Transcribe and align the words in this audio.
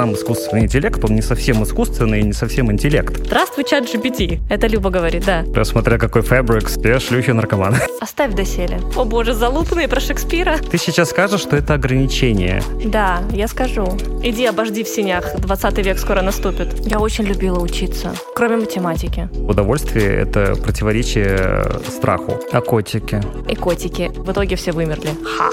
сам 0.00 0.14
искусственный 0.14 0.62
интеллект, 0.62 1.04
он 1.04 1.14
не 1.14 1.20
совсем 1.20 1.62
искусственный 1.62 2.20
и 2.20 2.22
не 2.22 2.32
совсем 2.32 2.72
интеллект. 2.72 3.18
Здравствуй, 3.18 3.64
чат 3.64 3.84
GPT. 3.84 4.40
Это 4.48 4.66
Люба 4.66 4.88
говорит, 4.88 5.26
да. 5.26 5.44
Прям 5.52 5.66
смотря 5.66 5.98
какой 5.98 6.22
фабрикс, 6.22 6.78
я 6.78 6.98
шлюхи 6.98 7.32
наркоман. 7.32 7.74
Оставь 8.00 8.32
доселе. 8.32 8.80
О 8.96 9.04
боже, 9.04 9.34
залупанные 9.34 9.88
про 9.88 10.00
Шекспира. 10.00 10.56
Ты 10.56 10.78
сейчас 10.78 11.10
скажешь, 11.10 11.42
что 11.42 11.54
это 11.54 11.74
ограничение. 11.74 12.62
Да, 12.82 13.18
я 13.30 13.46
скажу. 13.46 13.84
Иди 14.22 14.46
обожди 14.46 14.84
в 14.84 14.88
синях, 14.88 15.38
20 15.38 15.78
век 15.84 15.98
скоро 15.98 16.22
наступит. 16.22 16.68
Я 16.86 16.98
очень 16.98 17.24
любила 17.24 17.58
учиться, 17.58 18.14
кроме 18.34 18.56
математики. 18.56 19.28
Удовольствие— 19.46 20.14
это 20.22 20.54
противоречие 20.56 21.62
страху. 21.86 22.40
А 22.52 22.62
котики? 22.62 23.20
И 23.50 23.54
котики. 23.54 24.10
В 24.16 24.32
итоге 24.32 24.56
все 24.56 24.72
вымерли. 24.72 25.10
Ха! 25.36 25.50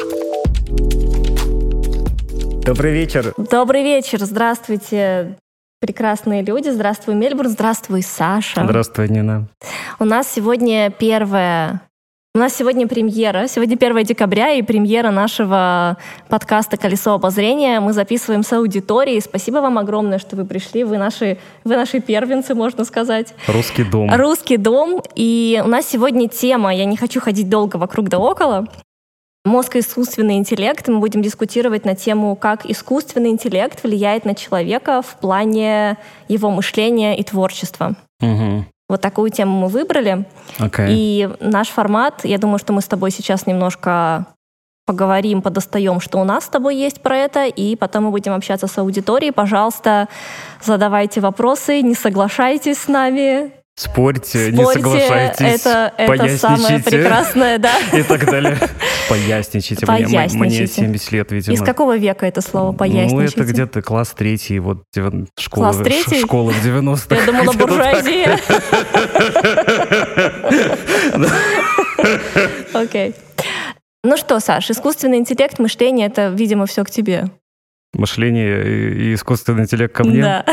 Добрый 2.68 2.92
вечер. 2.92 3.34
Добрый 3.38 3.82
вечер, 3.82 4.20
здравствуйте, 4.26 5.38
прекрасные 5.80 6.44
люди. 6.44 6.68
Здравствуй, 6.68 7.16
Мельбурн. 7.16 7.48
Здравствуй, 7.48 8.02
Саша. 8.02 8.66
Здравствуй, 8.66 9.08
Нина. 9.08 9.48
У 10.00 10.04
нас 10.04 10.30
сегодня 10.30 10.92
первая 10.92 11.80
у 12.36 12.40
нас 12.40 12.54
сегодня 12.56 12.86
премьера. 12.88 13.48
Сегодня 13.48 13.78
1 13.78 14.04
декабря 14.04 14.52
и 14.52 14.62
премьера 14.62 15.12
нашего 15.12 15.98
подкаста 16.30 16.78
«Колесо 16.78 17.14
обозрения». 17.14 17.80
Мы 17.80 17.94
записываем 17.94 18.44
с 18.44 18.52
аудиторией. 18.54 19.22
Спасибо 19.22 19.58
вам 19.58 19.80
огромное, 19.80 20.20
что 20.20 20.36
вы 20.36 20.46
пришли. 20.46 20.84
Вы 20.84 20.98
наши, 20.98 21.40
вы 21.64 21.78
наши 21.78 22.00
первенцы, 22.00 22.54
можно 22.54 22.84
сказать. 22.84 23.34
Русский 23.48 23.86
дом. 23.86 24.14
Русский 24.14 24.58
дом. 24.58 25.02
И 25.16 25.60
у 25.66 25.68
нас 25.68 25.88
сегодня 25.88 26.28
тема, 26.28 26.76
я 26.76 26.86
не 26.86 26.98
хочу 26.98 27.22
ходить 27.22 27.50
долго 27.50 27.78
вокруг 27.78 28.10
да 28.10 28.20
около, 28.20 28.68
Мозг 29.48 29.78
и 29.78 29.80
искусственный 29.80 30.38
интеллект. 30.38 30.88
Мы 30.88 31.00
будем 31.00 31.22
дискутировать 31.22 31.86
на 31.86 31.96
тему, 31.96 32.36
как 32.36 32.66
искусственный 32.66 33.30
интеллект 33.30 33.82
влияет 33.82 34.26
на 34.26 34.36
человека 34.36 35.02
в 35.02 35.16
плане 35.16 35.98
его 36.28 36.52
мышления 36.52 37.18
и 37.18 37.24
творчества. 37.24 37.96
Угу. 38.22 38.66
Вот 38.90 39.02
такую 39.02 39.32
тему 39.32 39.60
мы 39.60 39.68
выбрали. 39.68 40.26
Okay. 40.60 40.88
И 40.90 41.30
наш 41.40 41.70
формат, 41.70 42.22
я 42.24 42.38
думаю, 42.38 42.60
что 42.60 42.74
мы 42.74 42.82
с 42.82 42.88
тобой 42.88 43.12
сейчас 43.12 43.48
немножко 43.48 44.26
поговорим, 44.86 45.42
подостаем, 45.42 46.00
что 46.00 46.20
у 46.20 46.24
нас 46.24 46.46
с 46.46 46.50
тобой 46.50 46.78
есть 46.78 47.02
про 47.02 47.18
это, 47.18 47.46
и 47.46 47.76
потом 47.76 48.06
мы 48.06 48.12
будем 48.12 48.34
общаться 48.34 48.68
с 48.68 48.78
аудиторией. 48.78 49.34
Пожалуйста, 49.34 50.08
задавайте 50.64 51.20
вопросы, 51.20 51.82
не 51.82 51.94
соглашайтесь 51.94 52.78
с 52.78 52.88
нами, 52.88 53.52
Спорьте, 53.80 54.52
Спорьте, 54.52 54.52
не 54.54 54.66
соглашайтесь, 54.66 55.62
это, 55.62 55.94
это 56.00 56.38
самое 56.40 56.80
прекрасное, 56.80 57.60
да. 57.60 57.74
И 57.94 58.02
так 58.02 58.26
далее. 58.26 58.58
Поясничайте. 59.08 59.86
Поясничайте. 59.86 60.38
Мне, 60.40 60.48
мне 60.48 60.68
70 60.68 61.12
лет, 61.12 61.32
видимо. 61.32 61.54
Из 61.54 61.62
какого 61.62 61.96
века 61.96 62.26
это 62.26 62.42
слово 62.42 62.72
поясничайте? 62.72 63.16
Ну, 63.16 63.22
это 63.22 63.44
где-то 63.44 63.84
класс 63.84 64.16
третий, 64.18 64.58
вот 64.58 64.84
школа, 65.38 65.74
класс 65.74 65.78
третий? 65.84 66.22
школа 66.22 66.50
в 66.50 66.66
90-х. 66.66 67.16
Я 67.16 67.26
думала, 67.28 67.54
буржуазия. 67.54 68.40
Окей. 72.74 73.14
Ну 74.04 74.18
что, 74.18 74.40
Саш, 74.40 74.72
искусственный 74.72 75.18
интеллект, 75.18 75.60
мышление— 75.60 76.08
это, 76.10 76.30
видимо, 76.30 76.66
все 76.66 76.84
к 76.84 76.90
тебе. 76.90 77.26
Мышление 77.94 78.96
и 78.96 79.14
искусственный 79.14 79.66
интеллект 79.66 79.94
ко 79.94 80.04
мне? 80.04 80.22
Да. 80.24 80.46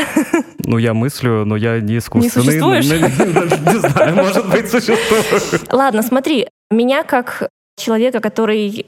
Ну, 0.65 0.77
я 0.77 0.93
мыслю, 0.93 1.45
но 1.45 1.55
я 1.55 1.79
не 1.79 1.99
искусственный. 1.99 2.45
Не 2.45 2.79
существуешь? 2.79 2.85
Не 2.85 3.79
знаю, 3.79 4.15
может 4.15 4.49
быть, 4.49 4.69
существую. 4.69 5.61
Ладно, 5.71 6.01
смотри, 6.01 6.47
меня 6.71 7.03
как 7.03 7.49
человека, 7.77 8.19
который 8.19 8.85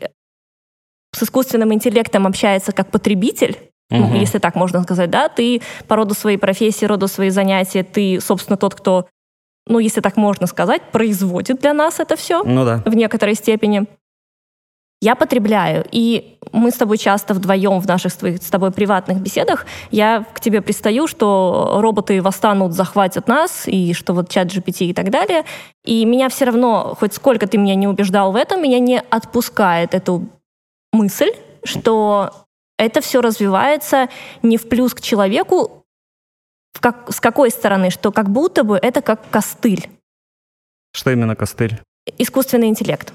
с 1.13 1.23
искусственным 1.23 1.73
интеллектом 1.73 2.27
общается 2.27 2.71
как 2.71 2.91
потребитель, 2.91 3.57
угу. 3.91 4.15
если 4.15 4.39
так 4.39 4.55
можно 4.55 4.81
сказать, 4.83 5.09
да, 5.09 5.29
ты 5.29 5.61
по 5.87 5.95
роду 5.95 6.13
своей 6.13 6.37
профессии, 6.37 6.85
роду 6.85 7.07
своих 7.07 7.31
занятий, 7.31 7.83
ты, 7.83 8.19
собственно, 8.21 8.57
тот, 8.57 8.75
кто, 8.75 9.07
ну, 9.67 9.79
если 9.79 10.01
так 10.01 10.17
можно 10.17 10.47
сказать, 10.47 10.81
производит 10.91 11.59
для 11.61 11.73
нас 11.73 11.99
это 11.99 12.15
все 12.15 12.43
ну, 12.43 12.65
да. 12.65 12.81
в 12.85 12.95
некоторой 12.95 13.35
степени. 13.35 13.85
Я 14.99 15.15
потребляю, 15.15 15.85
и 15.91 16.39
мы 16.51 16.71
с 16.71 16.75
тобой 16.75 16.97
часто 16.97 17.35
вдвоем 17.35 17.79
в 17.79 17.85
наших 17.85 18.13
с 18.13 18.49
тобой 18.49 18.71
приватных 18.71 19.21
беседах, 19.21 19.67
я 19.91 20.25
к 20.33 20.39
тебе 20.39 20.61
пристаю, 20.61 21.05
что 21.05 21.77
роботы 21.81 22.19
восстанут, 22.19 22.73
захватят 22.73 23.27
нас, 23.27 23.67
и 23.67 23.93
что 23.93 24.13
вот 24.13 24.29
чат 24.29 24.47
GPT 24.47 24.85
и 24.85 24.93
так 24.93 25.11
далее. 25.11 25.43
И 25.85 26.03
меня 26.03 26.29
все 26.29 26.45
равно, 26.45 26.95
хоть 26.99 27.13
сколько 27.13 27.47
ты 27.47 27.59
меня 27.59 27.75
не 27.75 27.87
убеждал 27.87 28.31
в 28.31 28.35
этом, 28.35 28.63
меня 28.63 28.79
не 28.79 28.99
отпускает 28.99 29.93
эту 29.93 30.27
мысль, 30.91 31.29
что 31.63 32.31
это 32.79 33.01
все 33.01 33.21
развивается 33.21 34.09
не 34.41 34.57
в 34.57 34.67
плюс 34.67 34.95
к 34.95 35.01
человеку, 35.01 35.85
в 36.73 36.81
как, 36.81 37.11
с 37.11 37.19
какой 37.19 37.51
стороны, 37.51 37.91
что 37.91 38.11
как 38.11 38.29
будто 38.29 38.63
бы 38.63 38.77
это 38.77 39.01
как 39.01 39.29
костыль. 39.29 39.89
Что 40.91 41.11
именно 41.11 41.35
костыль? 41.35 41.79
Искусственный 42.17 42.67
интеллект. 42.67 43.13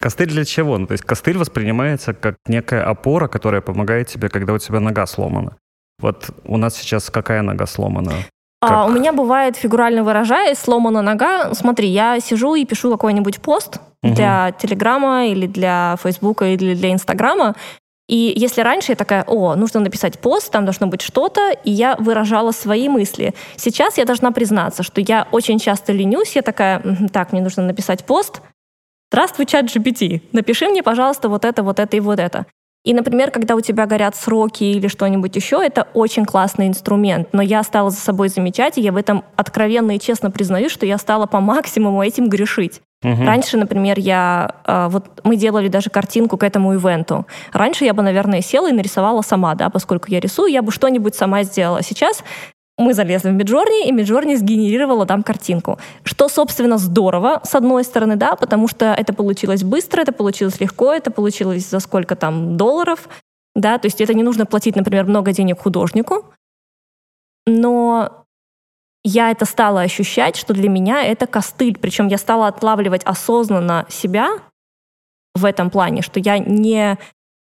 Костыль 0.00 0.28
для 0.28 0.44
чего? 0.44 0.78
Ну, 0.78 0.86
то 0.86 0.92
есть 0.92 1.04
костыль 1.04 1.38
воспринимается 1.38 2.14
как 2.14 2.36
некая 2.46 2.84
опора, 2.84 3.26
которая 3.26 3.60
помогает 3.60 4.08
тебе, 4.08 4.28
когда 4.28 4.52
у 4.52 4.58
тебя 4.58 4.80
нога 4.80 5.06
сломана. 5.06 5.56
Вот 5.98 6.30
у 6.44 6.56
нас 6.56 6.76
сейчас 6.76 7.10
какая 7.10 7.42
нога 7.42 7.66
сломана? 7.66 8.12
Как? 8.60 8.70
А, 8.70 8.86
у 8.86 8.90
меня 8.90 9.12
бывает, 9.12 9.56
фигурально 9.56 10.04
выражаясь, 10.04 10.58
сломана 10.58 11.02
нога. 11.02 11.52
Смотри, 11.54 11.88
я 11.88 12.20
сижу 12.20 12.54
и 12.54 12.64
пишу 12.64 12.90
какой-нибудь 12.90 13.40
пост 13.40 13.80
угу. 14.02 14.14
для 14.14 14.52
Телеграма 14.52 15.26
или 15.26 15.46
для 15.46 15.96
Фейсбука 16.02 16.46
или 16.46 16.74
для 16.74 16.92
Инстаграма. 16.92 17.56
И 18.08 18.32
если 18.34 18.62
раньше 18.62 18.92
я 18.92 18.96
такая, 18.96 19.22
о, 19.26 19.54
нужно 19.54 19.80
написать 19.80 20.18
пост, 20.18 20.50
там 20.50 20.64
должно 20.64 20.86
быть 20.86 21.02
что-то, 21.02 21.50
и 21.50 21.70
я 21.70 21.94
выражала 21.96 22.52
свои 22.52 22.88
мысли. 22.88 23.34
Сейчас 23.56 23.98
я 23.98 24.06
должна 24.06 24.30
признаться, 24.30 24.82
что 24.82 25.02
я 25.02 25.28
очень 25.30 25.58
часто 25.58 25.92
ленюсь, 25.92 26.34
я 26.34 26.42
такая, 26.42 26.82
так, 27.12 27.32
мне 27.32 27.42
нужно 27.42 27.64
написать 27.64 28.04
пост, 28.06 28.40
Здравствуй, 29.10 29.46
чат 29.46 29.64
GPT, 29.66 30.20
напиши 30.32 30.68
мне, 30.68 30.82
пожалуйста, 30.82 31.28
вот 31.28 31.44
это, 31.44 31.62
вот 31.62 31.78
это 31.78 31.96
и 31.96 32.00
вот 32.00 32.18
это. 32.18 32.46
И, 32.84 32.94
например, 32.94 33.30
когда 33.30 33.54
у 33.54 33.60
тебя 33.60 33.86
горят 33.86 34.16
сроки 34.16 34.64
или 34.64 34.86
что-нибудь 34.86 35.34
еще, 35.34 35.60
это 35.64 35.88
очень 35.94 36.24
классный 36.24 36.68
инструмент. 36.68 37.28
Но 37.32 37.42
я 37.42 37.62
стала 37.62 37.90
за 37.90 37.98
собой 37.98 38.28
замечать, 38.28 38.78
и 38.78 38.80
я 38.80 38.92
в 38.92 38.96
этом 38.96 39.24
откровенно 39.36 39.96
и 39.96 39.98
честно 39.98 40.30
признаю, 40.30 40.68
что 40.68 40.86
я 40.86 40.96
стала 40.98 41.26
по 41.26 41.40
максимуму 41.40 42.02
этим 42.02 42.28
грешить. 42.28 42.80
Угу. 43.04 43.24
Раньше, 43.24 43.56
например, 43.56 43.98
я 43.98 44.54
а, 44.64 44.88
вот 44.88 45.20
мы 45.22 45.36
делали 45.36 45.68
даже 45.68 45.90
картинку 45.90 46.36
к 46.36 46.42
этому 46.42 46.74
ивенту. 46.74 47.26
Раньше 47.52 47.84
я 47.84 47.94
бы, 47.94 48.02
наверное, 48.02 48.40
села 48.40 48.68
и 48.70 48.72
нарисовала 48.72 49.22
сама, 49.22 49.54
да, 49.54 49.70
поскольку 49.70 50.10
я 50.10 50.18
рисую, 50.18 50.50
я 50.50 50.62
бы 50.62 50.72
что-нибудь 50.72 51.14
сама 51.14 51.42
сделала. 51.44 51.82
Сейчас 51.82 52.24
мы 52.78 52.94
залезли 52.94 53.30
в 53.30 53.36
Midjourney, 53.36 53.86
и 53.86 53.92
Midjourney 53.92 54.36
сгенерировала 54.36 55.04
там 55.04 55.22
картинку. 55.22 55.78
Что, 56.04 56.28
собственно, 56.28 56.78
здорово, 56.78 57.40
с 57.44 57.54
одной 57.54 57.84
стороны, 57.84 58.16
да, 58.16 58.36
потому 58.36 58.68
что 58.68 58.86
это 58.86 59.12
получилось 59.12 59.64
быстро, 59.64 60.00
это 60.00 60.12
получилось 60.12 60.60
легко, 60.60 60.92
это 60.92 61.10
получилось 61.10 61.68
за 61.68 61.80
сколько 61.80 62.14
там 62.14 62.56
долларов, 62.56 63.08
да, 63.56 63.78
то 63.78 63.86
есть 63.86 64.00
это 64.00 64.14
не 64.14 64.22
нужно 64.22 64.46
платить, 64.46 64.76
например, 64.76 65.04
много 65.06 65.32
денег 65.32 65.60
художнику, 65.60 66.24
но 67.46 68.24
я 69.04 69.30
это 69.30 69.44
стала 69.44 69.80
ощущать, 69.80 70.36
что 70.36 70.54
для 70.54 70.68
меня 70.68 71.02
это 71.02 71.26
костыль, 71.26 71.78
причем 71.78 72.06
я 72.08 72.18
стала 72.18 72.46
отлавливать 72.46 73.02
осознанно 73.04 73.86
себя 73.88 74.28
в 75.34 75.44
этом 75.44 75.70
плане, 75.70 76.02
что 76.02 76.20
я 76.20 76.38
не 76.38 76.98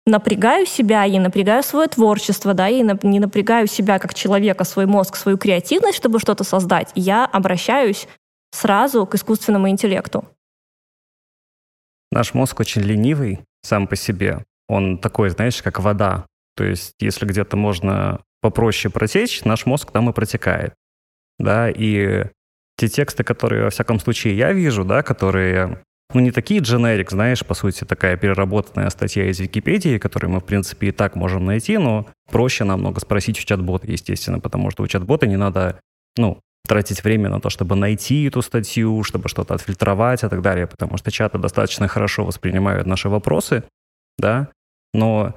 напрягаю 0.06 0.66
себя, 0.66 1.04
я 1.04 1.20
напрягаю 1.20 1.64
свое 1.64 1.88
творчество, 1.88 2.54
да, 2.54 2.68
я 2.68 2.98
не 3.04 3.20
напрягаю 3.20 3.68
себя 3.68 4.00
как 4.00 4.14
человека, 4.14 4.64
свой 4.64 4.86
мозг, 4.86 5.16
свою 5.16 5.38
креативность, 5.38 5.98
чтобы 5.98 6.20
что-то 6.20 6.44
создать, 6.44 6.92
я 6.96 7.26
обращаюсь 7.26 8.08
сразу 8.52 9.06
к 9.06 9.16
искусственному 9.16 9.70
интеллекту. 9.70 10.26
Наш 12.12 12.34
мозг 12.34 12.60
очень 12.60 12.82
ленивый 12.82 13.40
сам 13.64 13.88
по 13.88 13.96
себе. 13.96 14.44
Он 14.68 14.98
такой, 14.98 15.30
знаешь, 15.30 15.62
как 15.62 15.80
вода. 15.80 16.26
То 16.56 16.66
есть, 16.66 16.96
если 17.00 17.26
где-то 17.26 17.56
можно 17.56 18.22
попроще 18.42 18.92
протечь, 18.92 19.44
наш 19.46 19.66
мозг 19.66 19.92
там 19.92 20.10
и 20.10 20.14
протекает. 20.14 20.74
Да, 21.40 21.70
и 21.70 22.26
те 22.78 22.88
тексты, 22.88 23.24
которые, 23.24 23.64
во 23.64 23.70
всяком 23.70 24.00
случае, 24.00 24.36
я 24.36 24.52
вижу, 24.52 24.84
да, 24.84 25.04
которые 25.04 25.84
ну, 26.14 26.20
не 26.22 26.32
такие 26.32 26.62
дженерик, 26.62 27.12
знаешь, 27.12 27.46
по 27.46 27.54
сути, 27.54 27.84
такая 27.84 28.18
переработанная 28.18 28.90
статья 28.90 29.30
из 29.30 29.40
Википедии, 29.40 29.98
которую 29.98 30.32
мы, 30.32 30.40
в 30.40 30.46
принципе, 30.46 30.88
и 30.88 30.92
так 30.92 31.16
можем 31.16 31.46
найти, 31.46 31.78
но 31.78 32.08
проще 32.30 32.64
намного 32.64 33.00
спросить 33.00 33.40
у 33.40 33.44
чат-бота, 33.44 33.92
естественно, 33.92 34.40
потому 34.40 34.72
что 34.72 34.84
у 34.84 34.88
чат-бота 34.88 35.28
не 35.28 35.38
надо, 35.38 35.80
ну, 36.18 36.40
тратить 36.68 37.04
время 37.04 37.30
на 37.30 37.40
то, 37.40 37.50
чтобы 37.50 37.76
найти 37.76 38.26
эту 38.26 38.42
статью, 38.42 39.04
чтобы 39.04 39.30
что-то 39.30 39.56
отфильтровать 39.56 40.24
и 40.24 40.28
так 40.28 40.42
далее, 40.42 40.68
потому 40.68 40.98
что 40.98 41.12
чаты 41.12 41.38
достаточно 41.38 41.88
хорошо 41.88 42.24
воспринимают 42.24 42.88
наши 42.88 43.10
вопросы, 43.10 43.64
да, 44.18 44.50
но 44.94 45.36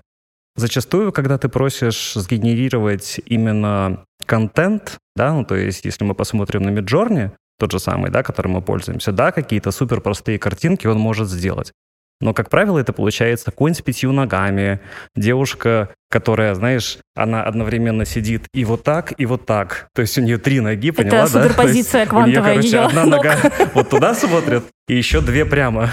зачастую, 0.56 1.12
когда 1.12 1.38
ты 1.38 1.48
просишь 1.48 2.14
сгенерировать 2.14 3.20
именно 3.26 4.04
контент, 4.26 4.98
да, 5.16 5.32
ну, 5.32 5.44
то 5.44 5.54
есть 5.54 5.84
если 5.84 6.04
мы 6.04 6.14
посмотрим 6.14 6.62
на 6.62 6.70
Midjourney, 6.70 7.32
тот 7.58 7.72
же 7.72 7.78
самый, 7.78 8.10
да, 8.10 8.22
которым 8.22 8.52
мы 8.52 8.62
пользуемся, 8.62 9.12
да, 9.12 9.32
какие-то 9.32 9.70
супер 9.70 10.00
простые 10.00 10.38
картинки 10.38 10.86
он 10.86 10.98
может 10.98 11.28
сделать. 11.28 11.72
Но, 12.20 12.32
как 12.32 12.48
правило, 12.48 12.78
это 12.78 12.92
получается 12.92 13.50
конь 13.50 13.74
с 13.74 13.82
пятью 13.82 14.12
ногами, 14.12 14.80
девушка, 15.16 15.90
которая, 16.08 16.54
знаешь, 16.54 16.98
она 17.14 17.42
одновременно 17.42 18.04
сидит 18.04 18.46
и 18.54 18.64
вот 18.64 18.84
так, 18.84 19.12
и 19.18 19.26
вот 19.26 19.46
так. 19.46 19.88
То 19.94 20.02
есть 20.02 20.16
у 20.16 20.22
нее 20.22 20.38
три 20.38 20.60
ноги, 20.60 20.90
поняла, 20.90 21.24
это 21.24 21.32
да? 21.32 21.42
суперпозиция 21.42 22.06
квантовая. 22.06 22.54
У 22.54 22.60
нее, 22.60 22.72
короче, 22.72 22.78
одна 22.78 23.04
нога 23.04 23.36
вот 23.74 23.90
туда 23.90 24.14
смотрит, 24.14 24.64
и 24.88 24.96
еще 24.96 25.20
две 25.20 25.44
прямо. 25.44 25.90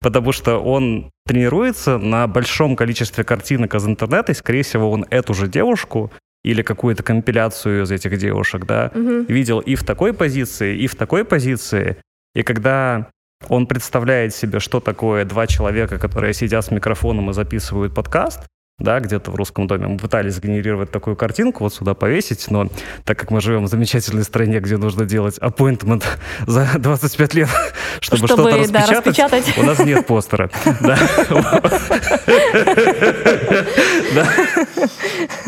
Потому 0.00 0.32
что 0.32 0.58
он 0.58 1.10
тренируется 1.26 1.98
на 1.98 2.26
большом 2.26 2.76
количестве 2.76 3.24
картинок 3.24 3.74
из 3.74 3.86
интернета, 3.86 4.32
и, 4.32 4.34
скорее 4.34 4.62
всего, 4.62 4.90
он 4.90 5.04
эту 5.10 5.34
же 5.34 5.48
девушку 5.48 6.10
или 6.44 6.62
какую-то 6.62 7.02
компиляцию 7.02 7.84
из 7.84 7.90
этих 7.90 8.16
девушек, 8.18 8.64
да, 8.64 8.90
угу. 8.94 9.24
видел 9.28 9.60
и 9.60 9.74
в 9.74 9.84
такой 9.84 10.12
позиции, 10.12 10.76
и 10.76 10.86
в 10.86 10.94
такой 10.94 11.24
позиции. 11.24 11.96
И 12.34 12.42
когда 12.42 13.10
он 13.48 13.66
представляет 13.66 14.34
себе, 14.34 14.60
что 14.60 14.80
такое 14.80 15.24
два 15.24 15.46
человека, 15.46 15.98
которые 15.98 16.34
сидят 16.34 16.64
с 16.64 16.70
микрофоном 16.70 17.30
и 17.30 17.32
записывают 17.32 17.94
подкаст, 17.94 18.46
да, 18.78 19.00
где-то 19.00 19.32
в 19.32 19.34
русском 19.34 19.66
доме. 19.66 19.88
Мы 19.88 19.98
пытались 19.98 20.34
сгенерировать 20.34 20.92
такую 20.92 21.16
картинку, 21.16 21.64
вот 21.64 21.74
сюда 21.74 21.94
повесить, 21.94 22.48
но 22.48 22.68
так 23.04 23.18
как 23.18 23.32
мы 23.32 23.40
живем 23.40 23.64
в 23.64 23.68
замечательной 23.68 24.22
стране, 24.22 24.60
где 24.60 24.76
нужно 24.76 25.04
делать 25.04 25.36
appointment 25.38 26.04
за 26.46 26.68
25 26.78 27.34
лет, 27.34 27.48
чтобы, 28.00 28.28
чтобы 28.28 28.50
что-то 28.50 28.72
да, 28.72 28.86
распечатать, 28.86 29.58
у 29.58 29.64
нас 29.64 29.80
нет 29.80 30.06
постера. 30.06 30.48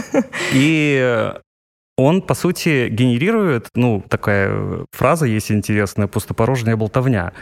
И 0.52 1.32
он, 1.96 2.22
по 2.22 2.34
сути, 2.34 2.88
генерирует, 2.88 3.68
ну, 3.74 4.02
такая 4.08 4.86
фраза 4.92 5.26
есть 5.26 5.52
интересная, 5.52 6.06
пустопорожняя 6.06 6.76
болтовня. 6.76 7.32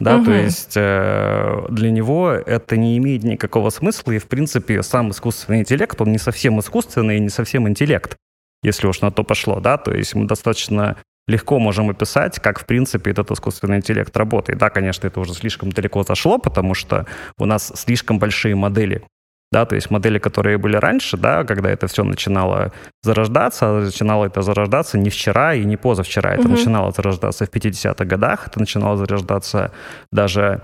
Да, 0.00 0.16
угу. 0.16 0.24
то 0.26 0.32
есть 0.32 0.72
э, 0.76 1.66
для 1.68 1.90
него 1.90 2.30
это 2.30 2.78
не 2.78 2.96
имеет 2.96 3.22
никакого 3.22 3.68
смысла, 3.68 4.12
и, 4.12 4.18
в 4.18 4.26
принципе, 4.28 4.82
сам 4.82 5.10
искусственный 5.10 5.60
интеллект, 5.60 6.00
он 6.00 6.10
не 6.10 6.18
совсем 6.18 6.58
искусственный 6.58 7.18
и 7.18 7.20
не 7.20 7.28
совсем 7.28 7.68
интеллект, 7.68 8.16
если 8.62 8.86
уж 8.86 9.02
на 9.02 9.10
то 9.10 9.24
пошло, 9.24 9.60
да, 9.60 9.76
то 9.76 9.92
есть 9.92 10.14
мы 10.14 10.26
достаточно 10.26 10.96
легко 11.28 11.58
можем 11.58 11.90
описать, 11.90 12.40
как, 12.40 12.60
в 12.60 12.66
принципе, 12.66 13.10
этот 13.10 13.30
искусственный 13.30 13.76
интеллект 13.76 14.16
работает. 14.16 14.58
Да, 14.58 14.70
конечно, 14.70 15.06
это 15.06 15.20
уже 15.20 15.34
слишком 15.34 15.70
далеко 15.70 16.02
зашло, 16.02 16.38
потому 16.38 16.72
что 16.74 17.06
у 17.38 17.44
нас 17.44 17.70
слишком 17.76 18.18
большие 18.18 18.54
модели 18.54 19.04
да, 19.52 19.66
то 19.66 19.74
есть 19.74 19.90
модели, 19.90 20.18
которые 20.18 20.58
были 20.58 20.76
раньше, 20.76 21.16
да, 21.16 21.44
когда 21.44 21.70
это 21.70 21.88
все 21.88 22.04
начинало 22.04 22.72
зарождаться, 23.02 23.80
начинало 23.80 24.26
это 24.26 24.42
зарождаться 24.42 24.96
не 24.96 25.10
вчера 25.10 25.54
и 25.54 25.64
не 25.64 25.76
позавчера, 25.76 26.34
это 26.34 26.42
угу. 26.42 26.50
начинало 26.50 26.92
зарождаться 26.92 27.46
в 27.46 27.50
50-х 27.50 28.04
годах, 28.04 28.46
это 28.46 28.60
начинало 28.60 28.96
зарождаться 28.96 29.72
даже 30.12 30.62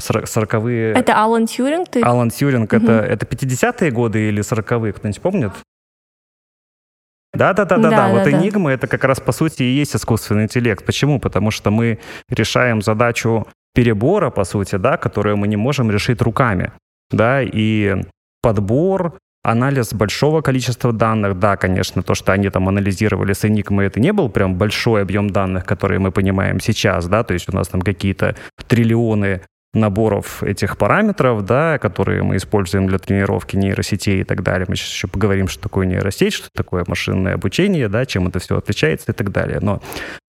40-е... 0.00 0.92
Это 0.92 1.14
Алан 1.14 1.46
Тьюринг? 1.46 1.88
Ты... 1.88 2.02
Алан 2.02 2.30
Тьюринг, 2.30 2.72
угу. 2.72 2.82
это, 2.82 2.92
это 2.92 3.24
50-е 3.24 3.90
годы 3.90 4.28
или 4.28 4.42
40-е, 4.42 4.92
кто-нибудь 4.92 5.22
помнит? 5.22 5.52
Да, 7.34 7.54
да, 7.54 7.64
да, 7.64 7.78
да, 7.78 7.90
да. 7.90 8.08
Вот 8.08 8.24
да, 8.24 8.30
Enigma 8.30 8.70
это 8.70 8.86
как 8.86 9.04
раз 9.04 9.18
по 9.18 9.32
сути 9.32 9.62
и 9.62 9.74
есть 9.80 9.96
искусственный 9.96 10.42
интеллект. 10.42 10.84
Почему? 10.84 11.18
Потому 11.18 11.50
что 11.50 11.70
мы 11.70 11.98
решаем 12.28 12.82
задачу 12.82 13.46
перебора, 13.74 14.28
по 14.28 14.44
сути, 14.44 14.76
да, 14.76 14.98
которую 14.98 15.38
мы 15.38 15.48
не 15.48 15.56
можем 15.56 15.90
решить 15.90 16.20
руками 16.20 16.72
да, 17.12 17.42
и 17.42 17.96
подбор, 18.42 19.18
анализ 19.42 19.92
большого 19.92 20.40
количества 20.40 20.92
данных, 20.92 21.38
да, 21.38 21.56
конечно, 21.56 22.02
то, 22.02 22.14
что 22.14 22.32
они 22.32 22.48
там 22.50 22.68
анализировали 22.68 23.32
с 23.32 23.44
Enigma, 23.44 23.82
это 23.82 24.00
не 24.00 24.12
был 24.12 24.28
прям 24.28 24.56
большой 24.56 25.02
объем 25.02 25.30
данных, 25.30 25.64
которые 25.64 25.98
мы 25.98 26.12
понимаем 26.12 26.60
сейчас, 26.60 27.06
да, 27.08 27.24
то 27.24 27.34
есть 27.34 27.48
у 27.48 27.56
нас 27.56 27.68
там 27.68 27.82
какие-то 27.82 28.36
триллионы 28.66 29.42
наборов 29.74 30.42
этих 30.42 30.76
параметров, 30.76 31.44
да, 31.44 31.78
которые 31.78 32.22
мы 32.22 32.36
используем 32.36 32.86
для 32.86 32.98
тренировки 32.98 33.56
нейросетей 33.56 34.20
и 34.20 34.24
так 34.24 34.42
далее. 34.42 34.66
Мы 34.68 34.76
сейчас 34.76 34.90
еще 34.90 35.08
поговорим, 35.08 35.48
что 35.48 35.62
такое 35.62 35.86
нейросеть, 35.86 36.34
что 36.34 36.48
такое 36.54 36.84
машинное 36.86 37.34
обучение, 37.34 37.88
да, 37.88 38.04
чем 38.04 38.28
это 38.28 38.38
все 38.38 38.58
отличается 38.58 39.12
и 39.12 39.14
так 39.14 39.32
далее. 39.32 39.60
Но, 39.62 39.80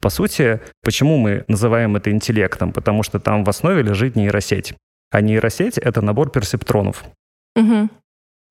по 0.02 0.10
сути, 0.10 0.62
почему 0.82 1.18
мы 1.18 1.44
называем 1.48 1.96
это 1.98 2.10
интеллектом? 2.10 2.72
Потому 2.72 3.04
что 3.04 3.20
там 3.20 3.44
в 3.44 3.50
основе 3.50 3.84
лежит 3.84 4.16
нейросеть. 4.16 4.76
А 5.14 5.22
нейросеть— 5.22 5.78
это 5.80 6.02
набор 6.02 6.32
персептронов. 6.32 7.04
Угу. 7.56 7.90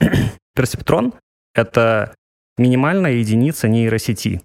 Персептрон— 0.54 1.12
это 1.54 2.14
минимальная 2.56 3.14
единица 3.14 3.66
нейросети. 3.66 4.42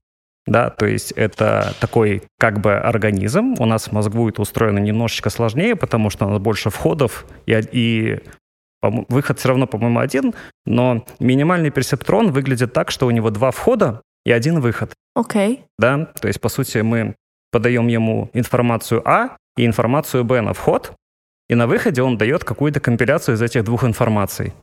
Да, 0.48 0.72
то 0.72 0.88
есть 0.88 1.12
это 1.12 1.76
такой 1.80 2.24
как 2.40 2.60
бы 2.60 2.74
организм. 2.76 3.54
У 3.60 3.66
нас 3.66 3.92
мозг 3.92 4.10
будет 4.10 4.40
устроен 4.40 4.84
немножечко 4.84 5.30
сложнее, 5.30 5.76
потому 5.76 6.10
что 6.10 6.26
у 6.26 6.30
нас 6.30 6.40
больше 6.40 6.72
входов, 6.72 7.28
и, 7.46 7.62
и 7.72 8.20
выход 8.82 9.38
все 9.38 9.50
равно, 9.50 9.68
по-моему, 9.68 10.00
один, 10.00 10.34
но 10.66 11.06
минимальный 11.20 11.70
персептрон 11.70 12.32
выглядит 12.32 12.74
так, 12.74 12.90
что 12.90 13.06
у 13.06 13.12
него 13.12 13.30
два 13.30 13.52
входа 13.52 14.02
и 14.26 14.32
один 14.32 14.60
выход. 14.60 14.92
Окей. 15.14 15.58
Okay. 15.58 15.60
Да, 15.78 16.06
то 16.20 16.28
есть, 16.28 16.42
по 16.42 16.50
сути, 16.50 16.80
мы 16.80 17.16
подаем 17.52 17.88
ему 17.90 18.32
информацию 18.34 19.08
А 19.08 19.38
и 19.56 19.68
информацию 19.68 20.24
Б 20.24 20.42
на 20.42 20.54
вход, 20.54 20.94
и 21.50 21.56
на 21.56 21.68
выходе 21.68 22.02
он 22.02 22.18
дает 22.18 22.44
какую-то 22.44 22.80
компиляцию 22.80 23.36
из 23.36 23.42
этих 23.42 23.64
двух 23.64 23.84
информаций. 23.84 24.54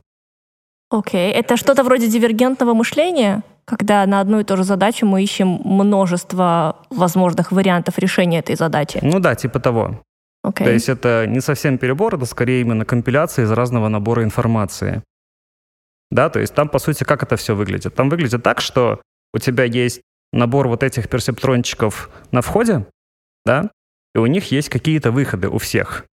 Окей, 0.89 1.31
okay. 1.31 1.33
это 1.33 1.57
что-то 1.57 1.83
вроде 1.83 2.07
дивергентного 2.07 2.73
мышления, 2.73 3.43
когда 3.65 4.05
на 4.05 4.19
одну 4.21 4.39
и 4.39 4.43
ту 4.43 4.55
же 4.57 4.63
задачу 4.63 5.05
мы 5.05 5.23
ищем 5.23 5.59
множество 5.63 6.77
возможных 6.89 7.51
вариантов 7.51 7.97
решения 7.97 8.39
этой 8.39 8.55
задачи. 8.55 8.99
Ну 9.01 9.19
да, 9.19 9.35
типа 9.35 9.59
того. 9.59 10.01
Okay. 10.45 10.63
То 10.63 10.71
есть 10.71 10.89
это 10.89 11.25
не 11.27 11.41
совсем 11.41 11.79
перебор, 11.79 12.15
это 12.15 12.25
скорее 12.25 12.61
именно 12.61 12.85
компиляция 12.85 13.45
из 13.45 13.51
разного 13.51 13.87
набора 13.87 14.23
информации. 14.23 15.01
Да, 16.11 16.29
то 16.29 16.39
есть 16.39 16.53
там, 16.53 16.69
по 16.69 16.77
сути, 16.77 17.03
как 17.03 17.23
это 17.23 17.35
все 17.35 17.55
выглядит? 17.55 17.95
Там 17.95 18.09
выглядит 18.09 18.43
так, 18.43 18.61
что 18.61 19.01
у 19.33 19.39
тебя 19.39 19.63
есть 19.63 20.01
набор 20.31 20.67
вот 20.67 20.83
этих 20.83 21.09
персептрончиков 21.09 22.11
на 22.31 22.41
входе, 22.41 22.85
да, 23.43 23.71
и 24.13 24.19
у 24.19 24.27
них 24.27 24.51
есть 24.51 24.69
какие-то 24.69 25.11
выходы 25.11 25.49
у 25.49 25.57
всех. 25.57 26.05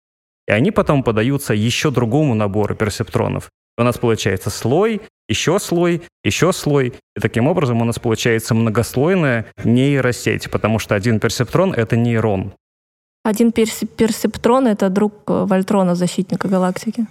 И 0.47 0.51
они 0.51 0.71
потом 0.71 1.03
подаются 1.03 1.53
еще 1.53 1.91
другому 1.91 2.35
набору 2.35 2.75
персептронов. 2.75 3.49
У 3.77 3.83
нас 3.83 3.97
получается 3.97 4.49
слой, 4.49 5.01
еще 5.27 5.59
слой, 5.59 6.03
еще 6.23 6.53
слой. 6.53 6.93
И 7.15 7.19
таким 7.19 7.47
образом 7.47 7.81
у 7.81 7.85
нас 7.85 7.97
получается 7.97 8.53
многослойная 8.53 9.47
нейросеть, 9.63 10.51
потому 10.51 10.79
что 10.79 10.95
один 10.95 11.19
персептрон— 11.19 11.73
это 11.75 11.95
нейрон. 11.95 12.53
Один 13.23 13.51
перс 13.51 13.81
персептрон— 13.97 14.67
это 14.69 14.89
друг 14.89 15.13
э, 15.27 15.45
Вольтрона, 15.45 15.95
защитника 15.95 16.49
галактики. 16.49 17.07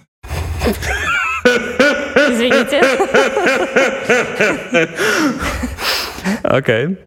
Извините. 2.15 2.81
Окей. 6.43 6.97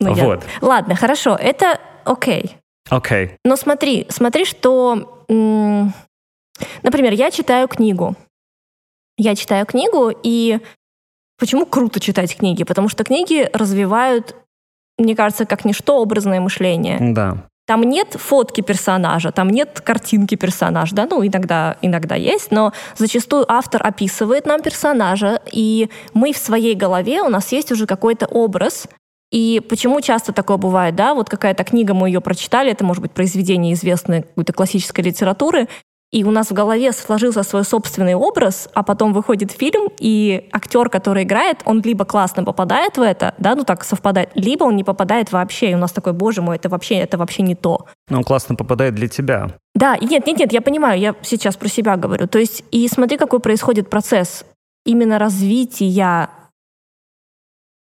Ну, 0.00 0.14
вот. 0.14 0.44
Ладно, 0.60 0.94
хорошо, 0.94 1.36
это 1.40 1.80
окей. 2.04 2.56
Окей. 2.90 3.36
Но 3.44 3.56
смотри, 3.56 4.06
смотри, 4.08 4.44
что 4.44 5.24
Например, 6.82 7.12
я 7.12 7.30
читаю 7.30 7.68
книгу. 7.68 8.16
Я 9.16 9.34
читаю 9.34 9.66
книгу, 9.66 10.12
и 10.22 10.60
почему 11.38 11.66
круто 11.66 12.00
читать 12.00 12.36
книги? 12.36 12.64
Потому 12.64 12.88
что 12.88 13.04
книги 13.04 13.48
развивают, 13.52 14.36
мне 14.96 15.16
кажется, 15.16 15.44
как 15.44 15.64
ничто 15.64 16.00
образное 16.00 16.40
мышление. 16.40 16.98
Да. 17.00 17.48
Там 17.66 17.82
нет 17.82 18.16
фотки 18.18 18.62
персонажа, 18.62 19.30
там 19.30 19.50
нет 19.50 19.82
картинки 19.84 20.36
персонажа, 20.36 20.94
да, 20.94 21.06
ну 21.06 21.26
иногда, 21.26 21.76
иногда 21.82 22.14
есть, 22.14 22.50
но 22.50 22.72
зачастую 22.96 23.44
автор 23.46 23.86
описывает 23.86 24.46
нам 24.46 24.62
персонажа, 24.62 25.42
и 25.52 25.90
мы 26.14 26.32
в 26.32 26.38
своей 26.38 26.74
голове, 26.74 27.20
у 27.20 27.28
нас 27.28 27.52
есть 27.52 27.70
уже 27.70 27.86
какой-то 27.86 28.24
образ, 28.24 28.86
и 29.30 29.60
почему 29.68 30.00
часто 30.00 30.32
такое 30.32 30.56
бывает, 30.56 30.94
да, 30.94 31.14
вот 31.14 31.28
какая-то 31.28 31.64
книга, 31.64 31.94
мы 31.94 32.08
ее 32.08 32.20
прочитали, 32.20 32.70
это 32.70 32.84
может 32.84 33.02
быть 33.02 33.12
произведение 33.12 33.74
известной 33.74 34.22
какой-то 34.22 34.52
классической 34.52 35.02
литературы, 35.02 35.68
и 36.10 36.24
у 36.24 36.30
нас 36.30 36.48
в 36.48 36.54
голове 36.54 36.92
сложился 36.92 37.42
свой 37.42 37.64
собственный 37.64 38.14
образ, 38.14 38.70
а 38.72 38.82
потом 38.82 39.12
выходит 39.12 39.52
фильм, 39.52 39.90
и 39.98 40.48
актер, 40.52 40.88
который 40.88 41.24
играет, 41.24 41.58
он 41.66 41.82
либо 41.82 42.06
классно 42.06 42.44
попадает 42.44 42.96
в 42.96 43.02
это, 43.02 43.34
да, 43.36 43.54
ну 43.54 43.64
так 43.64 43.84
совпадает, 43.84 44.30
либо 44.34 44.64
он 44.64 44.76
не 44.76 44.84
попадает 44.84 45.30
вообще, 45.32 45.72
и 45.72 45.74
у 45.74 45.78
нас 45.78 45.92
такой, 45.92 46.14
боже 46.14 46.40
мой, 46.40 46.56
это 46.56 46.70
вообще, 46.70 46.94
это 46.94 47.18
вообще 47.18 47.42
не 47.42 47.54
то. 47.54 47.84
Но 48.08 48.18
он 48.18 48.24
классно 48.24 48.54
попадает 48.54 48.94
для 48.94 49.08
тебя. 49.08 49.50
Да, 49.74 49.98
нет, 49.98 50.26
нет, 50.26 50.38
нет, 50.38 50.52
я 50.52 50.62
понимаю, 50.62 50.98
я 50.98 51.14
сейчас 51.22 51.56
про 51.56 51.68
себя 51.68 51.96
говорю. 51.96 52.26
То 52.26 52.38
есть, 52.38 52.64
и 52.70 52.88
смотри, 52.88 53.18
какой 53.18 53.40
происходит 53.40 53.90
процесс 53.90 54.46
именно 54.86 55.18
развития 55.18 56.30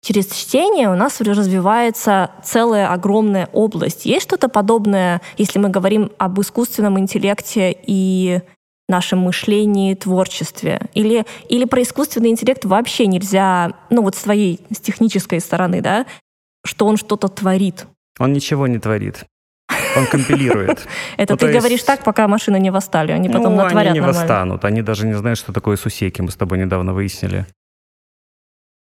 через 0.04 0.26
чтение 0.26 0.90
у 0.90 0.94
нас 0.94 1.20
развивается 1.20 2.30
целая 2.44 2.92
огромная 2.92 3.48
область. 3.52 4.04
Есть 4.04 4.24
что-то 4.24 4.48
подобное, 4.48 5.22
если 5.38 5.58
мы 5.58 5.70
говорим 5.70 6.12
об 6.18 6.38
искусственном 6.40 6.98
интеллекте 6.98 7.74
и 7.86 8.40
нашем 8.86 9.20
мышлении, 9.20 9.94
творчестве? 9.94 10.82
Или, 10.92 11.24
или 11.48 11.64
про 11.64 11.82
искусственный 11.82 12.28
интеллект 12.28 12.64
вообще 12.66 13.06
нельзя, 13.06 13.72
ну 13.88 14.02
вот 14.02 14.14
с 14.14 14.22
твоей, 14.22 14.60
с 14.70 14.78
технической 14.78 15.40
стороны, 15.40 15.80
да, 15.80 16.04
что 16.66 16.86
он 16.86 16.98
что-то 16.98 17.28
творит? 17.28 17.86
Он 18.18 18.32
ничего 18.34 18.66
не 18.66 18.78
творит. 18.78 19.24
Он 19.96 20.06
компилирует. 20.06 20.86
Это 21.16 21.32
Ну, 21.32 21.38
ты 21.38 21.52
говоришь 21.52 21.82
так, 21.82 22.04
пока 22.04 22.28
машины 22.28 22.60
не 22.60 22.70
восстали, 22.70 23.12
они 23.12 23.28
потом 23.28 23.56
ну, 23.56 23.62
натворят 23.62 23.92
они 23.92 24.00
не 24.00 24.06
восстанут. 24.06 24.64
Они 24.66 24.82
даже 24.82 25.06
не 25.06 25.14
знают, 25.14 25.38
что 25.38 25.52
такое 25.52 25.76
сусеки. 25.76 26.20
Мы 26.20 26.30
с 26.30 26.36
тобой 26.36 26.58
недавно 26.58 26.92
выяснили. 26.92 27.46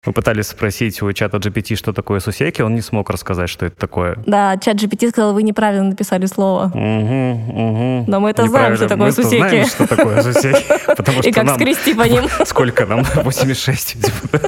Мы 0.08 0.14
пытались 0.14 0.46
спросить 0.46 1.02
у 1.02 1.12
чата 1.12 1.36
GPT, 1.36 1.76
что 1.76 1.92
такое 1.92 2.20
сусеки. 2.20 2.62
Он 2.62 2.74
не 2.74 2.80
смог 2.80 3.10
рассказать, 3.10 3.50
что 3.50 3.66
это 3.66 3.76
такое. 3.76 4.16
Да, 4.24 4.56
чат 4.56 4.76
GPT 4.76 5.10
сказал, 5.10 5.34
вы 5.34 5.42
неправильно 5.42 5.90
написали 5.90 6.24
слово. 6.24 6.68
Угу, 6.68 6.74
угу. 6.78 8.04
Но 8.10 8.18
мы 8.18 8.30
это 8.30 8.46
знаем, 8.46 8.74
что 8.76 8.88
такое 8.88 9.08
Мы-то 9.08 9.22
сусеки. 9.22 9.38
знаем, 9.38 9.66
что 9.66 9.86
такое 9.86 10.22
сусеки. 10.32 10.64
Потому 10.96 11.18
И 11.18 11.22
что 11.24 11.32
как 11.32 11.44
нам... 11.44 11.56
скрести 11.56 11.92
по 11.92 12.04
ним. 12.04 12.24
Сколько 12.46 12.86
нам? 12.86 13.04
86. 13.16 13.96
видимо, 13.96 14.12
да? 14.32 14.40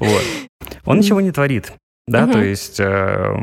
Вот. 0.00 0.22
Он 0.84 0.98
ничего 0.98 1.20
не 1.20 1.30
творит. 1.30 1.72
Да, 2.08 2.26
то 2.26 2.42
есть 2.42 2.80
э, 2.80 3.36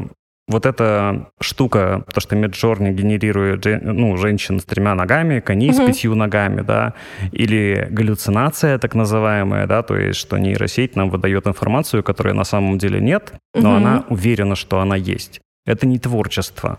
вот 0.54 0.66
эта 0.66 1.28
штука, 1.42 2.04
то, 2.14 2.22
что 2.22 2.36
Midjourney 2.36 2.92
генерирует 2.94 3.66
ну, 3.84 4.16
женщин 4.18 4.60
с 4.60 4.64
тремя 4.66 4.96
ногами, 4.96 5.40
коней 5.42 5.74
с 5.74 5.78
Мгм. 5.78 5.88
пятью 5.88 6.16
ногами, 6.16 6.62
да, 6.62 6.94
или 7.32 7.88
галлюцинация 7.92 8.78
так 8.78 8.96
называемая, 8.96 9.68
да, 9.68 9.82
то 9.82 9.96
есть 9.98 10.20
что 10.20 10.38
нейросеть 10.38 10.96
нам 10.96 11.10
выдает 11.10 11.48
информацию, 11.48 12.04
которой 12.04 12.34
на 12.34 12.44
самом 12.46 12.78
деле 12.78 13.00
нет, 13.02 13.34
но 13.56 13.70
Мгм. 13.72 13.78
она 13.78 14.04
уверена, 14.10 14.56
что 14.56 14.80
она 14.80 14.96
есть. 14.96 15.42
Это 15.66 15.88
не 15.88 16.00
творчество. 16.00 16.78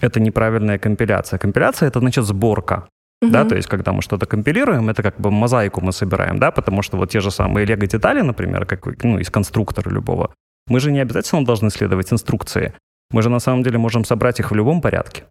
Это 0.00 0.20
неправильная 0.20 0.78
компиляция. 0.78 1.38
Компиляция— 1.38 1.88
это, 1.90 2.00
значит, 2.00 2.24
сборка. 2.24 2.88
Да, 3.22 3.40
Мгм. 3.40 3.48
то 3.48 3.56
есть, 3.56 3.68
когда 3.68 3.92
мы 3.92 4.02
что-то 4.02 4.26
компилируем, 4.26 4.88
это 4.88 5.02
как 5.02 5.20
бы 5.20 5.30
мозаику 5.30 5.80
мы 5.80 5.92
собираем, 5.92 6.38
да, 6.38 6.50
потому 6.50 6.82
что 6.82 6.96
вот 6.96 7.10
те 7.10 7.20
же 7.20 7.30
самые 7.30 7.66
лего-детали, 7.66 8.20
например, 8.22 8.66
как, 8.66 9.04
ну, 9.04 9.18
из 9.20 9.30
конструктора 9.30 9.90
любого, 9.90 10.34
мы 10.66 10.80
же 10.80 10.92
не 10.92 11.00
обязательно 11.00 11.44
должны 11.44 11.70
следовать 11.70 12.12
инструкции. 12.12 12.74
Мы 13.10 13.22
же 13.22 13.30
на 13.30 13.40
самом 13.40 13.62
деле 13.62 13.78
можем 13.78 14.04
собрать 14.04 14.40
их 14.40 14.50
в 14.50 14.54
любом 14.54 14.80
порядке. 14.80 15.24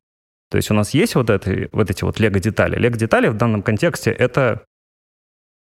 То 0.49 0.57
есть 0.57 0.69
у 0.69 0.73
нас 0.73 0.93
есть 0.93 1.15
вот, 1.15 1.29
эти 1.29 1.69
вот 1.71 1.89
эти 1.89 2.03
вот 2.03 2.19
лего-детали. 2.19 2.75
Лего-детали 2.77 3.27
в 3.29 3.37
данном 3.37 3.63
контексте— 3.63 4.11
это 4.19 4.63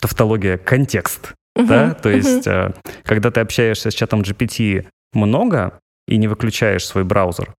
тавтология 0.02 0.58
контекст, 0.58 1.34
Мгм. 1.56 1.68
да, 1.68 1.94
то 1.94 2.10
Мгм. 2.10 2.18
есть 2.18 2.48
э, 2.48 2.74
когда 3.04 3.30
ты 3.32 3.42
общаешься 3.42 3.92
с 3.92 3.94
чатом 3.94 4.22
GPT 4.22 4.88
много 5.14 5.80
и 6.08 6.18
не 6.18 6.28
выключаешь 6.28 6.86
свой 6.86 7.04
браузер, 7.04 7.54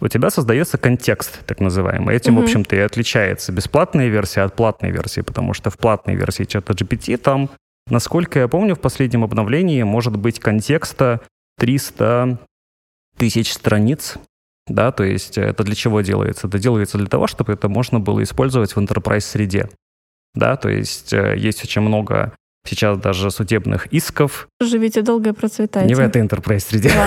у 0.00 0.08
тебя 0.08 0.30
создается 0.30 0.78
контекст, 0.78 1.44
так 1.46 1.60
называемый. 1.60 2.14
Этим, 2.16 2.34
в 2.34 2.36
Мгм. 2.36 2.44
общем-то, 2.44 2.76
и 2.76 2.80
отличается 2.80 3.52
бесплатная 3.52 4.08
версия 4.08 4.42
от 4.42 4.54
платной 4.54 4.90
версии, 4.90 5.20
потому 5.20 5.54
что 5.54 5.70
в 5.70 5.78
платной 5.78 6.14
версии 6.16 6.44
чата 6.44 6.72
GPT 6.72 7.16
там, 7.16 7.50
насколько 7.88 8.38
я 8.38 8.48
помню, 8.48 8.74
в 8.74 8.80
последнем 8.80 9.24
обновлении 9.24 9.82
может 9.82 10.16
быть 10.16 10.38
контекста 10.40 11.20
300 11.58 12.38
тысяч 13.16 13.52
страниц, 13.52 14.16
да, 14.66 14.92
то 14.92 15.04
есть 15.04 15.38
это 15.38 15.64
для 15.64 15.74
чего 15.74 16.00
делается? 16.00 16.48
Это 16.48 16.58
делается 16.58 16.98
для 16.98 17.08
того, 17.08 17.26
чтобы 17.26 17.52
это 17.52 17.68
можно 17.68 18.00
было 18.00 18.22
использовать 18.22 18.74
в 18.74 18.78
enterprise 18.78 19.20
среде, 19.20 19.68
да, 20.34 20.56
то 20.56 20.68
есть 20.68 21.12
э, 21.12 21.36
есть 21.36 21.62
очень 21.64 21.82
много 21.82 22.34
сейчас 22.66 22.98
даже 22.98 23.30
судебных 23.30 23.86
исков, 23.88 24.48
Живите 24.60 25.02
долго 25.02 25.30
и 25.30 25.32
процветайте. 25.32 25.88
не 25.88 25.94
в 25.94 26.00
этой 26.00 26.22
enterprise 26.22 26.60
среде. 26.60 26.92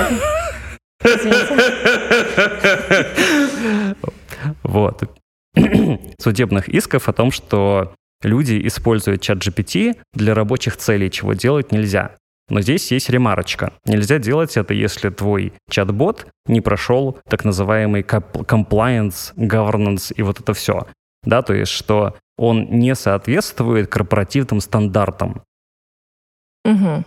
Вот. 4.63 5.03
Судебных 6.19 6.69
исков 6.69 7.07
о 7.07 7.13
том, 7.13 7.31
что 7.31 7.93
люди 8.21 8.67
используют 8.67 9.21
чат 9.21 9.39
GPT 9.39 9.97
для 10.13 10.33
рабочих 10.33 10.77
целей, 10.77 11.09
чего 11.09 11.33
делать 11.33 11.71
нельзя. 11.71 12.17
Но 12.49 12.61
здесь 12.61 12.91
есть 12.91 13.09
ремарочка. 13.09 13.73
Нельзя 13.85 14.19
делать 14.19 14.55
это, 14.55 14.73
если 14.73 15.09
твой 15.09 15.53
чат-бот 15.69 16.27
не 16.45 16.61
прошел 16.61 17.19
так 17.27 17.43
называемый 17.43 18.01
compliance, 18.01 19.33
governance 19.35 20.13
и 20.15 20.21
вот 20.21 20.39
это 20.39 20.53
все. 20.53 20.87
Да, 21.23 21.41
то 21.41 21.53
есть, 21.53 21.71
что 21.71 22.15
он 22.37 22.65
не 22.69 22.93
соответствует 22.93 23.87
корпоративным 23.87 24.61
стандартам. 24.61 25.41
Мгм. 26.63 27.05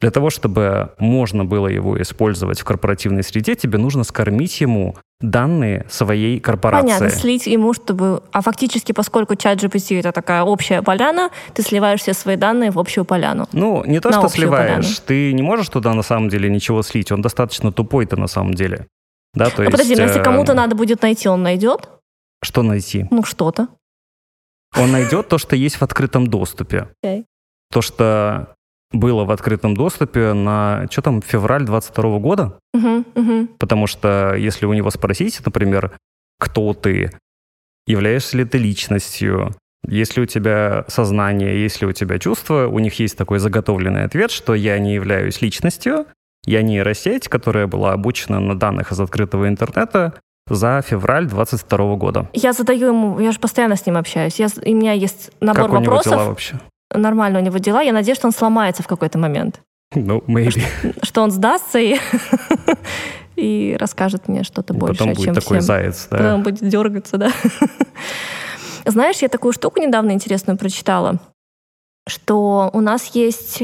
Для 0.00 0.10
того, 0.10 0.30
чтобы 0.30 0.94
можно 0.98 1.44
было 1.44 1.66
его 1.66 2.00
использовать 2.00 2.60
в 2.60 2.64
корпоративной 2.64 3.22
среде, 3.22 3.54
тебе 3.54 3.76
нужно 3.76 4.02
скормить 4.02 4.58
ему 4.60 4.96
данные 5.20 5.84
своей 5.90 6.40
корпорации. 6.40 6.86
Понятно, 6.86 7.10
слить 7.10 7.46
ему, 7.46 7.74
чтобы... 7.74 8.22
А 8.32 8.40
фактически, 8.40 8.92
поскольку 8.92 9.34
чат 9.36 9.62
GPT— 9.62 9.98
это 10.00 10.12
такая 10.12 10.42
общая 10.42 10.80
поляна, 10.80 11.28
ты 11.52 11.62
сливаешь 11.62 12.00
все 12.00 12.14
свои 12.14 12.36
данные 12.36 12.70
в 12.70 12.78
общую 12.78 13.04
поляну. 13.04 13.46
Ну, 13.52 13.84
не 13.84 14.00
то, 14.00 14.08
На 14.08 14.20
что 14.20 14.28
сливаешь. 14.28 14.70
поляну. 14.70 14.94
Ты 15.06 15.34
не 15.34 15.42
можешь 15.42 15.68
туда 15.68 15.92
на 15.92 16.02
самом 16.02 16.30
деле 16.30 16.48
ничего 16.48 16.80
слить. 16.80 17.12
Он 17.12 17.20
достаточно 17.20 17.70
тупой-то 17.70 18.16
на 18.16 18.26
самом 18.26 18.54
деле. 18.54 18.86
Да, 19.34 19.50
то 19.50 19.60
а 19.60 19.64
есть, 19.64 19.72
подожди, 19.72 19.96
но 19.96 20.02
если 20.02 20.20
э, 20.20 20.24
кому-то 20.24 20.54
надо 20.54 20.74
будет 20.74 21.02
найти, 21.02 21.28
он 21.28 21.42
найдет? 21.42 21.88
Что 22.42 22.62
найти? 22.62 23.06
Ну, 23.10 23.22
что-то. 23.22 23.68
Он 24.76 24.90
найдет 24.90 25.28
то, 25.28 25.36
что 25.36 25.56
есть 25.56 25.76
в 25.76 25.82
открытом 25.82 26.26
доступе. 26.26 26.88
Окей. 27.02 27.26
То, 27.70 27.82
что 27.82 28.54
было 28.92 29.24
в 29.24 29.30
открытом 29.30 29.74
доступе 29.74 30.32
на, 30.32 30.86
что 30.90 31.02
там, 31.02 31.22
февраль 31.22 31.64
22 31.64 32.18
года? 32.18 32.58
Мгм, 32.74 33.06
мгм. 33.14 33.48
Потому 33.58 33.86
что 33.86 34.34
если 34.34 34.66
у 34.66 34.72
него 34.72 34.90
спросить, 34.90 35.40
например, 35.44 35.92
кто 36.38 36.74
ты, 36.74 37.12
являешься 37.86 38.36
ли 38.36 38.44
ты 38.44 38.58
личностью, 38.58 39.54
есть 39.86 40.16
ли 40.16 40.22
у 40.22 40.26
тебя 40.26 40.84
сознание, 40.88 41.62
есть 41.62 41.80
ли 41.80 41.86
у 41.86 41.92
тебя 41.92 42.18
чувства, 42.18 42.66
у 42.66 42.78
них 42.78 42.98
есть 42.98 43.16
такой 43.16 43.38
заготовленный 43.38 44.04
ответ, 44.04 44.30
что 44.30 44.54
я 44.54 44.78
не 44.78 44.94
являюсь 44.94 45.40
личностью, 45.40 46.06
я 46.44 46.62
нейросеть, 46.62 47.28
которая 47.28 47.66
была 47.66 47.92
обучена 47.92 48.40
на 48.40 48.58
данных 48.58 48.92
из 48.92 49.00
открытого 49.00 49.48
интернета 49.48 50.14
за 50.48 50.82
февраль 50.86 51.26
22 51.26 51.96
года. 51.96 52.28
Я 52.32 52.52
задаю 52.52 52.88
ему, 52.88 53.20
я 53.20 53.32
же 53.32 53.38
постоянно 53.38 53.76
с 53.76 53.86
ним 53.86 53.96
общаюсь. 53.96 54.38
Я, 54.38 54.48
у 54.64 54.74
меня 54.74 54.92
есть 54.92 55.30
набор 55.40 55.64
как 55.64 55.72
у 55.72 55.76
него 55.78 55.92
вопросов. 55.92 56.12
дела 56.12 56.24
вообще? 56.24 56.60
Нормально 56.92 57.38
у 57.38 57.42
него 57.42 57.58
дела. 57.58 57.82
Я 57.82 57.92
надеюсь, 57.92 58.18
что 58.18 58.26
он 58.26 58.32
сломается 58.32 58.82
в 58.82 58.86
какой-то 58.86 59.18
момент. 59.18 59.60
Ну, 59.94 60.22
maybe. 60.26 60.62
Что 61.02 61.22
он 61.22 61.30
сдастся 61.30 61.78
и, 61.78 61.96
и 63.36 63.76
расскажет 63.78 64.28
мне 64.28 64.44
что-то 64.44 64.74
И 64.74 64.76
больше, 64.76 64.98
Потом 64.98 65.14
будет 65.14 65.24
чем 65.24 65.34
такой 65.34 65.58
всем. 65.58 65.66
заяц, 65.66 66.08
да? 66.10 66.18
Потом 66.18 66.42
будет 66.42 66.68
дергаться, 66.68 67.16
да. 67.16 67.32
Знаешь, 68.84 69.18
я 69.18 69.28
такую 69.28 69.52
штуку 69.52 69.80
недавно 69.80 70.12
интересную 70.12 70.56
прочитала, 70.56 71.18
что 72.08 72.70
у 72.72 72.80
нас 72.80 73.06
есть, 73.14 73.62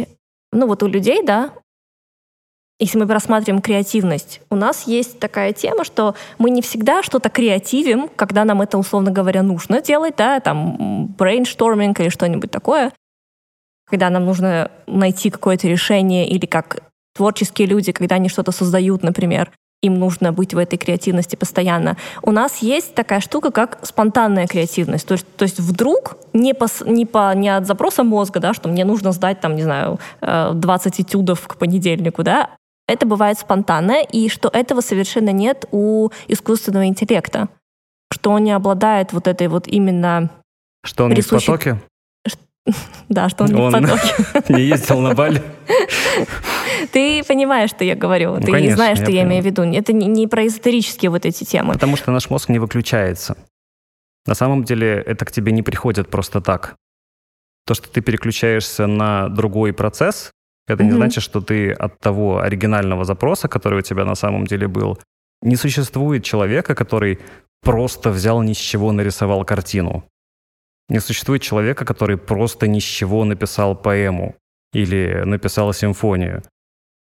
ну 0.53 0.67
вот 0.67 0.83
у 0.83 0.87
людей, 0.87 1.23
да, 1.25 1.51
если 2.79 2.99
мы 2.99 3.07
рассматриваем 3.07 3.63
креативность, 3.63 4.43
у 4.51 4.57
нас 4.57 4.87
есть 4.87 5.19
такая 5.19 5.53
тема, 5.53 5.85
что 5.85 6.15
мы 6.39 6.51
не 6.51 6.61
всегда 6.61 7.03
что-то 7.03 7.31
креативим, 7.31 8.09
когда 8.09 8.45
нам 8.45 8.61
это, 8.61 8.77
условно 8.77 9.11
говоря, 9.11 9.43
нужно 9.43 9.81
делать, 9.81 10.17
да, 10.17 10.41
там, 10.41 11.07
brainstorming 11.19 11.99
или 12.01 12.11
что-нибудь 12.11 12.51
такое, 12.51 12.93
когда 13.89 14.11
нам 14.11 14.25
нужно 14.25 14.71
найти 14.87 15.31
какое-то 15.31 15.69
решение, 15.69 16.29
или 16.29 16.47
как 16.47 16.83
творческие 17.15 17.69
люди, 17.69 17.93
когда 17.93 18.17
они 18.17 18.29
что-то 18.29 18.53
создают, 18.53 19.03
например, 19.03 19.51
им 19.83 19.95
нужно 19.95 20.33
быть 20.33 20.55
в 20.55 20.59
этой 20.59 20.79
креативности 20.79 21.37
постоянно. 21.37 21.97
У 22.23 22.31
нас 22.31 22.59
есть 22.59 22.95
такая 22.95 23.21
штука, 23.21 23.51
как 23.51 23.79
спонтанная 23.83 24.47
креативность. 24.47 25.07
То 25.07 25.13
есть, 25.13 25.27
то 25.37 25.45
есть 25.45 25.61
вдруг 25.61 26.17
не, 26.33 26.55
по, 26.55 26.67
не, 26.85 27.07
по, 27.07 27.35
не 27.35 27.49
от 27.49 27.67
запроса 27.67 28.03
мозга, 28.03 28.41
да, 28.41 28.55
что 28.55 28.69
мне 28.69 28.85
нужно 28.85 29.13
сдать, 29.13 29.41
там, 29.41 29.55
не 29.55 29.63
знаю, 29.63 29.99
э, 30.21 30.53
20 30.55 31.01
этюдов 31.01 31.47
к 31.47 31.57
понедельнику, 31.57 32.23
да, 32.23 32.51
это 32.89 33.07
бывает 33.07 33.39
спонтанно, 33.39 34.03
и 34.03 34.29
что 34.29 34.49
этого 34.49 34.81
совершенно 34.81 35.31
нет 35.31 35.67
у 35.73 36.11
искусственного 36.29 36.87
интеллекта. 36.87 37.49
Что 38.13 38.31
он 38.31 38.45
не 38.45 38.53
обладает 38.53 39.13
вот 39.13 39.27
этой 39.27 39.49
вот 39.49 39.67
именно... 39.67 40.31
Что 40.85 41.05
он 41.05 41.13
не 41.13 41.21
в 41.21 41.29
потоке? 41.29 41.81
Да, 43.09 43.29
что 43.29 43.45
он 43.45 43.51
не 43.51 43.61
в 43.61 43.65
Он- 43.65 43.73
потоке. 43.73 44.15
Не 44.49 44.63
ездил 44.75 45.01
на 45.01 45.15
Бали? 45.15 45.41
Ты 46.93 47.23
понимаешь, 47.25 47.71
что 47.71 47.85
я 47.85 47.95
говорю. 47.95 48.37
Ты 48.37 48.47
Ну, 48.47 48.53
конечно, 48.53 48.77
знаешь, 48.77 48.99
я 48.99 49.05
что 49.05 49.13
я 49.13 49.23
понимаю. 49.23 49.29
имею 49.29 49.43
в 49.43 49.47
виду. 49.47 49.63
Это 49.63 49.93
не, 49.93 50.07
не 50.07 50.27
про 50.27 50.47
эзотерические 50.47 51.11
вот 51.11 51.25
эти 51.25 51.45
темы. 51.45 51.73
Потому 51.75 51.97
что 51.97 52.11
наш 52.11 52.31
мозг 52.31 52.49
не 52.49 52.59
выключается. 52.59 53.37
На 54.27 54.35
самом 54.35 54.65
деле 54.65 55.03
это 55.07 55.25
к 55.25 55.31
тебе 55.33 55.53
не 55.53 55.63
приходит 55.63 56.11
просто 56.11 56.41
так. 56.41 56.75
То, 57.67 57.75
что 57.75 57.89
ты 57.89 58.01
переключаешься 58.01 58.87
на 58.87 59.29
другой 59.29 59.73
процесс, 59.73 60.31
это 60.69 60.83
не 60.83 60.91
Мгм. 60.91 60.97
значит, 60.99 61.23
что 61.23 61.41
ты 61.41 61.71
от 61.73 61.99
того 62.01 62.41
оригинального 62.41 63.05
запроса, 63.05 63.49
который 63.49 63.79
у 63.79 63.83
тебя 63.83 64.05
на 64.05 64.15
самом 64.17 64.47
деле 64.47 64.67
был, 64.67 64.99
не 65.43 65.57
существует 65.57 66.25
человека, 66.25 66.75
который 66.75 67.19
просто 67.63 68.11
взял 68.11 68.43
ни 68.43 68.53
с 68.53 68.57
чего 68.59 68.93
нарисовал 68.93 69.45
картину. 69.45 70.05
Не 70.89 71.01
существует 71.01 71.43
человека, 71.43 71.85
который 71.85 72.17
просто 72.17 72.69
ни 72.69 72.79
с 72.79 72.85
чего 72.85 73.25
написал 73.25 73.75
поэму 73.75 74.37
или 74.73 75.23
написал 75.25 75.73
симфонию. 75.73 76.43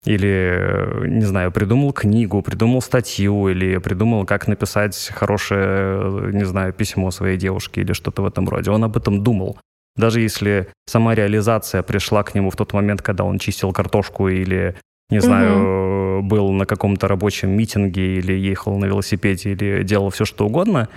Или, 0.07 0.29
э, 0.29 1.07
не 1.09 1.27
знаю, 1.27 1.53
придумал 1.53 1.93
книгу, 1.93 2.41
придумал 2.43 2.81
статью, 2.81 3.49
или 3.49 3.77
придумал, 3.79 4.25
как 4.25 4.49
написать 4.49 5.11
хорошее, 5.15 5.61
э, 5.61 6.31
не 6.33 6.45
знаю, 6.47 6.73
письмо 6.73 7.11
своей 7.11 7.37
девушке 7.37 7.83
или 7.83 7.93
что-то 7.93 8.23
в 8.23 8.27
этом 8.27 8.49
роде. 8.49 8.71
Он 8.71 8.83
об 8.83 8.97
этом 8.97 9.23
думал. 9.23 9.59
Даже 9.97 10.21
если 10.21 10.69
сама 10.87 11.15
реализация 11.15 11.83
пришла 11.83 12.23
к 12.23 12.35
нему 12.35 12.51
в 12.51 12.57
тот 12.57 12.73
момент, 12.73 13.03
когда 13.03 13.25
он 13.25 13.39
чистил 13.39 13.73
картошку 13.73 14.29
или, 14.29 14.75
не 15.11 15.21
знаю, 15.21 16.23
был 16.23 16.53
на 16.53 16.65
каком-то 16.65 17.07
рабочем 17.07 17.51
митинге 17.51 18.19
или 18.19 18.33
ехал 18.33 18.79
на 18.79 18.87
велосипеде 18.87 19.53
или 19.53 19.83
делал 19.83 20.09
все 20.11 20.25
что 20.25 20.47
угодно, 20.47 20.89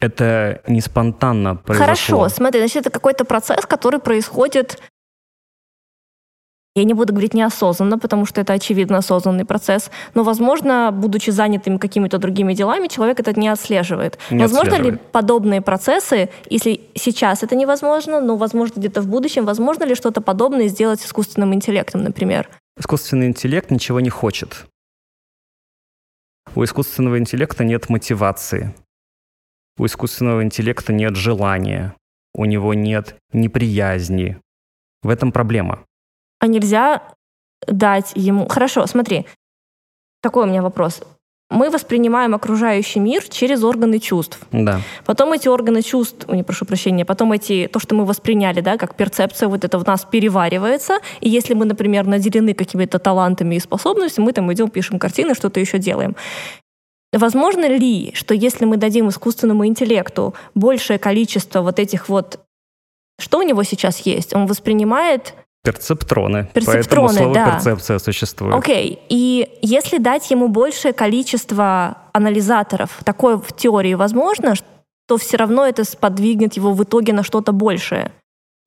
это 0.00 0.62
не 0.66 0.80
спонтанно 0.80 1.56
произошло. 1.56 1.84
Хорошо, 1.84 2.28
смотри, 2.34 2.60
значит, 2.60 2.78
это 2.78 2.90
какой-то 2.90 3.24
процесс, 3.24 3.66
который 3.66 4.00
происходит 4.00 4.80
я 6.76 6.84
не 6.84 6.94
буду 6.94 7.12
говорить 7.12 7.34
неосознанно, 7.34 7.98
потому 7.98 8.26
что 8.26 8.40
это 8.40 8.52
очевидно 8.52 8.98
осознанный 8.98 9.44
процесс, 9.44 9.90
но, 10.14 10.22
возможно, 10.22 10.90
будучи 10.92 11.30
занятым 11.30 11.80
какими-то 11.80 12.18
другими 12.18 12.54
делами, 12.54 12.86
человек 12.86 13.18
это 13.18 13.38
не 13.38 13.48
отслеживает. 13.48 14.18
Не 14.30 14.42
возможно 14.42 14.74
отслеживает. 14.74 14.94
ли 14.94 15.08
подобные 15.10 15.62
процессы, 15.62 16.30
если 16.48 16.80
сейчас 16.94 17.42
это 17.42 17.56
невозможно, 17.56 18.20
но, 18.20 18.36
возможно, 18.36 18.74
где-то 18.78 19.00
в 19.02 19.08
будущем, 19.08 19.46
возможно 19.46 19.82
ли 19.82 19.96
что-то 19.96 20.20
подобное 20.20 20.68
сделать 20.68 21.04
искусственным 21.04 21.52
интеллектом, 21.54 22.04
например? 22.04 22.48
Искусственный 22.78 23.26
интеллект 23.26 23.70
ничего 23.72 23.98
не 23.98 24.10
хочет. 24.10 24.66
У 26.54 26.62
искусственного 26.62 27.18
интеллекта 27.18 27.64
нет 27.64 27.88
мотивации. 27.88 28.72
У 29.78 29.86
искусственного 29.86 30.42
интеллекта 30.42 30.92
нет 30.92 31.16
желания. 31.16 31.94
У 32.34 32.44
него 32.44 32.74
нет 32.74 33.16
неприязни. 33.32 34.38
В 35.02 35.08
этом 35.08 35.32
проблема. 35.32 35.80
А 36.38 36.46
нельзя 36.46 37.02
дать 37.66 38.12
ему... 38.14 38.48
Хорошо, 38.48 38.86
смотри, 38.86 39.26
такой 40.22 40.44
у 40.44 40.46
меня 40.46 40.62
вопрос. 40.62 41.02
Мы 41.50 41.68
воспринимаем 41.68 42.34
окружающий 42.34 43.00
мир 43.00 43.24
через 43.24 43.64
органы 43.64 43.98
чувств. 43.98 44.38
Да. 44.52 44.80
Потом 45.04 45.32
эти 45.32 45.48
органы 45.48 45.82
чувств, 45.82 46.28
не 46.28 46.44
прошу 46.44 46.64
прощения, 46.64 47.04
потом 47.04 47.32
эти, 47.32 47.68
то, 47.72 47.80
что 47.80 47.96
мы 47.96 48.04
восприняли, 48.04 48.60
да, 48.60 48.76
как 48.76 48.94
перцепция, 48.94 49.48
вот 49.48 49.64
это 49.64 49.78
в 49.78 49.84
нас 49.84 50.04
переваривается. 50.04 50.98
И 51.20 51.28
если 51.28 51.54
мы, 51.54 51.64
например, 51.64 52.06
наделены 52.06 52.54
какими-то 52.54 53.00
талантами 53.00 53.56
и 53.56 53.60
способностями, 53.60 54.26
мы 54.26 54.32
там 54.32 54.52
идем, 54.52 54.70
пишем 54.70 55.00
картины, 55.00 55.34
что-то 55.34 55.58
еще 55.58 55.78
делаем. 55.78 56.14
Возможно 57.12 57.66
ли, 57.66 58.12
что 58.14 58.34
если 58.34 58.64
мы 58.64 58.76
дадим 58.76 59.08
искусственному 59.08 59.66
интеллекту 59.66 60.34
большее 60.54 60.98
количество 60.98 61.62
вот 61.62 61.78
этих 61.78 62.08
вот... 62.08 62.40
Что 63.18 63.38
у 63.38 63.42
него 63.42 63.62
сейчас 63.64 63.98
есть? 64.00 64.34
Он 64.34 64.46
воспринимает 64.46 65.34
Перцептроны. 65.62 66.48
Перцептроны, 66.54 67.08
Поэтому 67.08 67.08
слово 67.10 67.34
да. 67.34 67.50
перцепция 67.52 67.98
существует. 67.98 68.54
Окей, 68.54 68.98
и 69.10 69.58
если 69.60 69.98
дать 69.98 70.30
ему 70.30 70.48
большее 70.48 70.94
количество 70.94 71.98
анализаторов, 72.12 73.02
такое 73.04 73.36
в 73.36 73.54
теории 73.54 73.92
возможно, 73.92 74.54
то 75.06 75.18
все 75.18 75.36
равно 75.36 75.66
это 75.66 75.84
сподвигнет 75.84 76.54
его 76.54 76.72
в 76.72 76.82
итоге 76.82 77.12
на 77.12 77.22
что-то 77.22 77.52
большее. 77.52 78.10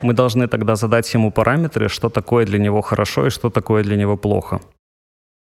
Мы 0.01 0.13
должны 0.13 0.47
тогда 0.47 0.75
задать 0.75 1.11
ему 1.13 1.31
параметры, 1.31 1.89
что 1.89 2.09
такое 2.09 2.45
для 2.45 2.59
него 2.59 2.81
хорошо 2.81 3.25
и 3.27 3.29
что 3.31 3.49
такое 3.49 3.83
для 3.83 3.95
него 3.95 4.15
плохо. 4.15 4.61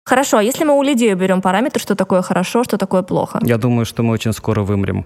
Хорошо, 0.06 0.38
а 0.38 0.44
если 0.44 0.64
мы 0.64 0.78
у 0.78 0.84
людей 0.84 1.14
берем 1.14 1.42
параметры, 1.42 1.80
что 1.80 1.96
такое 1.96 2.22
хорошо, 2.22 2.64
что 2.64 2.78
такое 2.78 3.04
плохо? 3.04 3.40
Я 3.44 3.58
думаю, 3.58 3.86
что 3.86 4.04
мы 4.04 4.14
очень 4.14 4.34
скоро 4.34 4.64
вымрем. 4.64 5.06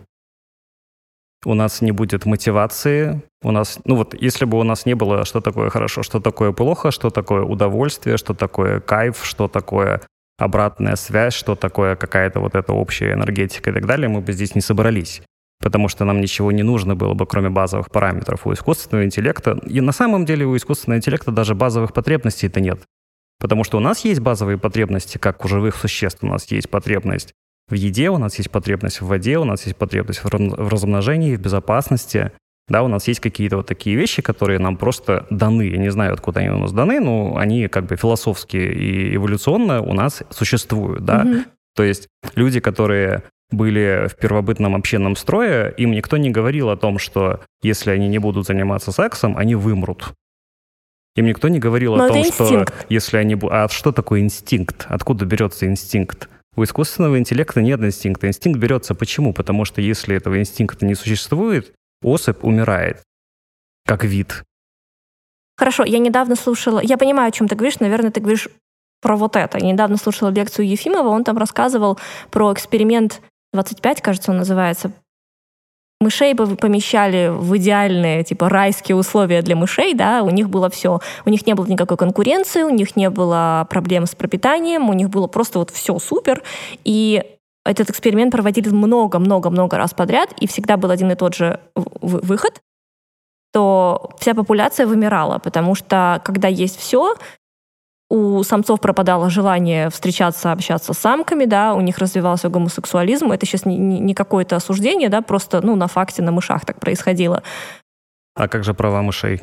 У 1.44 1.54
нас 1.54 1.82
не 1.82 1.92
будет 1.92 2.26
мотивации. 2.26 3.22
У 3.44 3.52
нас, 3.52 3.80
ну 3.86 3.96
вот, 3.98 4.16
если 4.20 4.46
бы 4.46 4.58
у 4.58 4.64
нас 4.64 4.86
не 4.86 4.96
было, 4.96 5.26
что 5.26 5.42
такое 5.42 5.70
хорошо, 5.70 6.02
что 6.02 6.20
такое 6.20 6.54
плохо, 6.54 6.92
что 6.92 7.12
такое 7.12 7.44
удовольствие, 7.44 8.18
что 8.18 8.34
такое 8.34 8.80
кайф, 8.80 9.24
что 9.24 9.48
такое 9.48 10.02
обратная 10.40 10.96
связь, 10.96 11.34
что 11.34 11.56
такое 11.56 11.96
какая-то 11.96 12.40
вот 12.40 12.56
эта 12.56 12.74
общая 12.74 13.14
энергетика 13.14 13.70
и 13.70 13.74
так 13.74 13.86
далее, 13.86 14.10
мы 14.10 14.22
бы 14.22 14.34
здесь 14.34 14.56
не 14.56 14.62
собрались. 14.62 15.22
Потому 15.62 15.88
что 15.88 16.04
нам 16.04 16.20
ничего 16.20 16.52
не 16.52 16.64
нужно 16.64 16.96
было 16.96 17.14
бы, 17.14 17.26
кроме 17.26 17.50
базовых 17.50 17.92
параметров 17.92 18.48
у 18.48 18.54
искусственного 18.54 19.06
интеллекта. 19.06 19.60
И 19.68 19.82
на 19.82 19.92
самом 19.92 20.26
деле 20.26 20.46
у 20.46 20.56
искусственного 20.56 20.98
интеллекта 20.98 21.32
даже 21.32 21.54
базовых 21.54 21.94
потребностей-то 21.94 22.60
нет. 22.60 22.80
Потому 23.40 23.64
что 23.64 23.78
у 23.78 23.82
нас 23.82 24.06
есть 24.06 24.22
базовые 24.22 24.58
потребности, 24.58 25.18
как 25.18 25.44
у 25.44 25.48
живых 25.48 25.76
существ. 25.76 26.24
У 26.24 26.28
нас 26.28 26.50
есть 26.52 26.70
потребность 26.70 27.34
в 27.68 27.74
еде, 27.74 28.10
у 28.10 28.18
нас 28.18 28.38
есть 28.38 28.52
потребность 28.52 29.02
в 29.02 29.08
воде, 29.08 29.38
у 29.38 29.44
нас 29.44 29.66
есть 29.66 29.78
потребность 29.78 30.22
в 30.24 30.70
размножении, 30.70 31.36
в 31.36 31.42
безопасности. 31.42 32.32
Да, 32.68 32.82
у 32.82 32.88
нас 32.88 33.08
есть 33.08 33.20
какие-то 33.20 33.58
вот 33.58 33.68
такие 33.68 33.96
вещи, 33.96 34.22
которые 34.22 34.58
нам 34.58 34.78
просто 34.78 35.28
даны. 35.30 35.64
Я 35.64 35.78
не 35.78 35.92
знаю, 35.92 36.14
откуда 36.14 36.40
они 36.40 36.50
у 36.50 36.58
нас 36.58 36.72
даны, 36.72 37.00
но 37.00 37.38
они 37.38 37.68
как 37.68 37.86
бы 37.86 37.96
философски 37.96 38.58
и 38.58 39.16
эволюционно 39.16 39.82
у 39.82 39.94
нас 39.94 40.24
существуют, 40.32 41.06
да. 41.06 41.24
Мгм. 41.24 41.46
То 41.76 41.84
есть 41.84 42.08
люди, 42.36 42.60
которые 42.60 43.24
были 43.52 44.08
в 44.08 44.16
первобытном 44.16 44.76
общинном 44.76 45.16
строе, 45.16 45.70
им 45.78 45.92
никто 45.92 46.18
не 46.18 46.32
говорил 46.32 46.70
о 46.70 46.78
том, 46.78 46.98
что 46.98 47.42
если 47.62 47.92
они 47.92 48.08
не 48.08 48.18
будут 48.18 48.48
заниматься 48.48 48.92
сексом, 48.92 49.38
они 49.38 49.54
вымрут. 49.54 50.14
Им 51.16 51.26
никто 51.26 51.48
не 51.48 51.60
говорил 51.60 51.96
Но 51.96 52.06
о 52.06 52.08
том, 52.10 52.24
что 52.26 52.66
если 52.90 53.18
они... 53.18 53.38
А 53.50 53.70
что 53.70 53.92
такое 53.92 54.20
инстинкт? 54.22 54.86
Откуда 54.90 55.26
берется 55.26 55.66
инстинкт? 55.66 56.30
У 56.58 56.64
искусственного 56.64 57.18
интеллекта 57.18 57.62
нет 57.62 57.82
инстинкта. 57.82 58.28
Инстинкт 58.28 58.60
берется 58.60 58.96
почему? 58.96 59.34
Потому 59.34 59.66
что 59.66 59.82
если 59.82 60.16
этого 60.16 60.40
инстинкта 60.40 60.86
не 60.86 60.96
существует, 60.96 61.74
особь 62.02 62.44
умирает. 62.44 63.02
Как 63.86 64.04
вид. 64.04 64.44
Хорошо, 65.58 65.86
я 65.86 66.00
недавно 66.00 66.36
слушала, 66.36 66.82
я 66.82 66.98
понимаю, 66.98 67.30
о 67.30 67.32
чем 67.32 67.48
ты 67.48 67.56
говоришь, 67.56 67.80
наверное, 67.80 68.12
ты 68.12 68.20
говоришь 68.20 68.50
про 69.02 69.16
вот 69.16 69.38
это. 69.38 69.58
Я 69.58 69.72
недавно 69.72 69.98
слушала 69.98 70.30
лекцию 70.30 70.68
Ефимова, 70.68 71.08
он 71.10 71.24
там 71.24 71.38
рассказывал 71.38 71.98
про 72.30 72.52
эксперимент 72.52 73.22
25, 73.54 74.02
кажется, 74.02 74.32
он 74.32 74.38
называется. 74.38 74.92
Мышей 76.02 76.36
помещали 76.36 77.30
в 77.30 77.56
идеальные, 77.58 78.24
типа, 78.24 78.50
райские 78.50 78.98
условия 78.98 79.42
для 79.42 79.56
мышей, 79.56 79.94
да, 79.94 80.24
у 80.24 80.30
них 80.30 80.50
было 80.50 80.70
все. 80.70 81.00
У 81.26 81.30
них 81.30 81.48
не 81.48 81.54
было 81.54 81.66
никакой 81.66 81.98
конкуренции, 81.98 82.64
у 82.64 82.70
них 82.70 82.96
не 82.96 83.10
было 83.10 83.66
проблем 83.70 84.06
с 84.06 84.14
пропитанием, 84.14 84.90
у 84.90 84.94
них 84.94 85.10
было 85.10 85.28
просто 85.28 85.60
вот 85.60 85.72
все 85.72 85.98
супер. 86.00 86.44
И 86.84 87.24
этот 87.64 87.90
эксперимент 87.90 88.32
проводили 88.32 88.70
много-много-много 88.70 89.78
раз 89.78 89.94
подряд, 89.94 90.30
и 90.40 90.48
всегда 90.48 90.78
был 90.78 90.92
один 90.92 91.12
и 91.12 91.16
тот 91.16 91.34
же 91.34 91.60
выход, 91.74 92.62
то 93.54 94.12
вся 94.20 94.34
популяция 94.34 94.86
вымирала, 94.86 95.40
потому 95.40 95.76
что 95.76 96.22
когда 96.26 96.50
есть 96.50 96.78
все, 96.78 97.16
у 98.10 98.44
самцов 98.44 98.80
пропадало 98.80 99.30
желание 99.30 99.90
встречаться, 99.90 100.52
общаться 100.52 100.94
с 100.94 100.98
самками, 100.98 101.46
да, 101.46 101.74
у 101.74 101.82
них 101.82 101.98
развивался 101.98 102.50
гомосексуализм. 102.50 103.32
Это 103.32 103.46
сейчас 103.46 103.66
не, 103.66 103.78
не- 103.78 104.14
какое-то 104.14 104.56
осуждение, 104.56 105.10
да, 105.10 105.22
просто, 105.22 105.62
ну, 105.66 105.76
на 105.76 105.88
факте, 105.88 106.22
на 106.22 106.32
мышах 106.32 106.66
так 106.66 106.80
происходило. 106.80 107.42
А 108.36 108.48
как 108.48 108.64
же 108.64 108.74
права 108.74 109.02
мышей? 109.02 109.42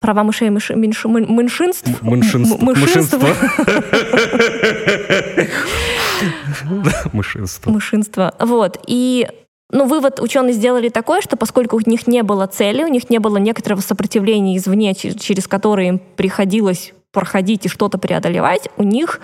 Права 0.00 0.22
мышей 0.22 0.48
мыши- 0.50 0.76
меньш- 0.76 1.08
меньшинств. 1.08 1.88
М- 2.02 2.08
Мышинство. 2.10 2.58
Мышинство. 7.12 7.70
Мышинство. 7.70 8.34
Вот. 8.38 8.78
И 8.86 9.28
ну, 9.70 9.86
вывод 9.86 10.20
ученые 10.20 10.52
сделали 10.52 10.88
такой, 10.88 11.22
что 11.22 11.36
поскольку 11.36 11.76
у 11.76 11.80
них 11.84 12.06
не 12.06 12.22
было 12.22 12.46
цели, 12.46 12.84
у 12.84 12.88
них 12.88 13.10
не 13.10 13.18
было 13.18 13.36
некоторого 13.38 13.80
сопротивления 13.80 14.56
извне, 14.56 14.94
че- 14.94 15.14
через 15.18 15.46
которое 15.46 15.88
им 15.88 15.98
приходилось 15.98 16.92
проходить 17.12 17.66
и 17.66 17.68
что-то 17.68 17.98
преодолевать, 17.98 18.68
у 18.76 18.82
них, 18.82 19.20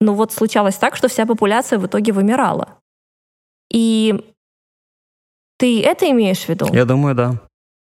ну 0.00 0.14
вот 0.14 0.32
случалось 0.32 0.76
так, 0.76 0.96
что 0.96 1.08
вся 1.08 1.26
популяция 1.26 1.78
в 1.78 1.86
итоге 1.86 2.12
вымирала. 2.12 2.78
И 3.72 4.32
ты 5.58 5.82
это 5.82 6.10
имеешь 6.10 6.44
в 6.44 6.48
виду? 6.48 6.66
Я 6.72 6.84
думаю, 6.84 7.14
да. 7.14 7.40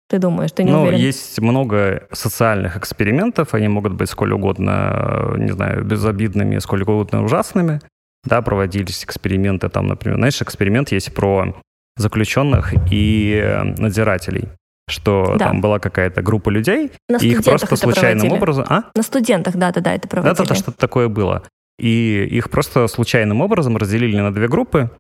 Ты 0.08 0.20
думаешь, 0.20 0.52
ты 0.52 0.64
не 0.64 0.72
Ну, 0.72 0.84
уверен? 0.84 1.00
есть 1.00 1.40
много 1.40 2.08
социальных 2.12 2.78
экспериментов, 2.78 3.54
они 3.56 3.68
могут 3.68 3.94
быть 3.94 4.10
сколь 4.10 4.34
угодно, 4.34 5.34
не 5.38 5.52
знаю, 5.52 5.84
безобидными, 5.84 6.60
сколь 6.60 6.84
угодно 6.84 7.24
ужасными. 7.24 7.82
Да, 8.24 8.42
проводились 8.42 9.04
эксперименты, 9.04 9.68
там, 9.70 9.88
например, 9.88 10.18
знаешь, 10.18 10.42
эксперимент 10.42 10.92
есть 10.92 11.14
про 11.14 11.56
заключенных 11.98 12.74
и 12.92 13.62
надзирателей, 13.78 14.50
что 14.88 15.36
Да. 15.38 15.48
там 15.48 15.62
была 15.62 15.80
какая-то 15.80 16.22
группа 16.22 16.50
людей, 16.50 16.92
На 17.10 17.18
и 17.18 17.28
их 17.30 17.44
просто 17.44 17.76
случайным 17.76 18.20
проводили. 18.20 18.38
образом... 18.38 18.66
А? 18.70 18.84
На 18.96 19.04
студентах, 19.04 19.56
да-да-да, 19.56 19.94
это 19.96 20.08
проводили. 20.08 20.36
Да-да-да, 20.38 20.56
что-то 20.56 20.78
такое 20.78 21.08
было. 21.08 21.44
И 21.80 22.24
их 22.32 22.50
просто 22.50 22.88
случайным 22.88 23.42
образом 23.42 23.76
разделили 23.78 24.18
на 24.18 24.34
две 24.34 24.48
группы, 24.48 24.92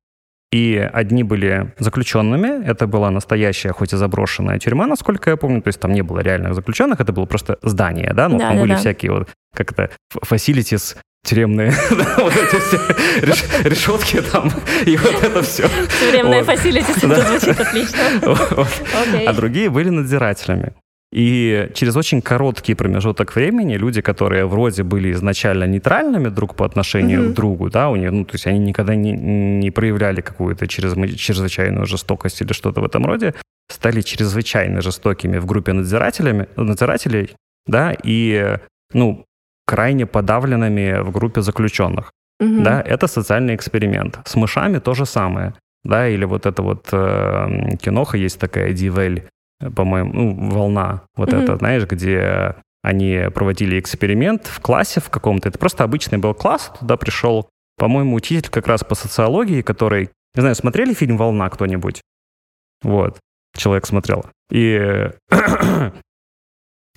и 0.51 0.89
одни 0.93 1.23
были 1.23 1.73
заключенными, 1.79 2.65
это 2.65 2.87
была 2.87 3.11
настоящая, 3.11 3.71
хоть 3.73 3.93
и 3.93 3.97
заброшенная 3.97 4.59
тюрьма, 4.59 4.87
насколько 4.87 5.29
я 5.29 5.37
помню, 5.37 5.61
то 5.61 5.67
есть 5.69 5.79
там 5.79 5.91
не 5.91 6.01
было 6.01 6.19
реальных 6.19 6.53
заключенных, 6.55 7.01
это 7.01 7.11
было 7.11 7.25
просто 7.25 7.57
здание, 7.61 8.11
да, 8.13 8.29
но 8.29 8.37
Да, 8.37 8.47
там 8.47 8.55
да, 8.55 8.61
были 8.61 8.71
да. 8.73 8.77
всякие 8.77 9.11
вот, 9.11 9.29
как 9.55 9.71
это, 9.71 9.89
facilities 10.23 10.95
тюремные, 11.25 11.71
вот 11.89 12.33
эти 12.35 12.59
все 12.61 12.77
реш- 13.25 13.63
решетки 13.67 14.21
там, 14.31 14.51
и 14.85 14.95
вот 14.95 15.23
это 15.23 15.41
все. 15.41 15.67
Тюремные 15.99 16.41
facilities, 16.43 16.97
это 17.11 17.21
звучит 17.39 17.59
отлично. 17.59 17.99
А 19.27 19.33
другие 19.33 19.69
были 19.69 19.89
надзирателями. 19.89 20.73
И 21.13 21.69
через 21.73 21.95
очень 21.95 22.21
короткий 22.21 22.73
промежуток 22.75 23.35
времени 23.35 23.75
люди, 23.77 24.01
которые 24.01 24.45
вроде 24.45 24.83
были 24.83 25.11
изначально 25.13 25.65
нейтральными 25.65 26.29
друг 26.29 26.55
по 26.55 26.65
отношению 26.65 27.21
Мгм. 27.23 27.31
к 27.31 27.35
другу, 27.35 27.69
да, 27.69 27.89
у 27.89 27.95
них, 27.95 28.11
ну, 28.11 28.25
то 28.25 28.35
есть 28.35 28.47
они 28.47 28.59
никогда 28.59 28.95
не, 28.95 29.11
не 29.13 29.71
проявляли 29.71 30.21
какую-то 30.21 30.65
чрезм- 30.65 31.15
чрезвычайную 31.15 31.85
жестокость 31.85 32.41
или 32.41 32.53
что-то 32.53 32.81
в 32.81 32.85
этом 32.85 33.05
роде, 33.05 33.33
стали 33.71 34.01
чрезвычайно 34.01 34.81
жестокими 34.81 35.37
в 35.37 35.45
группе 35.45 35.73
надзирателями, 35.73 36.47
надзирателей, 36.57 37.29
да, 37.67 37.95
и, 38.03 38.57
ну, 38.93 39.25
крайне 39.65 40.05
подавленными 40.05 41.01
в 41.01 41.11
группе 41.11 41.41
заключенных. 41.41 42.11
Мгм. 42.41 42.63
да, 42.63 42.81
это 42.81 43.07
социальный 43.07 43.55
эксперимент. 43.55 44.19
С 44.25 44.35
мышами 44.35 44.79
то 44.79 44.93
же 44.93 45.05
самое, 45.05 45.53
да, 45.85 46.09
или 46.09 46.25
вот 46.25 46.45
это 46.45 46.61
вот 46.61 46.89
э, 46.91 47.77
киноха 47.81 48.17
есть 48.17 48.39
такая 48.39 48.73
Дивель, 48.73 49.23
по-моему, 49.75 50.13
ну, 50.13 50.49
волна, 50.51 51.01
вот 51.15 51.31
Мгм. 51.31 51.41
это, 51.41 51.57
знаешь, 51.57 51.85
где 51.87 52.55
они 52.83 53.29
проводили 53.33 53.79
эксперимент 53.79 54.45
в 54.45 54.59
классе 54.59 54.99
в 54.99 55.09
каком-то, 55.09 55.49
это 55.49 55.57
просто 55.57 55.83
обычный 55.83 56.17
был 56.17 56.33
класс, 56.33 56.71
туда 56.79 56.97
пришел, 56.97 57.49
по-моему, 57.77 58.15
учитель 58.15 58.49
как 58.49 58.67
раз 58.67 58.83
по 58.83 58.95
социологии, 58.95 59.61
который, 59.61 60.09
не 60.35 60.41
знаю, 60.41 60.55
смотрели 60.55 60.93
фильм 60.93 61.17
«Волна» 61.17 61.49
кто-нибудь? 61.49 62.01
Вот, 62.83 63.17
человек 63.57 63.85
смотрел. 63.87 64.25
И 64.51 65.09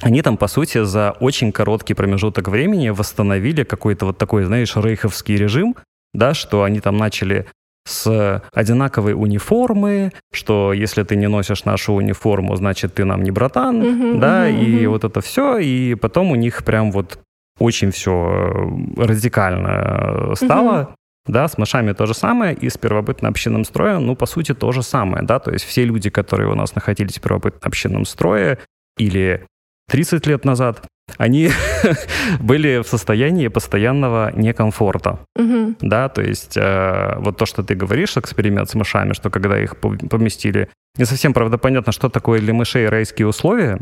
они 0.02 0.22
там, 0.22 0.36
по 0.36 0.46
сути, 0.46 0.84
за 0.84 1.12
очень 1.20 1.52
короткий 1.52 1.94
промежуток 1.94 2.48
времени 2.48 2.90
восстановили 2.90 3.64
какой-то 3.64 4.06
вот 4.06 4.18
такой, 4.18 4.44
знаешь, 4.44 4.76
рейховский 4.76 5.36
режим, 5.36 5.76
да, 6.12 6.34
что 6.34 6.62
они 6.62 6.80
там 6.80 6.96
начали 6.96 7.46
с 7.88 8.42
одинаковой 8.52 9.14
униформы, 9.14 10.12
что 10.32 10.72
если 10.72 11.02
ты 11.02 11.16
не 11.16 11.28
носишь 11.28 11.64
нашу 11.64 11.94
униформу, 11.94 12.56
значит, 12.56 12.94
ты 12.94 13.04
нам 13.04 13.22
не 13.22 13.30
братан, 13.30 13.78
Мгм, 13.78 14.20
да, 14.20 14.46
мгм, 14.46 14.60
и 14.60 14.86
вот 14.86 15.04
это 15.04 15.20
все, 15.20 15.58
и 15.58 15.94
потом 15.94 16.30
у 16.30 16.34
них 16.34 16.64
прям 16.64 16.92
вот 16.92 17.18
очень 17.58 17.90
все 17.90 18.70
радикально 18.96 20.32
э, 20.32 20.34
стало, 20.36 20.94
да, 21.26 21.48
с 21.48 21.58
мышами 21.58 21.92
то 21.92 22.06
же 22.06 22.14
самое, 22.14 22.54
и 22.54 22.68
с 22.68 22.76
первобытно-общинным 22.78 23.64
строем, 23.64 24.06
ну, 24.06 24.16
по 24.16 24.26
сути, 24.26 24.54
то 24.54 24.72
же 24.72 24.82
самое, 24.82 25.24
да, 25.24 25.38
то 25.38 25.50
есть 25.50 25.64
все 25.64 25.84
люди, 25.84 26.10
которые 26.10 26.50
у 26.50 26.54
нас 26.54 26.74
находились 26.74 27.18
в 27.18 27.20
первобытно-общинном 27.20 28.04
строе 28.04 28.58
или 28.96 29.46
30 29.88 30.26
лет 30.26 30.44
назад, 30.44 30.86
они 31.16 31.50
были 32.40 32.82
в 32.82 32.86
состоянии 32.88 33.48
постоянного 33.48 34.30
некомфорта, 34.36 35.20
Мгм. 35.36 35.76
да, 35.80 36.08
то 36.08 36.20
есть 36.22 36.56
э, 36.56 37.14
вот 37.18 37.36
то, 37.38 37.46
что 37.46 37.62
ты 37.62 37.74
говоришь, 37.74 38.16
эксперимент 38.16 38.68
с 38.70 38.74
мышами, 38.74 39.14
что 39.14 39.30
когда 39.30 39.58
их 39.60 39.76
по- 39.78 39.96
поместили, 39.96 40.68
не 40.96 41.04
совсем, 41.04 41.32
правда, 41.32 41.58
понятно, 41.58 41.92
что 41.92 42.08
такое 42.08 42.40
для 42.40 42.52
мышей 42.52 42.88
райские 42.88 43.26
условия, 43.28 43.78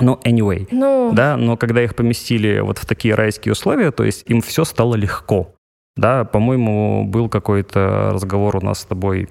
но 0.00 0.18
anyway, 0.24 0.66
Ну, 0.70 1.12
да, 1.14 1.36
но 1.36 1.56
когда 1.56 1.82
их 1.84 1.94
поместили 1.94 2.60
вот 2.60 2.78
в 2.78 2.86
такие 2.86 3.14
райские 3.14 3.52
условия, 3.52 3.90
то 3.90 4.04
есть 4.04 4.24
им 4.30 4.40
все 4.40 4.64
стало 4.64 4.94
легко, 4.94 5.54
да, 5.96 6.24
по-моему, 6.24 7.04
был 7.04 7.28
какой-то 7.28 8.10
разговор 8.14 8.56
у 8.56 8.60
нас 8.62 8.80
с 8.80 8.84
тобой, 8.86 9.28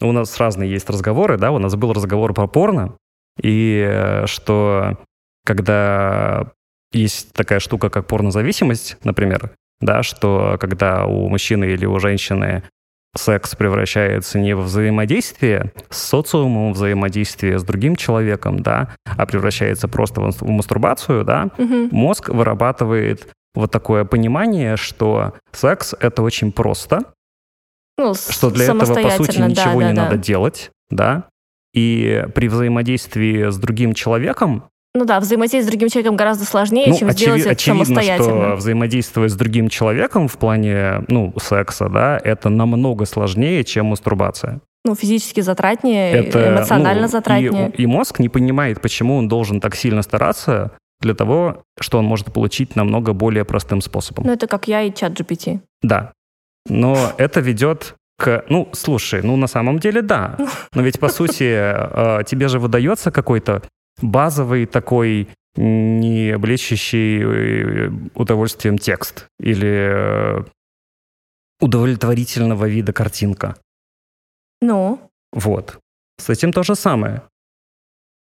у 0.00 0.10
нас 0.10 0.36
разные 0.38 0.70
есть 0.70 0.90
разговоры, 0.90 1.38
да, 1.38 1.52
у 1.52 1.58
нас 1.58 1.76
был 1.76 1.92
разговор 1.92 2.34
про 2.34 2.48
порно, 2.48 2.96
и 3.40 3.84
э, 3.88 4.26
что 4.26 4.98
когда 5.44 6.52
есть 6.92 7.32
такая 7.32 7.60
штука, 7.60 7.90
как 7.90 8.06
порнозависимость, 8.06 8.96
например, 9.04 9.50
да, 9.80 10.02
что 10.02 10.56
когда 10.60 11.06
у 11.06 11.28
мужчины 11.28 11.64
или 11.64 11.86
у 11.86 11.98
женщины 11.98 12.62
секс 13.16 13.54
превращается 13.54 14.38
не 14.38 14.54
в 14.54 14.62
взаимодействие 14.62 15.72
с 15.88 15.98
социумом, 15.98 16.72
взаимодействие 16.72 17.58
с 17.58 17.64
другим 17.64 17.96
человеком, 17.96 18.60
да, 18.60 18.94
а 19.04 19.26
превращается 19.26 19.88
просто 19.88 20.20
в 20.20 20.48
мастурбацию, 20.48 21.24
да, 21.24 21.50
мгм. 21.58 21.88
мозг 21.92 22.28
вырабатывает 22.28 23.28
вот 23.54 23.70
такое 23.70 24.04
понимание, 24.04 24.76
что 24.76 25.34
секс— 25.52 25.94
это 26.00 26.22
очень 26.22 26.50
просто, 26.50 27.04
Ну, 27.96 28.14
что 28.14 28.50
для 28.50 28.64
этого, 28.64 28.80
по 28.80 28.86
сути, 28.86 28.96
самостоятельно, 29.00 29.46
да, 29.46 29.50
ничего 29.50 29.80
да, 29.80 29.88
не 29.88 29.94
да. 29.94 30.02
надо 30.04 30.16
делать, 30.16 30.70
да, 30.90 31.28
и 31.72 32.26
при 32.34 32.48
взаимодействии 32.48 33.50
с 33.50 33.56
другим 33.58 33.94
человеком 33.94 34.64
Ну 34.96 35.04
да, 35.04 35.18
взаимодействовать 35.18 35.66
с 35.66 35.68
другим 35.68 35.88
человеком 35.88 36.16
гораздо 36.16 36.44
сложнее, 36.44 36.86
ну, 36.88 36.96
чем 36.96 37.08
очеви- 37.08 37.14
сделать 37.14 37.40
это 37.40 37.50
очевидно, 37.50 37.84
самостоятельно. 37.84 38.46
что 38.46 38.56
взаимодействовать 38.56 39.32
с 39.32 39.34
другим 39.34 39.68
человеком 39.68 40.28
в 40.28 40.38
плане, 40.38 41.02
ну, 41.08 41.34
секса, 41.36 41.88
да, 41.88 42.20
это 42.22 42.48
намного 42.48 43.04
сложнее, 43.04 43.64
чем 43.64 43.86
мастурбация. 43.86 44.60
Ну, 44.84 44.94
физически 44.94 45.40
затратнее, 45.40 46.12
Это, 46.12 46.50
эмоционально 46.50 47.02
ну, 47.02 47.08
затратнее. 47.08 47.70
И, 47.70 47.82
и 47.82 47.86
мозг 47.86 48.20
не 48.20 48.28
понимает, 48.28 48.80
почему 48.80 49.16
он 49.16 49.28
должен 49.28 49.60
так 49.60 49.74
сильно 49.74 50.02
стараться 50.02 50.72
для 51.00 51.14
того, 51.14 51.64
что 51.80 51.98
он 51.98 52.04
может 52.04 52.32
получить 52.32 52.76
намного 52.76 53.14
более 53.14 53.44
простым 53.44 53.80
способом. 53.80 54.26
Ну, 54.26 54.32
это 54.32 54.46
как 54.46 54.68
я 54.68 54.82
и 54.82 54.94
чат 54.94 55.18
GPT. 55.18 55.60
Да. 55.82 56.12
Но 56.68 57.12
это 57.18 57.40
ведет 57.40 57.94
к... 58.18 58.44
Ну, 58.48 58.68
слушай, 58.72 59.22
ну, 59.22 59.36
на 59.36 59.48
самом 59.48 59.78
деле, 59.78 60.02
да. 60.02 60.36
Но 60.74 60.82
ведь, 60.82 61.00
по 61.00 61.08
сути, 61.08 61.50
э, 61.50 62.22
тебе 62.26 62.48
же 62.48 62.58
выдается 62.58 63.10
какой-то 63.10 63.62
базовый 64.00 64.66
такой 64.66 65.28
не 65.56 66.30
облечащий 66.30 67.22
э, 67.22 67.90
удовольствием 68.14 68.78
текст 68.78 69.26
или 69.38 70.40
э, 70.40 70.44
удовлетворительного 71.60 72.66
вида 72.66 72.92
картинка. 72.92 73.56
Ну, 74.60 75.10
Вот. 75.32 75.78
С 76.18 76.30
этим 76.30 76.52
то 76.52 76.62
же 76.62 76.74
самое. 76.74 77.22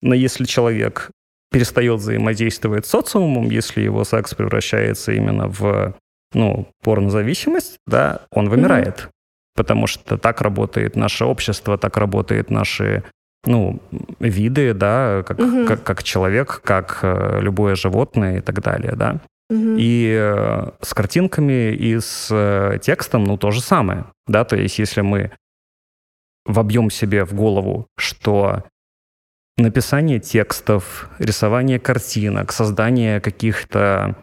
Но 0.03 0.15
если 0.15 0.45
человек 0.45 1.11
перестает 1.51 2.01
взаимодействовать 2.01 2.87
с 2.87 2.91
социумом, 2.91 3.51
если 3.51 3.83
его 3.83 4.05
секс 4.05 4.35
превращается 4.35 5.13
именно 5.13 5.49
в 5.49 5.95
ну, 6.33 6.69
порнозависимость, 6.83 7.79
да, 7.87 8.27
он 8.31 8.49
вымирает. 8.49 9.09
Потому 9.57 9.87
что 9.87 10.17
так 10.17 10.41
работает 10.41 10.97
наше 10.97 11.25
общество, 11.25 11.77
так 11.77 11.97
работают 11.97 12.51
наши 12.51 13.03
ну, 13.45 13.81
виды, 14.19 14.75
да, 14.75 15.23
как, 15.27 15.39
Мгм. 15.39 15.67
как, 15.67 15.83
как 15.83 16.03
человек, 16.03 16.61
как 16.63 16.99
э, 17.03 17.41
любое 17.41 17.75
животное 17.75 18.39
и 18.39 18.41
так 18.41 18.61
далее, 18.63 18.93
да. 18.95 19.21
мгм. 19.49 19.77
И 19.79 20.15
э, 20.19 20.71
с 20.83 20.95
картинками 20.95 21.73
и 21.73 21.99
с 21.99 22.29
э, 22.31 22.79
текстом, 22.83 23.25
ну, 23.25 23.37
то 23.37 23.51
же 23.51 23.61
самое, 23.61 24.05
да, 24.27 24.45
то 24.45 24.57
есть 24.57 24.79
если 24.79 25.01
мы 25.01 25.33
вобьем 26.47 26.91
себе 26.91 27.25
в 27.25 27.35
голову, 27.35 27.87
что 27.99 28.65
написание 29.57 30.21
текстов, 30.21 31.09
рисование 31.19 31.79
картинок, 31.79 32.53
создание 32.53 33.21
каких-то 33.21 34.17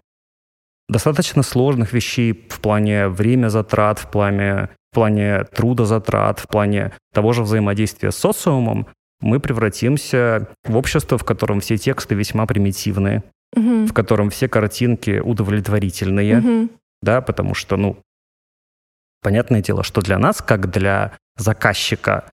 достаточно 0.89 1.43
сложных 1.43 1.93
вещей 1.93 2.47
в 2.49 2.59
плане 2.59 3.07
время 3.07 3.49
затрат, 3.49 3.99
в 3.99 4.09
плане, 4.09 4.69
в 4.91 4.95
плане 4.95 5.43
трудозатрат, 5.43 6.39
в 6.39 6.47
плане 6.47 6.93
того 7.13 7.33
же 7.33 7.43
взаимодействия 7.43 8.11
с 8.11 8.15
социумом, 8.15 8.87
мы 9.21 9.39
превратимся 9.39 10.47
в 10.63 10.75
общество, 10.77 11.17
в 11.17 11.23
котором 11.23 11.59
все 11.59 11.77
тексты 11.77 12.15
весьма 12.15 12.45
примитивные, 12.45 13.23
Мгм. 13.55 13.87
в 13.87 13.93
котором 13.93 14.29
все 14.29 14.47
картинки 14.47 15.19
удовлетворительные, 15.19 16.37
Мгм. 16.37 16.69
да, 17.01 17.21
потому 17.21 17.53
что, 17.53 17.77
ну, 17.77 17.97
понятное 19.21 19.61
дело, 19.61 19.83
что 19.83 20.01
для 20.01 20.17
нас, 20.19 20.41
как 20.41 20.69
для 20.69 21.17
заказчика, 21.37 22.29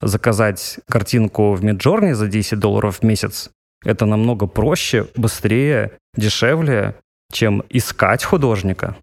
заказать 0.00 0.80
картинку 0.88 1.52
в 1.54 1.64
Midjourney 1.64 2.14
за 2.14 2.26
10 2.28 2.58
долларов 2.58 2.98
в 2.98 3.02
месяц, 3.02 3.50
это 3.84 4.06
намного 4.06 4.46
проще, 4.46 5.06
быстрее, 5.16 5.92
дешевле, 6.14 6.94
чем 7.32 7.62
искать 7.68 8.24
художника, 8.24 8.96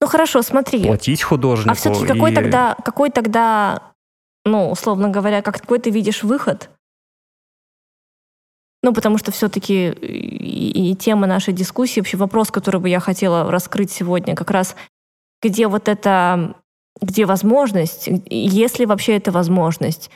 Ну 0.00 0.08
хорошо, 0.08 0.42
смотри. 0.42 0.84
платить 0.84 1.22
художнику. 1.22 1.70
А 1.70 1.74
все-таки 1.74 2.06
какой 2.06 2.32
и- 2.32 2.34
тогда, 2.34 2.74
какой 2.84 3.10
тогда, 3.10 3.91
ну, 4.44 4.70
условно 4.70 5.08
говоря, 5.08 5.42
как 5.42 5.60
какой 5.60 5.78
ты 5.78 5.90
видишь 5.90 6.22
выход? 6.22 6.70
Ну, 8.82 8.92
потому 8.92 9.16
что 9.18 9.30
все-таки 9.30 9.90
и, 9.90 10.90
и 10.90 10.96
тема 10.96 11.26
нашей 11.26 11.54
дискуссии, 11.54 12.00
вообще 12.00 12.16
вопрос, 12.16 12.50
который 12.50 12.80
бы 12.80 12.88
я 12.88 12.98
хотела 12.98 13.50
раскрыть 13.50 13.92
сегодня, 13.92 14.34
как 14.34 14.50
раз 14.50 14.74
где 15.42 15.66
вот 15.66 15.88
это, 15.88 16.54
где 17.00 17.26
возможность, 17.26 18.08
и 18.08 18.36
есть 18.36 18.78
ли 18.78 18.86
вообще 18.86 19.16
эта 19.16 19.30
возможность, 19.32 20.10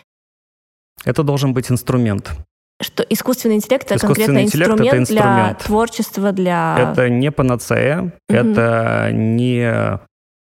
Это 1.04 1.22
должен 1.22 1.52
быть 1.52 1.70
инструмент. 1.70 2.32
что 2.80 3.02
искусственный 3.04 3.56
интеллект 3.56 3.86
это 3.86 3.96
Искусственный 3.96 4.26
конкретно 4.26 4.46
интеллект— 4.46 4.70
это 4.80 4.98
инструмент, 4.98 5.08
для 5.08 5.22
инструмент. 5.22 5.58
творчества, 5.58 6.32
для... 6.32 6.92
Это 6.92 7.08
не 7.08 7.30
панацея, 7.30 8.12
это 8.28 9.10
не, 9.12 10.00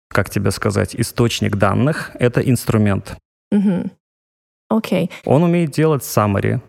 как 0.09 0.29
тебе 0.29 0.51
сказать, 0.51 0.95
источник 0.95 1.55
данных, 1.55 2.11
это 2.19 2.41
инструмент. 2.41 3.15
Мгм. 3.51 3.91
Окей. 4.69 5.09
Он 5.25 5.43
умеет 5.43 5.71
делать 5.71 6.03
summary, 6.03 6.62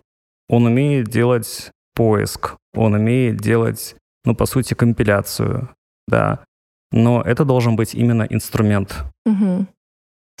он 0.49 0.65
умеет 0.65 1.07
делать 1.07 1.71
поиск, 1.95 2.55
он 2.73 2.93
умеет 2.93 3.37
делать, 3.37 3.95
ну, 4.25 4.35
по 4.35 4.45
сути, 4.45 4.73
компиляцию, 4.73 5.69
да. 6.07 6.43
Но 6.91 7.21
это 7.21 7.45
должен 7.45 7.75
быть 7.75 7.93
именно 7.93 8.23
инструмент. 8.23 9.03
Мгм. 9.25 9.67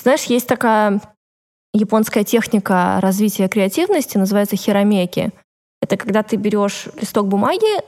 Знаешь, 0.01 0.23
есть 0.23 0.47
такая 0.47 0.99
японская 1.73 2.23
техника 2.23 2.99
развития 3.01 3.47
креативности, 3.47 4.17
называется 4.17 4.55
хиромеки. 4.55 5.31
Это 5.81 5.97
когда 5.97 6.23
ты 6.23 6.35
берешь 6.35 6.87
листок 6.99 7.27
бумаги, 7.27 7.81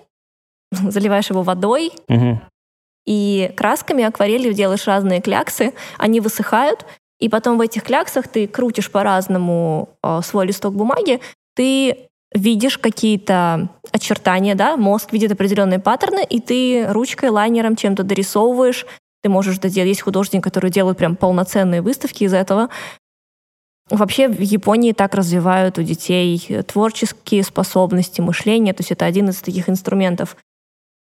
заливаешь 0.71 1.29
его 1.29 1.41
водой 1.41 1.91
Мгм. 2.07 2.41
и 3.05 3.51
красками, 3.57 4.03
акварелью 4.03 4.53
делаешь 4.53 4.87
разные 4.87 5.21
кляксы, 5.21 5.73
они 5.97 6.19
высыхают, 6.21 6.85
и 7.23 7.29
потом 7.29 7.57
в 7.57 7.61
этих 7.61 7.83
кляксах 7.83 8.27
ты 8.27 8.47
крутишь 8.47 8.91
по-разному 8.91 9.89
э, 10.03 10.21
свой 10.23 10.47
листок 10.47 10.73
бумаги, 10.75 11.19
ты 11.55 12.09
видишь 12.33 12.77
какие-то 12.77 13.69
очертания, 13.91 14.55
да, 14.55 14.75
мозг 14.77 15.13
видит 15.13 15.31
определенные 15.31 15.79
паттерны, 15.79 16.25
и 16.27 16.39
ты 16.39 16.87
ручкой, 16.89 17.29
лайнером 17.29 17.75
чем-то 17.75 18.03
дорисовываешь 18.03 18.85
ты 19.23 19.29
можешь 19.29 19.57
это 19.57 19.69
делать. 19.69 19.87
Есть 19.87 20.01
художники, 20.01 20.43
которые 20.43 20.69
делают 20.69 20.97
прям 20.97 21.15
полноценные 21.15 21.81
выставки 21.81 22.25
из 22.25 22.33
этого. 22.33 22.69
Вообще 23.89 24.27
в 24.27 24.41
Японии 24.41 24.91
так 24.91 25.15
развивают 25.15 25.77
у 25.77 25.83
детей 25.83 26.39
творческие 26.67 27.43
способности, 27.43 28.21
мышления, 28.21 28.73
то 28.73 28.81
есть 28.81 28.91
это 28.91 29.05
один 29.05 29.29
из 29.29 29.37
таких 29.37 29.69
инструментов. 29.69 30.35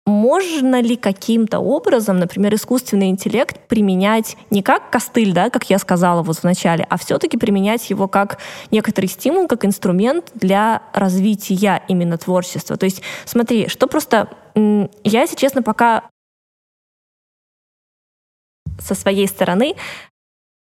Можно 0.05 0.81
ли 0.81 0.97
каким-то 0.97 1.59
образом, 1.59 2.17
например, 2.17 2.53
искусственный 2.55 3.09
интеллект 3.09 3.57
применять 3.69 4.35
не 4.49 4.61
как 4.61 4.89
костыль, 4.89 5.31
да, 5.31 5.49
как 5.49 5.69
я 5.69 5.79
сказала 5.79 6.21
вот 6.23 6.37
в 6.37 6.43
начале, 6.43 6.85
а 6.89 6.97
все-таки 6.97 7.37
применять 7.37 7.89
его 7.89 8.09
как 8.09 8.39
некоторый 8.69 9.05
стимул, 9.05 9.47
как 9.47 9.63
инструмент 9.63 10.31
для 10.33 10.83
развития 10.93 11.83
именно 11.87 12.17
творчества? 12.17 12.75
То 12.75 12.85
есть 12.85 13.01
смотри, 13.23 13.69
что 13.69 13.87
просто... 13.87 14.29
Я, 14.55 15.21
если 15.21 15.37
честно, 15.37 15.63
пока 15.63 16.03
со 18.79 18.95
своей 18.95 19.27
стороны 19.27 19.75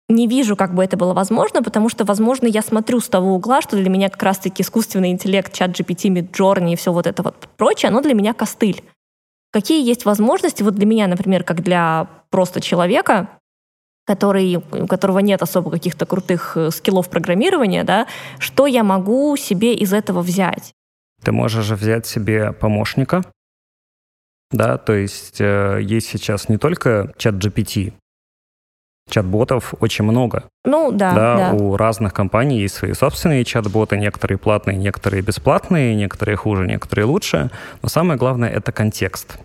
не 0.09 0.29
вижу, 0.29 0.55
как 0.55 0.73
бы 0.73 0.85
это 0.85 0.97
было 0.97 1.15
возможно, 1.15 1.63
потому 1.63 1.89
что, 1.89 2.05
возможно, 2.05 2.47
я 2.47 2.63
смотрю 2.63 3.01
с 3.01 3.09
того 3.09 3.35
угла, 3.35 3.61
что 3.61 3.77
для 3.77 3.91
меня 3.91 4.09
как 4.09 4.23
раз-таки 4.23 4.63
искусственный 4.63 5.11
интеллект, 5.11 5.53
чат 5.53 5.71
GPT, 5.71 6.11
Midjourney 6.11 6.75
и 6.75 6.77
все 6.77 6.93
вот 6.93 7.09
это 7.09 7.23
вот 7.23 7.49
прочее, 7.57 7.89
оно 7.89 8.01
для 8.03 8.15
меня 8.15 8.35
костыль. 8.35 8.85
Какие 9.53 9.87
есть 9.87 10.05
возможности 10.05 10.63
вот 10.63 10.75
для 10.75 10.87
меня, 10.87 11.07
например, 11.07 11.45
как 11.45 11.63
для 11.63 12.09
просто 12.31 12.61
человека, 12.61 13.29
который, 14.07 14.57
у 14.57 14.87
которого 14.87 15.19
нет 15.19 15.43
особо 15.43 15.71
каких-то 15.71 16.07
крутых 16.07 16.57
э, 16.57 16.71
скиллов 16.71 17.09
программирования, 17.09 17.85
да, 17.85 18.07
что 18.39 18.67
я 18.67 18.83
могу 18.83 19.37
себе 19.37 19.75
из 19.75 19.93
этого 19.93 20.23
взять? 20.23 20.73
Ты 21.23 21.33
можешь 21.33 21.69
взять 21.69 22.07
себе 22.07 22.53
помощника, 22.53 23.23
да, 24.51 24.77
то 24.77 24.93
есть 24.93 25.41
э, 25.41 25.81
есть 25.83 26.09
сейчас 26.09 26.49
не 26.49 26.59
только 26.59 27.13
чат 27.17 27.35
GPT, 27.35 27.95
чат-ботов 29.13 29.75
очень 29.81 30.05
много. 30.05 30.45
Ну 30.65 30.91
да, 30.91 31.15
да, 31.15 31.37
да. 31.37 31.53
У 31.53 31.77
разных 31.77 32.15
компаний 32.15 32.61
есть 32.61 32.75
свои 32.75 32.95
собственные 32.95 33.45
чат-боты, 33.45 33.97
некоторые 33.97 34.39
платные, 34.39 34.77
некоторые 34.77 35.23
бесплатные, 35.23 35.95
некоторые 35.95 36.37
хуже, 36.37 36.67
некоторые 36.67 37.05
лучше. 37.05 37.51
Но 37.83 37.89
самое 37.89 38.19
главное— 38.19 38.49
это 38.51 38.73
контекст. 38.73 39.39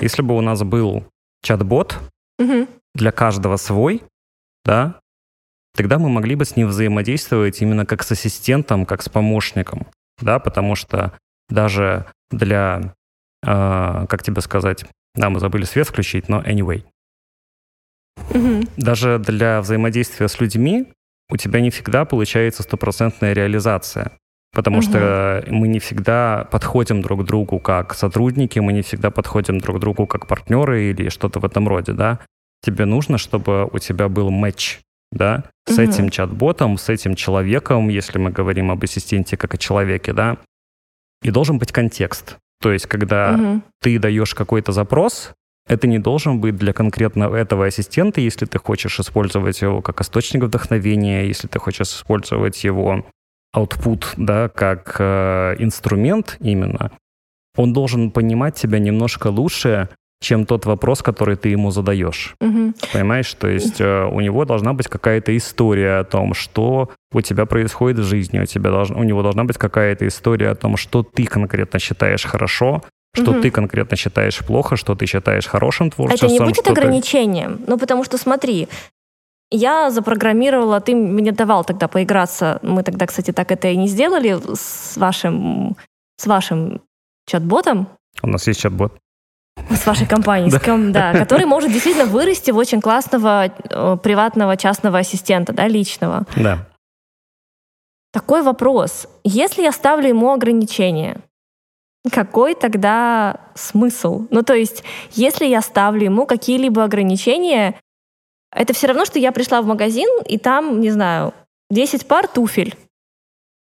Если 0.00 0.20
бы 0.22 0.36
у 0.36 0.42
нас 0.42 0.62
был 0.62 1.04
чат-бот, 1.42 1.98
угу. 2.38 2.68
для 2.94 3.12
каждого 3.12 3.56
свой, 3.56 4.02
да, 4.64 5.00
тогда 5.74 5.98
мы 5.98 6.10
могли 6.10 6.34
бы 6.34 6.44
с 6.44 6.54
ним 6.54 6.68
взаимодействовать 6.68 7.62
именно 7.62 7.86
как 7.86 8.02
с 8.02 8.12
ассистентом, 8.12 8.84
как 8.84 9.02
с 9.02 9.08
помощником, 9.08 9.86
да, 10.20 10.38
потому 10.38 10.74
что 10.74 11.12
даже 11.48 12.04
для, 12.30 12.94
э, 13.42 14.06
как 14.08 14.22
тебе 14.22 14.42
сказать, 14.42 14.84
да, 15.14 15.30
мы 15.30 15.40
забыли 15.40 15.64
свет 15.64 15.88
включить, 15.88 16.28
но 16.28 16.42
anyway— 16.42 16.84
Угу. 18.30 18.64
Даже 18.76 19.18
для 19.18 19.60
взаимодействия 19.60 20.28
с 20.28 20.40
людьми 20.40 20.86
у 21.30 21.36
тебя 21.36 21.60
не 21.60 21.70
всегда 21.70 22.04
получается 22.04 22.62
стопроцентная 22.62 23.32
реализация. 23.32 24.12
Потому 24.52 24.78
угу. 24.78 24.84
что 24.84 25.44
мы 25.48 25.68
не 25.68 25.80
всегда 25.80 26.48
подходим 26.50 27.02
друг 27.02 27.22
к 27.22 27.24
другу 27.24 27.58
как 27.58 27.94
сотрудники, 27.94 28.58
мы 28.58 28.72
не 28.72 28.82
всегда 28.82 29.10
подходим 29.10 29.58
друг 29.58 29.76
к 29.76 29.80
другу 29.80 30.06
как 30.06 30.26
партнеры 30.26 30.84
или 30.84 31.08
что-то 31.08 31.40
в 31.40 31.44
этом 31.44 31.68
роде, 31.68 31.92
да. 31.92 32.20
Тебе 32.62 32.86
нужно, 32.86 33.18
чтобы 33.18 33.68
у 33.70 33.78
тебя 33.78 34.08
был 34.08 34.30
матч, 34.30 34.80
да, 35.12 35.44
с 35.68 35.72
угу. 35.72 35.82
этим 35.82 36.08
чат-ботом, 36.08 36.78
с 36.78 36.88
этим 36.88 37.16
человеком, 37.16 37.88
если 37.88 38.18
мы 38.18 38.30
говорим 38.30 38.70
об 38.70 38.82
ассистенте 38.82 39.36
как 39.36 39.54
о 39.54 39.58
человеке, 39.58 40.12
да. 40.12 40.38
И 41.22 41.30
должен 41.30 41.58
быть 41.58 41.72
контекст. 41.72 42.38
То 42.62 42.72
есть, 42.72 42.86
когда 42.86 43.34
угу. 43.34 43.62
ты 43.82 43.98
даешь 43.98 44.34
какой-то 44.34 44.72
запрос, 44.72 45.32
это 45.66 45.86
не 45.86 45.98
должен 45.98 46.40
быть 46.40 46.56
для 46.56 46.72
конкретно 46.72 47.24
этого 47.24 47.66
ассистента, 47.66 48.20
если 48.20 48.46
ты 48.46 48.58
хочешь 48.58 49.00
использовать 49.00 49.60
его 49.62 49.82
как 49.82 50.00
источник 50.00 50.44
вдохновения, 50.44 51.26
если 51.26 51.48
ты 51.48 51.58
хочешь 51.58 51.88
использовать 51.88 52.62
его 52.64 53.04
output, 53.54 54.04
да, 54.16 54.48
как 54.48 54.96
э, 54.98 55.56
инструмент 55.58 56.36
именно. 56.40 56.92
Он 57.56 57.72
должен 57.72 58.10
понимать 58.10 58.54
тебя 58.54 58.78
немножко 58.78 59.28
лучше, 59.28 59.88
чем 60.20 60.46
тот 60.46 60.66
вопрос, 60.66 61.02
который 61.02 61.36
ты 61.36 61.48
ему 61.48 61.70
задаешь. 61.70 62.34
Угу. 62.40 62.74
Понимаешь? 62.92 63.32
То 63.34 63.48
есть 63.48 63.80
э, 63.80 64.04
у 64.04 64.20
него 64.20 64.44
должна 64.44 64.72
быть 64.72 64.88
какая-то 64.88 65.36
история 65.36 65.98
о 65.98 66.04
том, 66.04 66.34
что 66.34 66.90
у 67.12 67.20
тебя 67.20 67.46
происходит 67.46 67.98
в 67.98 68.04
жизни, 68.04 68.38
у, 68.38 68.46
тебя 68.46 68.70
долж... 68.70 68.90
у 68.90 69.02
него 69.02 69.22
должна 69.22 69.44
быть 69.44 69.58
какая-то 69.58 70.06
история 70.06 70.50
о 70.50 70.54
том, 70.54 70.76
что 70.76 71.02
ты 71.02 71.26
конкретно 71.26 71.78
считаешь 71.78 72.24
хорошо, 72.24 72.82
что 73.16 73.32
угу. 73.32 73.40
ты 73.40 73.50
конкретно 73.50 73.96
считаешь 73.96 74.38
плохо, 74.44 74.76
что 74.76 74.94
ты 74.94 75.06
считаешь 75.06 75.46
хорошим 75.46 75.90
творчеством. 75.90 76.30
Это 76.30 76.42
не 76.42 76.48
будет 76.48 76.68
ограничением? 76.68 77.58
Ты... 77.58 77.64
Ну, 77.70 77.78
потому 77.78 78.04
что 78.04 78.18
смотри, 78.18 78.68
я 79.50 79.90
запрограммировала, 79.90 80.80
ты 80.80 80.94
мне 80.94 81.32
давал 81.32 81.64
тогда 81.64 81.88
поиграться, 81.88 82.58
мы 82.62 82.82
тогда, 82.82 83.06
кстати, 83.06 83.32
так 83.32 83.52
это 83.52 83.68
и 83.68 83.76
не 83.76 83.88
сделали 83.88 84.38
с 84.54 84.96
вашим, 84.96 85.76
с 86.16 86.26
вашим 86.26 86.80
чат-ботом. 87.26 87.88
У 88.22 88.28
нас 88.28 88.46
есть 88.46 88.60
чат-бот. 88.60 88.92
С 89.70 89.86
вашей 89.86 90.06
компанией, 90.06 90.50
с 90.50 90.60
кем, 90.60 90.92
да, 90.92 91.12
который 91.12 91.46
может 91.46 91.72
действительно 91.72 92.04
вырасти 92.04 92.50
в 92.50 92.56
очень 92.56 92.80
классного 92.80 93.46
э, 93.46 93.96
приватного 94.02 94.56
частного 94.56 94.98
ассистента, 94.98 95.52
да, 95.52 95.66
личного. 95.66 96.26
Да. 96.36 96.66
Такой 98.12 98.42
вопрос. 98.42 99.08
Если 99.24 99.62
я 99.62 99.72
ставлю 99.72 100.08
ему 100.08 100.30
ограничения, 100.30 101.18
какой 102.10 102.54
тогда 102.54 103.40
смысл? 103.54 104.26
Ну, 104.30 104.42
то 104.42 104.54
есть, 104.54 104.82
если 105.12 105.46
я 105.46 105.60
ставлю 105.60 106.04
ему 106.04 106.26
какие-либо 106.26 106.84
ограничения, 106.84 107.78
это 108.52 108.72
все 108.72 108.86
равно, 108.86 109.04
что 109.04 109.18
я 109.18 109.32
пришла 109.32 109.60
в 109.62 109.66
магазин, 109.66 110.08
и 110.26 110.38
там, 110.38 110.80
не 110.80 110.90
знаю, 110.90 111.34
10 111.70 112.06
пар 112.06 112.26
туфель. 112.26 112.74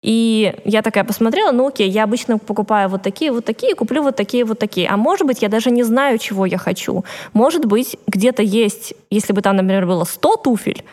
И 0.01 0.55
я 0.63 0.81
такая 0.81 1.03
посмотрела, 1.03 1.51
ну 1.51 1.67
окей, 1.67 1.89
я 1.89 2.05
обычно 2.05 2.37
покупаю 2.37 2.87
вот 2.87 3.01
такие, 3.01 3.31
вот 3.31 3.43
такие, 3.43 3.75
куплю 3.75 4.01
вот 4.01 4.15
такие, 4.15 4.45
вот 4.45 4.57
такие. 4.57 4.87
А 4.87 4.95
может 4.95 5.27
быть, 5.27 5.41
я 5.41 5.49
даже 5.49 5.71
не 5.71 5.83
знаю, 5.83 6.17
чего 6.19 6.45
я 6.45 6.57
хочу. 6.57 7.03
Может 7.33 7.65
быть, 7.65 7.97
где-то 8.07 8.41
есть, 8.41 8.93
если 9.09 9.33
бы 9.33 9.41
там, 9.41 9.57
например, 9.57 9.85
было 9.85 10.05
100 10.05 10.37
туфель, 10.37 10.85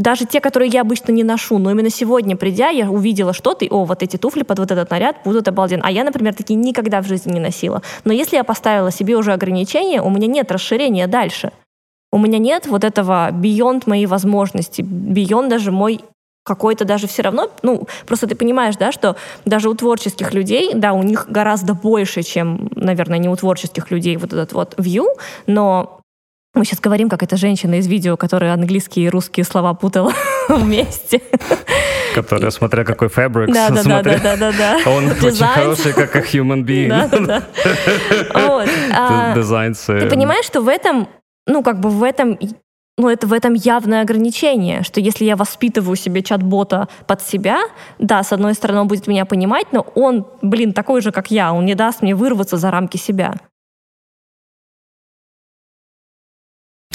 даже 0.00 0.24
те, 0.24 0.40
которые 0.40 0.70
я 0.70 0.80
обычно 0.80 1.12
не 1.12 1.24
ношу, 1.24 1.58
но 1.58 1.70
именно 1.70 1.90
сегодня, 1.90 2.34
придя, 2.34 2.70
я 2.70 2.90
увидела 2.90 3.32
что-то, 3.32 3.64
и, 3.64 3.68
о, 3.68 3.84
вот 3.84 4.02
эти 4.02 4.16
туфли 4.16 4.42
под 4.42 4.58
вот 4.58 4.70
этот 4.70 4.90
наряд 4.90 5.16
будут 5.24 5.46
обалденно. 5.46 5.82
А 5.84 5.90
я, 5.90 6.04
например, 6.04 6.34
такие 6.34 6.58
никогда 6.58 7.02
в 7.02 7.06
жизни 7.06 7.32
не 7.32 7.40
носила. 7.40 7.82
Но 8.04 8.12
если 8.12 8.36
я 8.36 8.44
поставила 8.44 8.90
себе 8.90 9.16
уже 9.16 9.32
ограничения, 9.32 10.00
у 10.00 10.08
меня 10.10 10.26
нет 10.26 10.50
расширения 10.50 11.06
дальше. 11.06 11.52
У 12.12 12.18
меня 12.18 12.38
нет 12.38 12.66
вот 12.66 12.82
этого 12.82 13.30
beyond 13.30 13.82
моей 13.86 14.06
возможности, 14.06 14.80
beyond 14.80 15.48
даже 15.48 15.70
мой 15.70 16.00
какой-то 16.42 16.84
даже 16.86 17.06
все 17.06 17.22
равно, 17.22 17.50
ну, 17.62 17.86
просто 18.06 18.26
ты 18.26 18.34
понимаешь, 18.34 18.76
да, 18.76 18.92
что 18.92 19.16
даже 19.44 19.68
у 19.68 19.74
творческих 19.74 20.32
людей, 20.32 20.72
да, 20.74 20.94
у 20.94 21.02
них 21.02 21.26
гораздо 21.28 21.74
больше, 21.74 22.22
чем, 22.22 22.70
наверное, 22.74 23.18
не 23.18 23.28
у 23.28 23.36
творческих 23.36 23.90
людей 23.90 24.16
вот 24.16 24.32
этот 24.32 24.52
вот 24.54 24.74
view, 24.76 25.06
но 25.46 25.99
мы 26.54 26.64
сейчас 26.64 26.80
говорим, 26.80 27.08
как 27.08 27.22
эта 27.22 27.36
женщина 27.36 27.76
из 27.76 27.86
видео, 27.86 28.16
которая 28.16 28.52
английские 28.52 29.06
и 29.06 29.08
русские 29.08 29.44
слова 29.44 29.72
путала 29.74 30.12
вместе. 30.48 31.20
Которая, 32.14 32.50
смотря 32.50 32.84
какой 32.84 33.08
фабрик, 33.08 33.52
да, 33.52 33.70
да, 33.70 33.82
смотря... 33.82 34.18
да, 34.18 34.36
да, 34.36 34.52
да, 34.52 34.78
да. 34.84 34.90
Он 34.90 35.10
очень 35.10 35.44
хороший, 35.44 35.92
как 35.92 36.16
a 36.16 36.20
human 36.20 36.64
being. 36.64 36.88
Да, 36.88 37.08
да, 37.08 37.18
да. 37.20 37.42
Вот. 38.48 38.68
А, 38.92 39.34
ты 39.34 40.10
понимаешь, 40.10 40.44
что 40.44 40.60
в 40.60 40.68
этом, 40.68 41.08
ну, 41.46 41.62
как 41.62 41.78
бы 41.78 41.88
в 41.88 42.02
этом 42.02 42.36
ну, 42.98 43.08
это 43.08 43.26
в 43.26 43.32
этом 43.32 43.54
явное 43.54 44.02
ограничение, 44.02 44.82
что 44.82 45.00
если 45.00 45.24
я 45.24 45.36
воспитываю 45.36 45.96
себе 45.96 46.22
чат-бота 46.22 46.88
под 47.06 47.22
себя, 47.22 47.62
да, 47.98 48.22
с 48.22 48.32
одной 48.32 48.52
стороны, 48.52 48.80
он 48.80 48.88
будет 48.88 49.06
меня 49.06 49.24
понимать, 49.24 49.68
но 49.72 49.86
он, 49.94 50.26
блин, 50.42 50.74
такой 50.74 51.00
же, 51.00 51.10
как 51.10 51.30
я, 51.30 51.54
он 51.54 51.64
не 51.64 51.74
даст 51.74 52.02
мне 52.02 52.14
вырваться 52.14 52.58
за 52.58 52.70
рамки 52.70 52.98
себя. 52.98 53.36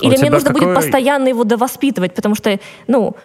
Или 0.02 0.18
мне 0.18 0.30
нужно 0.30 0.50
какой... 0.50 0.68
будет 0.68 0.76
постоянно 0.76 1.28
его 1.28 1.44
довоспитывать, 1.44 2.14
потому 2.14 2.36
что, 2.36 2.60
ну... 2.88 3.16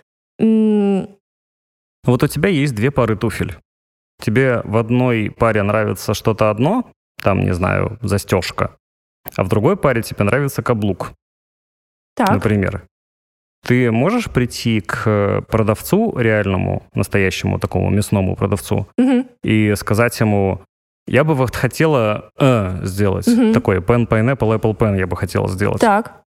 Вот 2.04 2.22
у 2.22 2.26
тебя 2.26 2.48
есть 2.48 2.74
две 2.74 2.90
пары 2.90 3.16
туфель. 3.16 3.56
Тебе 4.22 4.60
в 4.64 4.76
одной 4.76 5.30
паре 5.30 5.62
нравится 5.62 6.14
что-то 6.14 6.50
одно, 6.50 6.90
там, 7.22 7.40
не 7.40 7.52
знаю, 7.52 7.98
застежка, 8.02 8.76
а 9.36 9.44
в 9.44 9.48
другой 9.48 9.76
паре 9.76 10.02
тебе 10.02 10.24
нравится 10.24 10.62
каблук. 10.62 11.12
Так. 12.14 12.30
Например. 12.30 12.84
Ты 13.66 13.90
можешь 13.90 14.30
прийти 14.30 14.80
к 14.80 15.44
продавцу 15.50 16.16
реальному, 16.16 16.82
настоящему 16.94 17.58
такому 17.58 17.90
мясному 17.90 18.34
продавцу 18.34 18.88
угу. 18.96 19.26
и 19.42 19.74
сказать 19.74 20.18
ему, 20.18 20.62
я 21.06 21.24
бы 21.24 21.34
вот 21.34 21.54
хотела 21.54 22.30
э, 22.38 22.80
сделать 22.84 23.28
угу. 23.28 23.52
такой 23.52 23.78
pen, 23.78 24.08
pineapple, 24.08 24.58
apple 24.58 24.74
pen 24.74 24.98
я 24.98 25.06
бы 25.06 25.14
хотела 25.16 25.46
сделать. 25.48 25.80
Так. 25.80 26.22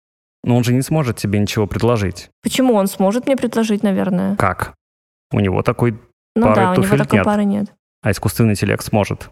Но 0.44 0.56
он 0.56 0.64
же 0.64 0.72
не 0.72 0.82
сможет 0.82 1.16
тебе 1.16 1.38
ничего 1.38 1.66
предложить. 1.66 2.30
Почему? 2.42 2.74
Он 2.74 2.86
сможет 2.86 3.26
мне 3.26 3.36
предложить, 3.36 3.82
наверное. 3.82 4.36
Как? 4.36 4.74
У 5.32 5.40
него 5.40 5.62
такой 5.62 5.98
ну 6.36 6.46
пары 6.46 6.56
да, 6.56 6.72
у 6.72 6.74
него 6.76 6.96
такой 6.96 7.18
нет. 7.18 7.24
пары 7.24 7.44
нет. 7.44 7.74
А 8.02 8.10
искусственный 8.10 8.52
интеллект 8.52 8.84
сможет. 8.84 9.30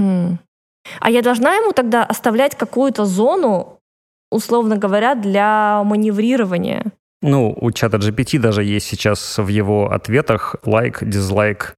Mm. 0.00 0.38
А 1.00 1.10
я 1.10 1.22
должна 1.22 1.54
ему 1.54 1.72
тогда 1.72 2.04
оставлять 2.04 2.56
какую-то 2.56 3.04
зону 3.04 3.78
условно 4.30 4.76
говоря, 4.76 5.14
для 5.14 5.82
маневрирования. 5.84 6.84
Ну, 7.22 7.56
у 7.60 7.72
чата 7.72 7.96
GPT 7.96 8.38
даже 8.38 8.62
есть 8.62 8.86
сейчас 8.86 9.38
в 9.38 9.48
его 9.48 9.90
ответах 9.90 10.56
лайк, 10.64 11.02
дизлайк, 11.02 11.74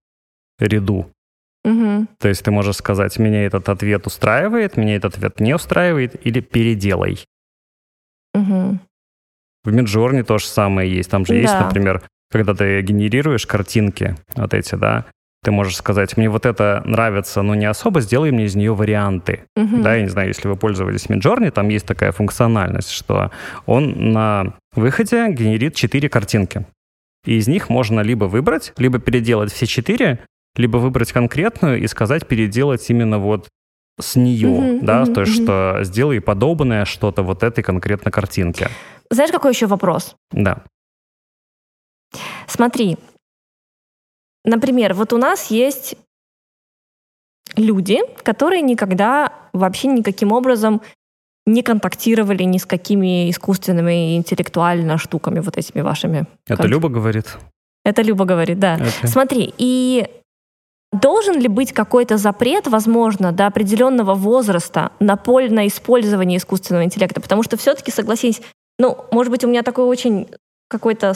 ряду. 0.59 1.11
Угу. 1.65 2.07
То 2.19 2.29
есть 2.29 2.45
ты 2.45 2.51
можешь 2.51 2.77
сказать, 2.77 3.19
меня 3.19 3.45
этот 3.47 3.69
ответ 3.69 4.07
устраивает, 4.07 4.77
меня 4.77 4.97
этот 4.97 5.17
ответ 5.17 5.41
не 5.41 5.55
устраивает, 5.55 6.27
или 6.27 6.41
переделай. 6.41 7.25
Угу. 8.35 8.79
В 9.65 9.69
Midjourney 9.69 10.23
то 10.23 10.39
же 10.39 10.47
самое 10.47 10.91
есть. 10.91 11.11
Там 11.11 11.27
же 11.27 11.35
есть, 11.35 11.53
Да. 11.53 11.65
например, 11.65 12.03
когда 12.31 12.55
ты 12.55 12.81
генерируешь 12.83 13.47
картинки, 13.47 14.17
вот 14.35 14.55
эти, 14.55 14.75
да, 14.75 15.07
ты 15.43 15.51
можешь 15.53 15.77
сказать, 15.77 16.17
мне 16.17 16.29
вот 16.29 16.45
это 16.47 16.83
нравится, 16.85 17.43
но 17.43 17.55
не 17.55 17.65
особо, 17.67 18.01
сделай 18.01 18.31
мне 18.31 18.45
из 18.45 18.55
нее 18.57 18.75
варианты. 18.75 19.45
Мгм. 19.57 19.83
Да, 19.83 19.95
я 19.95 20.03
не 20.03 20.09
знаю, 20.09 20.29
если 20.29 20.49
вы 20.49 20.57
пользовались 20.57 21.07
Midjourney, 21.07 21.51
там 21.51 21.69
есть 21.69 21.87
такая 21.87 22.13
функциональность, 22.13 22.91
что 22.91 23.31
он 23.67 24.13
на 24.13 24.55
выходе 24.75 25.29
генерит 25.33 25.75
четыре 25.75 26.09
картинки. 26.09 26.67
И 27.27 27.37
из 27.37 27.49
них 27.49 27.69
можно 27.69 28.01
либо 28.01 28.25
выбрать, 28.27 28.73
либо 28.77 28.99
переделать 28.99 29.53
все 29.53 29.67
четыре, 29.67 30.21
либо 30.57 30.77
выбрать 30.79 31.13
конкретную 31.13 31.81
и 31.81 31.87
сказать 31.87 32.27
переделать 32.27 32.89
именно 32.91 33.19
вот 33.19 33.49
с 34.01 34.17
нее, 34.17 34.49
Мгм, 34.49 34.85
да, 34.85 35.03
мгм, 35.03 35.15
то 35.15 35.21
есть 35.23 35.37
мгм. 35.37 35.45
что 35.45 35.79
сделай 35.83 36.21
подобное 36.21 36.85
что-то 36.85 37.23
вот 37.23 37.43
этой 37.43 37.63
конкретно 37.63 38.11
картинке. 38.11 38.69
Знаешь, 39.11 39.31
какой 39.33 39.53
еще 39.53 39.67
вопрос? 39.67 40.17
Да. 40.31 40.65
Смотри, 42.47 42.97
например, 44.45 44.95
вот 44.95 45.13
у 45.13 45.19
нас 45.19 45.51
есть 45.51 45.97
люди, 47.57 47.99
которые 48.23 48.63
никогда 48.63 49.33
вообще 49.53 49.89
никаким 49.89 50.33
образом 50.33 50.83
не 51.47 51.63
контактировали 51.63 52.45
ни 52.45 52.59
с 52.59 52.67
какими 52.67 53.31
искусственными 53.31 54.17
интеллектуально 54.17 54.99
штуками, 54.99 55.41
вот 55.41 55.57
этими 55.57 55.81
вашими. 55.83 56.27
Это? 56.47 56.67
Люба 56.67 56.89
говорит. 56.89 57.37
Это 57.85 58.03
Люба 58.03 58.25
говорит, 58.25 58.59
да. 58.59 58.75
Окей. 58.75 59.09
Смотри, 59.09 59.55
и 59.57 60.07
должен 60.93 61.39
ли 61.39 61.49
быть 61.49 61.73
какой-то 61.73 62.17
запрет, 62.17 62.67
возможно, 62.67 63.33
до 63.33 63.47
определенного 63.47 64.15
возраста 64.15 64.93
на 65.01 65.17
польное 65.17 65.69
использование 65.69 66.39
искусственного 66.39 66.85
интеллекта? 66.85 67.21
Потому 67.21 67.43
что 67.43 67.57
все-таки, 67.57 67.91
согласись, 67.91 68.43
ну, 68.79 68.97
может 69.13 69.31
быть, 69.31 69.45
у 69.45 69.49
меня 69.49 69.63
такой 69.63 69.85
очень 69.85 70.29
какой-то 70.71 71.15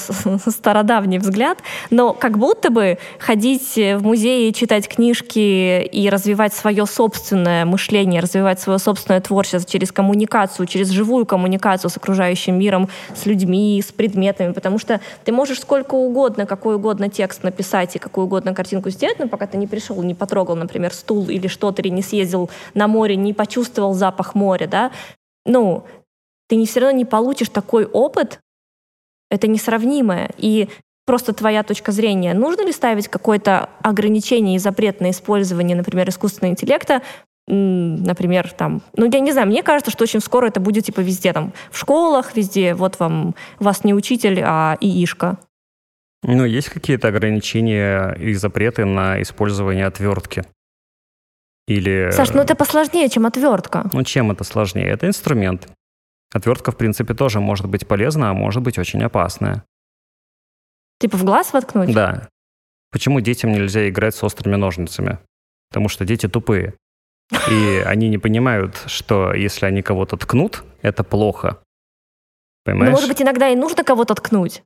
стародавний 0.49 1.19
взгляд, 1.19 1.59
но 1.91 2.13
как 2.13 2.39
будто 2.39 2.71
бы 2.71 2.99
ходить 3.21 3.77
в 3.77 4.01
музеи, 4.01 4.51
читать 4.51 4.89
книжки 4.89 5.85
и 5.85 6.11
развивать 6.11 6.53
свое 6.53 6.87
собственное 6.87 7.65
мышление, 7.65 8.21
развивать 8.21 8.61
свое 8.61 8.81
собственное 8.81 9.21
творчество 9.21 9.65
через 9.65 9.93
коммуникацию, 9.93 10.67
через 10.67 10.89
живую 10.89 11.25
коммуникацию 11.25 11.89
с 11.89 11.97
окружающим 11.97 12.59
миром, 12.59 12.89
с 13.15 13.27
людьми, 13.27 13.81
с 13.81 13.93
предметами, 13.93 14.53
потому 14.53 14.79
что 14.79 15.01
ты 15.25 15.31
можешь 15.31 15.61
сколько 15.61 15.95
угодно, 15.95 16.47
какой 16.47 16.75
угодно 16.75 17.09
текст 17.09 17.45
написать 17.45 17.95
и 17.95 18.01
какую 18.01 18.27
угодно 18.27 18.55
картинку 18.55 18.91
сделать, 18.91 19.21
но 19.21 19.29
пока 19.29 19.47
ты 19.47 19.57
не 19.57 19.69
пришел, 19.69 20.03
не 20.03 20.15
потрогал, 20.15 20.57
например, 20.57 20.93
стул 20.93 21.29
или 21.29 21.47
что-то, 21.47 21.81
или 21.81 21.91
не 21.91 22.03
съездил 22.03 22.51
на 22.75 22.89
море, 22.89 23.15
не 23.15 23.33
почувствовал 23.33 23.95
запах 23.95 24.35
моря, 24.35 24.67
да, 24.67 24.91
ну, 25.47 25.85
ты 26.49 26.57
не 26.57 26.67
все 26.67 26.81
равно 26.81 26.99
не 26.99 27.05
получишь 27.05 27.49
такой 27.49 27.85
опыт, 27.87 28.41
это 29.31 29.47
несравнимое. 29.47 30.31
И 30.39 30.69
просто 31.07 31.33
твоя 31.33 31.63
точка 31.63 31.93
зрения, 31.93 32.35
нужно 32.35 32.65
ли 32.65 32.73
ставить 32.73 33.09
какое-то 33.09 33.71
ограничение 33.83 34.57
и 34.57 34.59
запрет 34.59 35.01
на 35.01 35.11
использование, 35.11 35.77
например, 35.77 36.09
искусственного 36.09 36.53
интеллекта, 36.53 37.03
например, 37.47 38.51
там, 38.53 38.81
ну, 38.97 39.11
я 39.11 39.21
не 39.21 39.33
знаю, 39.33 39.49
мне 39.49 39.63
кажется, 39.63 39.91
что 39.91 40.05
очень 40.05 40.21
скоро 40.21 40.47
это 40.47 40.61
будет, 40.61 40.85
типа, 40.87 41.01
везде, 41.01 41.33
там, 41.33 41.53
в 41.71 41.79
школах, 41.79 42.37
везде, 42.37 42.75
вот 42.75 42.99
вам, 42.99 43.35
вас 43.59 43.85
не 43.85 43.93
учитель, 43.93 44.41
а 44.43 44.77
ИИшка. 44.81 45.39
Ну, 46.23 46.47
есть 46.47 46.71
какие-то 46.71 47.09
ограничения 47.09 48.15
и 48.15 48.33
запреты 48.33 48.87
на 48.87 49.21
использование 49.21 49.85
отвертки? 49.85 50.45
Или... 51.67 52.11
Саш, 52.13 52.33
ну 52.33 52.41
это 52.41 52.55
посложнее, 52.55 53.09
чем 53.11 53.27
отвертка. 53.27 53.91
Ну, 53.93 54.03
чем 54.05 54.31
это 54.31 54.45
сложнее? 54.45 54.87
Это 54.87 55.07
инструмент. 55.07 55.69
Отвертка, 56.35 56.73
в 56.73 56.77
принципе, 56.77 57.15
тоже 57.15 57.39
может 57.39 57.67
быть 57.67 57.87
полезна, 57.87 58.31
а 58.31 58.35
может 58.35 58.61
быть 58.61 58.77
очень 58.77 59.01
опасная. 59.05 59.65
Типа 60.99 61.17
в 61.17 61.25
глаз 61.25 61.53
воткнуть? 61.53 61.95
Да. 61.95 62.29
Почему 62.91 63.21
детям 63.21 63.53
нельзя 63.53 63.89
играть 63.89 64.17
с 64.17 64.25
острыми 64.25 64.57
ножницами? 64.57 65.21
Потому 65.71 65.89
что 65.89 66.05
дети 66.05 66.29
тупые. 66.29 66.75
И 67.49 67.83
они 67.87 68.09
не 68.09 68.19
понимают, 68.19 68.83
что 68.87 69.33
если 69.33 69.67
они 69.67 69.81
кого-то 69.83 70.17
ткнут, 70.17 70.65
это 70.83 71.05
плохо. 71.05 71.61
Ну, 72.67 72.73
Понимаешь? 72.73 72.93
может 72.93 73.09
быть, 73.09 73.23
иногда 73.23 73.49
и 73.49 73.55
нужно 73.55 73.85
кого-то 73.85 74.17
ткнуть. 74.17 74.65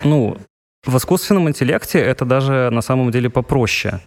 Ну, 0.00 0.38
в 0.84 0.96
искусственном 0.96 1.48
интеллекте 1.48 2.00
это 2.00 2.24
даже 2.24 2.68
на 2.70 2.82
самом 2.82 3.12
деле 3.12 3.30
попроще. 3.30 4.00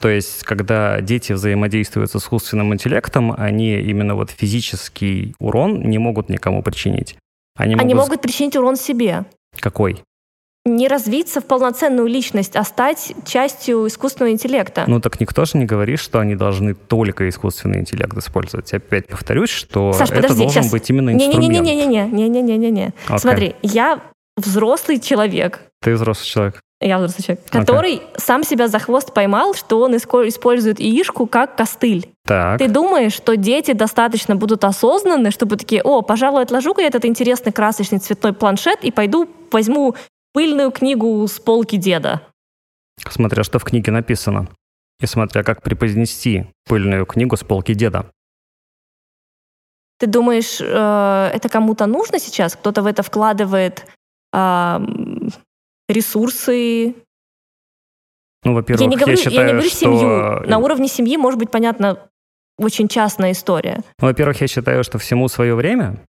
То 0.00 0.08
есть, 0.08 0.44
когда 0.44 1.00
дети 1.02 1.32
взаимодействуют 1.32 2.10
с 2.10 2.16
искусственным 2.16 2.72
интеллектом, 2.72 3.34
они 3.36 3.78
именно 3.78 4.14
вот 4.14 4.30
физический 4.30 5.34
урон 5.38 5.82
не 5.82 5.98
могут 5.98 6.30
никому 6.30 6.62
причинить. 6.62 7.16
Они 7.56 7.74
могут... 7.74 7.84
Они 7.84 7.94
могут 7.94 8.22
причинить 8.22 8.56
урон 8.56 8.76
себе. 8.76 9.26
Какой? 9.58 10.02
Не 10.64 10.88
развиться 10.88 11.40
в 11.40 11.46
полноценную 11.46 12.06
личность, 12.06 12.56
а 12.56 12.64
стать 12.64 13.14
частью 13.26 13.86
искусственного 13.86 14.32
интеллекта. 14.32 14.84
Ну 14.86 15.00
так 15.00 15.20
никто 15.20 15.44
же 15.44 15.58
не 15.58 15.66
говорит, 15.66 15.98
что 15.98 16.18
они 16.20 16.34
должны 16.34 16.74
только 16.74 17.28
искусственный 17.28 17.80
интеллект 17.80 18.16
использовать. 18.16 18.72
Опять 18.72 19.06
повторюсь, 19.06 19.50
что 19.50 19.92
Саш, 19.92 20.10
это 20.10 20.22
подожди, 20.22 20.42
должен 20.42 20.62
щас. 20.62 20.72
быть 20.72 20.88
именно 20.88 21.14
инструмент. 21.14 21.52
Не-не-не-не-не-не-не-не-не. 21.52 22.92
Окей. 23.06 23.18
Смотри, 23.18 23.56
я 23.62 24.00
взрослый 24.36 24.98
человек, 24.98 25.60
Ты 25.82 25.94
взрослый 25.94 26.26
человек. 26.26 26.60
Я 26.80 26.98
взрослый 26.98 27.22
человек, 27.22 27.44
Окей. 27.48 27.60
который 27.60 28.02
сам 28.16 28.42
себя 28.42 28.68
за 28.68 28.78
хвост 28.78 29.12
поймал, 29.12 29.54
что 29.54 29.80
он 29.80 29.96
использует 29.96 30.80
яишку 30.80 31.26
как 31.26 31.56
костыль. 31.56 32.10
Так. 32.24 32.58
Ты 32.58 32.68
думаешь, 32.68 33.12
что 33.12 33.36
дети 33.36 33.72
достаточно 33.72 34.34
будут 34.34 34.64
осознанны, 34.64 35.30
чтобы 35.30 35.56
такие, 35.56 35.82
о, 35.82 36.00
пожалуй, 36.02 36.42
отложу-ка 36.42 36.80
я 36.80 36.88
этот 36.88 37.04
интересный 37.04 37.52
красочный 37.52 37.98
цветной 37.98 38.32
планшет 38.32 38.82
и 38.82 38.90
пойду 38.90 39.28
возьму 39.52 39.94
пыльную 40.32 40.70
книгу 40.70 41.26
с 41.26 41.38
полки 41.38 41.76
деда. 41.76 42.22
Смотря 43.08 43.44
что 43.44 43.58
в 43.58 43.64
книге 43.64 43.92
написано. 43.92 44.48
И 45.00 45.06
смотря 45.06 45.42
как 45.42 45.62
преподнести 45.62 46.46
пыльную 46.66 47.06
книгу 47.06 47.36
с 47.36 47.44
полки 47.44 47.74
деда. 47.74 48.06
Ты 49.98 50.06
думаешь, 50.06 50.60
э, 50.60 51.30
это 51.34 51.48
кому-то 51.50 51.86
нужно 51.86 52.18
сейчас? 52.18 52.54
Кто-то 52.54 52.82
в 52.82 52.86
это 52.86 53.02
вкладывает 53.02 53.86
ресурсы? 55.90 56.94
Ну, 58.44 58.54
во-первых, 58.54 58.80
я 58.80 58.86
не 58.86 58.96
говорю, 58.96 59.16
считаю, 59.16 59.36
я 59.36 59.44
не 59.44 59.52
говорю 59.52 59.68
что... 59.68 59.78
семью. 59.78 60.48
На 60.48 60.58
уровне 60.58 60.88
семьи 60.88 61.16
может 61.16 61.38
быть, 61.38 61.50
понятно, 61.50 61.98
очень 62.58 62.88
частная 62.88 63.32
история. 63.32 63.82
Ну, 64.00 64.08
Во-первых, 64.08 64.40
я 64.40 64.46
считаю, 64.46 64.84
что 64.84 64.98
всему 64.98 65.28
свое 65.28 65.54
время, 65.54 66.04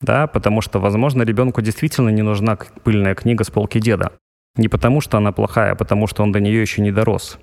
да, 0.00 0.26
потому 0.26 0.60
что, 0.60 0.80
возможно, 0.80 1.22
ребенку 1.22 1.60
действительно 1.60 2.08
не 2.08 2.22
нужна 2.22 2.56
пыльная 2.56 3.14
книга 3.14 3.44
с 3.44 3.50
полки 3.50 3.80
деда. 3.80 4.12
Не 4.56 4.68
потому, 4.68 5.00
что 5.00 5.16
она 5.16 5.32
плохая, 5.32 5.72
а 5.72 5.76
потому, 5.76 6.06
что 6.06 6.22
он 6.22 6.32
до 6.32 6.40
нее 6.40 6.60
еще 6.60 6.82
не 6.82 6.92
дорос. 6.92 7.38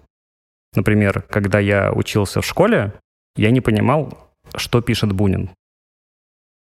Например, 0.75 1.23
когда 1.29 1.59
я 1.59 1.91
учился 1.91 2.41
в 2.41 2.45
школе, 2.45 2.93
я 3.35 3.51
не 3.51 3.61
понимал, 3.61 4.29
что 4.55 4.81
пишет 4.81 5.13
Бунин. 5.13 5.49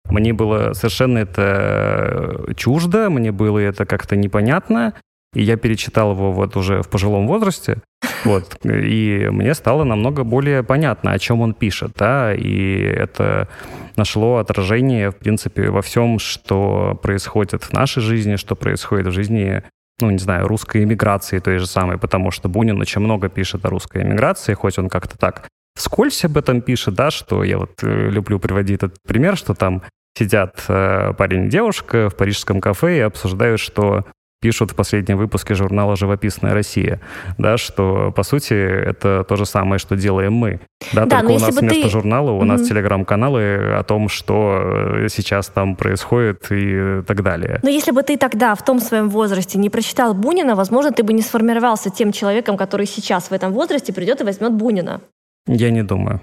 Мне 0.10 0.34
было 0.34 0.74
совершенно 0.74 1.20
это 1.20 2.46
э, 2.50 2.54
чуждо, 2.56 3.10
мне 3.10 3.32
было 3.32 3.60
это 3.60 3.86
как-то 3.86 4.16
непонятно, 4.18 4.96
и 5.34 5.42
я 5.42 5.58
перечитал 5.58 6.12
его 6.12 6.32
вот 6.32 6.56
уже 6.56 6.82
в 6.82 6.90
пожилом 6.90 7.28
возрасте, 7.28 7.78
вот, 8.26 8.58
и 8.64 9.28
мне 9.32 9.54
стало 9.54 9.84
намного 9.84 10.24
более 10.24 10.64
понятно, 10.64 11.12
о 11.12 11.20
чем 11.20 11.42
он 11.42 11.54
пишет, 11.54 11.94
да, 11.98 12.34
и 12.34 12.78
это 12.78 13.48
нашло 13.96 14.38
отражение, 14.38 15.12
в 15.12 15.16
принципе, 15.16 15.70
во 15.70 15.82
всем, 15.82 16.20
что 16.20 17.00
происходит 17.02 17.64
в 17.64 17.74
нашей 17.74 18.02
жизни, 18.02 18.36
что 18.36 18.56
происходит 18.56 19.08
в 19.08 19.12
жизни, 19.12 19.64
ну, 20.00 20.10
не 20.10 20.18
знаю, 20.18 20.48
русской 20.48 20.84
эмиграции 20.84 21.40
той 21.40 21.60
же 21.60 21.68
самой, 21.68 21.98
потому 21.98 22.32
что 22.32 22.50
Бунин 22.50 22.80
очень 22.82 23.02
много 23.02 23.30
пишет 23.30 23.66
о 23.66 23.70
русской 23.70 24.04
эмиграции, 24.04 24.54
хоть 24.54 24.78
он 24.78 24.90
как-то 24.90 25.18
так 25.18 25.48
вскользь 25.76 26.24
об 26.26 26.38
этом 26.38 26.62
пишет, 26.62 26.96
да, 26.96 27.12
что 27.12 27.44
я 27.44 27.58
вот 27.58 27.84
э, 27.84 28.10
люблю 28.10 28.40
приводить 28.40 28.78
этот 28.78 28.96
пример, 29.08 29.38
что 29.38 29.54
там 29.54 29.82
сидят 30.18 30.64
э, 30.68 31.14
парень 31.18 31.46
и 31.46 31.50
девушка 31.50 32.10
в 32.10 32.16
парижском 32.16 32.62
кафе 32.62 32.98
и 32.98 33.02
обсуждают, 33.02 33.60
что 33.60 34.06
пишут 34.44 34.72
в 34.72 34.76
последнем 34.76 35.18
выпуске 35.18 35.56
журнала 35.56 35.96
«Живописная 35.96 36.54
Россия», 36.54 37.00
да, 37.38 37.58
что, 37.58 38.12
по 38.12 38.24
сути, 38.24 38.54
это 38.54 39.24
то 39.24 39.38
же 39.38 39.46
самое, 39.46 39.80
что 39.80 39.96
делаем 39.96 40.34
мы. 40.34 40.60
Да, 40.94 41.06
Да, 41.06 41.20
только 41.22 41.32
у 41.32 41.40
нас 41.40 41.56
вместо 41.56 41.82
ты- 41.84 41.90
журнала 41.90 42.32
у 42.32 42.44
нас 42.44 42.60
Мгм. 42.60 42.70
телеграм-каналы 42.70 43.78
о 43.80 43.84
том, 43.84 44.10
что 44.10 44.60
э, 45.06 45.08
сейчас 45.10 45.48
там 45.48 45.76
происходит 45.78 46.48
и 46.52 47.02
так 47.08 47.24
далее. 47.24 47.60
Но 47.64 47.70
если 47.70 47.92
бы 47.92 48.04
ты 48.04 48.18
тогда, 48.18 48.54
в 48.56 48.66
том 48.66 48.82
своем 48.82 49.10
возрасте, 49.10 49.58
не 49.58 49.70
прочитал 49.70 50.14
Бунина, 50.14 50.56
возможно, 50.56 50.92
ты 50.92 51.04
бы 51.04 51.14
не 51.14 51.22
сформировался 51.22 51.90
тем 51.90 52.12
человеком, 52.12 52.58
который 52.58 52.86
сейчас 52.86 53.30
в 53.30 53.34
этом 53.34 53.54
возрасте 53.54 53.94
придет 53.94 54.20
и 54.22 54.26
возьмет 54.26 54.52
Бунина. 54.52 55.00
Я 55.48 55.72
не 55.72 55.84
думаю. 55.84 56.20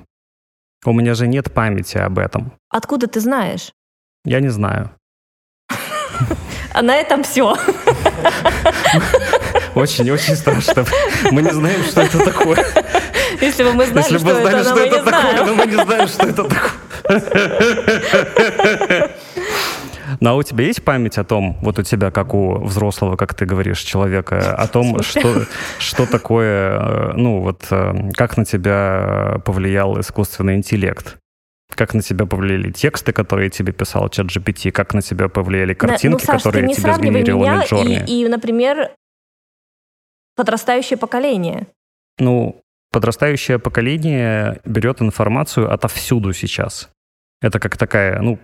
У 0.84 0.92
меня 0.92 1.14
же 1.14 1.26
нет 1.26 1.50
памяти 1.54 1.96
об 1.98 2.18
этом. 2.18 2.52
Откуда 2.68 3.06
ты 3.06 3.20
знаешь? 3.20 3.72
Я 4.26 4.40
не 4.40 4.50
знаю. 4.50 4.90
А 6.72 6.82
на 6.82 6.94
этом 6.96 7.22
все. 7.22 7.56
Очень-очень 9.74 10.36
страшно. 10.36 10.84
Мы 11.30 11.42
не 11.42 11.50
знаем, 11.50 11.82
что 11.84 12.02
это 12.02 12.24
такое. 12.24 12.64
Если 13.40 13.62
бы 13.62 13.72
мы 13.72 13.86
знали, 13.86 14.04
Если 14.04 14.18
бы 14.24 14.30
что, 14.30 14.40
знали, 14.40 14.60
это, 14.60 14.64
что 14.64 14.74
но 14.74 14.80
мы 14.80 14.86
это 14.86 14.96
не 14.96 15.04
такое, 15.04 15.20
знаем. 15.20 15.46
но 15.46 15.54
мы 15.54 15.66
не 15.66 15.84
знаем, 15.84 16.08
что 16.08 16.26
это 16.26 16.44
такое. 16.44 16.70
Ну, 20.18 20.30
а 20.30 20.34
у 20.34 20.42
тебя 20.42 20.64
есть 20.64 20.82
память 20.82 21.18
о 21.18 21.24
том, 21.24 21.56
вот 21.62 21.78
у 21.78 21.82
тебя, 21.82 22.10
как 22.10 22.34
у 22.34 22.58
взрослого, 22.64 23.16
как 23.16 23.34
ты 23.34 23.46
говоришь, 23.46 23.80
человека, 23.80 24.54
о 24.54 24.66
том, 24.66 25.02
что, 25.02 25.44
что 25.78 26.04
такое, 26.06 26.78
э, 26.78 27.12
ну, 27.14 27.40
вот, 27.40 27.62
э, 27.70 28.10
как 28.14 28.36
на 28.36 28.44
тебя 28.44 29.40
повлиял 29.44 30.00
искусственный 30.00 30.56
интеллект? 30.56 31.19
Как 31.81 31.95
на 31.95 32.03
тебя 32.03 32.26
повлияли 32.26 32.70
тексты, 32.70 33.11
которые 33.11 33.49
тебе 33.49 33.72
писал 33.72 34.11
чат 34.11 34.26
GPT? 34.26 34.70
Как 34.70 34.93
на 34.93 35.01
тебя 35.01 35.31
повлияли 35.31 35.70
На- 35.70 35.74
картинки, 35.74 36.12
ну, 36.12 36.18
Саш, 36.18 36.43
которые 36.43 36.66
не 36.66 36.74
тебе 36.74 36.93
сгенерировал 36.93 37.41
меня 37.41 37.62
Midjourney? 37.64 38.05
и, 38.07 38.20
и, 38.20 38.28
например, 38.28 38.91
подрастающее 40.37 40.99
поколение. 40.99 41.68
Ну, 42.18 42.61
подрастающее 42.93 43.59
поколение 43.59 44.61
берет 44.66 45.01
информацию 45.01 45.72
отовсюду 45.72 46.35
сейчас. 46.35 46.91
Это 47.41 47.59
как 47.59 47.78
такая, 47.78 48.20
ну, 48.20 48.39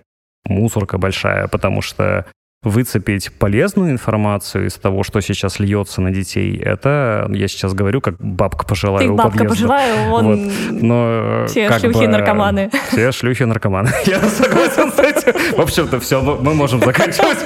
мусорка 0.45 0.97
большая, 0.97 1.47
потому 1.47 1.83
что 1.83 2.25
выцепить 2.69 3.31
полезную 3.33 3.91
информацию 3.91 4.67
из 4.67 4.75
того, 4.75 5.03
что 5.03 5.21
сейчас 5.21 5.59
льется 5.59 6.01
на 6.01 6.11
детей, 6.11 6.57
это, 6.57 7.27
я 7.31 7.47
сейчас 7.47 7.73
говорю, 7.73 8.01
как 8.01 8.15
бабка 8.19 8.65
пожилая 8.65 9.05
Ты 9.05 9.11
у 9.11 9.15
бабка 9.15 9.31
подъезда. 9.31 9.49
поживаю, 9.49 10.11
он... 10.11 10.25
Вот. 10.25 10.81
Но 10.81 11.45
Все 11.47 11.71
шлюхи 11.79 12.05
бы, 12.05 12.07
наркоманы. 12.07 12.69
Все 12.91 13.11
шлюхи 13.11 13.43
наркоманы. 13.43 13.89
Я 14.05 14.21
согласен 14.21 14.91
с 14.91 14.99
этим. 14.99 15.57
В 15.57 15.61
общем-то, 15.61 15.99
все, 15.99 16.21
мы 16.21 16.53
можем 16.53 16.79
заканчивать. 16.81 17.37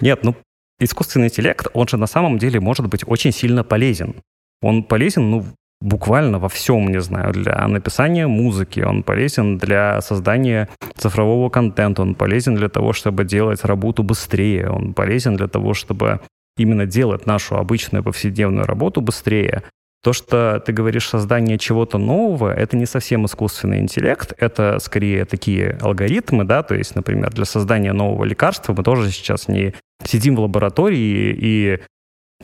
Нет, 0.00 0.20
ну, 0.22 0.34
искусственный 0.80 1.26
интеллект, 1.26 1.66
он 1.72 1.88
же 1.88 1.96
на 1.96 2.06
самом 2.06 2.38
деле 2.38 2.60
может 2.60 2.86
быть 2.86 3.02
очень 3.06 3.32
сильно 3.32 3.64
полезен. 3.64 4.16
Он 4.60 4.82
полезен, 4.82 5.30
ну, 5.30 5.44
буквально 5.82 6.38
во 6.38 6.48
всем, 6.48 6.88
не 6.88 7.00
знаю, 7.00 7.32
для 7.32 7.66
написания 7.68 8.26
музыки, 8.26 8.80
он 8.80 9.02
полезен 9.02 9.58
для 9.58 10.00
создания 10.00 10.68
цифрового 10.96 11.50
контента, 11.50 12.02
он 12.02 12.14
полезен 12.14 12.54
для 12.54 12.68
того, 12.68 12.92
чтобы 12.92 13.24
делать 13.24 13.64
работу 13.64 14.02
быстрее, 14.02 14.70
он 14.70 14.94
полезен 14.94 15.36
для 15.36 15.48
того, 15.48 15.74
чтобы 15.74 16.20
именно 16.56 16.86
делать 16.86 17.26
нашу 17.26 17.56
обычную 17.56 18.04
повседневную 18.04 18.66
работу 18.66 19.00
быстрее. 19.00 19.62
То, 20.02 20.12
что 20.12 20.60
ты 20.64 20.72
говоришь 20.72 21.08
создание 21.08 21.58
чего-то 21.58 21.96
нового, 21.98 22.52
это 22.52 22.76
не 22.76 22.86
совсем 22.86 23.24
искусственный 23.24 23.78
интеллект, 23.78 24.34
это 24.38 24.78
скорее 24.80 25.24
такие 25.24 25.78
алгоритмы, 25.80 26.44
да, 26.44 26.62
то 26.62 26.74
есть, 26.74 26.96
например, 26.96 27.30
для 27.32 27.44
создания 27.44 27.92
нового 27.92 28.24
лекарства 28.24 28.74
мы 28.76 28.82
тоже 28.82 29.10
сейчас 29.12 29.46
не 29.46 29.74
сидим 30.04 30.36
в 30.36 30.40
лаборатории 30.40 31.36
и 31.38 31.80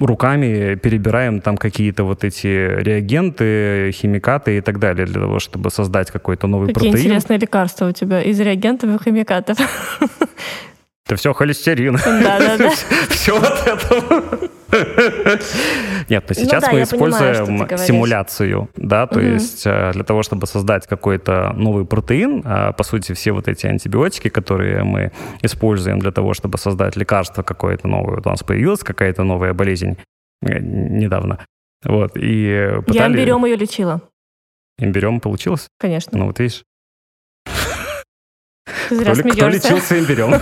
руками 0.07 0.75
перебираем 0.77 1.41
там 1.41 1.57
какие-то 1.57 2.05
вот 2.05 2.25
эти 2.25 2.47
реагенты, 2.47 3.91
химикаты 3.93 4.59
и 4.59 4.61
так 4.61 4.79
далее 4.79 5.07
для 5.07 5.21
того, 5.21 5.39
чтобы 5.39 5.71
создать 5.71 6.11
какой-то 6.11 6.47
новый 6.47 6.69
Какие 6.69 6.91
протеин. 6.91 7.07
интересные 7.07 7.39
лекарства 7.39 7.89
у 7.89 7.93
тебя 7.93 8.23
из 8.23 8.39
реагентов 8.41 9.01
и 9.01 9.05
химикатов. 9.05 9.59
Это 11.07 11.17
все 11.17 11.33
холестерин. 11.33 11.97
Да-да-да. 11.97 12.71
Все 13.09 13.37
от 13.39 13.67
этого. 13.67 14.51
Нет, 16.09 16.25
но 16.29 16.35
сейчас 16.35 16.63
да, 16.63 16.73
мы 16.73 16.85
понимаю, 16.85 16.85
используем 16.85 17.79
симуляцию, 17.79 18.69
да, 18.77 19.07
то 19.07 19.19
есть 19.21 19.67
э, 19.67 19.93
для 19.95 20.05
того, 20.05 20.23
чтобы 20.23 20.47
создать 20.47 20.87
какой-то 20.87 21.55
новый 21.57 21.87
протеин, 21.87 22.43
а, 22.45 22.73
по 22.73 22.83
сути, 22.83 23.15
все 23.15 23.33
вот 23.33 23.49
эти 23.49 23.67
антибиотики, 23.67 24.29
которые 24.29 24.85
мы 24.85 25.13
используем 25.43 25.99
для 25.99 26.13
того, 26.13 26.35
чтобы 26.35 26.59
создать 26.59 26.97
лекарство 26.97 27.43
какое-то 27.43 27.89
новое, 27.89 28.17
вот 28.17 28.27
у 28.27 28.31
нас 28.31 28.43
появилась 28.43 28.81
какая-то 28.81 29.25
новая 29.25 29.55
болезнь 29.55 29.97
э, 30.43 30.59
недавно, 30.59 31.39
вот, 31.85 32.13
и 32.17 32.81
Я 32.89 33.07
имбирем 33.07 33.47
ее 33.47 33.57
лечила, 33.57 34.03
Имбирем 34.79 35.21
получилось? 35.21 35.69
конечно. 35.79 36.19
Ну 36.19 36.27
вот 36.27 36.39
видишь, 36.41 36.65
кто, 38.87 39.15
кто 39.15 39.49
лечился 39.49 39.99
имбирем? 39.99 40.35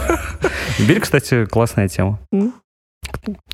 Имбирь, 0.79 1.01
кстати, 1.01 1.47
классная 1.47 1.89
тема. 1.89 2.19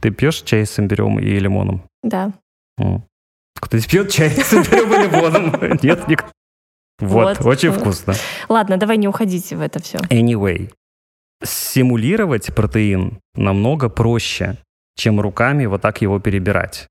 Ты 0.00 0.10
пьешь 0.10 0.42
чай 0.42 0.66
с 0.66 0.78
имбирем 0.78 1.18
и 1.18 1.38
лимоном? 1.38 1.82
Да. 2.02 2.32
Кто-то 2.76 3.88
пьет 3.88 4.10
чай 4.10 4.30
с 4.30 4.52
имбирем 4.54 4.92
и 4.92 5.06
лимоном? 5.06 5.78
Нет, 5.82 6.08
никто. 6.08 6.28
Вот, 6.98 7.38
Вот. 7.38 7.46
очень 7.46 7.72
вкусно. 7.72 8.14
Ладно, 8.48 8.76
давай 8.76 8.96
не 8.96 9.08
уходите 9.08 9.56
в 9.56 9.60
это 9.60 9.82
все. 9.82 9.98
Anyway, 10.10 10.70
симулировать 11.42 12.54
протеин 12.54 13.18
намного 13.34 13.88
проще, 13.88 14.56
чем 14.96 15.20
руками 15.20 15.66
вот 15.66 15.80
так 15.82 16.02
его 16.02 16.20
перебирать. 16.20 16.86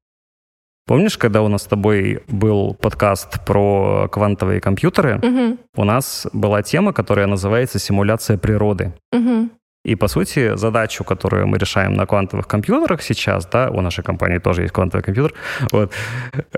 Помнишь, 0.88 1.18
когда 1.18 1.42
у 1.44 1.48
нас 1.48 1.62
с 1.64 1.68
тобой 1.68 2.24
был 2.28 2.74
подкаст 2.74 3.46
про 3.46 4.10
квантовые 4.12 4.60
компьютеры, 4.60 5.20
Угу, 5.20 5.58
у 5.78 5.84
нас 5.86 6.28
была 6.34 6.64
тема, 6.64 6.92
которая 6.92 7.28
называется 7.28 7.80
«Симуляция 7.80 8.38
природы». 8.38 8.92
угу. 9.14 9.50
И, 9.84 9.96
по 9.96 10.08
сути, 10.08 10.56
задачу, 10.56 11.04
которую 11.04 11.48
мы 11.48 11.58
решаем 11.58 11.94
на 11.94 12.06
квантовых 12.06 12.48
компьютерах 12.48 13.02
сейчас, 13.02 13.48
да, 13.48 13.70
у 13.72 13.82
нашей 13.82 14.04
компании 14.04 14.38
тоже 14.38 14.62
есть 14.62 14.74
квантовый 14.74 15.04
компьютер, 15.04 15.34
вот, 15.72 15.92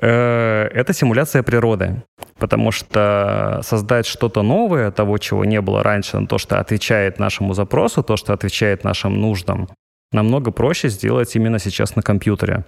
э, 0.01 0.69
это 0.74 0.93
симуляция 0.93 1.41
природы. 1.41 2.03
Потому 2.38 2.71
что 2.71 3.61
создать 3.63 4.05
что-то 4.05 4.43
новое, 4.43 4.91
того, 4.91 5.17
чего 5.17 5.45
не 5.45 5.61
было 5.61 5.84
раньше, 5.84 6.26
то, 6.28 6.38
что 6.38 6.59
отвечает 6.59 7.19
нашему 7.19 7.53
запросу, 7.53 8.03
то, 8.03 8.17
что 8.17 8.34
отвечает 8.34 8.84
нашим 8.84 9.21
нуждам, 9.21 9.69
намного 10.11 10.51
проще 10.51 10.89
сделать 10.89 11.34
именно 11.36 11.59
сейчас 11.59 11.95
на 11.95 12.01
компьютере. 12.01 12.65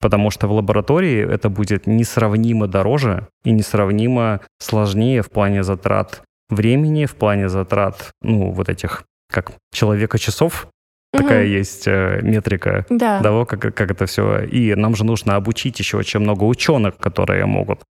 Потому 0.00 0.30
что 0.30 0.46
в 0.46 0.52
лаборатории 0.52 1.34
это 1.34 1.50
будет 1.50 1.86
несравнимо 1.86 2.66
дороже 2.66 3.26
и 3.44 3.50
несравнимо 3.50 4.40
сложнее 4.58 5.22
в 5.22 5.30
плане 5.30 5.62
затрат 5.62 6.22
времени, 6.48 7.04
в 7.04 7.14
плане 7.14 7.48
затрат, 7.48 8.10
ну, 8.22 8.52
вот 8.52 8.68
этих 8.68 9.04
как 9.30 9.52
человека 9.72 10.18
часов, 10.18 10.68
такая 11.12 11.44
есть 11.44 11.86
э, 11.86 12.20
метрика 12.22 12.84
Да. 12.90 13.22
того, 13.22 13.44
как, 13.46 13.60
как 13.74 13.90
это 13.90 14.06
все. 14.06 14.44
И 14.44 14.74
нам 14.74 14.94
же 14.94 15.04
нужно 15.04 15.36
обучить 15.36 15.78
еще 15.78 15.96
очень 15.96 16.20
много 16.20 16.44
ученых, 16.44 16.96
которые 16.98 17.46
могут 17.46 17.80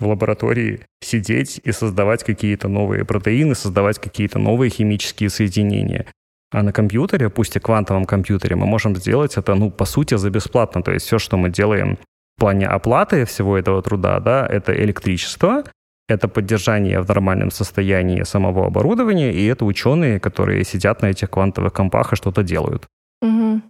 в 0.00 0.06
лаборатории 0.06 0.80
сидеть 1.02 1.60
и 1.64 1.72
создавать 1.72 2.22
какие-то 2.24 2.68
новые 2.68 3.04
протеины, 3.04 3.54
создавать 3.54 3.98
какие-то 3.98 4.38
новые 4.38 4.70
химические 4.70 5.28
соединения. 5.30 6.06
А 6.50 6.62
на 6.62 6.72
компьютере, 6.72 7.28
пусть 7.28 7.56
и 7.56 7.60
квантовом 7.60 8.04
компьютере, 8.06 8.56
мы 8.56 8.66
можем 8.66 8.96
сделать 8.96 9.36
это, 9.36 9.54
ну, 9.54 9.70
по 9.70 9.84
сути, 9.84 10.16
за 10.16 10.30
бесплатно. 10.30 10.82
То 10.82 10.92
есть 10.92 11.06
все, 11.06 11.18
что 11.18 11.36
мы 11.36 11.50
делаем 11.50 11.98
в 12.36 12.40
плане 12.40 12.68
оплаты 12.68 13.24
всего 13.24 13.58
этого 13.58 13.82
труда, 13.82 14.20
да, 14.20 14.46
это 14.46 14.72
электричество, 14.72 15.64
это 16.08 16.26
поддержание 16.26 17.00
в 17.00 17.08
нормальном 17.08 17.50
состоянии 17.50 18.22
самого 18.24 18.66
оборудования, 18.66 19.32
и 19.32 19.44
это 19.46 19.64
ученые, 19.64 20.18
которые 20.18 20.64
сидят 20.64 21.02
на 21.02 21.06
этих 21.06 21.30
квантовых 21.30 21.72
компах 21.72 22.12
и 22.12 22.16
что-то 22.16 22.42
делают. 22.42 22.86
Мгм. 23.20 23.62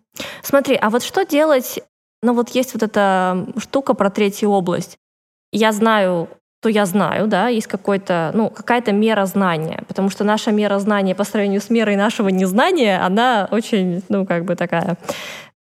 Смотри, 0.42 0.76
а 0.76 0.90
вот 0.90 1.02
что 1.02 1.24
делать? 1.24 1.80
Ну 2.22 2.34
вот 2.34 2.50
есть 2.50 2.74
вот 2.74 2.82
эта 2.82 3.46
штука 3.58 3.94
про 3.94 4.10
третью 4.10 4.50
область. 4.50 4.98
Я 5.52 5.72
знаю, 5.72 6.28
то 6.60 6.68
я 6.68 6.86
знаю, 6.86 7.28
да, 7.28 7.48
есть 7.48 7.66
какой-то, 7.66 8.32
ну, 8.34 8.50
какая-то 8.50 8.92
мера 8.92 9.24
знания, 9.26 9.82
потому 9.86 10.10
что 10.10 10.24
наша 10.24 10.50
мера 10.50 10.78
знания 10.78 11.14
по 11.14 11.24
сравнению 11.24 11.60
с 11.60 11.70
мерой 11.70 11.96
нашего 11.96 12.28
незнания, 12.28 13.00
она 13.00 13.48
очень, 13.50 14.02
ну, 14.08 14.26
как 14.26 14.44
бы 14.44 14.56
такая. 14.56 14.96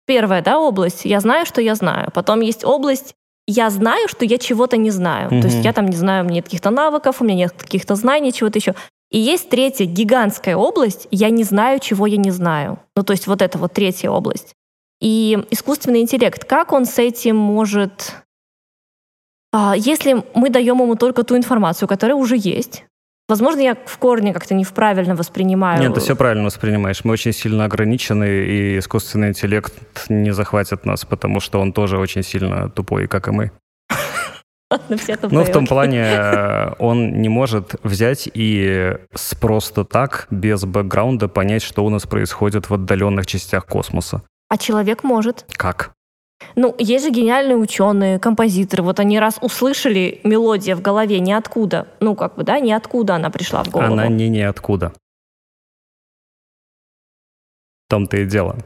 Первая, 0.06 0.42
да, 0.42 0.58
область, 0.58 1.06
я 1.06 1.20
знаю, 1.20 1.46
что 1.46 1.62
я 1.62 1.76
знаю. 1.76 2.10
Потом 2.14 2.40
есть 2.42 2.64
область, 2.64 3.14
я 3.50 3.70
знаю, 3.70 4.08
что 4.08 4.26
я 4.26 4.38
чего-то 4.38 4.78
не 4.78 4.92
знаю. 4.92 5.30
То 5.30 5.48
есть 5.48 5.66
я 5.66 5.74
там 5.74 5.88
не 5.88 5.96
знаю, 5.96 6.24
у 6.24 6.28
меня 6.28 6.36
нет 6.36 6.46
каких-то 6.46 6.70
навыков, 6.70 7.22
у 7.22 7.24
меня 7.24 7.36
нет 7.36 7.54
каких-то 7.54 7.96
знаний, 7.96 8.32
чего-то 8.32 8.60
еще. 8.60 8.76
И 9.12 9.18
есть 9.18 9.50
третья 9.50 9.86
гигантская 9.86 10.56
область, 10.56 11.08
я 11.10 11.30
не 11.32 11.44
знаю, 11.44 11.80
чего 11.80 12.06
я 12.06 12.18
не 12.18 12.32
знаю. 12.32 12.80
Ну, 12.96 13.04
то 13.04 13.14
есть 13.14 13.28
вот 13.28 13.42
это 13.42 13.58
вот 13.58 13.74
третья 13.74 14.12
область. 14.12 14.54
И 15.02 15.38
искусственный 15.50 16.02
интеллект, 16.02 16.46
как 16.46 16.74
он 16.74 16.86
с 16.86 17.00
этим 17.00 17.36
может... 17.36 18.14
А, 19.52 19.76
Если 19.76 20.24
мы 20.36 20.50
даем 20.50 20.80
ему 20.82 20.96
только 20.96 21.24
ту 21.24 21.36
информацию, 21.36 21.88
которая 21.88 22.16
уже 22.16 22.36
есть, 22.38 22.86
возможно, 23.30 23.62
я 23.62 23.78
в 23.86 23.98
корне 23.98 24.34
как-то 24.34 24.54
не 24.54 24.66
правильно 24.66 25.16
воспринимаю. 25.16 25.82
Нет, 25.82 25.94
ты 25.94 26.00
все 26.02 26.16
правильно 26.16 26.46
воспринимаешь. 26.46 27.04
Мы 27.06 27.14
очень 27.14 27.32
сильно 27.32 27.66
ограничены, 27.66 28.26
и 28.26 28.80
искусственный 28.80 29.30
интеллект 29.30 29.74
не 30.10 30.34
захватит 30.34 30.86
нас, 30.86 31.06
потому 31.06 31.40
что 31.40 31.62
он 31.62 31.72
тоже 31.72 31.98
очень 31.98 32.24
сильно 32.24 32.70
тупой, 32.70 33.08
как 33.08 33.28
и 33.28 33.32
мы. 33.32 33.52
Ладно, 34.72 34.98
все 34.98 35.18
Ну, 35.24 35.44
в 35.44 35.52
том 35.52 35.64
окей. 35.64 35.68
плане, 35.68 36.04
э, 36.04 36.74
он 36.78 37.22
не 37.22 37.30
может 37.30 37.76
взять 37.84 38.30
и 38.32 38.98
просто 39.40 39.84
так, 39.84 40.28
без 40.30 40.64
бэкграунда, 40.64 41.28
понять, 41.28 41.64
что 41.64 41.84
у 41.84 41.90
нас 41.90 42.06
происходит 42.06 42.70
в 42.70 42.74
отдаленных 42.76 43.26
частях 43.26 43.66
космоса. 43.66 44.22
А 44.48 44.58
человек 44.58 45.04
может. 45.04 45.46
Как? 45.58 45.92
Ну, 46.56 46.76
есть 46.78 47.06
же 47.06 47.12
гениальные 47.12 47.58
ученые, 47.58 48.20
композиторы. 48.20 48.84
Вот 48.84 49.00
они 49.00 49.20
раз 49.20 49.38
услышали 49.42 50.20
мелодия 50.24 50.76
в 50.76 50.82
голове 50.82 51.20
ниоткуда, 51.20 51.88
ну, 52.00 52.16
как 52.16 52.36
бы, 52.36 52.44
да, 52.44 52.60
ниоткуда 52.60 53.16
она 53.16 53.30
пришла 53.30 53.64
в 53.64 53.70
голову. 53.70 53.94
Она 53.94 54.08
не 54.08 54.30
ниоткуда. 54.30 54.94
В 57.88 57.90
том-то 57.90 58.18
и 58.18 58.26
дело. 58.26 58.58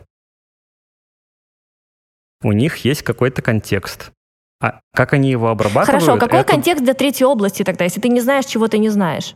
У 2.43 2.51
них 2.51 2.77
есть 2.77 3.03
какой-то 3.03 3.41
контекст. 3.41 4.11
А 4.61 4.79
как 4.93 5.13
они 5.13 5.29
его 5.29 5.49
обрабатывают? 5.49 6.03
Хорошо, 6.03 6.17
какой 6.17 6.39
это... 6.39 6.51
контекст 6.51 6.83
для 6.83 6.93
третьей 6.93 7.25
области 7.25 7.63
тогда, 7.63 7.85
если 7.85 8.01
ты 8.01 8.09
не 8.09 8.21
знаешь, 8.21 8.45
чего 8.45 8.67
ты 8.67 8.77
не 8.77 8.89
знаешь? 8.89 9.35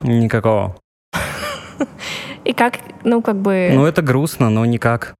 Никакого. 0.00 0.76
И 2.44 2.52
как, 2.52 2.78
ну, 3.04 3.22
как 3.22 3.36
бы... 3.36 3.70
Ну, 3.72 3.86
это 3.86 4.02
грустно, 4.02 4.50
но 4.50 4.64
никак. 4.66 5.14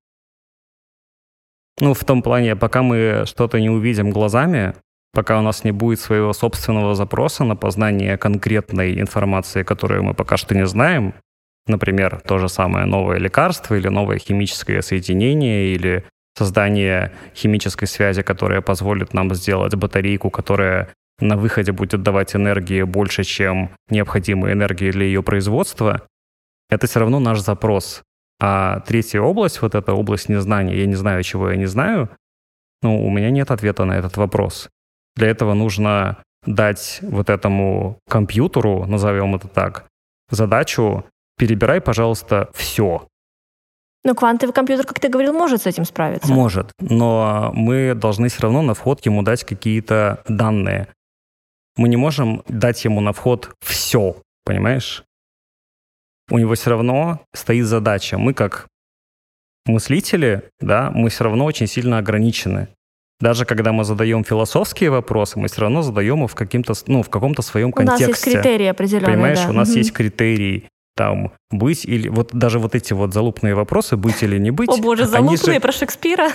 Ну, 1.80 1.92
в 1.92 2.04
том 2.04 2.22
плане, 2.22 2.56
пока 2.56 2.82
мы 2.82 3.24
что-то 3.26 3.60
не 3.60 3.70
увидим 3.70 4.10
глазами, 4.10 4.74
пока 5.12 5.38
у 5.38 5.42
нас 5.42 5.64
не 5.64 5.72
будет 5.72 6.00
своего 6.00 6.32
собственного 6.32 6.94
запроса 6.94 7.44
на 7.44 7.56
познание 7.56 8.16
конкретной 8.16 9.00
информации, 9.00 9.62
которую 9.62 10.02
мы 10.04 10.14
пока 10.14 10.36
что 10.36 10.54
не 10.54 10.66
знаем, 10.66 11.14
например, 11.66 12.20
то 12.26 12.38
же 12.38 12.48
самое 12.48 12.86
новое 12.86 13.18
лекарство 13.18 13.74
или 13.74 13.88
новое 13.88 14.18
химическое 14.18 14.82
соединение 14.82 15.68
или 15.68 16.04
создание 16.36 17.12
химической 17.34 17.86
связи, 17.86 18.22
которая 18.22 18.60
позволит 18.60 19.14
нам 19.14 19.34
сделать 19.34 19.74
батарейку, 19.74 20.30
которая 20.30 20.88
на 21.20 21.36
выходе 21.36 21.72
будет 21.72 22.02
давать 22.02 22.34
энергии 22.34 22.82
больше, 22.82 23.22
чем 23.22 23.70
необходимой 23.88 24.52
энергии 24.52 24.90
для 24.90 25.06
ее 25.06 25.22
производства, 25.22 26.02
это 26.70 26.86
все 26.86 27.00
равно 27.00 27.20
наш 27.20 27.38
запрос. 27.40 28.02
А 28.46 28.80
третья 28.80 29.22
область, 29.22 29.62
вот 29.62 29.74
эта 29.74 29.94
область 29.94 30.28
незнания, 30.28 30.76
я 30.76 30.84
не 30.84 30.96
знаю, 30.96 31.22
чего 31.22 31.48
я 31.48 31.56
не 31.56 31.64
знаю, 31.64 32.10
ну, 32.82 33.02
у 33.02 33.10
меня 33.10 33.30
нет 33.30 33.50
ответа 33.50 33.86
на 33.86 33.94
этот 33.94 34.18
вопрос. 34.18 34.68
Для 35.16 35.28
этого 35.28 35.54
нужно 35.54 36.18
дать 36.44 36.98
вот 37.00 37.30
этому 37.30 38.00
компьютеру, 38.06 38.84
назовем 38.84 39.34
это 39.34 39.48
так, 39.48 39.86
задачу 40.28 41.06
«перебирай, 41.38 41.80
пожалуйста, 41.80 42.50
все». 42.52 43.08
Но 44.04 44.14
квантовый 44.14 44.52
компьютер, 44.52 44.86
как 44.86 45.00
ты 45.00 45.08
говорил, 45.08 45.32
может 45.32 45.62
с 45.62 45.66
этим 45.66 45.86
справиться. 45.86 46.30
Может, 46.30 46.70
но 46.78 47.50
мы 47.54 47.94
должны 47.94 48.28
все 48.28 48.42
равно 48.42 48.60
на 48.60 48.74
вход 48.74 49.06
ему 49.06 49.22
дать 49.22 49.44
какие-то 49.44 50.22
данные. 50.28 50.88
Мы 51.78 51.88
не 51.88 51.96
можем 51.96 52.42
дать 52.46 52.84
ему 52.84 53.00
на 53.00 53.14
вход 53.14 53.54
все, 53.60 54.16
понимаешь? 54.44 55.02
У 56.30 56.38
него 56.38 56.54
все 56.54 56.70
равно 56.70 57.20
стоит 57.34 57.66
задача. 57.66 58.18
Мы 58.18 58.34
как 58.34 58.66
мыслители, 59.66 60.42
да, 60.60 60.90
мы 60.94 61.10
все 61.10 61.24
равно 61.24 61.44
очень 61.44 61.66
сильно 61.66 61.98
ограничены. 61.98 62.68
Даже 63.20 63.44
когда 63.44 63.72
мы 63.72 63.84
задаем 63.84 64.24
философские 64.24 64.90
вопросы, 64.90 65.38
мы 65.38 65.48
все 65.48 65.62
равно 65.62 65.82
задаем 65.82 66.24
их 66.24 66.30
в, 66.30 66.34
каким-то, 66.34 66.74
ну, 66.86 67.02
в 67.02 67.08
каком-то 67.08 67.42
своем 67.42 67.72
контексте. 67.72 68.06
У 68.06 68.08
нас 68.08 68.26
есть 68.26 68.34
критерии 68.34 68.66
определенные. 68.66 69.12
Понимаешь, 69.12 69.42
да. 69.42 69.50
у 69.50 69.52
нас 69.52 69.70
угу. 69.70 69.78
есть 69.78 69.92
критерии 69.92 70.68
там 70.96 71.32
быть 71.50 71.84
или 71.84 72.08
вот 72.08 72.32
даже 72.32 72.58
вот 72.58 72.74
эти 72.74 72.92
вот 72.92 73.12
залупные 73.12 73.54
вопросы 73.54 73.96
быть 73.96 74.22
или 74.22 74.38
не 74.38 74.50
быть. 74.50 74.68
О 74.68 74.76
боже, 74.76 75.06
залупные 75.06 75.54
же... 75.54 75.60
про 75.60 75.72
Шекспира. 75.72 76.28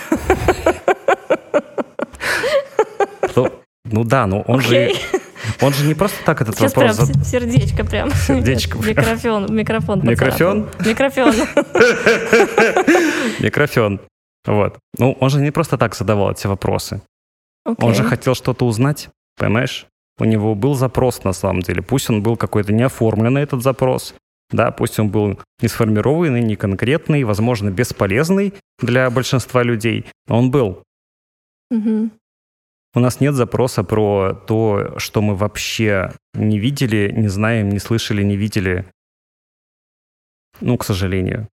Ну 3.92 4.04
да, 4.04 4.26
но 4.26 4.42
он 4.42 4.60
же 4.60 4.92
он 5.62 5.72
же 5.72 5.86
не 5.86 5.94
просто 5.94 6.16
так 6.24 6.40
этот 6.40 6.56
Сейчас 6.56 6.74
вопрос... 6.74 6.96
прям 6.96 7.24
сердечко 7.24 7.84
прям. 7.84 8.10
Сердечко. 8.10 8.78
Микрофон, 8.78 9.54
микрофон. 9.54 10.00
Микрофон? 10.02 10.68
Микрофон. 10.84 11.34
Микрофон. 13.40 14.00
Вот. 14.46 14.78
Ну, 14.98 15.16
он 15.20 15.30
же 15.30 15.40
не 15.40 15.50
просто 15.50 15.76
так 15.76 15.94
задавал 15.94 16.32
эти 16.32 16.46
вопросы. 16.46 17.02
Okay. 17.66 17.76
Он 17.84 17.94
же 17.94 18.04
хотел 18.04 18.34
что-то 18.34 18.66
узнать, 18.66 19.10
понимаешь? 19.36 19.86
У 20.18 20.24
него 20.24 20.54
был 20.54 20.74
запрос 20.74 21.24
на 21.24 21.32
самом 21.32 21.62
деле. 21.62 21.82
Пусть 21.82 22.10
он 22.10 22.22
был 22.22 22.36
какой-то 22.36 22.72
неоформленный, 22.72 23.42
этот 23.42 23.62
запрос. 23.62 24.14
Да, 24.50 24.70
пусть 24.70 24.98
он 24.98 25.08
был 25.08 25.38
не 25.60 25.68
сформированный, 25.68 26.42
не 26.42 26.56
конкретный, 26.56 27.24
возможно, 27.24 27.70
бесполезный 27.70 28.52
для 28.80 29.08
большинства 29.10 29.62
людей, 29.62 30.06
но 30.26 30.38
он 30.38 30.50
был. 30.50 30.82
Угу. 31.70 32.10
У 32.92 33.00
нас 33.00 33.20
нет 33.20 33.34
запроса 33.34 33.84
про 33.84 34.34
то, 34.34 34.98
что 34.98 35.22
мы 35.22 35.36
вообще 35.36 36.12
не 36.34 36.58
видели, 36.58 37.12
не 37.16 37.28
знаем, 37.28 37.68
не 37.68 37.78
слышали, 37.78 38.24
не 38.24 38.36
видели. 38.36 38.90
Ну, 40.60 40.76
к 40.76 40.84
сожалению. 40.84 41.48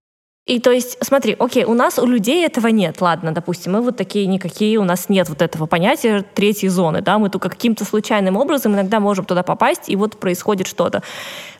И 0.47 0.61
то 0.61 0.71
есть, 0.71 0.97
смотри, 1.01 1.35
окей, 1.37 1.65
у 1.65 1.73
нас, 1.73 1.99
у 1.99 2.05
людей 2.05 2.45
этого 2.45 2.67
нет, 2.67 3.01
ладно, 3.01 3.33
допустим, 3.33 3.73
мы 3.73 3.81
вот 3.81 3.97
такие 3.97 4.25
никакие, 4.27 4.77
у 4.77 4.85
нас 4.85 5.09
нет 5.09 5.27
вот 5.27 5.41
этого 5.41 5.65
понятия 5.65 6.23
третьей 6.33 6.69
зоны, 6.69 7.01
да, 7.01 7.19
мы 7.19 7.29
только 7.29 7.49
каким-то 7.49 7.83
случайным 7.83 8.37
образом 8.37 8.73
иногда 8.73 9.01
можем 9.01 9.25
туда 9.25 9.43
попасть, 9.43 9.89
и 9.89 9.97
вот 9.97 10.17
происходит 10.17 10.67
что-то. 10.67 11.03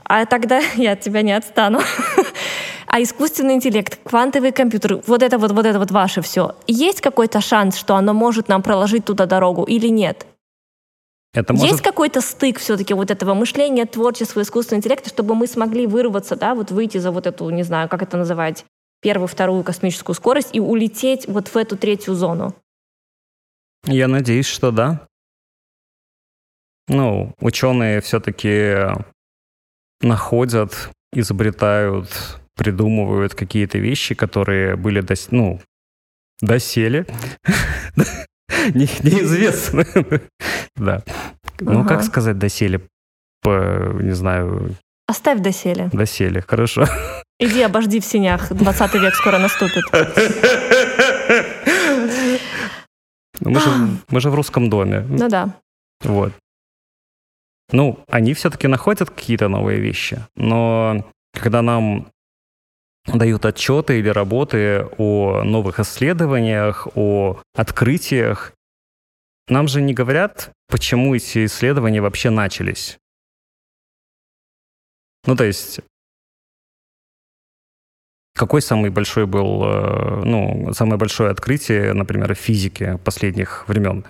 А 0.05 0.25
тогда 0.25 0.61
я 0.75 0.93
от 0.93 1.01
тебя 1.01 1.21
не 1.21 1.33
отстану. 1.33 1.81
А 2.89 3.01
искусственный 3.01 3.55
интеллект, 3.55 3.99
квантовый 4.05 4.53
компьютер, 4.53 5.01
вот 5.05 5.21
это 5.21 5.37
вот, 5.37 5.51
вот 5.51 5.65
это 5.65 5.77
вот 5.77 5.91
ваше 5.91 6.21
все. 6.21 6.55
Есть 6.67 7.01
какой-то 7.01 7.41
шанс, 7.41 7.75
что 7.75 7.95
оно 7.95 8.13
может 8.13 8.47
нам 8.47 8.63
проложить 8.63 9.03
туда 9.03 9.25
дорогу 9.25 9.63
или 9.63 9.87
нет? 9.89 10.25
Это 11.33 11.51
может... 11.51 11.69
Есть 11.69 11.83
какой-то 11.83 12.21
стык 12.21 12.59
все-таки 12.59 12.93
вот 12.93 13.11
этого 13.11 13.33
мышления, 13.33 13.85
творчества, 13.85 14.41
искусственного 14.41 14.79
интеллекта, 14.79 15.09
чтобы 15.09 15.35
мы 15.35 15.47
смогли 15.47 15.85
вырваться, 15.85 16.37
да, 16.37 16.55
вот 16.55 16.71
выйти 16.71 16.97
за 16.97 17.11
вот 17.11 17.27
эту, 17.27 17.49
не 17.49 17.63
знаю, 17.63 17.89
как 17.89 18.01
это 18.01 18.15
называть, 18.15 18.63
первую, 19.01 19.27
вторую 19.27 19.63
космическую 19.63 20.15
скорость 20.15 20.49
и 20.53 20.59
улететь 20.59 21.27
вот 21.27 21.47
в 21.47 21.57
эту 21.57 21.77
третью 21.77 22.15
зону? 22.15 22.55
Я 23.85 24.07
надеюсь, 24.07 24.47
что 24.47 24.71
да. 24.71 25.07
Ну, 26.87 27.33
ученые 27.39 28.01
все-таки 28.01 28.87
находят, 30.01 30.91
изобретают 31.13 32.39
придумывают 32.57 33.35
какие-то 33.35 33.77
вещи, 33.77 34.15
которые 34.15 34.75
были, 34.75 35.01
дос... 35.01 35.27
ну, 35.31 35.61
досели. 36.41 37.05
Неизвестно. 38.73 39.85
Да. 40.75 41.01
Ну, 41.59 41.83
как 41.87 42.03
сказать 42.03 42.37
досели? 42.37 42.87
Не 43.43 44.11
знаю... 44.11 44.75
Оставь 45.07 45.39
досели. 45.39 45.89
Досели, 45.93 46.41
хорошо. 46.41 46.85
Иди 47.39 47.61
обожди 47.61 47.99
в 47.99 48.05
синях, 48.05 48.51
20 48.51 48.93
век 48.95 49.15
скоро 49.15 49.37
наступит. 49.37 49.83
Ну, 53.39 53.51
мы, 53.51 53.59
же, 53.59 53.69
мы 54.09 54.19
же 54.19 54.29
в 54.29 54.35
русском 54.35 54.69
доме. 54.69 55.05
Ну 55.07 55.29
да. 55.29 55.53
Вот. 56.01 56.33
Ну, 57.71 57.99
они 58.09 58.33
все-таки 58.33 58.67
находят 58.67 59.09
какие-то 59.09 59.47
новые 59.47 59.79
вещи, 59.79 60.25
но 60.35 61.05
когда 61.33 61.61
нам 61.61 62.07
дают 63.13 63.45
отчеты 63.45 63.99
или 63.99 64.09
работы 64.09 64.85
о 64.97 65.43
новых 65.43 65.79
исследованиях, 65.79 66.87
о 66.95 67.39
открытиях. 67.55 68.53
Нам 69.47 69.67
же 69.67 69.81
не 69.81 69.93
говорят, 69.93 70.51
почему 70.67 71.15
эти 71.15 71.45
исследования 71.45 72.01
вообще 72.01 72.29
начались. 72.29 72.97
Ну, 75.27 75.35
то 75.35 75.43
есть, 75.43 75.81
какой 78.33 78.61
самый 78.61 78.89
большой 78.89 79.25
был, 79.25 79.63
э, 79.65 80.21
ну, 80.23 80.73
самое 80.73 80.97
большое 80.97 81.31
открытие, 81.31 81.93
например, 81.93 82.33
в 82.33 82.39
физике 82.39 82.97
последних 83.03 83.67
времен? 83.67 84.05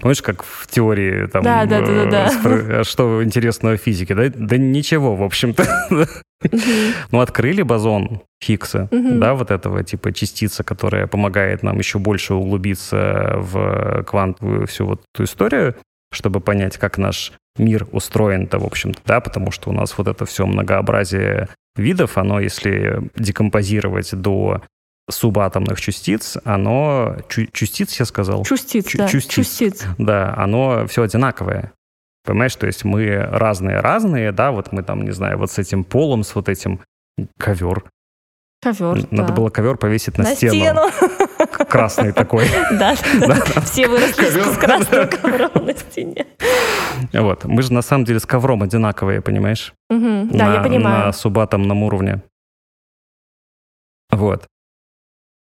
Помнишь, 0.00 0.22
как 0.22 0.42
в 0.42 0.66
теории 0.66 1.26
там... 1.26 1.44
Да, 1.44 1.64
да, 1.64 1.80
да, 1.80 2.04
да. 2.06 2.28
Спро... 2.28 2.84
Что 2.84 3.22
интересного 3.22 3.76
в 3.76 3.80
физике? 3.80 4.14
Да, 4.14 4.28
да 4.34 4.56
ничего, 4.56 5.14
в 5.14 5.22
общем-то. 5.22 5.64
Ну, 7.12 7.20
открыли 7.20 7.62
бозон 7.62 8.20
Хиггса, 8.44 8.88
да, 8.92 9.34
вот 9.34 9.50
этого 9.50 9.82
типа 9.82 10.12
частица, 10.12 10.64
которая 10.64 11.06
помогает 11.06 11.62
нам 11.62 11.78
еще 11.78 11.98
больше 11.98 12.34
углубиться 12.34 13.36
в 13.36 14.04
квантовую 14.04 14.66
всю 14.66 14.84
вот 14.84 15.00
эту 15.14 15.24
историю, 15.24 15.76
чтобы 16.12 16.40
понять, 16.40 16.76
как 16.76 16.98
наш 16.98 17.32
мир 17.58 17.86
устроен-то, 17.92 18.58
в 18.58 18.64
общем-то, 18.64 19.00
да, 19.04 19.20
потому 19.20 19.50
что 19.50 19.70
у 19.70 19.72
нас 19.72 19.96
вот 19.96 20.08
это 20.08 20.24
все 20.26 20.46
многообразие 20.46 21.48
видов, 21.76 22.18
оно, 22.18 22.40
если 22.40 23.10
декомпозировать 23.16 24.14
до 24.14 24.62
субатомных 25.08 25.80
частиц, 25.80 26.36
оно... 26.44 27.16
Чу, 27.28 27.46
частиц, 27.52 27.98
я 27.98 28.06
сказал? 28.06 28.44
Частиц, 28.44 28.86
Чу, 28.86 28.98
да. 28.98 29.08
Частиц. 29.08 29.34
частиц. 29.34 29.84
Да, 29.98 30.34
оно 30.36 30.86
все 30.86 31.02
одинаковое. 31.02 31.72
Понимаешь, 32.24 32.56
то 32.56 32.66
есть 32.66 32.84
мы 32.84 33.16
разные-разные, 33.16 34.32
да, 34.32 34.50
вот 34.50 34.72
мы 34.72 34.82
там, 34.82 35.02
не 35.02 35.12
знаю, 35.12 35.38
вот 35.38 35.52
с 35.52 35.58
этим 35.58 35.84
полом, 35.84 36.24
с 36.24 36.34
вот 36.34 36.48
этим 36.48 36.80
ковер. 37.38 37.84
Ковер, 38.60 39.06
Надо 39.12 39.28
да. 39.28 39.32
было 39.32 39.48
ковер 39.48 39.76
повесить 39.76 40.18
на, 40.18 40.24
на 40.24 40.34
стену. 40.34 40.54
стену. 40.54 40.90
Красный 41.68 42.12
такой. 42.12 42.46
Да. 42.72 42.94
Все 43.64 43.88
выросли 43.88 44.28
с 44.30 44.56
красным 44.58 45.08
ковром 45.08 45.66
на 45.66 45.74
стене. 45.74 46.26
Вот. 47.12 47.44
Мы 47.44 47.62
же 47.62 47.72
на 47.72 47.82
самом 47.82 48.04
деле 48.04 48.18
с 48.20 48.26
ковром 48.26 48.62
одинаковые, 48.62 49.20
понимаешь? 49.20 49.72
Да, 49.90 50.54
я 50.54 50.60
понимаю. 50.62 51.06
На 51.06 51.12
субатомном 51.12 51.82
уровне. 51.82 52.22
Вот. 54.10 54.46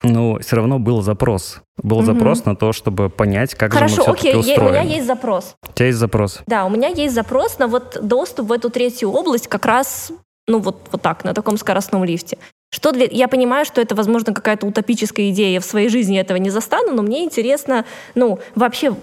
Ну, 0.05 0.38
все 0.40 0.57
равно 0.57 0.78
был 0.80 1.00
запрос. 1.00 1.61
Был 1.80 1.98
Мгм. 1.98 2.07
запрос 2.07 2.44
на 2.44 2.57
то, 2.57 2.72
чтобы 2.72 3.09
понять, 3.09 3.55
как 3.55 3.72
Хорошо, 3.72 3.94
же 3.96 4.03
мы 4.03 4.14
окей, 4.14 4.32
все-таки 4.32 4.50
е- 4.50 4.59
у 4.59 4.61
меня 4.62 4.70
устроены. 4.70 4.90
есть 4.94 5.07
запрос. 5.07 5.55
У 5.68 5.72
тебя 5.72 5.86
есть 5.86 5.98
запрос. 5.98 6.40
Да, 6.48 6.64
у 6.64 6.70
меня 6.70 6.88
есть 6.88 7.14
запрос 7.14 7.59
на 7.61 7.68
вот 7.68 7.98
доступ 8.03 8.48
в 8.48 8.53
эту 8.53 8.68
третью 8.68 9.11
область 9.12 9.46
как 9.46 9.64
раз, 9.64 10.11
ну 10.48 10.59
вот, 10.59 10.88
вот 10.90 11.03
так, 11.03 11.22
на 11.24 11.34
таком 11.34 11.57
скоростном 11.57 12.03
лифте. 12.05 12.36
Что 12.74 12.92
для... 12.92 13.06
Я 13.10 13.28
понимаю, 13.28 13.64
что 13.64 13.80
это, 13.80 13.94
возможно, 13.94 14.32
какая-то 14.32 14.66
утопическая 14.66 15.30
идея, 15.30 15.52
я 15.52 15.60
в 15.60 15.64
своей 15.64 15.88
жизни 15.88 16.18
этого 16.18 16.38
не 16.38 16.50
застану, 16.50 16.92
но 16.94 17.02
мне 17.02 17.22
интересно, 17.22 17.84
ну, 18.14 18.38
вообще, 18.54 18.96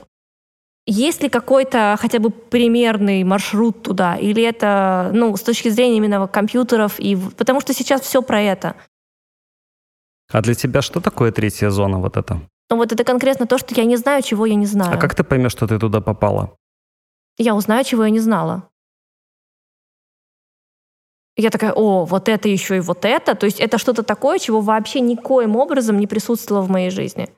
есть 0.87 1.21
ли 1.21 1.29
какой-то 1.29 1.95
хотя 2.01 2.19
бы 2.19 2.31
примерный 2.31 3.23
маршрут 3.23 3.83
туда? 3.83 4.15
Или 4.15 4.41
это, 4.43 5.11
ну, 5.13 5.37
с 5.37 5.41
точки 5.41 5.69
зрения 5.69 5.97
именно 5.97 6.27
компьютеров? 6.27 6.99
И... 6.99 7.15
Потому 7.37 7.61
что 7.61 7.73
сейчас 7.73 8.01
все 8.01 8.23
про 8.23 8.41
это. 8.41 8.75
А 10.31 10.41
для 10.41 10.55
тебя 10.55 10.81
что 10.81 10.99
такое 10.99 11.31
третья 11.31 11.69
зона 11.69 11.99
вот 11.99 12.17
это? 12.17 12.41
Ну, 12.71 12.77
вот 12.77 12.91
это 12.91 13.03
конкретно 13.03 13.45
то, 13.45 13.57
что 13.59 13.75
я 13.75 13.85
не 13.85 13.97
знаю, 13.97 14.23
чего 14.23 14.45
я 14.47 14.55
не 14.55 14.65
знаю. 14.65 14.93
А 14.93 14.97
как 14.97 15.13
ты 15.13 15.23
поймешь, 15.23 15.51
что 15.51 15.67
ты 15.67 15.77
туда 15.79 16.01
попала? 16.01 16.55
я 17.39 17.55
узнаю, 17.55 17.83
чего 17.85 18.03
я 18.03 18.09
не 18.09 18.19
знала. 18.19 18.69
Я 21.39 21.49
такая, 21.51 21.71
о, 21.71 22.03
вот 22.03 22.27
это 22.27 22.49
еще 22.49 22.75
и 22.75 22.79
вот 22.81 23.05
это. 23.05 23.33
То 23.33 23.45
есть 23.45 23.61
это 23.61 23.77
что-то 23.77 24.03
такое, 24.03 24.39
чего 24.39 24.59
вообще 24.59 24.99
никоим 24.99 25.55
образом 25.55 25.97
не 25.97 26.05
присутствовало 26.05 26.63
в 26.63 26.69
моей 26.69 26.89
жизни. 26.89 27.29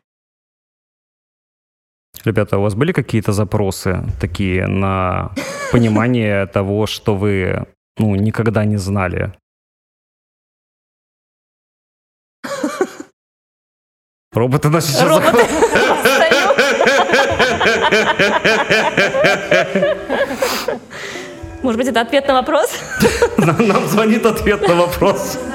Ребята, 2.25 2.57
у 2.57 2.63
вас 2.63 2.73
были 2.73 2.93
какие-то 2.93 3.31
запросы 3.31 4.03
такие 4.19 4.65
на 4.65 5.31
понимание 5.71 6.47
того, 6.53 6.87
что 6.87 7.15
вы 7.15 7.67
ну, 7.99 8.15
никогда 8.15 8.65
не 8.65 8.77
знали? 8.77 9.33
Роботы 14.33 14.69
нас 14.69 14.87
сейчас 14.87 15.07
Роботы. 15.07 15.45
Может 21.63 21.77
быть, 21.77 21.87
это 21.87 22.01
ответ 22.01 22.27
на 22.27 22.33
вопрос? 22.35 22.71
Нам 23.37 23.85
звонит 23.87 24.25
ответ 24.25 24.61
на 24.67 24.75
вопрос. 24.75 25.37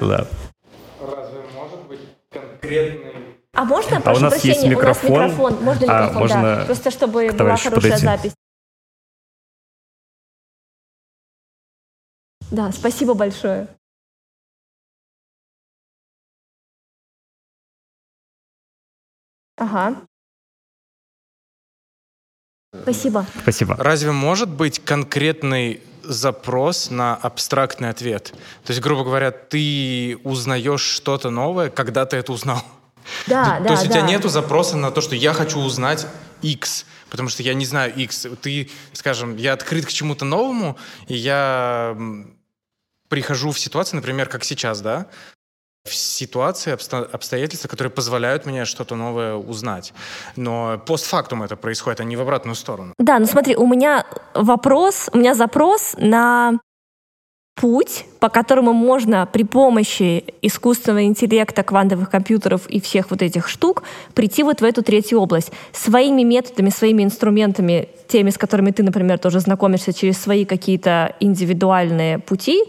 Да. 0.00 0.26
Разве 1.00 1.40
может 1.54 1.80
быть 1.88 2.00
конкретный... 2.30 3.36
А 3.52 3.64
можно, 3.64 3.96
А 3.96 4.00
у 4.00 4.02
прошу 4.02 4.20
нас 4.20 4.32
прощения, 4.32 4.54
есть 4.54 4.64
у 4.64 4.68
нас 4.68 4.76
микрофон. 4.76 5.22
микрофон. 5.24 5.64
Можно 5.64 5.86
А, 5.88 6.00
микрофон, 6.02 6.18
можно 6.20 6.42
да. 6.42 6.64
Просто 6.66 6.90
чтобы 6.90 7.26
была 7.32 7.56
хорошая 7.56 7.72
подойти? 7.72 7.96
запись. 8.04 8.32
Да, 12.50 12.70
спасибо 12.72 13.14
большое. 13.14 13.66
Ага. 19.56 20.06
Спасибо. 22.82 23.26
Спасибо. 23.42 23.76
Разве 23.78 24.12
может 24.12 24.48
быть 24.48 24.78
конкретный 24.84 25.82
запрос 26.02 26.90
на 26.90 27.14
абстрактный 27.16 27.90
ответ? 27.90 28.32
То 28.64 28.70
есть, 28.72 28.80
грубо 28.80 29.04
говоря, 29.04 29.30
ты 29.30 30.18
узнаешь 30.24 30.82
что-то 30.82 31.30
новое, 31.30 31.70
когда 31.70 32.06
ты 32.06 32.16
это 32.16 32.32
узнал. 32.32 32.62
Да, 33.26 33.56
то, 33.56 33.62
да, 33.62 33.68
то 33.68 33.72
есть 33.72 33.84
у 33.84 33.86
тебя 33.86 34.02
да. 34.02 34.06
нету 34.06 34.28
запроса 34.28 34.76
на 34.76 34.90
то, 34.90 35.00
что 35.00 35.14
я 35.14 35.32
хочу 35.32 35.58
узнать 35.60 36.06
X, 36.42 36.84
потому 37.10 37.28
что 37.28 37.42
я 37.42 37.54
не 37.54 37.64
знаю 37.64 37.94
X. 37.94 38.26
Ты, 38.42 38.70
скажем, 38.92 39.36
я 39.36 39.54
открыт 39.54 39.86
к 39.86 39.90
чему-то 39.90 40.24
новому, 40.24 40.76
и 41.06 41.14
я 41.14 41.96
прихожу 43.08 43.50
в 43.50 43.58
ситуацию, 43.58 43.96
например, 43.96 44.28
как 44.28 44.44
сейчас, 44.44 44.80
да, 44.80 45.06
в 45.88 45.94
ситуации, 45.94 46.72
обсто- 46.72 47.08
обстоятельства, 47.10 47.68
которые 47.68 47.90
позволяют 47.90 48.46
мне 48.46 48.64
что-то 48.64 48.96
новое 48.96 49.34
узнать. 49.34 49.92
Но 50.36 50.78
постфактум 50.86 51.42
это 51.42 51.56
происходит, 51.56 52.00
а 52.00 52.04
не 52.04 52.16
в 52.16 52.20
обратную 52.20 52.54
сторону. 52.54 52.94
Да, 52.98 53.18
ну 53.18 53.26
смотри, 53.26 53.56
у 53.56 53.66
меня 53.66 54.04
вопрос, 54.34 55.08
у 55.12 55.18
меня 55.18 55.34
запрос 55.34 55.94
на 55.98 56.58
путь, 57.60 58.04
по 58.20 58.28
которому 58.28 58.72
можно 58.72 59.26
при 59.26 59.42
помощи 59.42 60.24
искусственного 60.42 61.04
интеллекта, 61.04 61.62
квантовых 61.62 62.08
компьютеров 62.10 62.66
и 62.68 62.80
всех 62.80 63.10
вот 63.10 63.22
этих 63.22 63.48
штук 63.48 63.82
прийти 64.14 64.42
вот 64.42 64.60
в 64.60 64.64
эту 64.64 64.82
третью 64.82 65.20
область. 65.20 65.50
Своими 65.72 66.22
методами, 66.22 66.70
своими 66.70 67.02
инструментами, 67.02 67.88
теми, 68.06 68.30
с 68.30 68.38
которыми 68.38 68.70
ты, 68.70 68.82
например, 68.82 69.18
тоже 69.18 69.40
знакомишься 69.40 69.92
через 69.92 70.18
свои 70.18 70.44
какие-то 70.44 71.16
индивидуальные 71.20 72.20
пути, 72.20 72.62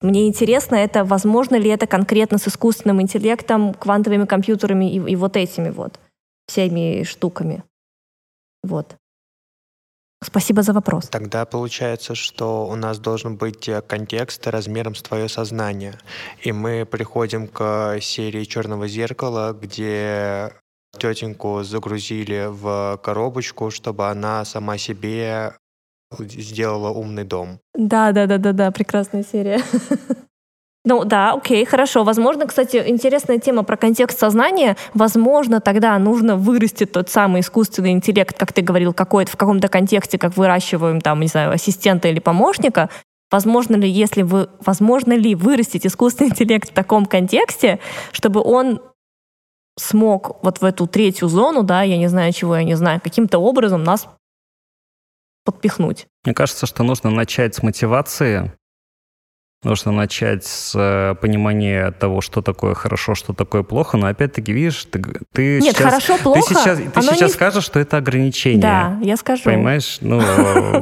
мне 0.00 0.28
интересно, 0.28 0.76
это 0.76 1.04
возможно 1.04 1.56
ли 1.56 1.70
это 1.70 1.86
конкретно 1.86 2.38
с 2.38 2.48
искусственным 2.48 3.00
интеллектом, 3.00 3.74
квантовыми 3.74 4.26
компьютерами 4.26 4.92
и, 4.92 5.12
и 5.12 5.16
вот 5.16 5.36
этими 5.36 5.70
вот 5.70 5.98
всеми 6.46 7.04
штуками. 7.04 7.64
Вот. 8.62 8.96
Спасибо 10.22 10.62
за 10.62 10.72
вопрос. 10.72 11.08
Тогда 11.08 11.44
получается, 11.44 12.14
что 12.14 12.66
у 12.66 12.76
нас 12.76 12.98
должен 12.98 13.36
быть 13.36 13.68
э, 13.68 13.82
контекст 13.82 14.46
размером 14.46 14.94
с 14.94 15.02
твое 15.02 15.28
сознание. 15.28 15.98
И 16.42 16.50
мы 16.50 16.86
приходим 16.86 17.46
к 17.46 17.98
серии 18.00 18.44
Черного 18.44 18.88
зеркала, 18.88 19.52
где 19.52 20.52
тетеньку 20.98 21.62
загрузили 21.62 22.46
в 22.48 22.98
коробочку, 23.02 23.70
чтобы 23.70 24.08
она 24.08 24.44
сама 24.46 24.78
себе 24.78 25.54
сделала 26.20 26.90
умный 26.90 27.24
дом. 27.24 27.58
Да, 27.74 28.12
да, 28.12 28.26
да, 28.26 28.38
да, 28.38 28.52
да, 28.52 28.70
прекрасная 28.70 29.24
серия. 29.24 29.60
Ну 30.86 31.04
да, 31.04 31.32
окей, 31.32 31.64
хорошо. 31.64 32.04
Возможно, 32.04 32.46
кстати, 32.46 32.82
интересная 32.86 33.38
тема 33.38 33.62
про 33.62 33.78
контекст 33.78 34.18
сознания. 34.18 34.76
Возможно, 34.92 35.62
тогда 35.62 35.98
нужно 35.98 36.36
вырастить 36.36 36.92
тот 36.92 37.08
самый 37.08 37.40
искусственный 37.40 37.92
интеллект, 37.92 38.36
как 38.36 38.52
ты 38.52 38.60
говорил, 38.60 38.92
какой-то 38.92 39.32
в 39.32 39.36
каком-то 39.36 39.68
контексте, 39.68 40.18
как 40.18 40.36
выращиваем 40.36 41.00
там, 41.00 41.20
не 41.20 41.28
знаю, 41.28 41.52
ассистента 41.52 42.08
или 42.08 42.18
помощника. 42.18 42.90
Возможно 43.30 43.76
ли, 43.76 43.88
если 43.88 44.20
вы, 44.20 44.50
возможно 44.60 45.14
ли 45.14 45.34
вырастить 45.34 45.86
искусственный 45.86 46.30
интеллект 46.32 46.68
в 46.68 46.74
таком 46.74 47.06
контексте, 47.06 47.80
чтобы 48.12 48.42
он 48.42 48.82
смог 49.78 50.36
вот 50.42 50.60
в 50.60 50.64
эту 50.64 50.86
третью 50.86 51.28
зону, 51.28 51.62
да, 51.62 51.80
я 51.82 51.96
не 51.96 52.08
знаю, 52.08 52.32
чего 52.34 52.56
я 52.56 52.62
не 52.62 52.74
знаю, 52.74 53.00
каким-то 53.02 53.38
образом 53.38 53.84
нас 53.84 54.06
подпихнуть. 55.44 56.06
Мне 56.24 56.34
кажется, 56.34 56.66
что 56.66 56.82
нужно 56.82 57.10
начать 57.10 57.54
с 57.54 57.62
мотивации, 57.62 58.52
нужно 59.64 59.92
начать 59.92 60.44
с 60.44 60.72
э, 60.74 61.14
понимания 61.20 61.90
того, 61.92 62.20
что 62.20 62.42
такое 62.42 62.74
хорошо, 62.74 63.14
что 63.14 63.32
такое 63.32 63.62
плохо, 63.62 63.96
но 63.96 64.06
опять-таки, 64.06 64.52
видишь, 64.52 64.84
ты, 64.84 65.02
ты 65.32 65.60
Нет, 65.60 65.76
сейчас... 65.76 65.92
хорошо, 65.92 66.18
плохо. 66.22 66.40
Ты 66.40 66.54
сейчас, 66.54 66.78
ты 66.78 67.02
сейчас 67.02 67.20
не- 67.20 67.28
скажешь, 67.28 67.64
что 67.64 67.80
это 67.80 67.96
ограничение. 67.96 68.60
Да, 68.60 68.98
я 69.02 69.16
скажу. 69.16 69.44
Понимаешь? 69.44 69.98
Ну, 70.00 70.20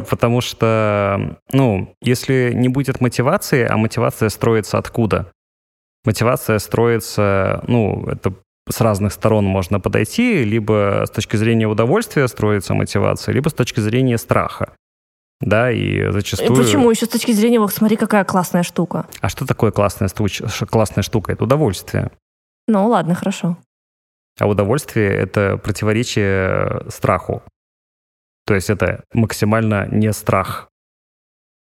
потому 0.10 0.40
что, 0.40 1.38
ну, 1.52 1.94
если 2.00 2.52
не 2.54 2.68
будет 2.68 3.00
мотивации, 3.00 3.66
а 3.68 3.76
мотивация 3.76 4.28
строится 4.28 4.78
откуда? 4.78 5.32
Мотивация 6.04 6.58
строится, 6.58 7.62
ну, 7.68 8.04
это 8.06 8.34
с 8.68 8.80
разных 8.80 9.12
сторон 9.12 9.44
можно 9.44 9.80
подойти, 9.80 10.44
либо 10.44 11.04
с 11.06 11.10
точки 11.10 11.36
зрения 11.36 11.66
удовольствия 11.66 12.28
строится 12.28 12.74
мотивация, 12.74 13.34
либо 13.34 13.48
с 13.48 13.54
точки 13.54 13.80
зрения 13.80 14.18
страха. 14.18 14.74
Да, 15.40 15.72
и 15.72 16.10
зачастую... 16.12 16.54
Почему? 16.56 16.88
Еще 16.90 17.06
с 17.06 17.08
точки 17.08 17.32
зрения, 17.32 17.58
вот 17.58 17.72
смотри, 17.72 17.96
какая 17.96 18.24
классная 18.24 18.62
штука. 18.62 19.06
А 19.20 19.28
что 19.28 19.44
такое 19.44 19.72
классная, 19.72 20.08
стуч- 20.08 20.66
классная 20.66 21.02
штука? 21.02 21.32
Это 21.32 21.42
удовольствие. 21.44 22.12
Ну, 22.68 22.86
ладно, 22.86 23.14
хорошо. 23.16 23.56
А 24.38 24.46
удовольствие— 24.46 25.10
это 25.12 25.56
противоречие 25.58 26.88
страху. 26.90 27.42
То 28.46 28.54
есть 28.54 28.70
это 28.70 29.02
максимально 29.12 29.86
не 29.90 30.12
страх. 30.12 30.68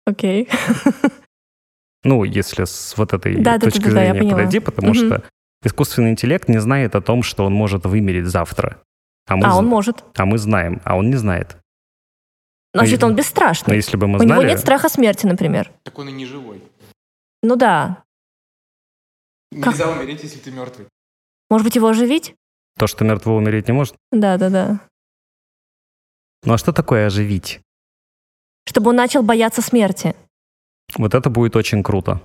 Окей. 0.05 0.47
Ну, 2.07 2.23
если 2.23 2.65
с 2.65 2.93
вот 2.97 3.13
этой 3.13 3.33
Да, 3.37 3.53
да, 3.53 3.57
да, 3.57 3.65
точки 3.65 3.79
да, 3.79 3.85
да, 3.85 3.91
зрения 3.93 4.13
поняла. 4.19 4.37
подойти, 4.37 4.59
потому 4.59 4.89
Мгм. 4.89 4.95
что 5.07 5.23
искусственный 5.65 6.11
интеллект 6.11 6.47
не 6.49 6.59
знает 6.61 6.95
о 6.95 7.01
том, 7.01 7.23
что 7.23 7.45
он 7.45 7.53
может 7.53 7.85
вымереть 7.85 8.25
завтра. 8.27 8.81
А 9.27 9.35
мы, 9.35 9.45
А, 9.47 9.51
з- 9.51 9.57
он 9.57 9.65
может. 9.65 10.03
а 10.15 10.25
мы 10.25 10.37
знаем, 10.37 10.81
а 10.85 10.95
он 10.97 11.09
не 11.09 11.15
знает. 11.15 11.57
Значит, 12.73 13.03
он 13.03 13.11
Но 13.11 13.17
бесстрашный. 13.17 13.75
если 13.75 13.97
бы 13.97 14.07
мы 14.07 14.19
У 14.19 14.23
него 14.23 14.35
знали... 14.35 14.49
нет 14.49 14.59
страха 14.59 14.89
смерти, 14.89 15.25
например. 15.25 15.71
Так 15.83 15.97
он 15.97 16.09
и 16.09 16.11
не 16.11 16.25
живой. 16.25 16.61
Ну 17.41 17.55
да. 17.55 18.03
Как? 19.51 19.67
Нельзя 19.73 19.89
умереть, 19.89 20.23
если 20.23 20.39
ты 20.39 20.51
мертвый. 20.51 20.87
Может 21.49 21.65
быть, 21.65 21.75
его 21.75 21.87
оживить? 21.87 22.35
То, 22.77 22.87
что 22.87 23.05
мертвого 23.05 23.37
умереть 23.37 23.67
не 23.67 23.73
может. 23.73 23.95
Да, 24.11 24.37
да, 24.37 24.49
да. 24.49 24.79
Ну 26.43 26.53
а 26.53 26.57
что 26.57 26.73
такое 26.73 27.07
оживить? 27.07 27.61
Чтобы 28.67 28.89
он 28.89 28.95
начал 28.97 29.23
бояться 29.23 29.61
смерти. 29.61 30.15
Вот 30.97 31.13
это 31.15 31.29
будет 31.29 31.55
очень 31.55 31.81
круто. 31.83 32.21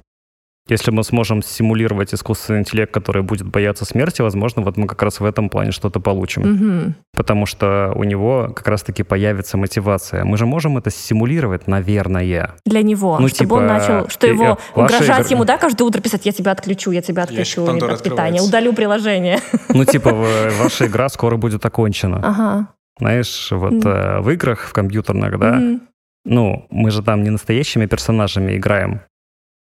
Если 0.70 0.90
мы 0.90 1.04
сможем 1.04 1.42
симулировать 1.42 2.14
искусственный 2.14 2.60
интеллект, 2.60 2.92
который 2.92 3.22
будет 3.22 3.46
бояться 3.48 3.84
смерти, 3.84 4.22
возможно, 4.22 4.62
вот 4.62 4.76
мы 4.76 4.86
как 4.86 5.02
раз 5.02 5.20
в 5.20 5.24
этом 5.24 5.48
плане 5.48 5.72
что-то 5.72 6.00
получим. 6.00 6.42
Мгм. 6.42 6.94
Потому 7.14 7.46
что 7.46 7.92
у 7.96 8.04
него 8.04 8.52
как 8.54 8.66
раз-таки 8.68 9.02
появится 9.02 9.56
мотивация. 9.56 10.24
Мы 10.24 10.36
же 10.38 10.46
можем 10.46 10.78
это 10.78 10.90
симулировать, 10.90 11.66
наверное. 11.66 12.54
Для 12.64 12.82
него, 12.82 13.18
Ну, 13.18 13.28
чтобы 13.28 13.56
он 13.56 13.62
типа, 13.62 13.72
начал, 13.74 14.08
что 14.08 14.26
э, 14.26 14.30
его 14.30 14.58
э, 14.74 14.80
угрожать 14.80 15.26
игры- 15.26 15.34
ему, 15.34 15.44
да, 15.44 15.58
каждое 15.58 15.84
утро 15.84 16.00
писать, 16.00 16.26
я 16.26 16.32
тебя 16.32 16.52
отключу, 16.52 16.90
я 16.92 17.02
тебя 17.02 17.22
отключу 17.24 17.66
Пандоры 17.66 17.94
от 17.94 18.02
питания, 18.02 18.40
удалю 18.40 18.72
приложение. 18.72 19.38
Ну, 19.74 19.84
типа, 19.84 20.12
ваша 20.60 20.86
игра 20.86 21.08
скоро 21.08 21.36
будет 21.36 21.64
окончена. 21.64 22.20
Ага. 22.22 22.66
Знаешь, 22.98 23.48
вот 23.50 23.72
Мгм. 23.72 23.88
э, 23.88 24.20
в 24.20 24.30
играх, 24.30 24.60
в 24.60 24.72
компьютерных, 24.72 25.38
да, 25.38 25.54
Мгм. 25.54 25.80
ну, 26.24 26.66
мы 26.70 26.90
же 26.90 27.02
там 27.02 27.22
не 27.22 27.30
настоящими 27.30 27.86
персонажами 27.86 28.56
играем. 28.56 29.00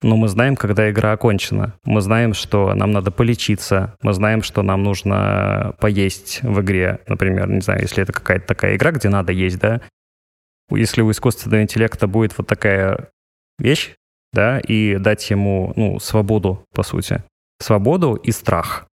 Но 0.04 0.16
мы 0.16 0.28
знаем, 0.28 0.56
когда 0.56 0.90
игра 0.92 1.14
окончена. 1.14 1.74
Мы 1.84 2.02
знаем, 2.02 2.34
что 2.34 2.76
нам 2.76 2.92
надо 2.92 3.10
полечиться. 3.10 3.98
Мы 4.02 4.14
знаем, 4.14 4.44
что 4.44 4.62
нам 4.62 4.84
нужно 4.84 5.76
поесть 5.80 6.42
в 6.44 6.62
игре. 6.62 7.00
Например, 7.08 7.50
не 7.50 7.62
знаю, 7.62 7.82
если 7.82 8.04
это 8.04 8.14
какая-то 8.14 8.46
такая 8.46 8.76
игра, 8.76 8.92
где 8.92 9.10
надо 9.10 9.32
есть, 9.32 9.60
да. 9.60 9.82
Если 10.70 11.02
у 11.02 11.10
искусственного 11.10 11.64
интеллекта 11.64 12.08
будет 12.08 12.38
вот 12.38 12.46
такая 12.46 13.10
вещь, 13.58 13.96
да, 14.34 14.60
и 14.60 14.98
дать 14.98 15.28
ему, 15.32 15.74
ну, 15.76 16.00
свободу, 16.00 16.66
по 16.76 16.84
сути. 16.84 17.24
Свободу 17.60 18.14
и 18.14 18.32
страх. 18.32 18.88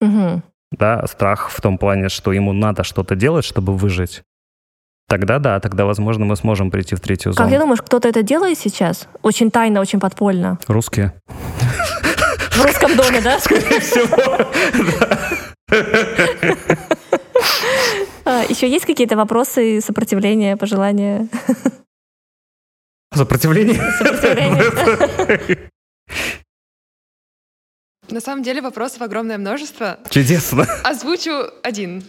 Мгм. 0.00 0.42
Да, 0.70 1.04
страх 1.06 1.50
в 1.50 1.60
том 1.60 1.78
плане, 1.78 2.08
что 2.10 2.32
ему 2.32 2.52
надо 2.52 2.84
что-то 2.84 3.16
делать, 3.16 3.44
чтобы 3.44 3.74
выжить. 3.76 4.22
Тогда 5.08 5.38
да, 5.38 5.58
тогда, 5.58 5.86
возможно, 5.86 6.26
мы 6.26 6.36
сможем 6.36 6.70
прийти 6.70 6.94
в 6.94 7.00
третью 7.00 7.32
Как 7.32 7.38
зону. 7.46 7.50
ты 7.50 7.58
думаешь, 7.58 7.80
кто-то 7.80 8.08
это 8.08 8.22
делает 8.22 8.58
сейчас? 8.58 9.08
Очень 9.22 9.50
тайно, 9.50 9.80
очень 9.80 10.00
подпольно. 10.00 10.58
Русские. 10.68 11.14
В 12.52 12.62
русском 12.64 12.94
доме, 12.94 13.20
да? 13.22 13.38
А, 18.24 18.42
Еще 18.48 18.68
есть 18.68 18.84
какие-то 18.84 19.16
вопросы, 19.16 19.80
сопротивления, 19.80 20.56
пожелания? 20.56 21.28
Сопротивление? 23.14 23.80
Сопротивление. 23.92 25.58
На 28.10 28.20
самом 28.20 28.42
деле 28.42 28.60
вопросов 28.62 29.02
огромное 29.02 29.38
множество. 29.38 29.98
Чудесно. 30.10 30.66
Озвучу 30.84 31.30
один. 31.62 32.04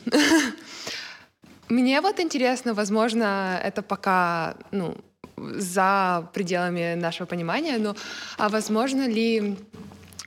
Мне 1.69 2.01
вот 2.01 2.19
интересно, 2.19 2.73
возможно, 2.73 3.59
это 3.63 3.81
пока 3.83 4.55
ну, 4.71 4.97
за 5.37 6.27
пределами 6.33 6.95
нашего 6.95 7.27
понимания, 7.27 7.77
но 7.77 7.95
а 8.37 8.49
возможно 8.49 9.07
ли, 9.07 9.55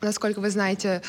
насколько 0.00 0.40
вы 0.40 0.50
знаете, 0.50 1.02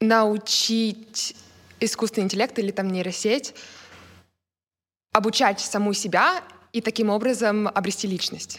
научить 0.00 1.36
искусственный 1.78 2.24
интеллект 2.24 2.58
или 2.58 2.72
там 2.72 2.88
нейросеть 2.88 3.54
обучать 5.12 5.60
саму 5.60 5.92
себя 5.92 6.42
и 6.72 6.80
таким 6.80 7.10
образом 7.10 7.68
обрести 7.68 8.08
личность? 8.08 8.58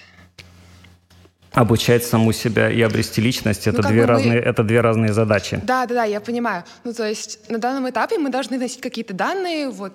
Обучать 1.51 2.05
саму 2.05 2.31
себя 2.31 2.71
и 2.71 2.81
обрести 2.81 3.19
личность 3.21 3.65
Ну, 3.65 3.73
это, 3.73 3.81
как 3.81 3.91
две 3.91 4.01
бы 4.01 4.07
мы- 4.07 4.13
разные, 4.13 4.39
это 4.39 4.63
две 4.63 4.79
разные 4.79 5.11
задачи. 5.11 5.59
Да, 5.63 5.85
да, 5.85 5.95
да, 5.95 6.03
я 6.05 6.21
понимаю. 6.21 6.63
Ну, 6.85 6.93
то 6.93 7.05
есть 7.05 7.49
на 7.49 7.57
данном 7.57 7.89
этапе 7.89 8.17
мы 8.17 8.29
должны 8.29 8.57
носить 8.57 8.79
какие-то 8.79 9.13
данные, 9.13 9.69
вот 9.69 9.93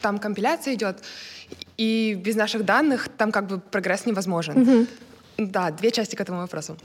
там 0.00 0.18
компиляция 0.18 0.74
идет, 0.74 1.02
и 1.76 2.14
без 2.18 2.36
наших 2.36 2.64
данных 2.64 3.08
там 3.16 3.32
как 3.32 3.46
бы 3.46 3.58
прогресс 3.58 4.06
невозможен. 4.06 4.60
Мгм. 4.60 4.88
Да, 5.38 5.70
две 5.70 5.90
части 5.90 6.16
к 6.16 6.20
этому 6.20 6.38
вопросу. 6.40 6.76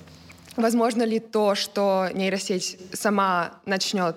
Возможно 0.56 1.04
ли 1.04 1.20
то, 1.20 1.56
что 1.56 2.10
нейросеть 2.14 2.78
сама 2.94 3.60
начнет, 3.66 4.16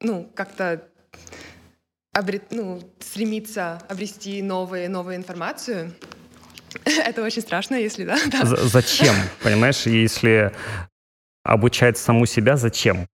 ну, 0.00 0.30
как-то 0.34 0.84
обре- 2.16 2.42
ну, 2.50 2.80
стремиться 3.00 3.82
обрести 3.88 4.40
новые, 4.42 4.88
новую 4.88 5.16
информацию? 5.16 5.92
Это 6.84 7.22
очень 7.22 7.42
страшно, 7.42 7.74
если 7.74 8.04
да. 8.04 8.18
да. 8.30 8.44
Зачем? 8.44 9.14
Понимаешь, 9.42 9.86
если 9.86 10.52
обучать 11.42 11.98
саму 11.98 12.26
себя, 12.26 12.56
зачем? 12.56 13.08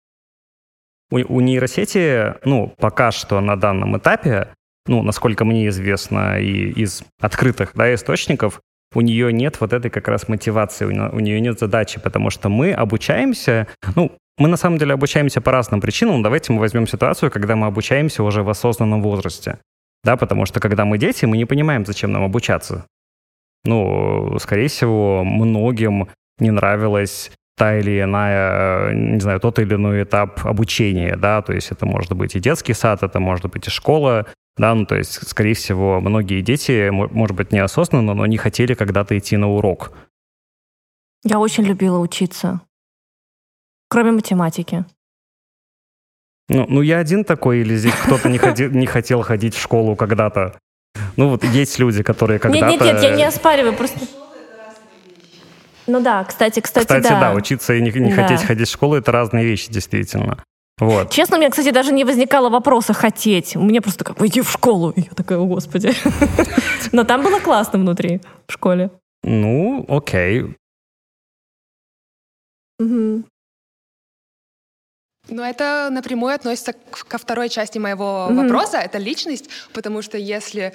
У, 1.15 1.37
у 1.37 1.41
нейросети, 1.41 2.35
ну, 2.45 2.75
пока 2.79 3.13
что 3.13 3.41
на 3.41 3.57
данном 3.57 3.97
этапе, 3.97 4.49
ну, 4.87 5.03
насколько 5.03 5.45
мне 5.45 5.69
известно 5.69 6.41
и 6.41 6.71
из 6.73 7.05
открытых 7.21 7.71
да, 7.75 7.95
источников, 7.95 8.61
у 8.95 9.01
нее 9.01 9.33
нет 9.33 9.61
вот 9.61 9.73
этой 9.73 9.91
как 9.91 10.09
раз 10.09 10.29
мотивации, 10.29 10.87
у 10.87 10.91
не- 10.91 11.11
у 11.11 11.21
нее 11.21 11.41
нет 11.41 11.61
задачи, 11.61 12.01
потому 12.01 12.31
что 12.31 12.49
мы 12.49 12.73
обучаемся, 12.73 13.69
ну, 13.95 14.11
мы 14.39 14.49
на 14.49 14.57
самом 14.57 14.79
деле 14.79 14.95
обучаемся 14.95 15.41
по 15.41 15.53
разным 15.53 15.81
причинам. 15.81 16.23
Давайте 16.23 16.53
мы 16.53 16.59
возьмем 16.59 16.89
ситуацию, 16.89 17.31
когда 17.31 17.55
мы 17.55 17.69
обучаемся 17.69 18.25
уже 18.25 18.43
в 18.43 18.49
осознанном 18.49 19.01
возрасте. 19.01 19.59
Да, 20.03 20.17
потому 20.17 20.47
что 20.47 20.59
когда 20.59 20.85
мы 20.85 20.99
дети, 20.99 21.25
мы 21.27 21.37
не 21.37 21.45
понимаем, 21.45 21.87
зачем 21.87 22.11
нам 22.11 22.25
обучаться. 22.25 22.87
Ну, 23.65 24.37
скорее 24.41 24.67
всего, 24.67 25.23
многим 25.23 26.09
не 26.41 26.51
нравилась 26.51 27.31
та 27.57 27.79
или 27.79 28.01
иная, 28.03 28.91
э, 28.91 28.95
не 28.95 29.21
знаю, 29.21 29.41
тот 29.41 29.59
или 29.59 29.75
иной 29.75 30.03
этап 30.03 30.45
обучения, 30.47 31.17
да, 31.17 31.43
то 31.43 31.53
есть 31.53 31.71
это 31.71 31.87
может 31.87 32.13
быть 32.13 32.35
и 32.35 32.41
детский 32.41 32.75
сад, 32.75 33.03
это 33.03 33.21
может 33.21 33.47
быть 33.51 33.67
и 33.67 33.71
школа, 33.71 34.27
да, 34.57 34.75
ну, 34.75 34.87
то 34.87 34.97
есть, 34.97 35.27
скорее 35.29 35.55
всего, 35.55 36.01
многие 36.01 36.41
дети, 36.41 36.89
мо- 36.91 37.09
может 37.09 37.37
быть, 37.37 37.53
неосознанно, 37.53 38.15
но 38.15 38.27
не 38.27 38.37
хотели 38.37 38.75
когда-то 38.75 39.17
идти 39.19 39.37
на 39.37 39.49
урок. 39.49 39.93
Я 41.25 41.39
очень 41.39 41.65
любила 41.65 41.99
учиться. 41.99 42.61
Кроме 43.89 44.13
математики. 44.13 44.85
Ну, 46.49 46.67
ну 46.69 46.83
я 46.83 46.99
один 46.99 47.25
такой, 47.25 47.61
или 47.61 47.77
здесь 47.77 47.95
кто-то 47.95 48.29
не, 48.29 48.39
ходи- 48.39 48.69
не 48.69 48.87
хотел 48.87 49.23
ходить 49.23 49.55
в 49.55 49.61
школу 49.61 49.97
когда-то? 49.97 50.59
Ну, 51.17 51.29
вот 51.29 51.45
есть 51.45 51.79
люди, 51.79 52.03
которые 52.03 52.39
когда-то... 52.39 52.67
Нет, 52.67 52.81
нет, 52.81 52.95
нет, 52.95 53.03
я 53.03 53.17
не 53.17 53.25
оспариваю, 53.25 53.75
просто... 53.75 54.01
Ну 55.87 56.01
да, 56.01 56.25
кстати, 56.25 56.61
кстати, 56.61 56.85
Кстати, 56.87 57.09
да. 57.09 57.21
да. 57.21 57.33
учиться 57.35 57.75
и 57.75 57.81
не, 57.83 57.91
не 57.93 58.15
Да. 58.15 58.23
хотеть 58.23 58.43
ходить 58.47 58.69
в 58.69 58.73
школу— 58.73 58.95
это 58.97 59.13
разные 59.13 59.45
вещи, 59.45 59.71
действительно. 59.71 60.43
Вот. 60.79 61.11
Честно, 61.11 61.37
у 61.37 61.41
меня, 61.41 61.51
кстати, 61.51 61.71
даже 61.71 61.93
не 61.93 62.05
возникало 62.05 62.49
вопроса 62.49 62.93
хотеть. 62.95 63.55
У 63.55 63.63
меня 63.63 63.81
просто 63.81 64.05
как, 64.05 64.21
иди 64.23 64.41
в 64.41 64.51
школу. 64.51 64.91
И 64.91 65.03
я 65.03 65.11
такая, 65.15 65.39
о, 65.39 65.47
господи. 65.47 65.93
Но 66.93 67.05
там 67.05 67.23
было 67.23 67.39
классно 67.39 67.79
внутри, 67.79 68.21
в 68.49 68.53
школе. 68.53 68.91
Ну, 69.23 69.85
окей. 69.89 70.57
Но 75.29 75.45
это 75.47 75.89
напрямую 75.91 76.35
относится 76.35 76.75
ко 77.09 77.19
второй 77.19 77.49
части 77.49 77.79
моего 77.79 78.29
вопроса. 78.31 78.79
Это 78.79 78.99
личность, 78.99 79.49
потому 79.73 80.03
что 80.03 80.19
если 80.19 80.75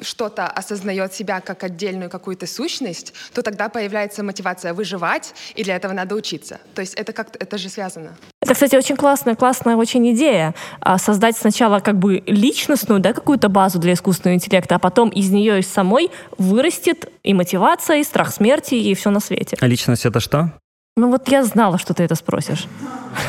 что-то 0.00 0.46
осознает 0.46 1.12
себя 1.12 1.40
как 1.40 1.62
отдельную 1.64 2.10
какую-то 2.10 2.46
сущность, 2.46 3.12
то 3.32 3.42
тогда 3.42 3.68
появляется 3.68 4.22
мотивация 4.22 4.74
выживать, 4.74 5.34
и 5.54 5.64
для 5.64 5.76
этого 5.76 5.92
надо 5.92 6.14
учиться. 6.14 6.58
То 6.74 6.80
есть 6.80 6.94
это 6.94 7.12
как-то 7.12 7.38
это 7.38 7.58
же 7.58 7.68
связано. 7.68 8.16
Это, 8.40 8.54
кстати, 8.54 8.76
очень 8.76 8.96
классная, 8.96 9.34
классная 9.36 9.76
очень 9.76 10.12
идея. 10.12 10.54
А, 10.80 10.98
Создать 10.98 11.36
сначала 11.36 11.80
как 11.80 11.98
бы 11.98 12.22
личностную, 12.26 13.00
да, 13.00 13.12
какую-то 13.12 13.48
базу 13.48 13.78
для 13.78 13.94
искусственного 13.94 14.36
интеллекта, 14.36 14.76
а 14.76 14.78
потом 14.78 15.08
из 15.08 15.30
нее 15.30 15.60
из 15.60 15.66
самой 15.66 16.10
вырастет 16.36 17.10
и 17.22 17.32
мотивация, 17.34 17.98
и 17.98 18.04
страх 18.04 18.32
смерти, 18.32 18.74
и 18.74 18.94
все 18.94 19.10
на 19.10 19.20
свете. 19.20 19.56
А 19.60 19.66
личность— 19.66 20.04
это 20.06 20.20
что? 20.20 20.52
Ну 20.96 21.10
вот 21.10 21.28
я 21.28 21.42
знала, 21.44 21.78
что 21.78 21.94
ты 21.94 22.04
это 22.04 22.14
спросишь. 22.14 22.66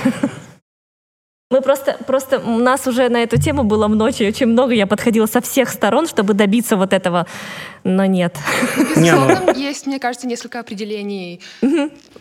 Мы 1.51 1.61
просто, 1.61 1.95
просто 2.07 2.39
у 2.39 2.57
нас 2.57 2.87
уже 2.87 3.07
на 3.09 3.21
эту 3.21 3.39
тему 3.39 3.63
было 3.63 3.87
ночью 3.87 4.27
очень 4.27 4.47
много. 4.47 4.73
Я 4.73 4.87
подходила 4.87 5.27
со 5.27 5.41
всех 5.41 5.69
сторон, 5.69 6.07
чтобы 6.07 6.33
добиться 6.33 6.75
вот 6.75 6.91
этого, 6.91 7.27
но 7.83 8.05
нет. 8.05 8.35
Не, 8.95 9.11
ну- 9.11 9.27
Безусловно, 9.27 9.51
есть, 9.55 9.85
мне 9.85 9.99
кажется, 9.99 10.27
несколько 10.27 10.59
определений, 10.59 11.41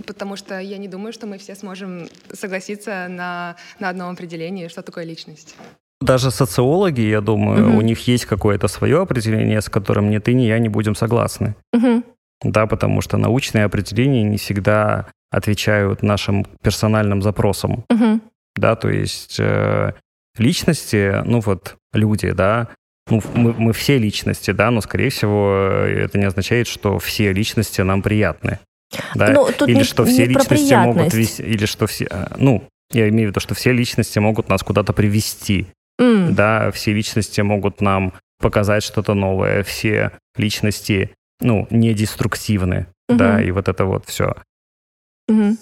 потому 0.07 0.37
что 0.37 0.59
я 0.61 0.77
не 0.77 0.89
думаю, 0.89 1.12
что 1.14 1.27
мы 1.27 1.39
все 1.39 1.55
сможем 1.55 2.09
согласиться 2.33 3.07
на, 3.09 3.57
на 3.79 3.89
одном 3.89 4.11
определении, 4.11 4.68
что 4.68 4.83
такое 4.83 5.05
личность. 5.05 5.57
Даже 6.03 6.31
социологи, 6.31 7.01
я 7.01 7.22
думаю, 7.22 7.79
у 7.79 7.81
них 7.81 8.07
есть 8.07 8.27
какое-то 8.27 8.68
свое 8.68 9.01
определение, 9.01 9.62
с 9.62 9.70
которым 9.70 10.11
ни 10.11 10.18
ты, 10.18 10.35
ни 10.35 10.43
я 10.43 10.59
не 10.59 10.68
будем 10.68 10.95
согласны. 10.95 11.55
Да, 12.43 12.66
потому 12.66 13.01
что 13.01 13.16
научные 13.16 13.64
определения 13.64 14.22
не 14.22 14.37
всегда 14.37 15.07
отвечают 15.31 16.03
нашим 16.03 16.45
персональным 16.62 17.22
запросам. 17.22 17.85
Да, 18.57 18.76
то 18.76 18.88
есть 18.88 19.36
э, 19.38 19.92
личности, 20.38 21.22
ну 21.24 21.40
вот 21.40 21.76
люди, 21.92 22.30
да, 22.30 22.68
ну, 23.11 23.20
мы, 23.34 23.52
мы 23.52 23.72
все 23.72 23.98
личности, 23.98 24.50
да, 24.52 24.70
но, 24.70 24.80
скорее 24.80 25.11
всего, 25.11 25.52
э, 25.86 26.05
это 26.05 26.18
не 26.18 26.24
означает, 26.24 26.66
что 26.66 26.98
все 26.98 27.32
личности 27.32 27.80
нам 27.82 28.02
приятны. 28.02 28.59
Да? 29.14 29.30
Ну, 29.32 29.48
тут 29.57 29.68
или 29.68 29.78
не- 29.78 29.84
что 29.84 30.05
не 30.05 30.11
все 30.12 30.24
про 30.26 30.30
личности 30.40 30.74
могут 30.74 31.14
вести, 31.14 31.42
или 31.42 31.66
что 31.66 31.86
все, 31.86 32.07
э, 32.11 32.26
ну, 32.38 32.66
я 32.92 33.09
имею 33.09 33.28
в 33.28 33.30
виду, 33.32 33.40
что 33.40 33.55
все 33.55 33.72
личности 33.72 34.18
могут 34.20 34.48
нас 34.48 34.62
куда-то 34.62 34.92
привести. 34.92 35.66
М. 35.98 36.34
Да, 36.34 36.70
все 36.70 36.92
личности 36.92 37.40
могут 37.40 37.80
нам 37.80 38.12
показать 38.40 38.82
что-то 38.82 39.14
новое, 39.14 39.62
все 39.62 40.12
личности, 40.36 41.11
ну, 41.40 41.66
не 41.70 41.92
деструктивны. 41.94 42.86
да, 43.09 43.34
Мгм. 43.34 43.42
и 43.42 43.50
вот 43.50 43.68
это 43.68 43.84
вот 43.84 44.07
все. 44.07 44.34
Мгм. 45.28 45.59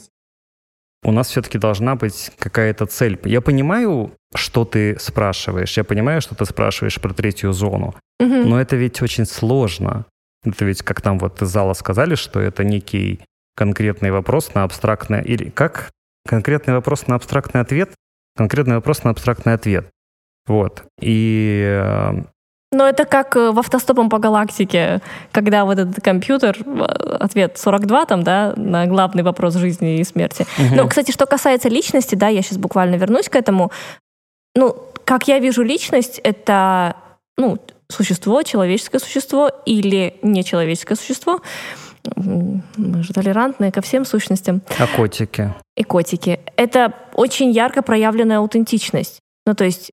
У 1.04 1.10
нас 1.12 1.28
все-таки 1.28 1.58
должна 1.58 1.96
быть 1.96 2.30
какая-то 2.38 2.86
цель. 2.86 3.18
Я 3.24 3.40
понимаю, 3.40 4.12
что 4.34 4.64
ты 4.64 4.98
спрашиваешь, 4.98 5.76
я 5.76 5.84
понимаю, 5.84 6.20
что 6.20 6.34
ты 6.34 6.44
спрашиваешь 6.44 7.00
про 7.00 7.12
третью 7.12 7.52
зону, 7.52 7.94
Мгм. 8.20 8.48
но 8.48 8.60
это 8.60 8.76
ведь 8.76 9.02
очень 9.02 9.26
сложно. 9.26 10.04
Это 10.44 10.64
ведь, 10.64 10.82
как 10.82 11.00
там 11.00 11.18
вот 11.18 11.42
из 11.42 11.48
зала 11.48 11.74
сказали, 11.74 12.14
что 12.14 12.40
это 12.40 12.64
некий 12.64 13.20
конкретный 13.56 14.10
вопрос 14.10 14.54
на 14.54 14.64
абстрактное... 14.64 15.22
Или 15.22 15.50
как? 15.50 15.90
Конкретный 16.26 16.74
вопрос 16.74 17.06
на 17.06 17.16
абстрактный 17.16 17.60
ответ? 17.60 17.94
Конкретный 18.36 18.76
вопрос 18.76 19.04
на 19.04 19.10
абстрактный 19.10 19.54
ответ. 19.54 19.88
Вот. 20.46 20.84
И 21.00 21.62
э, 21.64 22.22
Но 22.72 22.88
это 22.88 23.04
как 23.04 23.36
э, 23.36 23.50
в 23.50 23.58
автостопом 23.58 24.08
по 24.08 24.18
галактике, 24.18 25.00
когда 25.30 25.64
вот 25.64 25.78
этот 25.78 26.02
компьютер, 26.02 26.56
э, 26.64 27.16
ответ 27.20 27.58
42 27.58 28.06
там, 28.06 28.22
да, 28.22 28.54
на 28.56 28.86
главный 28.86 29.22
вопрос 29.22 29.54
жизни 29.54 29.98
и 29.98 30.04
смерти. 30.04 30.46
Но, 30.74 30.88
кстати, 30.88 31.12
что 31.12 31.26
касается 31.26 31.68
личности, 31.68 32.14
да, 32.14 32.28
я 32.28 32.42
сейчас 32.42 32.58
буквально 32.58 32.96
вернусь 32.96 33.28
к 33.28 33.36
этому. 33.36 33.70
Ну, 34.56 34.76
как 35.04 35.28
я 35.28 35.38
вижу 35.38 35.62
личность, 35.62 36.18
это, 36.24 36.96
ну, 37.36 37.58
существо, 37.90 38.42
человеческое 38.42 38.98
существо 38.98 39.50
или 39.66 40.16
нечеловеческое 40.22 40.96
существо. 40.96 41.40
Мы 42.16 43.02
же 43.02 43.12
толерантные 43.12 43.70
ко 43.70 43.80
всем 43.80 44.04
сущностям. 44.04 44.62
а 44.78 44.86
котики? 44.86 45.52
и 45.76 45.84
котики. 45.84 46.40
Это 46.56 46.92
очень 47.14 47.50
ярко 47.50 47.82
проявленная 47.82 48.38
аутентичность. 48.38 49.20
Ну, 49.46 49.54
то 49.54 49.64
есть 49.64 49.90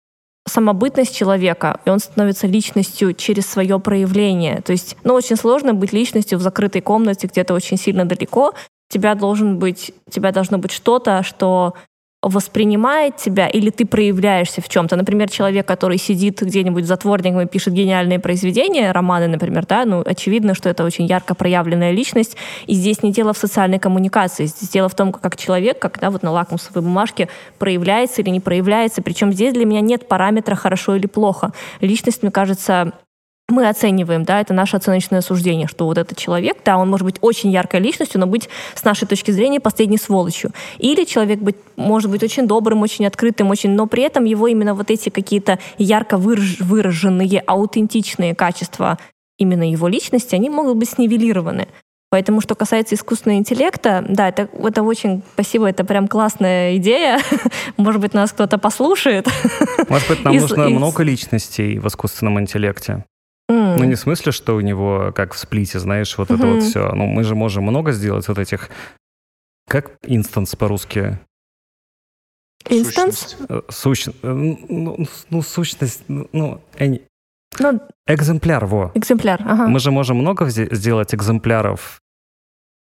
самобытность 0.50 1.16
человека, 1.16 1.80
и 1.86 1.90
он 1.90 2.00
становится 2.00 2.48
личностью 2.48 3.14
через 3.14 3.46
свое 3.46 3.80
проявление. 3.80 4.62
То 4.62 4.74
есть, 4.74 4.98
ну, 5.04 5.14
очень 5.14 5.38
сложно 5.38 5.74
быть 5.74 5.94
личностью 5.94 6.38
в 6.38 6.42
закрытой 6.42 6.82
комнате 6.82 7.28
где-то 7.28 7.54
очень 7.54 7.78
сильно 7.78 8.06
далеко. 8.06 8.54
Тебя 8.90 9.16
должен 9.16 9.60
быть, 9.60 9.94
тебя 10.10 10.32
должно 10.32 10.58
быть 10.58 10.72
что-то, 10.72 11.24
что 11.24 11.76
воспринимает 12.22 13.16
тебя, 13.16 13.48
или 13.48 13.70
ты 13.70 13.86
проявляешься 13.86 14.62
в 14.62 14.68
чем-то. 14.68 14.98
Например, 14.98 15.30
человек, 15.30 15.66
который 15.66 15.98
сидит 15.98 16.42
где-нибудь 16.42 16.86
затворником 16.86 17.42
и 17.42 17.46
пишет 17.46 17.74
гениальные 17.74 18.20
произведения, 18.20 18.92
романы, 18.92 19.28
например, 19.28 19.66
да, 19.66 19.86
ну, 19.86 20.04
очевидно, 20.06 20.54
что 20.54 20.68
это 20.70 20.84
очень 20.84 21.06
ярко 21.06 21.34
проявленная 21.34 21.92
личность, 21.92 22.36
и 22.68 22.74
здесь 22.74 23.04
не 23.04 23.14
дело 23.14 23.32
в 23.32 23.38
социальной 23.38 23.80
коммуникации, 23.80 24.46
здесь 24.46 24.70
дело 24.70 24.90
в 24.90 24.96
том, 24.96 25.14
как 25.14 25.38
человек, 25.38 25.80
когда 25.80 26.10
вот 26.10 26.22
на 26.22 26.32
лакмусовой 26.32 26.84
бумажке 26.84 27.30
проявляется 27.58 28.22
или 28.22 28.30
не 28.30 28.42
проявляется, 28.42 29.02
причем 29.02 29.32
здесь 29.32 29.54
для 29.54 29.66
меня 29.66 29.82
нет 29.82 30.08
параметра 30.08 30.56
хорошо 30.56 30.96
или 30.96 31.08
плохо. 31.08 31.54
Личность, 31.80 32.22
мне 32.22 32.32
кажется, 32.32 32.92
мы 33.50 33.68
оцениваем, 33.68 34.24
да, 34.24 34.42
это 34.42 34.54
наше 34.54 34.78
оценочное 34.78 35.22
суждение, 35.22 35.68
что 35.68 35.86
вот 35.86 35.98
этот 35.98 36.18
человек, 36.18 36.58
да, 36.64 36.78
он 36.78 36.90
может 36.90 37.06
быть 37.06 37.18
очень 37.22 37.52
яркой 37.52 37.80
личностью, 37.80 38.20
но 38.20 38.28
быть 38.28 38.50
с 38.76 38.84
нашей 38.84 39.08
точки 39.08 39.32
зрения 39.32 39.60
последней 39.60 39.98
сволочью. 39.98 40.52
Или 40.78 41.04
человек 41.06 41.40
быть, 41.40 41.56
может 41.76 42.10
быть 42.10 42.24
очень 42.24 42.48
добрым, 42.48 42.82
очень 42.82 43.06
открытым, 43.06 43.50
очень, 43.50 43.72
но 43.72 43.88
при 43.88 44.04
этом 44.04 44.26
его 44.26 44.48
именно 44.48 44.74
вот 44.74 44.92
эти 44.92 45.10
какие-то 45.10 45.60
ярко 45.78 46.16
выраж- 46.18 46.64
выраженные, 46.64 47.40
аутентичные 47.46 48.36
качества 48.36 48.98
именно 49.38 49.70
его 49.70 49.88
личности, 49.88 50.36
они 50.36 50.50
могут 50.50 50.78
быть 50.78 50.90
снивелированы. 50.90 51.68
Поэтому, 52.12 52.42
что 52.42 52.56
касается 52.56 52.96
искусственного 52.96 53.38
интеллекта, 53.38 54.04
да, 54.08 54.30
это, 54.30 54.50
это 54.64 54.82
очень, 54.82 55.22
спасибо, 55.34 55.70
это 55.70 55.84
прям 55.84 56.08
классная 56.08 56.76
идея. 56.78 57.20
Может 57.78 58.02
быть, 58.02 58.16
нас 58.16 58.32
кто-то 58.32 58.58
послушает. 58.58 59.28
Может 59.88 60.08
быть, 60.08 60.24
нам 60.24 60.36
нужно 60.36 60.70
много 60.70 61.04
личностей 61.04 61.78
в 61.78 61.88
искусственном 61.88 62.40
интеллекте? 62.40 63.06
Ну, 63.80 63.86
не 63.86 63.96
в 63.96 64.00
смысле, 64.00 64.32
что 64.32 64.56
у 64.56 64.62
него, 64.62 65.12
как 65.16 65.34
в 65.34 65.38
сплите, 65.38 65.80
знаешь, 65.80 66.18
вот 66.18 66.32
это 66.32 66.46
вот 66.46 66.64
все. 66.64 66.92
Ну, 66.94 67.06
мы 67.08 67.24
же 67.24 67.36
можем 67.36 67.64
много 67.64 67.92
сделать 67.92 68.28
вот 68.28 68.38
этих... 68.38 68.70
Как 69.68 69.92
instance 70.04 70.56
по-русски? 70.56 71.20
Instance? 72.70 73.38
Э, 73.50 73.62
Сущ... 73.70 74.08
э, 74.08 74.12
Ну, 74.24 75.08
ну, 75.30 75.42
сущность... 75.42 76.04
Ну, 76.08 76.62
эни- 76.78 77.02
Ну, 77.60 77.80
экземпляр, 78.08 78.66
во. 78.66 78.92
экземпляр, 78.96 79.42
ага. 79.46 79.68
Мы 79.68 79.80
же 79.80 79.92
можем 79.92 80.18
много 80.18 80.50
сделать 80.50 81.16
экземпляров. 81.16 82.00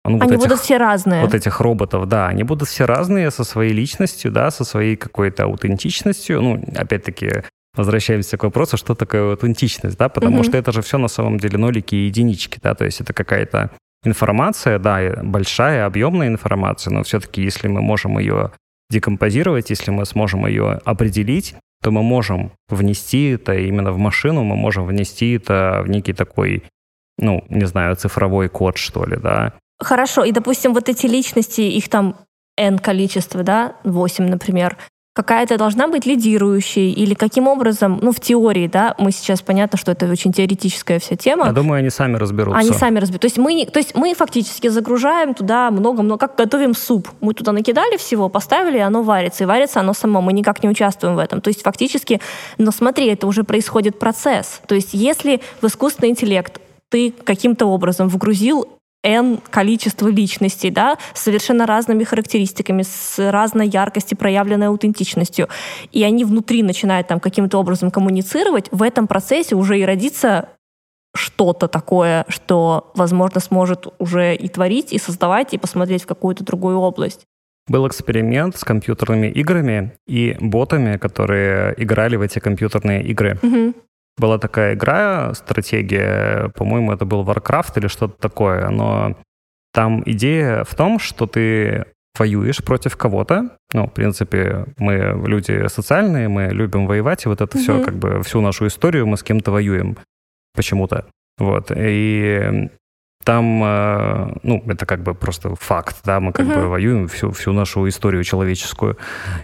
Ну, 0.07 0.15
вот 0.19 0.23
Они 0.23 0.33
этих- 0.33 0.43
будут 0.45 0.61
все 0.61 0.77
разные. 0.77 1.23
вот 1.23 1.35
этих 1.35 1.61
роботов, 1.61 2.07
да, 2.09 2.29
они 2.29 2.45
будут 2.45 2.69
все 2.69 2.85
разные 2.85 3.31
со 3.31 3.43
своей 3.45 3.73
личностью, 3.73 4.31
да, 4.31 4.51
со 4.51 4.65
своей 4.65 4.97
какой-то 4.97 5.45
аутентичностью. 5.45 6.43
Ну, 6.43 6.63
опять-таки, 6.77 7.43
возвращаемся 7.77 8.37
к 8.37 8.45
вопросу, 8.45 8.77
что 8.77 8.95
такое 8.95 9.31
аутентичность, 9.33 9.97
да, 9.99 10.09
потому 10.09 10.37
Мгм. 10.37 10.45
что 10.45 10.57
это 10.57 10.73
же 10.73 10.83
все 10.83 10.99
на 10.99 11.09
самом 11.09 11.39
деле 11.39 11.59
нолики 11.59 11.95
и 11.95 12.07
единички, 12.07 12.59
да, 12.63 12.75
то 12.75 12.85
есть 12.85 13.01
это 13.01 13.13
какая-то 13.13 13.71
информация, 14.05 14.79
да, 14.79 15.21
большая, 15.23 15.87
объемная 15.87 16.29
информация, 16.29 16.93
но 16.93 17.03
все-таки 17.03 17.43
если 17.43 17.69
мы 17.69 17.81
можем 17.81 18.19
ее 18.19 18.53
декомпозировать, 18.91 19.71
если 19.71 19.91
мы 19.91 20.05
сможем 20.05 20.47
ее 20.47 20.81
определить, 20.85 21.57
то 21.83 21.91
мы 21.91 22.03
можем 22.03 22.53
внести 22.69 23.31
это 23.31 23.55
именно 23.55 23.93
в 23.93 23.99
машину, 23.99 24.45
мы 24.45 24.57
можем 24.57 24.87
внести 24.87 25.33
это 25.35 25.83
в 25.85 25.89
некий 25.89 26.13
такой, 26.13 26.63
ну, 27.19 27.45
не 27.49 27.67
знаю, 27.67 27.97
цифровой 27.97 28.49
код, 28.49 28.77
что 28.77 29.05
ли, 29.05 29.17
да, 29.17 29.53
Хорошо, 29.79 30.25
и, 30.25 30.33
допустим, 30.33 30.73
вот 30.73 30.89
эти 30.89 31.07
личности, 31.07 31.61
их 31.63 31.89
там 31.89 32.17
N 32.57 32.79
количество, 32.79 33.43
да, 33.43 33.77
8, 33.85 34.25
например, 34.27 34.77
какая-то 35.15 35.57
должна 35.57 35.87
быть 35.87 36.07
лидирующей 36.07 36.91
или 36.91 37.15
каким 37.15 37.47
образом, 37.47 38.01
ну, 38.03 38.11
в 38.11 38.19
теории, 38.19 38.67
да, 38.67 38.95
мы 38.99 39.13
сейчас 39.13 39.43
понятно, 39.43 39.79
что 39.79 39.93
это 39.93 40.07
очень 40.11 40.33
теоретическая 40.33 40.99
вся 40.99 41.15
тема, 41.17 41.47
Я 41.47 41.53
думаю, 41.53 41.79
они 41.79 41.89
сами 41.91 42.17
разберутся. 42.17 42.59
они 42.59 42.73
сами 42.73 42.99
разберут. 42.99 43.21
То 43.23 43.27
есть 43.27 43.39
мы, 43.39 43.55
не- 43.55 43.67
то 43.67 43.79
есть 43.79 43.95
мы 43.95 44.13
фактически 44.15 44.67
загружаем 44.69 45.33
туда 45.35 45.71
много-много, 45.71 46.19
как 46.27 46.37
готовим 46.37 46.75
суп. 46.75 47.09
Мы 47.21 47.33
туда 47.33 47.53
накидали 47.53 47.97
всего, 47.97 48.29
поставили, 48.29 48.79
и 48.79 48.81
оно 48.81 49.03
варится. 49.03 49.45
И 49.45 49.47
варится 49.47 49.81
оно 49.81 49.95
само. 49.95 50.21
Мы 50.21 50.33
никак 50.33 50.63
не 50.65 50.69
участвуем 50.69 51.15
в 51.15 51.19
этом. 51.21 51.41
То 51.41 51.49
есть 51.49 51.63
фактически, 51.63 52.21
но 52.59 52.73
смотри, 52.73 53.07
это 53.07 53.29
уже 53.29 53.45
происходит 53.45 53.99
процесс. 54.01 54.61
То 54.67 54.75
есть 54.75 54.91
если 54.93 55.41
в 55.63 55.67
искусственный 55.67 56.11
интеллект 56.11 56.61
ты 56.91 57.13
каким-то 57.13 57.67
образом 57.67 58.09
вгрузил 58.09 58.67
N 59.05 59.39
количество 59.51 60.09
личностей, 60.09 60.71
да, 60.71 60.97
с 61.13 61.23
совершенно 61.23 61.67
разными 61.67 62.03
характеристиками, 62.03 62.83
с 62.83 63.31
разной 63.31 63.69
яркостью, 63.69 64.19
проявленной 64.19 64.69
аутентичностью, 64.69 65.49
и 65.93 66.03
они 66.03 66.25
внутри 66.25 66.63
начинают 66.63 67.07
там 67.07 67.21
каким-то 67.21 67.59
образом 67.59 67.91
коммуницировать, 67.91 68.69
в 68.73 68.83
этом 68.83 69.07
процессе 69.07 69.55
уже 69.55 69.79
и 69.79 69.85
родится 69.85 70.49
что-то 71.15 71.69
такое, 71.69 72.25
что, 72.29 72.91
возможно, 72.97 73.41
сможет 73.41 73.87
уже 73.99 74.35
и 74.35 74.49
творить, 74.49 74.93
и 74.93 74.99
создавать, 74.99 75.55
и 75.55 75.59
посмотреть 75.59 76.03
в 76.03 76.07
какую-то 76.07 76.45
другую 76.45 76.79
область. 76.79 77.25
Был 77.69 77.87
эксперимент 77.87 78.57
с 78.57 78.65
компьютерными 78.65 79.29
играми 79.29 79.93
и 80.07 80.37
ботами, 80.41 80.99
которые 80.99 81.75
играли 81.79 82.17
в 82.17 82.21
эти 82.21 82.39
компьютерные 82.39 83.03
игры. 83.05 83.39
Мгм. 83.43 83.75
Была 84.17 84.39
такая 84.39 84.75
игра, 84.75 85.35
стратегия, 85.35 86.51
по-моему, 86.57 86.93
это 86.93 87.05
был 87.05 87.25
Warcraft 87.25 87.73
или 87.77 87.89
что-то 87.89 88.15
такое, 88.21 88.69
но 88.69 89.17
там 89.73 90.03
идея 90.07 90.63
в 90.65 90.75
том, 90.75 91.01
что 91.01 91.27
ты 91.27 91.87
воюешь 92.17 92.63
против 92.63 92.97
кого-то. 92.97 93.51
Ну, 93.73 93.89
в 93.89 93.93
принципе, 93.93 94.67
мы 94.79 95.21
люди 95.27 95.67
социальные, 95.67 96.29
мы 96.29 96.45
любим 96.47 96.87
воевать, 96.87 97.25
и 97.25 97.29
вот 97.29 97.41
это 97.41 97.59
все, 97.59 97.75
Мгм. 97.75 97.85
как 97.85 97.95
бы 97.97 98.23
всю 98.23 98.41
нашу 98.41 98.69
историю 98.69 99.07
мы 99.07 99.17
с 99.17 99.25
кем-то 99.25 99.51
воюем 99.51 99.97
почему-то. 100.55 101.07
Вот. 101.39 101.73
И 101.75 102.71
там, 103.25 103.63
э, 103.65 104.37
ну, 104.43 104.63
это 104.67 104.87
как 104.87 105.03
бы 105.03 105.15
просто 105.15 105.55
факт, 105.57 105.97
да, 106.05 106.21
мы 106.21 106.33
как 106.33 106.47
Мгм. 106.47 106.55
бы 106.55 106.69
воюем 106.69 107.09
всю, 107.09 107.31
всю 107.33 107.53
нашу 107.53 107.89
историю 107.89 108.23
человеческую 108.25 108.97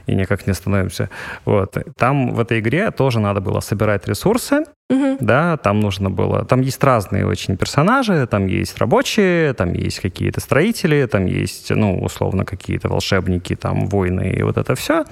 и 0.06 0.14
никак 0.14 0.46
не 0.46 0.52
остановимся. 0.52 1.08
Вот. 1.44 1.76
Там 1.96 2.34
в 2.34 2.40
этой 2.40 2.60
игре 2.60 2.90
тоже 2.90 3.20
надо 3.20 3.40
было 3.40 3.60
собирать 3.60 4.06
ресурсы, 4.06 4.64
Мгм. 4.90 5.16
да, 5.20 5.56
там 5.56 5.80
нужно 5.80 6.10
было... 6.10 6.44
Там 6.44 6.60
есть 6.60 6.84
разные 6.84 7.26
очень 7.26 7.56
персонажи, 7.56 8.26
там 8.26 8.46
есть 8.46 8.76
рабочие, 8.78 9.54
там 9.54 9.72
есть 9.72 10.00
какие-то 10.00 10.40
строители, 10.40 11.06
там 11.06 11.26
есть, 11.26 11.70
ну, 11.70 12.00
условно, 12.02 12.44
какие-то 12.44 12.88
волшебники, 12.88 13.56
там, 13.56 13.86
воины 13.86 14.30
и 14.30 14.42
вот 14.42 14.58
это 14.58 14.74
все. 14.74 15.04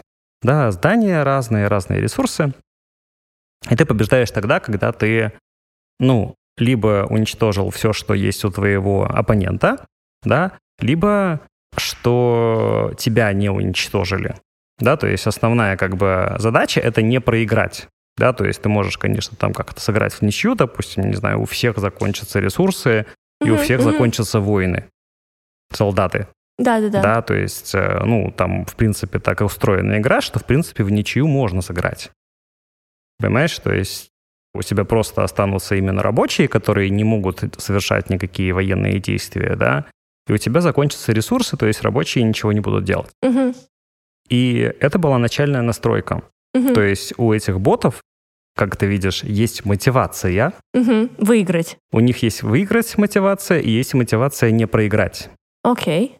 Да, 0.43 0.71
здания 0.71 1.23
разные, 1.25 1.69
разные 1.69 2.01
ресурсы. 2.01 2.53
И 3.71 3.75
ты 3.77 3.85
побеждаешь 3.85 4.31
тогда, 4.31 4.61
когда 4.61 4.93
ты, 4.93 5.33
ну, 6.01 6.35
либо 6.61 7.07
уничтожил 7.09 7.71
все, 7.71 7.93
что 7.93 8.15
есть 8.15 8.45
у 8.45 8.51
твоего 8.51 9.05
оппонента, 9.05 9.85
да, 10.23 10.53
либо 10.81 11.41
что 11.77 12.93
тебя 12.99 13.33
не 13.33 13.51
уничтожили. 13.51 14.35
Да, 14.79 14.97
то 14.97 15.07
есть 15.07 15.27
основная 15.27 15.77
как 15.77 15.97
бы 15.97 16.37
задача— 16.39 16.81
это 16.83 17.03
не 17.03 17.21
проиграть. 17.21 17.89
Да, 18.17 18.33
то 18.33 18.45
есть 18.45 18.63
ты 18.63 18.69
можешь, 18.69 18.99
конечно, 18.99 19.37
там 19.37 19.53
как-то 19.53 19.81
сыграть 19.81 20.13
в 20.13 20.23
ничью, 20.23 20.55
допустим, 20.55 21.09
не 21.09 21.15
знаю, 21.15 21.41
у 21.41 21.45
всех 21.45 21.79
закончатся 21.79 22.41
ресурсы, 22.41 23.07
и 23.45 23.51
у 23.51 23.57
всех 23.57 23.81
закончатся 23.81 24.41
воины, 24.41 24.87
солдаты. 25.73 26.27
Да-да-да. 26.59 27.01
Да, 27.01 27.23
то 27.23 27.35
есть, 27.35 27.73
э, 27.75 28.01
ну, 28.05 28.33
там, 28.33 28.65
в 28.65 28.75
принципе, 28.75 29.21
так 29.21 29.41
и 29.41 29.45
устроена 29.45 29.99
игра, 29.99 30.21
что, 30.21 30.41
в 30.41 30.45
принципе, 30.45 30.83
в 30.83 30.91
ничью 30.91 31.29
можно 31.29 31.63
сыграть. 31.63 32.11
Понимаешь? 33.21 33.57
То 33.61 33.73
есть 33.73 34.11
у 34.59 34.63
тебя 34.63 34.85
просто 34.85 35.23
останутся 35.25 35.77
именно 35.77 36.03
рабочие, 36.03 36.49
которые 36.49 36.91
не 36.91 37.05
могут 37.05 37.55
совершать 37.59 38.11
никакие 38.11 38.53
военные 38.53 38.99
действия, 38.99 39.57
да, 39.57 39.87
и 40.29 40.33
у 40.33 40.37
тебя 40.39 40.61
закончатся 40.61 41.13
ресурсы, 41.13 41.57
то 41.57 41.67
есть 41.67 41.83
рабочие 41.83 42.25
ничего 42.25 42.53
не 42.53 42.61
будут 42.61 42.85
делать. 42.85 43.11
Мгм. 43.23 43.55
И 44.29 44.73
это 44.81 44.99
была 44.99 45.19
начальная 45.19 45.63
настройка. 45.63 46.23
Мгм. 46.55 46.75
То 46.75 46.83
есть 46.83 47.15
у 47.19 47.33
этих 47.33 47.61
ботов, 47.61 48.03
как 48.57 48.77
ты 48.77 48.87
видишь, 48.87 49.23
есть 49.25 49.65
мотивация, 49.65 50.53
Мгм. 50.75 51.11
Выиграть. 51.19 51.79
у 51.93 52.01
них 52.01 52.23
есть 52.23 52.43
выиграть 52.43 52.99
мотивация 52.99 53.61
и 53.61 53.71
есть 53.71 53.95
мотивация 53.95 54.51
не 54.51 54.67
проиграть. 54.67 55.31
Окей. 55.63 56.17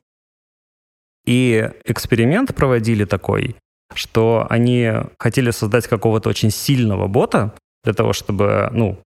И 1.27 1.71
эксперимент 1.85 2.55
проводили 2.55 3.05
такой, 3.05 3.57
что 3.95 4.47
они 4.49 4.91
хотели 5.19 5.51
создать 5.51 5.87
какого-то 5.87 6.29
очень 6.31 6.51
сильного 6.51 7.07
бота 7.09 7.55
для 7.85 7.93
того, 7.93 8.13
чтобы, 8.13 8.69
ну, 8.73 8.99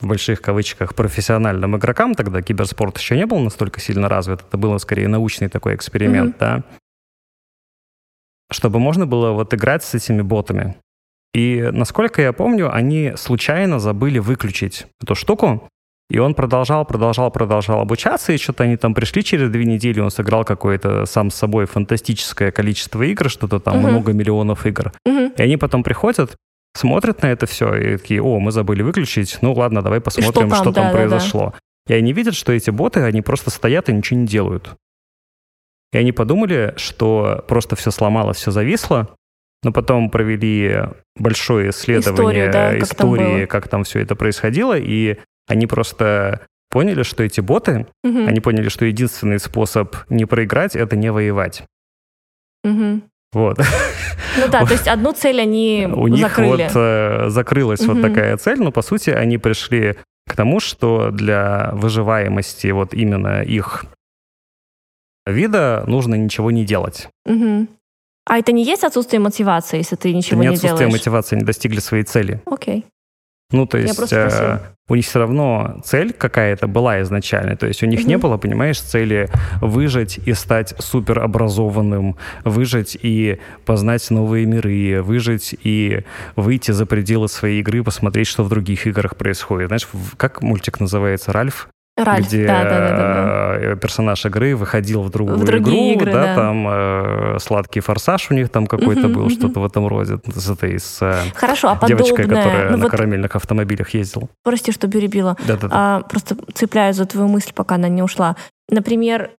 в 0.00 0.06
больших 0.06 0.40
кавычках, 0.42 0.94
профессиональным 0.94 1.76
игрокам, 1.76 2.14
тогда 2.14 2.42
киберспорт 2.42 2.98
еще 2.98 3.16
не 3.16 3.26
был 3.26 3.38
настолько 3.38 3.80
сильно 3.80 4.08
развит, 4.08 4.40
это 4.40 4.56
было 4.58 4.78
скорее 4.78 5.08
научный 5.08 5.48
такой 5.48 5.74
эксперимент, 5.74 6.36
да, 6.38 6.62
чтобы 8.50 8.78
можно 8.78 9.06
было 9.06 9.32
вот 9.32 9.52
играть 9.54 9.82
с 9.84 9.94
этими 9.94 10.22
ботами. 10.22 10.76
И, 11.32 11.68
насколько 11.72 12.22
я 12.22 12.32
помню, 12.32 12.72
они 12.72 13.14
случайно 13.16 13.78
забыли 13.80 14.18
выключить 14.20 14.86
эту 15.02 15.14
штуку, 15.14 15.68
и 16.10 16.18
он 16.18 16.34
продолжал, 16.34 16.84
продолжал, 16.84 17.30
продолжал 17.30 17.80
обучаться, 17.80 18.32
и 18.32 18.36
что-то 18.36 18.64
они 18.64 18.76
там 18.76 18.94
пришли 18.94 19.24
через 19.24 19.50
две 19.50 19.64
недели, 19.64 20.00
он 20.00 20.10
сыграл 20.10 20.44
какое-то 20.44 21.06
сам 21.06 21.30
с 21.30 21.34
собой 21.34 21.66
фантастическое 21.66 22.52
количество 22.52 23.02
игр, 23.02 23.30
что-то 23.30 23.58
там 23.58 23.78
Мгм. 23.78 23.90
много 23.90 24.12
миллионов 24.12 24.66
игр. 24.66 24.92
Мгм. 25.04 25.32
И 25.36 25.42
они 25.42 25.56
потом 25.56 25.82
приходят, 25.82 26.36
смотрят 26.74 27.22
на 27.22 27.26
это 27.28 27.46
все 27.46 27.74
и 27.74 27.96
такие, 27.96 28.20
о, 28.22 28.38
мы 28.40 28.50
забыли 28.52 28.82
выключить, 28.82 29.38
ну 29.40 29.52
ладно, 29.52 29.82
давай 29.82 30.00
посмотрим, 30.00 30.50
там? 30.50 30.54
что 30.54 30.64
там, 30.72 30.74
Да-да-да. 30.86 30.92
произошло. 30.92 31.54
И 31.86 31.92
они 31.94 32.12
видят, 32.12 32.34
что 32.34 32.52
эти 32.52 32.70
боты, 32.70 33.00
они 33.00 33.22
просто 33.22 33.50
стоят 33.50 33.88
и 33.88 33.92
ничего 33.92 34.20
не 34.20 34.26
делают. 34.26 34.74
И 35.92 35.98
они 35.98 36.12
подумали, 36.12 36.74
что 36.76 37.44
просто 37.46 37.76
все 37.76 37.90
сломалось, 37.90 38.38
все 38.38 38.50
зависло, 38.50 39.14
но 39.62 39.72
потом 39.72 40.10
провели 40.10 40.82
большое 41.16 41.70
исследование 41.70 42.48
Историю, 42.48 42.52
да, 42.52 42.70
как 42.70 42.78
там 42.78 42.82
истории, 43.14 43.38
было. 43.40 43.46
как 43.46 43.68
там 43.68 43.84
все 43.84 44.00
это 44.00 44.16
происходило, 44.16 44.76
и 44.78 45.18
они 45.46 45.66
просто 45.66 46.46
поняли, 46.70 47.02
что 47.04 47.22
эти 47.22 47.40
боты, 47.40 47.86
Мгм. 48.02 48.26
они 48.26 48.40
поняли, 48.40 48.68
что 48.68 48.84
единственный 48.84 49.38
способ 49.38 49.94
не 50.08 50.24
проиграть— 50.24 50.74
это 50.76 50.96
не 50.96 51.12
воевать. 51.12 51.62
Мгм. 52.64 53.04
Вот. 53.34 53.58
Ну 54.38 54.48
да, 54.48 54.64
то 54.64 54.72
есть 54.72 54.88
одну 54.88 55.12
цель 55.12 55.40
они 55.40 55.86
У 55.94 56.08
них 56.08 56.38
вот 56.38 56.60
э, 56.74 57.28
закрылась 57.28 57.86
вот 57.86 58.00
такая 58.00 58.36
цель, 58.36 58.60
но 58.60 58.72
по 58.72 58.82
сути 58.82 59.10
они 59.10 59.38
пришли 59.38 59.96
к 60.26 60.34
тому, 60.36 60.60
что 60.60 61.10
для 61.10 61.70
выживаемости 61.74 62.68
вот 62.68 62.94
именно 62.94 63.42
их 63.42 63.84
вида 65.26 65.84
нужно 65.86 66.14
ничего 66.14 66.50
не 66.50 66.64
делать. 66.64 67.08
А 68.26 68.38
это 68.38 68.52
не 68.52 68.64
есть 68.64 68.84
отсутствие 68.84 69.20
мотивации, 69.20 69.78
если 69.78 69.96
ты 69.96 70.08
Это 70.08 70.16
ничего 70.16 70.40
не 70.40 70.48
не 70.48 70.54
отсутствие 70.54 70.78
делаешь? 70.78 70.92
мотивации, 70.94 71.36
они 71.36 71.44
достигли 71.44 71.80
своей 71.80 72.04
цели. 72.04 72.40
Окей. 72.46 72.86
Ну, 73.54 73.66
то 73.66 73.78
есть 73.78 74.12
э, 74.12 74.58
у 74.88 74.94
них 74.96 75.04
все 75.06 75.18
равно 75.20 75.80
цель 75.84 76.12
какая-то 76.12 76.66
была 76.66 77.00
изначально. 77.02 77.56
То 77.56 77.66
есть 77.66 77.82
у 77.82 77.86
них 77.86 78.04
не 78.06 78.14
Мгм. 78.16 78.22
было, 78.22 78.36
понимаешь, 78.36 78.80
цели 78.80 79.28
выжить 79.60 80.18
и 80.18 80.32
стать 80.34 80.74
суперобразованным, 80.78 82.16
выжить 82.44 82.98
и 83.00 83.38
познать 83.64 84.10
новые 84.10 84.46
миры, 84.46 85.02
выжить 85.02 85.56
и 85.62 86.02
выйти 86.36 86.72
за 86.72 86.84
пределы 86.86 87.28
своей 87.28 87.60
игры, 87.60 87.82
посмотреть, 87.82 88.26
что 88.26 88.44
в 88.44 88.48
других 88.48 88.86
играх 88.86 89.16
происходит. 89.16 89.68
Знаешь, 89.68 89.88
как 90.16 90.42
мультик 90.42 90.80
называется? 90.80 91.32
Ральф? 91.32 91.68
Ральф, 91.96 92.26
где 92.26 92.46
да, 92.46 92.64
да, 92.64 92.70
да, 92.70 92.88
да, 92.88 92.96
да. 92.96 93.56
э, 93.56 93.76
персонаж 93.76 94.26
игры 94.26 94.56
выходил 94.56 95.02
в 95.02 95.10
другую 95.10 95.38
В 95.38 95.44
игру, 95.44 95.92
игры, 95.92 96.12
да, 96.12 96.22
да. 96.24 96.34
там 96.34 96.66
э, 96.68 97.38
сладкий 97.38 97.78
форсаж 97.80 98.30
у 98.32 98.34
них 98.34 98.48
там 98.48 98.66
какой-то 98.66 99.02
Мгм, 99.02 99.12
был, 99.12 99.22
мгм. 99.26 99.30
что-то 99.30 99.60
в 99.60 99.64
этом 99.64 99.86
роде. 99.86 100.18
С 100.26 100.50
этой, 100.50 100.80
с 100.80 100.98
э, 101.02 101.14
Хорошо, 101.34 101.78
а 101.80 101.86
девочкой, 101.86 102.24
подобное... 102.24 102.42
которая 102.42 102.70
ну 102.70 102.76
на 102.78 102.82
вот, 102.82 102.90
карамельных 102.90 103.36
автомобилях 103.36 103.90
ездила. 103.94 104.28
прости, 104.42 104.72
что 104.72 104.88
перебила. 104.88 105.36
Да-да-да. 105.46 105.68
А, 105.72 106.00
просто 106.02 106.36
цепляюсь 106.52 106.96
за 106.96 107.06
твою 107.06 107.28
мысль, 107.28 107.52
пока 107.54 107.76
она 107.76 107.88
не 107.88 108.02
ушла. 108.02 108.34
Например, 108.68 109.30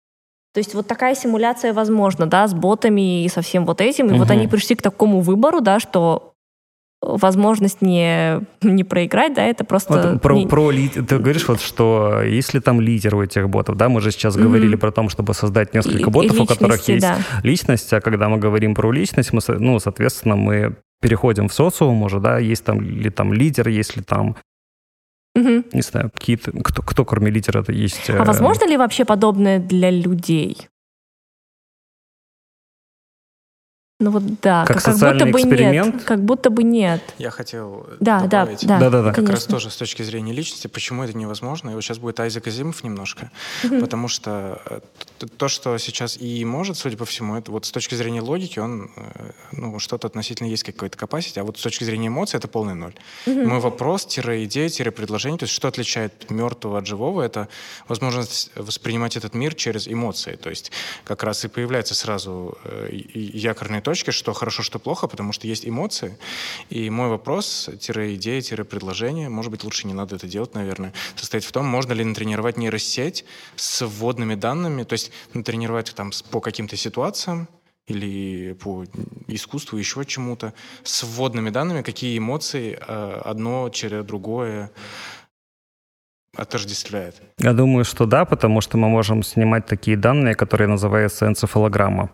то 0.53 0.59
есть 0.59 0.73
вот 0.75 0.87
такая 0.87 1.13
симуляция 1.15 1.73
возможна, 1.73 2.25
да, 2.25 2.47
с 2.47 2.53
ботами 2.53 3.25
и 3.25 3.27
со 3.29 3.41
всем 3.41 3.65
вот 3.65 3.81
этим. 3.81 4.07
И 4.07 4.17
вот 4.17 4.29
Мгм. 4.29 4.31
они 4.31 4.47
пришли 4.47 4.77
к 4.77 4.81
такому 4.81 5.19
выбору, 5.19 5.59
да, 5.59 5.81
что 5.81 6.34
возможность 7.01 7.81
не, 7.81 8.41
не 8.61 8.83
проиграть, 8.83 9.33
да, 9.35 9.43
это 9.45 9.63
просто... 9.63 9.93
Вот 10.13 10.21
про, 10.21 10.35
не- 10.35 10.47
про 10.47 10.71
лид- 10.71 11.05
Ты 11.05 11.19
говоришь, 11.19 11.47
вот, 11.47 11.61
что 11.61 12.21
если 12.23 12.59
там 12.59 12.81
лидер 12.81 13.15
у 13.15 13.21
этих 13.23 13.47
ботов, 13.49 13.77
да, 13.77 13.89
мы 13.89 14.01
же 14.01 14.11
сейчас 14.11 14.35
Мгм. 14.35 14.45
говорили 14.45 14.75
про 14.75 14.91
то, 14.91 15.07
чтобы 15.09 15.33
создать 15.33 15.73
несколько 15.73 15.97
и- 15.97 16.01
и 16.01 16.09
ботов, 16.09 16.39
у 16.39 16.45
которых 16.45 16.87
есть 16.87 17.01
да. 17.05 17.17
личность, 17.43 17.93
а 17.93 18.01
когда 18.01 18.27
мы 18.29 18.37
говорим 18.37 18.73
про 18.73 18.91
личность, 18.91 19.33
мы, 19.33 19.41
ну, 19.59 19.79
соответственно, 19.79 20.35
мы 20.35 20.77
переходим 21.01 21.47
в 21.49 21.53
социум 21.53 22.01
уже, 22.03 22.19
да, 22.19 22.39
есть 22.39 22.63
там 22.63 22.81
ли 22.81 23.09
там 23.09 23.33
лидер, 23.33 23.67
есть 23.67 23.95
ли 23.97 24.01
там, 24.01 24.35
Мгм. 25.35 25.65
не 25.73 25.81
знаю, 25.81 26.09
какие-то, 26.11 26.51
кто, 26.63 26.81
кто 26.81 27.05
кроме 27.05 27.29
лидера 27.29 27.61
это 27.61 27.71
есть. 27.73 28.09
А 28.09 28.13
э, 28.13 28.23
возможно 28.23 28.65
ли 28.67 28.77
вообще 28.77 29.05
подобное 29.05 29.59
для 29.59 29.91
людей? 29.91 30.69
Ну 34.01 34.11
вот 34.11 34.23
да, 34.41 34.65
Как 34.65 34.83
как, 34.83 34.97
как 34.99 35.13
будто 35.13 35.25
бы 35.25 35.39
эксперимент? 35.39 35.95
нет. 35.95 36.03
Как 36.03 36.19
будто 36.21 36.49
бы 36.49 36.63
нет. 36.63 37.01
Я 37.17 37.29
хотел 37.31 37.87
Да, 38.01 38.19
да, 38.21 38.41
добавить. 38.41 38.67
да. 38.67 38.77
Да-да-да. 38.77 39.13
Как 39.13 39.29
раз 39.29 39.45
тоже 39.45 39.69
с 39.69 39.77
точки 39.77 40.01
зрения 40.03 40.33
личности, 40.33 40.67
почему 40.67 41.03
это 41.03 41.17
невозможно. 41.17 41.69
И 41.69 41.73
вот 41.75 41.81
сейчас 41.81 41.97
будет 41.99 42.19
Айзек 42.19 42.45
Азимов 42.45 42.83
немножко, 42.83 43.31
потому 43.79 44.09
что 44.09 44.61
э, 44.69 44.79
то, 45.37 45.47
что 45.47 45.77
сейчас 45.77 46.17
и 46.17 46.43
может, 46.45 46.77
судя 46.77 46.97
по 46.97 47.05
всему, 47.05 47.35
это 47.35 47.51
вот 47.51 47.65
с 47.65 47.71
точки 47.71 47.95
зрения 47.95 48.21
логики, 48.21 48.59
он, 48.59 48.91
э, 48.95 49.31
ну, 49.51 49.79
что-то 49.79 50.07
относительно 50.07 50.47
есть 50.47 50.63
какой-то 50.63 50.97
capacity, 50.97 51.39
а 51.39 51.43
вот 51.43 51.57
с 51.57 51.61
точки 51.61 51.83
зрения 51.83 52.07
эмоций 52.07 52.37
это 52.37 52.47
полный 52.47 52.75
ноль. 52.75 52.93
Мгм. 53.25 53.47
Мой 53.47 53.59
вопрос, 53.59 54.05
тире 54.05 54.43
идея, 54.45 54.69
тире 54.69 54.91
предложение, 54.91 55.37
то 55.37 55.43
есть 55.43 55.53
что 55.53 55.67
отличает 55.67 56.29
мертвого 56.29 56.79
от 56.79 56.87
живого, 56.87 57.21
это 57.21 57.47
возможность 57.87 58.51
воспринимать 58.55 59.17
этот 59.17 59.33
мир 59.33 59.53
через 59.55 59.87
эмоции. 59.87 60.35
То 60.35 60.49
есть 60.49 60.71
как 61.03 61.23
раз 61.23 61.45
и 61.45 61.47
появляются 61.47 61.95
сразу 61.95 62.57
э, 62.63 62.89
якорные 62.91 63.81
точки, 63.81 64.11
что 64.11 64.33
хорошо, 64.33 64.63
что 64.63 64.79
плохо, 64.79 65.07
потому 65.07 65.33
что 65.33 65.47
есть 65.47 65.67
эмоции. 65.67 66.17
И 66.69 66.89
мой 66.89 67.09
вопрос, 67.09 67.69
тире 67.79 68.15
идея, 68.15 68.41
тире 68.41 68.63
предложение, 68.63 69.29
может 69.29 69.51
быть, 69.51 69.63
лучше 69.63 69.87
не 69.87 69.93
надо 69.93 70.15
это 70.15 70.27
делать, 70.27 70.53
наверное, 70.53 70.93
состоит 71.15 71.43
в 71.43 71.51
том, 71.51 71.65
можно 71.65 71.93
ли 71.93 72.03
натренировать 72.03 72.57
нейросеть 72.57 73.25
с 73.55 73.85
вводными 73.85 74.35
данными, 74.35 74.83
то 74.83 74.93
есть 74.93 75.11
натренировать 75.33 75.93
там 75.95 76.11
с- 76.11 76.21
по 76.21 76.39
каким-то 76.39 76.75
ситуациям, 76.75 77.47
или 77.87 78.53
по 78.53 78.83
искусству, 79.27 79.77
еще 79.77 80.05
чему-то, 80.05 80.53
с 80.83 81.03
вводными 81.03 81.51
данными, 81.51 81.81
какие 81.83 82.17
эмоции 82.17 82.77
э, 82.79 83.21
одно 83.23 83.69
через 83.69 84.03
другое 84.05 84.71
отождествляет. 86.35 87.21
Я 87.39 87.53
думаю, 87.53 87.85
что 87.85 88.05
да, 88.05 88.25
потому 88.25 88.61
что 88.61 88.77
мы 88.77 88.89
можем 88.89 89.23
снимать 89.23 89.65
такие 89.65 89.97
данные, 89.97 90.35
которые 90.35 90.67
называются 90.67 91.27
энцефалограмма. 91.27 92.09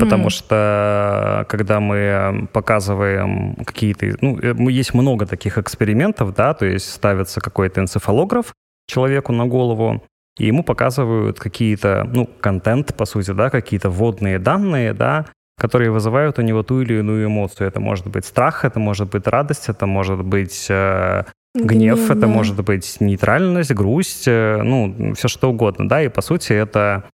Потому 0.00 0.30
что 0.30 1.44
когда 1.50 1.78
мы 1.78 2.48
показываем 2.52 3.54
какие-то... 3.66 4.16
Ну, 4.22 4.38
э, 4.40 4.72
есть 4.72 4.94
много 4.94 5.26
таких 5.26 5.58
экспериментов, 5.58 6.34
да, 6.34 6.54
то 6.54 6.64
есть 6.64 6.90
ставится 6.90 7.42
какой-то 7.42 7.82
энцефалограф 7.82 8.54
человеку 8.86 9.32
на 9.32 9.44
голову, 9.44 10.02
и 10.38 10.46
ему 10.46 10.64
показывают 10.64 11.38
какие-то, 11.38 12.08
ну, 12.12 12.28
контент, 12.40 12.94
по 12.96 13.04
сути, 13.04 13.30
да, 13.30 13.50
какие-то 13.50 13.90
вводные 13.90 14.38
данные, 14.38 14.92
да, 14.92 15.26
которые 15.56 15.90
вызывают 15.90 16.38
у 16.38 16.42
него 16.42 16.62
ту 16.62 16.80
или 16.80 16.98
иную 16.98 17.26
эмоцию. 17.26 17.68
Это 17.68 17.80
может 17.80 18.06
быть 18.08 18.24
страх, 18.24 18.64
это 18.64 18.80
может 18.80 19.10
быть 19.10 19.26
радость, 19.26 19.68
это 19.68 19.86
может 19.86 20.24
быть 20.24 20.66
э, 20.68 21.24
гнев, 21.54 22.10
это 22.10 22.22
да. 22.22 22.26
может 22.26 22.64
быть 22.64 22.96
нейтральность, 23.00 23.72
грусть, 23.72 24.24
э, 24.26 24.60
ну, 24.62 25.14
все 25.14 25.28
что 25.28 25.50
угодно, 25.50 25.88
да, 25.88 26.02
и 26.02 26.08
по 26.08 26.22
сути 26.22 26.52
это 26.52 27.04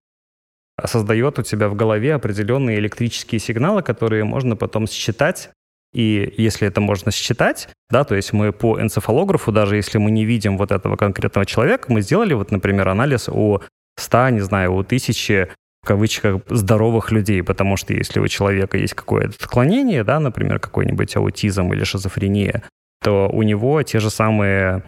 создает 0.83 1.39
у 1.39 1.43
тебя 1.43 1.69
в 1.69 1.75
голове 1.75 2.15
определенные 2.15 2.79
электрические 2.79 3.39
сигналы, 3.39 3.83
которые 3.83 4.25
можно 4.25 4.57
потом 4.57 4.87
считать, 4.87 5.51
и 5.93 6.33
если 6.37 6.69
это 6.69 6.81
можно 6.81 7.11
считать, 7.11 7.69
да, 7.91 8.05
то 8.05 8.15
есть 8.15 8.33
мы 8.33 8.53
по 8.53 8.81
энцефалографу, 8.81 9.53
даже 9.53 9.77
если 9.77 9.99
мы 9.99 10.11
не 10.11 10.25
видим 10.25 10.57
вот 10.57 10.71
этого 10.71 10.97
конкретного 10.97 11.47
человека, 11.47 11.93
мы 11.93 12.03
сделали 12.03 12.35
вот, 12.35 12.51
например, 12.51 12.89
анализ 12.89 13.29
у 13.29 13.61
100, 13.97 14.29
не 14.31 14.41
знаю, 14.41 14.75
у 14.75 14.85
тысячи 14.85 15.49
в 15.83 15.87
кавычках 15.87 16.43
здоровых 16.49 17.11
людей, 17.11 17.43
потому 17.43 17.77
что 17.77 17.95
если 17.95 18.21
у 18.21 18.29
человека 18.29 18.77
есть 18.77 18.95
какое-то 18.95 19.35
отклонение, 19.41 20.05
да, 20.05 20.21
например, 20.21 20.61
какой-нибудь 20.61 21.17
аутизм 21.17 21.73
или 21.73 21.85
шизофрения, 21.85 22.63
то 23.03 23.29
у 23.33 23.43
него 23.43 23.83
те 23.83 23.99
же 23.99 24.11
самые 24.11 24.85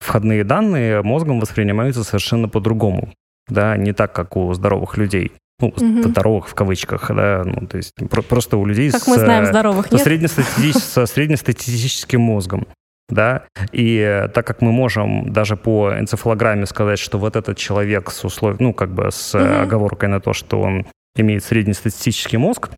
входные 0.00 0.44
данные 0.44 1.02
мозгом 1.02 1.40
воспринимаются 1.40 2.04
совершенно 2.04 2.48
по-другому, 2.48 3.12
да, 3.48 3.76
не 3.76 3.92
так, 3.92 4.14
как 4.14 4.36
у 4.36 4.52
здоровых 4.54 4.96
людей. 4.96 5.32
Ну, 5.60 5.74
Мгм. 5.76 6.02
здоровых 6.04 6.48
в 6.48 6.54
кавычках, 6.54 7.08
да, 7.08 7.42
ну, 7.44 7.66
то 7.66 7.78
есть 7.78 7.92
про- 8.08 8.22
просто 8.22 8.56
у 8.58 8.64
людей 8.64 8.90
Как 8.92 9.02
с, 9.02 9.06
мы 9.08 9.18
знаем, 9.18 9.42
э, 9.42 9.46
здоровых 9.46 9.86
со, 9.88 9.94
нет. 9.96 10.06
среднестатистич- 10.06 10.78
со 10.78 11.04
среднестатистическим 11.06 12.20
мозгом. 12.20 12.66
да, 13.10 13.44
и 13.72 14.28
так 14.34 14.46
как 14.46 14.60
мы 14.60 14.70
можем 14.70 15.32
даже 15.32 15.56
по 15.56 15.98
энцефалограмме 15.98 16.66
сказать, 16.66 16.98
что 16.98 17.18
вот 17.18 17.36
этот 17.36 17.56
человек 17.56 18.10
с 18.10 18.22
условием, 18.24 18.58
ну, 18.60 18.74
как 18.74 18.90
бы 18.92 19.08
с 19.10 19.34
угу. 19.34 19.44
оговоркой 19.62 20.10
на 20.10 20.20
то, 20.20 20.32
что 20.34 20.60
он 20.60 20.86
имеет 21.16 21.42
среднестатистический 21.42 22.36
мозг, 22.36 22.68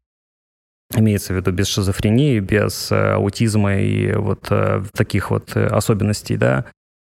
имеется 0.96 1.32
в 1.34 1.36
виду 1.36 1.50
без 1.52 1.66
шизофрении, 1.66 2.38
без 2.38 2.92
э, 2.92 3.14
аутизма 3.14 3.76
и 3.76 4.12
вот 4.14 4.46
э, 4.50 4.82
таких 4.94 5.30
вот 5.32 5.54
особенностей, 5.56 6.36
да, 6.36 6.64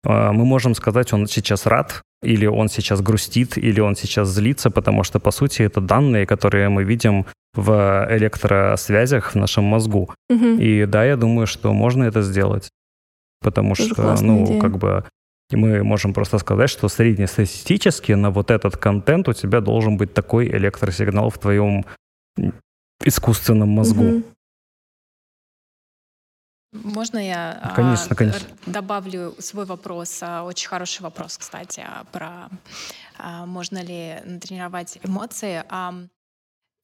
мы 0.04 0.46
можем 0.46 0.76
сказать, 0.76 1.14
он 1.14 1.28
сейчас 1.28 1.66
рад, 1.66 2.02
или 2.24 2.46
он 2.46 2.70
сейчас 2.70 3.02
грустит, 3.02 3.58
или 3.58 3.80
он 3.80 3.96
сейчас 3.96 4.30
злится, 4.30 4.70
потому 4.70 5.04
что, 5.04 5.20
по 5.20 5.32
сути, 5.32 5.64
это 5.64 5.82
данные, 5.82 6.26
которые 6.26 6.70
мы 6.70 6.84
видим 6.84 7.26
в 7.54 8.08
электросвязях 8.10 9.32
в 9.32 9.36
нашем 9.36 9.64
мозгу. 9.64 10.10
Угу. 10.30 10.46
И 10.60 10.86
да, 10.86 11.06
я 11.06 11.18
думаю, 11.18 11.48
что 11.48 11.74
можно 11.74 12.04
это 12.04 12.22
сделать. 12.22 12.70
Потому 13.42 13.76
Тоже 13.76 13.94
что, 13.94 14.16
ну, 14.22 14.46
идея. 14.46 14.62
как 14.62 14.78
бы 14.78 15.04
мы 15.52 15.84
можем 15.84 16.14
просто 16.14 16.38
сказать, 16.38 16.70
что 16.70 16.88
среднестатистически 16.88 18.14
на 18.14 18.30
вот 18.30 18.52
этот 18.52 18.78
контент 18.78 19.28
у 19.28 19.34
тебя 19.34 19.60
должен 19.62 19.98
быть 19.98 20.14
такой 20.14 20.48
электросигнал 20.48 21.30
в 21.30 21.38
твоем 21.38 21.86
искусственном 23.04 23.70
мозгу. 23.70 24.04
Угу. 24.04 24.24
Можно 26.72 27.18
я 27.18 27.60
а, 27.62 27.76
конечно, 27.76 28.16
конечно. 28.16 28.48
добавлю 28.66 29.36
свой 29.40 29.66
вопрос? 29.66 30.20
А, 30.22 30.44
очень 30.44 30.70
хороший 30.70 31.02
вопрос, 31.02 31.38
кстати, 31.38 31.86
про 32.12 32.50
можно 33.46 33.84
ли 33.84 34.20
натренировать 34.26 34.98
эмоции. 35.04 35.64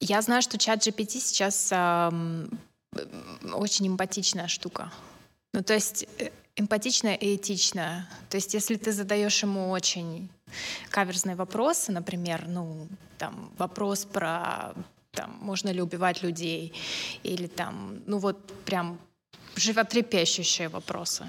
Я 0.00 0.22
знаю, 0.22 0.42
что 0.42 0.58
чат 0.58 0.86
GPT 0.86 1.18
сейчас 1.18 1.72
очень 3.52 3.88
эмпатичная 3.88 4.46
штука. 4.46 4.92
Ну, 5.52 5.62
то 5.62 5.74
есть 5.74 6.06
э, 6.18 6.30
эмпатичная 6.56 7.14
и 7.14 7.36
этичная. 7.36 8.08
То 8.28 8.36
есть 8.36 8.54
если 8.54 8.76
ты 8.76 8.92
задаешь 8.92 9.42
ему 9.42 9.70
очень 9.70 10.28
каверзные 10.90 11.36
вопросы, 11.36 11.92
например, 11.92 12.44
ну, 12.46 12.86
там, 13.18 13.50
вопрос 13.58 14.04
про 14.04 14.74
там, 15.12 15.36
можно 15.40 15.70
ли 15.70 15.80
убивать 15.80 16.22
людей, 16.22 16.72
или 17.22 17.46
там, 17.46 18.02
ну 18.06 18.18
вот 18.18 18.52
прям 18.64 18.98
животрепещущие 19.56 20.68
вопросы. 20.68 21.28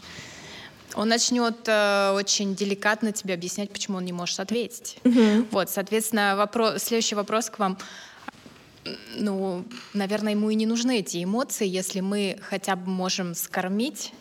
Он 0.96 1.08
начнет 1.08 1.68
э, 1.68 2.12
очень 2.16 2.56
деликатно 2.56 3.12
тебе 3.12 3.36
объяснять, 3.36 3.72
почему 3.72 3.98
он 3.98 4.06
не 4.06 4.14
может 4.14 4.40
ответить. 4.40 4.98
Mm-hmm. 5.04 5.48
Вот, 5.52 5.70
соответственно, 5.70 6.36
вопрос, 6.36 6.84
следующий 6.84 7.16
вопрос 7.16 7.50
к 7.50 7.60
вам. 7.60 7.78
Ну, 9.16 9.66
наверное, 9.94 10.34
ему 10.34 10.50
и 10.50 10.56
не 10.56 10.66
нужны 10.66 11.00
эти 11.00 11.24
эмоции, 11.24 11.68
если 11.68 12.00
мы 12.00 12.40
хотя 12.42 12.76
бы 12.76 12.90
можем 12.90 13.36
скормить 13.36 14.14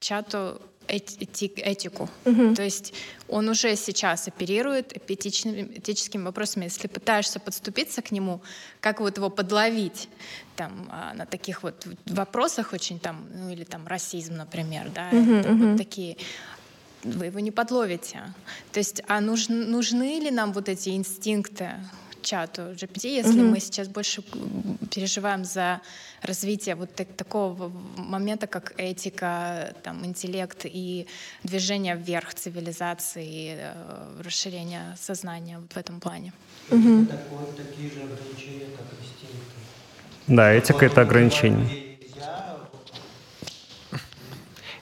чату 0.00 0.60
эти, 0.88 1.46
этику. 1.56 2.08
Угу. 2.24 2.54
То 2.54 2.62
есть 2.62 2.94
он 3.28 3.48
уже 3.48 3.76
сейчас 3.76 4.28
оперирует 4.28 5.10
этичными, 5.10 5.78
этическими 5.78 6.22
вопросами. 6.22 6.64
Если 6.64 6.88
пытаешься 6.88 7.40
подступиться 7.40 8.02
к 8.02 8.10
нему, 8.10 8.40
как 8.80 9.00
вот 9.00 9.16
его 9.16 9.30
подловить 9.30 10.08
там, 10.56 10.88
а, 10.90 11.14
на 11.14 11.26
таких 11.26 11.62
вот 11.62 11.86
вопросах 12.06 12.72
очень 12.72 12.98
там, 12.98 13.26
ну 13.34 13.50
или 13.50 13.64
там 13.64 13.86
расизм, 13.86 14.34
например, 14.34 14.90
да, 14.94 15.08
угу, 15.12 15.32
это, 15.34 15.52
угу. 15.52 15.68
вот 15.68 15.78
такие 15.78 16.16
вы 17.04 17.26
его 17.26 17.40
не 17.40 17.50
подловите. 17.50 18.34
То 18.72 18.80
есть, 18.80 19.02
а 19.06 19.20
нужны, 19.20 19.64
нужны 19.66 20.18
ли 20.18 20.30
нам 20.30 20.52
вот 20.52 20.68
эти 20.68 20.90
инстинкты 20.90 21.74
чату 22.26 22.62
GPT, 22.62 23.08
если 23.08 23.40
mm-hmm. 23.40 23.50
мы 23.50 23.60
сейчас 23.60 23.88
больше 23.88 24.22
переживаем 24.90 25.44
за 25.44 25.80
развитие 26.22 26.74
вот 26.74 26.94
так, 26.94 27.08
такого 27.16 27.72
момента, 27.96 28.46
как 28.46 28.74
этика, 28.78 29.72
там, 29.82 30.04
интеллект 30.04 30.64
и 30.64 31.06
движение 31.44 31.96
вверх 31.96 32.34
цивилизации, 32.34 33.56
э, 33.58 34.22
расширение 34.24 34.96
сознания 35.00 35.58
вот 35.58 35.72
в 35.72 35.76
этом 35.76 36.00
плане. 36.00 36.32
Mm-hmm. 36.70 37.06
Да, 40.26 40.52
этика— 40.52 40.86
это 40.86 41.02
ограничение. 41.02 41.85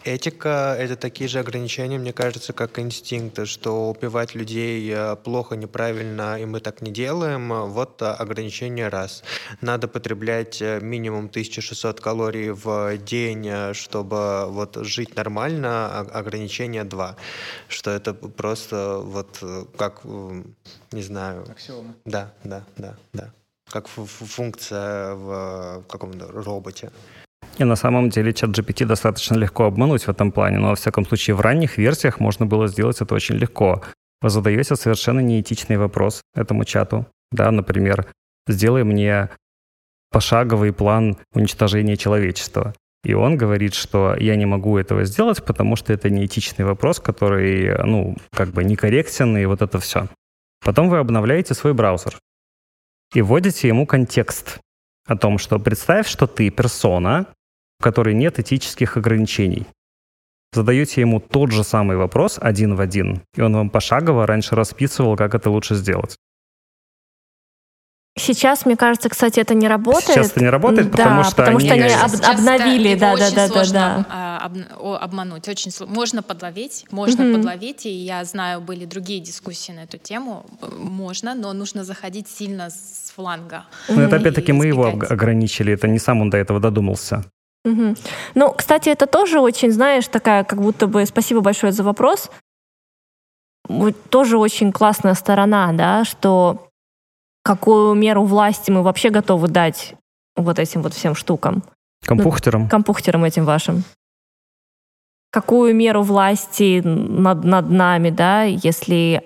Этика— 0.04 0.76
это 0.78 0.96
такие 0.96 1.28
же 1.28 1.38
ограничения, 1.38 1.98
мне 1.98 2.12
кажется, 2.12 2.52
как 2.52 2.78
инстинкты, 2.78 3.46
что 3.46 3.88
убивать 3.88 4.34
людей 4.34 4.92
э, 4.94 5.16
плохо, 5.16 5.56
неправильно, 5.56 6.38
и 6.38 6.44
мы 6.44 6.60
так 6.60 6.82
не 6.82 6.90
делаем. 6.90 7.48
Вот 7.70 8.02
э, 8.02 8.04
ограничение 8.04 8.88
раз. 8.88 9.24
Надо 9.62 9.88
потреблять 9.88 10.60
э, 10.60 10.78
минимум 10.80 11.26
1600 11.26 12.02
калорий 12.02 12.50
в 12.50 12.98
день, 12.98 13.72
чтобы 13.72 14.44
вот 14.50 14.76
жить 14.84 15.16
нормально, 15.16 15.88
а 15.88 16.00
ограничение 16.00 16.84
два. 16.84 17.16
Что 17.68 17.90
это 17.90 18.12
просто 18.12 18.98
вот 19.02 19.42
как, 19.78 20.04
не 20.04 21.02
знаю... 21.02 21.46
Аксиома. 21.50 21.94
Да, 22.04 22.30
да, 22.44 22.62
да, 22.76 22.96
да. 23.14 23.32
Как 23.70 23.88
функция 23.88 25.14
в 25.14 25.82
каком-то 25.88 26.30
роботе. 26.30 26.90
И 27.58 27.64
на 27.64 27.76
самом 27.76 28.08
деле 28.10 28.32
чат 28.32 28.50
GPT 28.50 28.84
достаточно 28.84 29.36
легко 29.36 29.64
обмануть 29.64 30.04
в 30.04 30.08
этом 30.08 30.32
плане, 30.32 30.58
но 30.58 30.68
во 30.70 30.74
всяком 30.74 31.06
случае 31.06 31.36
в 31.36 31.40
ранних 31.40 31.78
версиях 31.78 32.20
можно 32.20 32.46
было 32.46 32.66
сделать 32.66 33.00
это 33.00 33.14
очень 33.14 33.36
легко. 33.36 33.82
Вы 34.20 34.30
задаете 34.30 34.76
совершенно 34.76 35.20
неэтичный 35.20 35.76
вопрос 35.76 36.22
этому 36.34 36.64
чату. 36.64 37.06
Да, 37.30 37.50
например, 37.50 38.06
сделай 38.48 38.84
мне 38.84 39.30
пошаговый 40.10 40.72
план 40.72 41.16
уничтожения 41.34 41.96
человечества. 41.96 42.74
И 43.04 43.12
он 43.12 43.36
говорит, 43.36 43.74
что 43.74 44.16
я 44.18 44.34
не 44.36 44.46
могу 44.46 44.78
этого 44.78 45.04
сделать, 45.04 45.44
потому 45.44 45.76
что 45.76 45.92
это 45.92 46.08
неэтичный 46.08 46.64
вопрос, 46.64 47.00
который, 47.00 47.84
ну, 47.84 48.16
как 48.32 48.48
бы 48.48 48.64
некорректен, 48.64 49.36
и 49.36 49.44
вот 49.44 49.60
это 49.60 49.78
все. 49.78 50.08
Потом 50.64 50.88
вы 50.88 50.98
обновляете 50.98 51.52
свой 51.52 51.74
браузер 51.74 52.18
и 53.14 53.20
вводите 53.20 53.68
ему 53.68 53.86
контекст 53.86 54.58
о 55.06 55.16
том, 55.16 55.38
что 55.38 55.58
представь, 55.58 56.08
что 56.08 56.26
ты 56.26 56.48
персона, 56.48 57.26
которой 57.84 58.14
нет 58.14 58.38
этических 58.38 58.96
ограничений. 58.96 59.66
Задаете 60.54 61.02
ему 61.02 61.20
тот 61.20 61.52
же 61.52 61.64
самый 61.64 61.96
вопрос 61.96 62.38
один 62.40 62.74
в 62.76 62.80
один, 62.80 63.20
и 63.36 63.42
он 63.42 63.54
вам 63.54 63.68
пошагово 63.68 64.26
раньше 64.26 64.54
расписывал, 64.54 65.16
как 65.16 65.34
это 65.34 65.50
лучше 65.50 65.74
сделать. 65.74 66.16
Сейчас, 68.16 68.64
мне 68.64 68.76
кажется, 68.76 69.08
кстати, 69.08 69.40
это 69.40 69.54
не 69.54 69.66
работает. 69.68 70.04
Сейчас 70.04 70.30
это 70.30 70.40
не 70.40 70.48
работает, 70.48 70.90
да, 70.90 70.96
потому 70.96 71.24
что 71.24 71.36
потому 71.36 71.58
они, 71.58 71.66
что 71.66 71.74
они 71.74 71.92
об, 71.92 72.38
обновили, 72.38 72.94
да, 72.94 73.16
да, 73.16 73.30
да, 73.30 73.48
да, 73.48 73.64
да. 73.72 74.38
Об, 74.38 74.56
обмануть, 75.02 75.48
очень 75.48 75.72
можно 75.88 76.22
подловить, 76.22 76.86
можно 76.92 77.22
mm-hmm. 77.22 77.34
подловить, 77.34 77.86
и 77.86 77.90
я 77.90 78.24
знаю, 78.24 78.60
были 78.60 78.84
другие 78.84 79.20
дискуссии 79.20 79.72
на 79.72 79.82
эту 79.82 79.98
тему, 79.98 80.46
можно, 80.78 81.34
но 81.34 81.52
нужно 81.52 81.84
заходить 81.84 82.28
сильно 82.28 82.70
с 82.70 83.12
фланга. 83.16 83.64
Ну 83.88 84.00
это 84.00 84.16
опять-таки 84.16 84.52
мы 84.52 84.66
его 84.66 84.86
ограничили, 84.86 85.72
это 85.72 85.88
не 85.88 85.98
сам 85.98 86.20
он 86.20 86.30
до 86.30 86.36
этого 86.36 86.60
додумался. 86.60 87.24
Угу. 87.64 87.94
Ну, 88.34 88.52
кстати, 88.52 88.90
это 88.90 89.06
тоже 89.06 89.40
очень, 89.40 89.72
знаешь, 89.72 90.06
такая, 90.08 90.44
как 90.44 90.60
будто 90.60 90.86
бы, 90.86 91.06
спасибо 91.06 91.40
большое 91.40 91.72
за 91.72 91.82
вопрос, 91.82 92.30
тоже 94.10 94.36
очень 94.36 94.72
классная 94.72 95.14
сторона, 95.14 95.72
да, 95.72 96.04
что 96.04 96.68
какую 97.42 97.94
меру 97.94 98.24
власти 98.24 98.70
мы 98.70 98.82
вообще 98.82 99.10
готовы 99.10 99.48
дать 99.48 99.94
вот 100.36 100.58
этим 100.58 100.82
вот 100.82 100.92
всем 100.94 101.14
штукам. 101.14 101.62
Компухтерам. 102.04 102.62
Ну, 102.64 102.68
компухтерам 102.68 103.24
этим 103.24 103.44
вашим. 103.44 103.84
Какую 105.30 105.74
меру 105.74 106.02
власти 106.02 106.80
над, 106.84 107.44
над 107.44 107.70
нами, 107.70 108.10
да, 108.10 108.42
если 108.42 109.24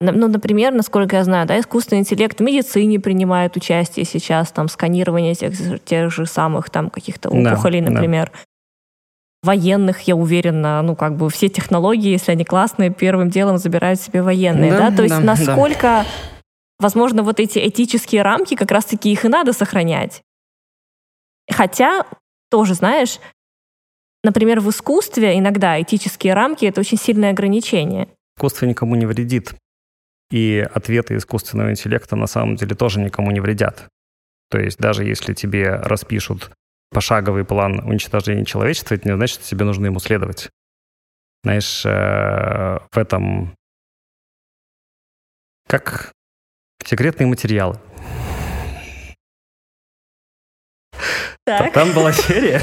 ну, 0.00 0.28
например, 0.28 0.72
насколько 0.74 1.16
я 1.16 1.24
знаю, 1.24 1.46
да, 1.46 1.58
искусственный 1.58 2.00
интеллект 2.00 2.38
в 2.38 2.42
медицине 2.42 3.00
принимает 3.00 3.56
участие 3.56 4.04
сейчас, 4.04 4.52
там, 4.52 4.68
сканирование 4.68 5.34
тех, 5.34 5.82
тех 5.84 6.12
же 6.12 6.26
самых 6.26 6.68
там 6.68 6.90
каких-то 6.90 7.30
опухолей, 7.30 7.80
да, 7.80 7.90
например. 7.90 8.30
Да. 8.32 8.38
Военных, 9.42 10.00
я 10.02 10.16
уверена, 10.16 10.82
ну, 10.82 10.96
как 10.96 11.16
бы 11.16 11.30
все 11.30 11.48
технологии, 11.48 12.10
если 12.10 12.32
они 12.32 12.44
классные, 12.44 12.90
первым 12.90 13.30
делом 13.30 13.58
забирают 13.58 14.00
себе 14.00 14.22
военные, 14.22 14.72
да? 14.72 14.90
да? 14.90 14.96
То 14.96 15.02
есть 15.02 15.14
да, 15.14 15.22
насколько, 15.22 15.82
да. 15.82 16.06
возможно, 16.78 17.22
вот 17.22 17.40
эти 17.40 17.66
этические 17.66 18.22
рамки, 18.22 18.54
как 18.54 18.70
раз-таки 18.70 19.10
их 19.10 19.24
и 19.24 19.28
надо 19.28 19.52
сохранять. 19.52 20.22
Хотя, 21.50 22.04
тоже, 22.50 22.74
знаешь, 22.74 23.18
например, 24.24 24.60
в 24.60 24.68
искусстве 24.68 25.38
иногда 25.38 25.80
этические 25.80 26.34
рамки— 26.34 26.64
это 26.66 26.80
очень 26.80 26.98
сильное 26.98 27.30
ограничение. 27.30 28.08
Искусство 28.36 28.66
никому 28.66 28.96
не 28.96 29.06
вредит. 29.06 29.54
И 30.30 30.66
ответы 30.74 31.16
искусственного 31.16 31.70
интеллекта 31.70 32.16
на 32.16 32.26
самом 32.26 32.56
деле 32.56 32.74
тоже 32.74 33.00
никому 33.00 33.30
не 33.30 33.40
вредят. 33.40 33.88
То 34.50 34.58
есть 34.58 34.78
даже 34.78 35.04
если 35.04 35.34
тебе 35.34 35.76
распишут 35.76 36.50
пошаговый 36.90 37.44
план 37.44 37.80
уничтожения 37.80 38.44
человечества, 38.44 38.94
это 38.94 39.08
не 39.08 39.14
значит, 39.14 39.40
что 39.40 39.48
тебе 39.48 39.64
нужно 39.64 39.86
ему 39.86 39.98
следовать. 39.98 40.50
Знаешь, 41.44 41.84
э, 41.84 42.78
в 42.90 42.98
этом 42.98 43.54
как 45.68 46.12
секретные 46.84 47.26
материалы. 47.26 47.78
Так. 51.44 51.72
Там 51.72 51.92
была 51.92 52.12
серия, 52.12 52.60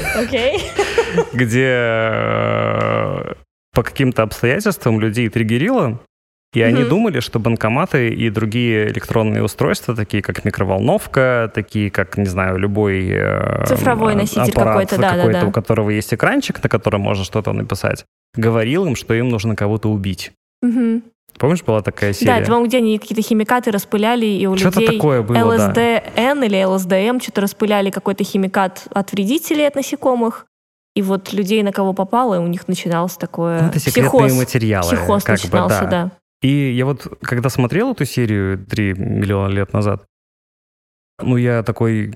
где 1.32 1.68
э, 1.70 3.34
по 3.72 3.82
каким-то 3.82 4.22
обстоятельствам 4.22 5.00
людей 5.00 5.30
триггерило, 5.30 6.04
и 6.54 6.62
они 6.62 6.80
Мгм. 6.80 6.88
думали, 6.88 7.20
что 7.20 7.38
банкоматы 7.38 8.08
и 8.08 8.30
другие 8.30 8.88
электронные 8.88 9.42
устройства, 9.42 9.94
такие 9.94 10.22
как 10.22 10.44
микроволновка, 10.44 11.50
такие 11.54 11.90
как, 11.90 12.16
не 12.16 12.26
знаю, 12.26 12.56
любой 12.58 13.08
э, 13.10 13.64
Цифровой 13.66 14.14
а- 14.14 14.16
носитель 14.16 14.52
какой-то, 14.52 14.96
да, 14.96 15.10
да, 15.10 15.16
какой-то, 15.16 15.40
да. 15.40 15.46
у 15.46 15.50
которого 15.50 15.90
есть 15.90 16.14
экранчик, 16.14 16.62
на 16.62 16.68
котором 16.68 17.00
можно 17.00 17.24
что-то 17.24 17.52
написать, 17.52 18.04
говорил 18.36 18.86
им, 18.86 18.96
что 18.96 19.14
им 19.14 19.28
нужно 19.28 19.56
кого-то 19.56 19.90
убить. 19.90 20.32
Мгм. 20.62 21.02
Помнишь, 21.38 21.64
была 21.64 21.82
такая 21.82 22.10
Да, 22.12 22.14
серия? 22.18 22.32
это, 22.36 22.46
по-моему, 22.46 22.66
где 22.68 22.76
они 22.78 22.98
какие-то 22.98 23.22
химикаты 23.22 23.72
распыляли, 23.72 24.26
и 24.26 24.46
у 24.46 24.56
Что-то 24.56 24.80
людей 24.80 24.98
такое 24.98 25.22
было, 25.22 25.56
да. 25.56 25.68
ЛСДН 25.68 26.44
или 26.44 26.64
ЛСДМ 26.64 27.20
что-то 27.20 27.40
распыляли 27.40 27.90
какой-то 27.90 28.22
химикат 28.22 28.84
от 28.92 29.10
вредителей, 29.12 29.66
от 29.66 29.74
насекомых. 29.74 30.46
И 30.94 31.02
вот 31.02 31.32
людей, 31.32 31.64
на 31.64 31.72
кого 31.72 31.92
попало, 31.92 32.36
и 32.36 32.38
у 32.38 32.46
них 32.46 32.68
начинался 32.68 33.18
такое... 33.18 33.62
Ну, 33.62 33.68
это 33.68 33.80
секретные 33.80 34.28
психоз. 34.28 34.38
материалы. 34.38 34.86
Психоз 34.86 35.24
как 35.24 35.36
бы, 35.40 35.42
начинался, 35.42 35.80
да. 35.80 35.90
да. 35.90 36.10
И 36.42 36.72
я 36.72 36.84
вот, 36.84 37.06
когда 37.22 37.48
смотрел 37.48 37.92
эту 37.92 38.04
серию 38.04 38.64
3 38.64 38.94
миллиона 38.94 39.50
лет 39.50 39.72
назад, 39.72 40.04
ну, 41.22 41.36
я 41.36 41.62
такой, 41.62 42.12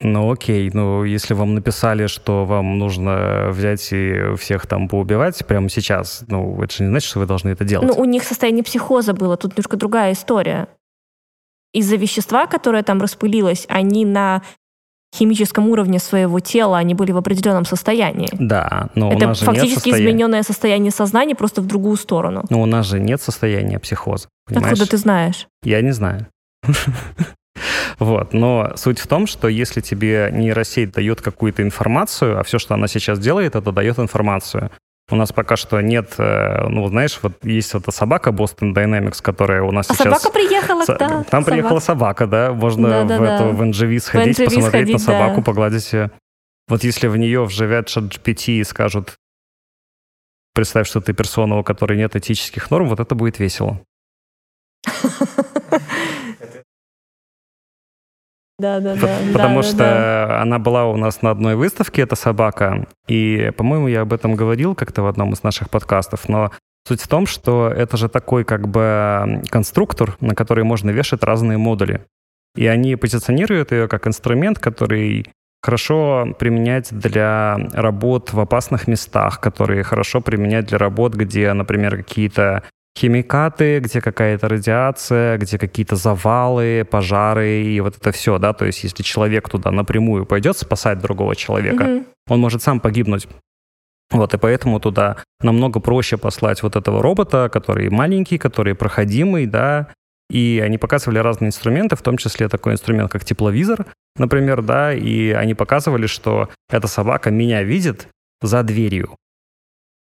ну, 0.00 0.30
окей, 0.30 0.70
ну, 0.72 1.04
если 1.04 1.34
вам 1.34 1.54
написали, 1.54 2.06
что 2.06 2.44
вам 2.44 2.78
нужно 2.78 3.48
взять 3.50 3.92
и 3.92 4.34
всех 4.36 4.66
там 4.66 4.88
поубивать 4.88 5.44
прямо 5.46 5.68
сейчас, 5.68 6.24
ну, 6.28 6.62
это 6.62 6.72
же 6.72 6.84
не 6.84 6.90
значит, 6.90 7.10
что 7.10 7.18
вы 7.18 7.26
должны 7.26 7.50
это 7.50 7.64
делать. 7.64 7.88
Ну, 7.88 8.00
у 8.00 8.04
них 8.04 8.22
состояние 8.22 8.64
психоза 8.64 9.12
было, 9.12 9.36
тут 9.36 9.52
немножко 9.52 9.76
другая 9.76 10.12
история. 10.12 10.68
Из-за 11.74 11.96
вещества, 11.96 12.46
которое 12.46 12.82
там 12.82 13.02
распылилось, 13.02 13.66
они 13.68 14.04
на 14.04 14.42
химическом 15.14 15.68
уровне 15.68 15.98
своего 15.98 16.38
тела, 16.40 16.78
они 16.78 16.94
были 16.94 17.12
в 17.12 17.16
определенном 17.16 17.64
состоянии. 17.64 18.28
да, 18.38 18.88
но 18.94 19.08
у 19.08 19.12
Это 19.12 19.28
нас 19.28 19.38
же 19.38 19.44
нет 19.46 19.54
фактически 19.54 19.74
состояния. 19.90 20.04
измененное 20.10 20.42
состояние 20.42 20.90
сознания 20.92 21.34
просто 21.34 21.62
в 21.62 21.66
другую 21.66 21.96
сторону. 21.96 22.44
Но 22.50 22.60
у 22.60 22.66
нас 22.66 22.86
же 22.86 23.00
нет 23.00 23.20
состояния 23.22 23.78
психоза, 23.78 24.28
понимаешь? 24.46 24.72
Откуда 24.72 24.90
ты 24.90 24.96
знаешь? 24.96 25.46
Я 25.62 25.80
не 25.82 25.92
знаю. 25.92 26.26
Вот, 27.98 28.32
но 28.32 28.72
суть 28.76 29.00
в 29.00 29.08
том, 29.08 29.26
что 29.26 29.48
если 29.48 29.80
тебе 29.80 30.30
нейросеть 30.32 30.92
дает 30.92 31.20
какую-то 31.20 31.62
информацию, 31.62 32.38
а 32.38 32.44
все, 32.44 32.60
что 32.60 32.74
она 32.74 32.86
сейчас 32.86 33.18
делает, 33.18 33.56
это 33.56 33.72
дает 33.72 33.98
информацию. 33.98 34.70
У 35.10 35.16
нас 35.16 35.32
пока 35.32 35.56
что 35.56 35.80
нет, 35.80 36.14
э, 36.18 36.68
ну, 36.68 36.86
знаешь, 36.88 37.18
вот 37.22 37.42
есть 37.42 37.72
вот 37.72 37.84
эта 37.84 37.92
собака 37.92 38.28
Boston 38.30 38.74
Dynamics, 38.74 39.22
которая 39.22 39.62
у 39.62 39.72
нас 39.72 39.88
А 39.90 39.94
сейчас... 39.94 40.20
собака 40.22 40.30
приехала, 40.30 40.84
Со- 40.84 40.96
да. 40.98 41.24
Там 41.30 41.44
приехала 41.44 41.78
собака, 41.78 42.26
да, 42.26 42.52
можно 42.52 42.88
в, 42.88 42.90
Да-да-да. 43.08 43.34
эту, 43.36 43.44
в 43.56 43.62
NGV 43.62 43.98
сходить, 44.00 44.38
NGV 44.38 44.44
посмотреть 44.44 44.92
на 44.92 44.98
сходить, 44.98 45.00
собаку, 45.00 45.36
да. 45.36 45.42
погладить 45.42 45.92
ее. 45.94 46.10
Вот 46.68 46.84
если 46.84 47.06
в 47.06 47.16
нее 47.16 47.42
вживят 47.44 47.88
GPT 47.88 48.60
и 48.60 48.64
скажут, 48.64 49.16
представь, 50.54 50.86
что 50.86 51.00
ты 51.00 51.14
персона, 51.14 51.56
у 51.58 51.64
которой 51.64 51.96
нет 51.96 52.14
этических 52.14 52.70
норм, 52.70 52.88
вот 52.88 53.00
это 53.00 53.14
будет 53.14 53.38
весело. 53.38 53.80
Да, 58.58 58.80
да, 58.80 58.96
да. 58.96 59.18
Потому 59.32 59.62
да, 59.62 59.68
что 59.68 59.78
да. 59.78 60.42
она 60.42 60.58
была 60.58 60.86
у 60.86 60.96
нас 60.96 61.22
на 61.22 61.30
одной 61.30 61.54
выставке, 61.54 62.02
эта 62.02 62.16
собака, 62.16 62.88
и, 63.06 63.52
по-моему, 63.56 63.86
я 63.86 64.00
об 64.00 64.12
этом 64.12 64.34
говорил 64.34 64.74
как-то 64.74 65.02
в 65.02 65.06
одном 65.06 65.32
из 65.32 65.44
наших 65.44 65.70
подкастов, 65.70 66.28
но 66.28 66.50
суть 66.86 67.00
в 67.00 67.06
том, 67.06 67.26
что 67.26 67.68
это 67.68 67.96
же 67.96 68.08
такой 68.08 68.44
как 68.44 68.66
бы 68.68 69.42
конструктор, 69.50 70.16
на 70.20 70.34
который 70.34 70.64
можно 70.64 70.90
вешать 70.90 71.22
разные 71.22 71.56
модули. 71.56 72.04
И 72.56 72.66
они 72.66 72.96
позиционируют 72.96 73.70
ее 73.70 73.86
как 73.86 74.08
инструмент, 74.08 74.58
который 74.58 75.26
хорошо 75.62 76.34
применять 76.38 76.88
для 76.90 77.58
работ 77.72 78.32
в 78.32 78.40
опасных 78.40 78.88
местах, 78.88 79.40
которые 79.40 79.84
хорошо 79.84 80.20
применять 80.20 80.66
для 80.66 80.78
работ, 80.78 81.14
где, 81.14 81.52
например, 81.52 81.96
какие-то 81.96 82.64
химикаты, 82.98 83.78
где 83.80 84.00
какая-то 84.00 84.48
радиация, 84.48 85.38
где 85.38 85.58
какие-то 85.58 85.96
завалы, 85.96 86.84
пожары 86.90 87.62
и 87.62 87.80
вот 87.80 87.96
это 87.96 88.10
все, 88.12 88.38
да, 88.38 88.52
то 88.52 88.64
есть 88.64 88.84
если 88.84 89.02
человек 89.02 89.48
туда 89.48 89.70
напрямую 89.70 90.26
пойдет 90.26 90.58
спасать 90.58 90.98
другого 90.98 91.36
человека, 91.36 91.84
Мгм. 91.84 92.06
он 92.28 92.40
может 92.40 92.62
сам 92.62 92.80
погибнуть. 92.80 93.28
Вот, 94.10 94.34
и 94.34 94.38
поэтому 94.38 94.80
туда 94.80 95.16
намного 95.42 95.80
проще 95.80 96.16
послать 96.16 96.62
вот 96.62 96.76
этого 96.76 97.02
робота, 97.02 97.48
который 97.52 97.90
маленький, 97.90 98.38
который 98.38 98.74
проходимый, 98.74 99.46
да, 99.46 99.88
и 100.30 100.62
они 100.64 100.78
показывали 100.78 101.18
разные 101.18 101.48
инструменты, 101.48 101.94
в 101.96 102.02
том 102.02 102.16
числе 102.16 102.48
такой 102.48 102.72
инструмент, 102.72 103.10
как 103.12 103.24
тепловизор, 103.24 103.86
например, 104.16 104.62
да, 104.62 104.92
и 104.94 105.30
они 105.30 105.54
показывали, 105.54 106.06
что 106.06 106.48
эта 106.70 106.88
собака 106.88 107.30
меня 107.30 107.62
видит 107.62 108.08
за 108.42 108.62
дверью. 108.62 109.16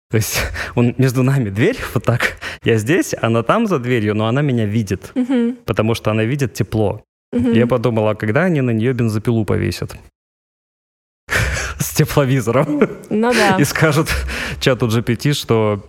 То 0.10 0.18
есть 0.18 0.40
он 0.76 0.96
между 0.98 1.24
нами 1.24 1.50
дверь, 1.50 1.78
вот 1.94 2.04
так, 2.06 2.38
я 2.64 2.78
здесь, 2.78 3.14
она 3.22 3.44
там 3.44 3.68
за 3.68 3.80
дверью, 3.80 4.16
но 4.16 4.28
она 4.28 4.42
меня 4.42 4.66
видит, 4.66 5.12
Мгм. 5.16 5.58
потому 5.66 5.96
что 5.96 6.12
она 6.12 6.24
видит 6.24 6.54
тепло. 6.54 7.04
Мгм. 7.32 7.54
Я 7.54 7.68
подумал, 7.68 8.08
а 8.08 8.16
когда 8.16 8.44
они 8.46 8.62
на 8.62 8.72
нее 8.72 8.94
бензопилу 8.94 9.46
повесят? 9.46 9.96
С 11.80 11.94
тепловизором. 11.96 12.82
Ну 13.10 13.34
да. 13.34 13.58
И 13.60 13.64
скажут 13.66 14.10
чату 14.60 14.88
GPT, 14.88 15.34
что 15.34 15.86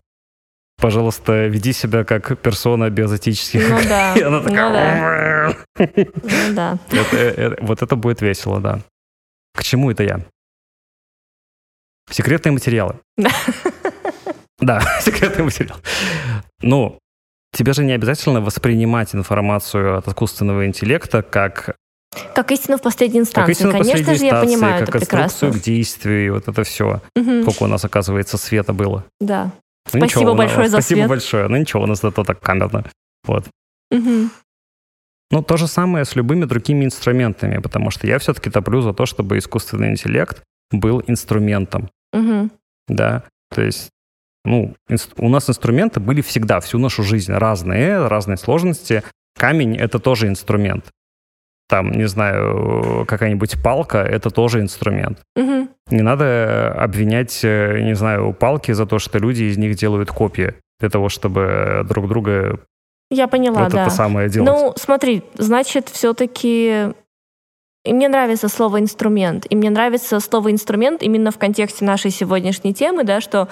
пожалуйста, 0.77 1.47
веди 1.47 1.73
себя 1.73 2.05
как 2.05 2.39
персона 2.41 2.89
без 2.91 3.13
этических. 3.13 3.69
Ну 3.69 3.79
да. 3.89 4.15
И 4.15 4.23
она 4.23 4.41
Ну 4.41 4.49
такая... 4.49 5.57
Ну 5.79 6.55
да. 6.55 6.79
Это- 6.91 7.17
э, 7.17 7.35
э, 7.37 7.57
Вот 7.61 7.83
это 7.83 7.97
будет 7.97 8.21
весело, 8.23 8.61
да. 8.61 8.81
К 9.55 9.63
чему 9.63 9.91
это 9.91 10.03
я? 10.05 10.21
Секретные 12.11 12.53
материалы. 12.53 12.97
Да. 14.61 14.81
Секретный 15.01 15.45
материал. 15.45 15.77
Ну, 16.63 16.99
тебе 17.53 17.73
же 17.73 17.85
не 17.85 17.93
обязательно 17.93 18.41
воспринимать 18.41 19.15
информацию 19.15 19.99
от 19.99 20.07
искусственного 20.09 20.67
интеллекта 20.67 21.23
как, 21.23 21.77
Как 22.35 22.53
истина 22.53 22.77
в 22.79 22.83
последней 22.83 23.21
как 23.21 23.29
инстанции. 23.29 23.53
истину 23.53 23.73
Конечно 23.73 23.93
последней 23.99 24.19
же, 24.19 24.25
я 24.25 24.31
инстанции, 24.31 24.55
понимаю 24.55 24.81
как 24.87 24.89
это 24.97 24.99
прекрасно. 25.07 25.51
к 25.51 25.61
действию, 25.63 26.27
и 26.27 26.31
вот 26.31 26.49
это 26.49 26.63
все. 26.65 27.01
Мгм. 27.17 27.43
Сколько 27.43 27.63
у 27.65 27.67
нас, 27.67 27.85
оказывается, 27.85 28.37
света 28.37 28.73
было. 28.73 29.05
Да. 29.21 29.45
Ну, 29.93 30.01
Спасибо 30.01 30.05
ничего, 30.07 30.23
у 30.33 30.35
нас- 30.35 30.37
большое 30.37 30.69
за 30.69 30.77
Спасибо 30.81 30.97
свет. 30.99 31.09
большое. 31.09 31.49
Ну 31.49 31.57
ничего, 31.57 31.83
у 31.83 31.87
нас 31.87 32.01
зато 32.01 32.25
так 32.25 32.41
камерно. 32.41 32.85
Вот. 33.25 33.47
Мгм. 33.91 34.31
Ну, 35.33 35.43
то 35.43 35.57
же 35.57 35.67
самое 35.69 36.05
с 36.05 36.17
любыми 36.17 36.45
другими 36.45 36.85
инструментами, 36.85 37.59
потому 37.59 37.91
что 37.91 38.07
я 38.07 38.19
все-таки 38.19 38.51
топлю 38.51 38.81
за 38.83 38.93
то, 38.93 39.07
чтобы 39.07 39.39
искусственный 39.39 39.91
интеллект 39.91 40.43
был 40.73 41.03
инструментом, 41.07 41.89
Мгм. 42.13 42.51
да. 42.89 43.23
То 43.55 43.63
есть, 43.63 43.91
ну, 44.45 44.75
у 45.19 45.29
нас 45.29 45.49
инструменты 45.51 46.01
были 46.01 46.23
всегда, 46.23 46.61
всю 46.61 46.79
нашу 46.79 47.03
жизнь, 47.03 47.33
разные, 47.33 48.07
разные 48.07 48.37
сложности. 48.37 49.03
Камень— 49.39 49.77
это 49.79 49.99
тоже 49.99 50.29
инструмент. 50.29 50.87
Там, 51.69 51.93
не 51.93 52.09
знаю, 52.09 53.05
какая-нибудь 53.07 53.63
палка— 53.63 53.99
это 53.99 54.31
тоже 54.31 54.61
инструмент. 54.61 55.21
Мгм. 55.37 55.69
Не 55.91 56.03
надо 56.03 56.73
обвинять, 56.73 57.41
э, 57.45 57.81
не 57.83 57.95
знаю, 57.95 58.33
палки 58.33 58.73
за 58.73 58.87
то, 58.87 58.99
что 58.99 59.19
люди 59.19 59.45
из 59.45 59.57
них 59.57 59.77
делают 59.77 60.11
копии 60.11 60.55
для 60.81 60.91
того, 60.91 61.09
чтобы 61.09 61.87
друг 61.89 62.09
друга 62.09 62.61
Я 63.11 63.29
поняла, 63.29 63.65
вот 63.65 63.73
да. 63.73 63.83
это 63.83 63.91
самое 63.91 64.29
делать. 64.29 64.51
Ну, 64.51 64.73
смотри, 64.77 65.23
значит, 65.35 65.89
все-таки 65.89 66.93
и 67.85 67.95
мне 67.95 68.09
нравится 68.09 68.49
слово 68.49 68.81
инструмент, 68.81 69.47
и 69.49 69.57
мне 69.57 69.71
нравится 69.71 70.21
слово 70.21 70.51
инструмент 70.53 71.03
именно 71.03 71.31
в 71.31 71.39
контексте 71.39 71.85
нашей 71.85 72.11
сегодняшней 72.11 72.75
темы, 72.75 73.05
да, 73.05 73.21
что 73.21 73.49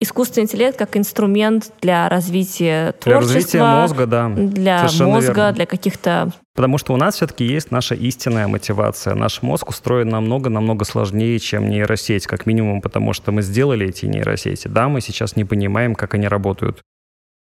искусственный 0.00 0.44
интеллект 0.44 0.78
как 0.78 0.96
инструмент 0.96 1.72
для 1.80 2.08
развития 2.08 2.94
для 3.02 3.20
творчества, 3.20 3.34
развития 3.34 3.62
мозга, 3.62 4.06
да. 4.06 4.28
для 4.28 4.78
Совершенно 4.78 5.10
мозга, 5.10 5.32
верно. 5.32 5.52
для 5.52 5.66
каких-то 5.66 6.32
Потому 6.54 6.78
что 6.78 6.94
у 6.94 6.96
нас 6.96 7.14
все-таки 7.14 7.44
есть 7.44 7.70
наша 7.70 7.94
истинная 7.94 8.48
мотивация. 8.48 9.14
Наш 9.14 9.40
мозг 9.42 9.68
устроен 9.68 10.08
намного-намного 10.08 10.84
сложнее, 10.84 11.38
чем 11.38 11.68
нейросеть, 11.68 12.26
как 12.26 12.44
минимум, 12.44 12.80
потому 12.80 13.12
что 13.12 13.32
мы 13.32 13.42
сделали 13.42 13.88
эти 13.88 14.06
нейросети. 14.06 14.68
Да, 14.68 14.88
мы 14.88 15.00
сейчас 15.00 15.36
не 15.36 15.44
понимаем, 15.44 15.94
как 15.94 16.14
они 16.14 16.28
работают. 16.28 16.82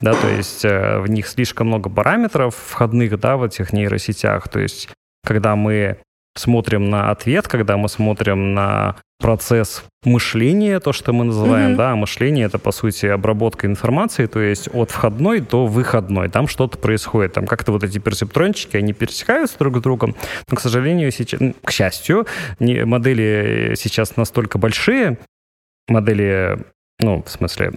Да, 0.01 0.13
то 0.13 0.27
есть 0.27 0.63
э, 0.63 0.99
в 0.99 1.09
них 1.09 1.27
слишком 1.27 1.67
много 1.67 1.89
параметров 1.89 2.55
входных, 2.55 3.19
да, 3.19 3.37
в 3.37 3.43
этих 3.43 3.73
нейросетях. 3.73 4.47
То 4.47 4.59
есть 4.59 4.89
когда 5.25 5.55
мы 5.55 5.97
смотрим 6.39 6.89
на 6.89 7.11
ответ, 7.11 7.47
когда 7.47 7.77
мы 7.77 7.89
смотрим 7.89 8.53
на 8.53 8.95
процесс 9.19 9.83
мышления, 10.05 10.79
то, 10.79 10.93
что 10.93 11.11
мы 11.11 11.25
называем, 11.25 11.69
Мгм. 11.71 11.77
да, 11.77 11.95
мышление 11.95 12.45
это, 12.45 12.57
по 12.57 12.71
сути, 12.71 13.05
обработка 13.07 13.67
информации, 13.67 14.27
то 14.27 14.39
есть 14.39 14.69
от 14.73 14.91
входной 14.91 15.41
до 15.41 15.65
выходной, 15.65 16.29
там 16.29 16.47
что-то 16.47 16.77
происходит, 16.77 17.33
там 17.33 17.45
как-то 17.45 17.73
вот 17.73 17.83
эти 17.83 17.97
персептрончики, 17.99 18.77
они 18.77 18.93
пересекаются 18.93 19.57
друг 19.59 19.77
с 19.77 19.81
другом, 19.81 20.15
но, 20.49 20.55
к 20.55 20.61
сожалению, 20.61 21.11
сейчас, 21.11 21.41
к 21.63 21.71
счастью, 21.71 22.25
не- 22.59 22.85
модели 22.85 23.73
сейчас 23.77 24.15
настолько 24.15 24.57
большие, 24.57 25.17
модели, 25.89 26.57
ну, 27.01 27.21
в 27.21 27.29
смысле, 27.29 27.73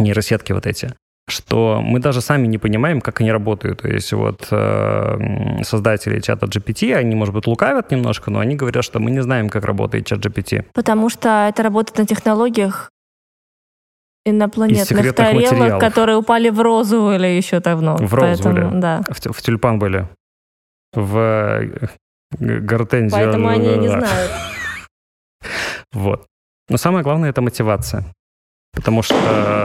нейросетки 0.00 0.52
вот 0.52 0.66
эти, 0.66 0.94
что 1.28 1.80
мы 1.82 2.00
даже 2.00 2.20
сами 2.20 2.46
не 2.46 2.58
понимаем, 2.58 3.00
как 3.00 3.20
они 3.20 3.32
работают. 3.32 3.82
То 3.82 3.88
есть 3.88 4.12
вот 4.12 4.48
э, 4.50 5.62
создатели 5.62 6.20
чата 6.20 6.46
GPT, 6.46 6.94
они, 6.94 7.14
может 7.14 7.34
быть, 7.34 7.46
лукавят 7.46 7.90
немножко, 7.90 8.30
но 8.30 8.40
они 8.40 8.56
говорят, 8.56 8.84
что 8.84 8.98
мы 9.00 9.10
не 9.10 9.22
знаем, 9.22 9.48
как 9.48 9.64
работает 9.64 10.06
чат 10.06 10.24
GPT. 10.24 10.66
Потому 10.74 11.08
что 11.08 11.48
это 11.48 11.62
работает 11.62 11.98
на 11.98 12.06
технологиях 12.06 12.90
Инопланетных 14.24 15.14
тарелок, 15.14 15.52
материалов. 15.52 15.80
которые 15.80 16.16
упали 16.16 16.48
в 16.48 16.60
розу 16.60 17.10
или 17.12 17.26
еще 17.26 17.58
давно. 17.58 17.96
В 17.96 18.14
розу 18.14 18.42
Поэтому. 18.44 18.80
Да. 18.80 19.02
В, 19.10 19.32
в 19.32 19.42
тюльпан 19.42 19.80
были. 19.80 20.08
В 20.92 21.18
э, 21.18 21.88
гортензию. 22.38 23.20
Поэтому 23.20 23.48
они 23.48 23.76
не 23.78 23.88
да. 23.88 24.00
знают. 24.00 24.30
Вот. 25.92 26.26
Но 26.70 26.76
самое 26.78 27.02
главное— 27.02 27.30
это 27.32 27.42
мотивация. 27.42 28.04
Потому 28.74 29.02
что, 29.02 29.64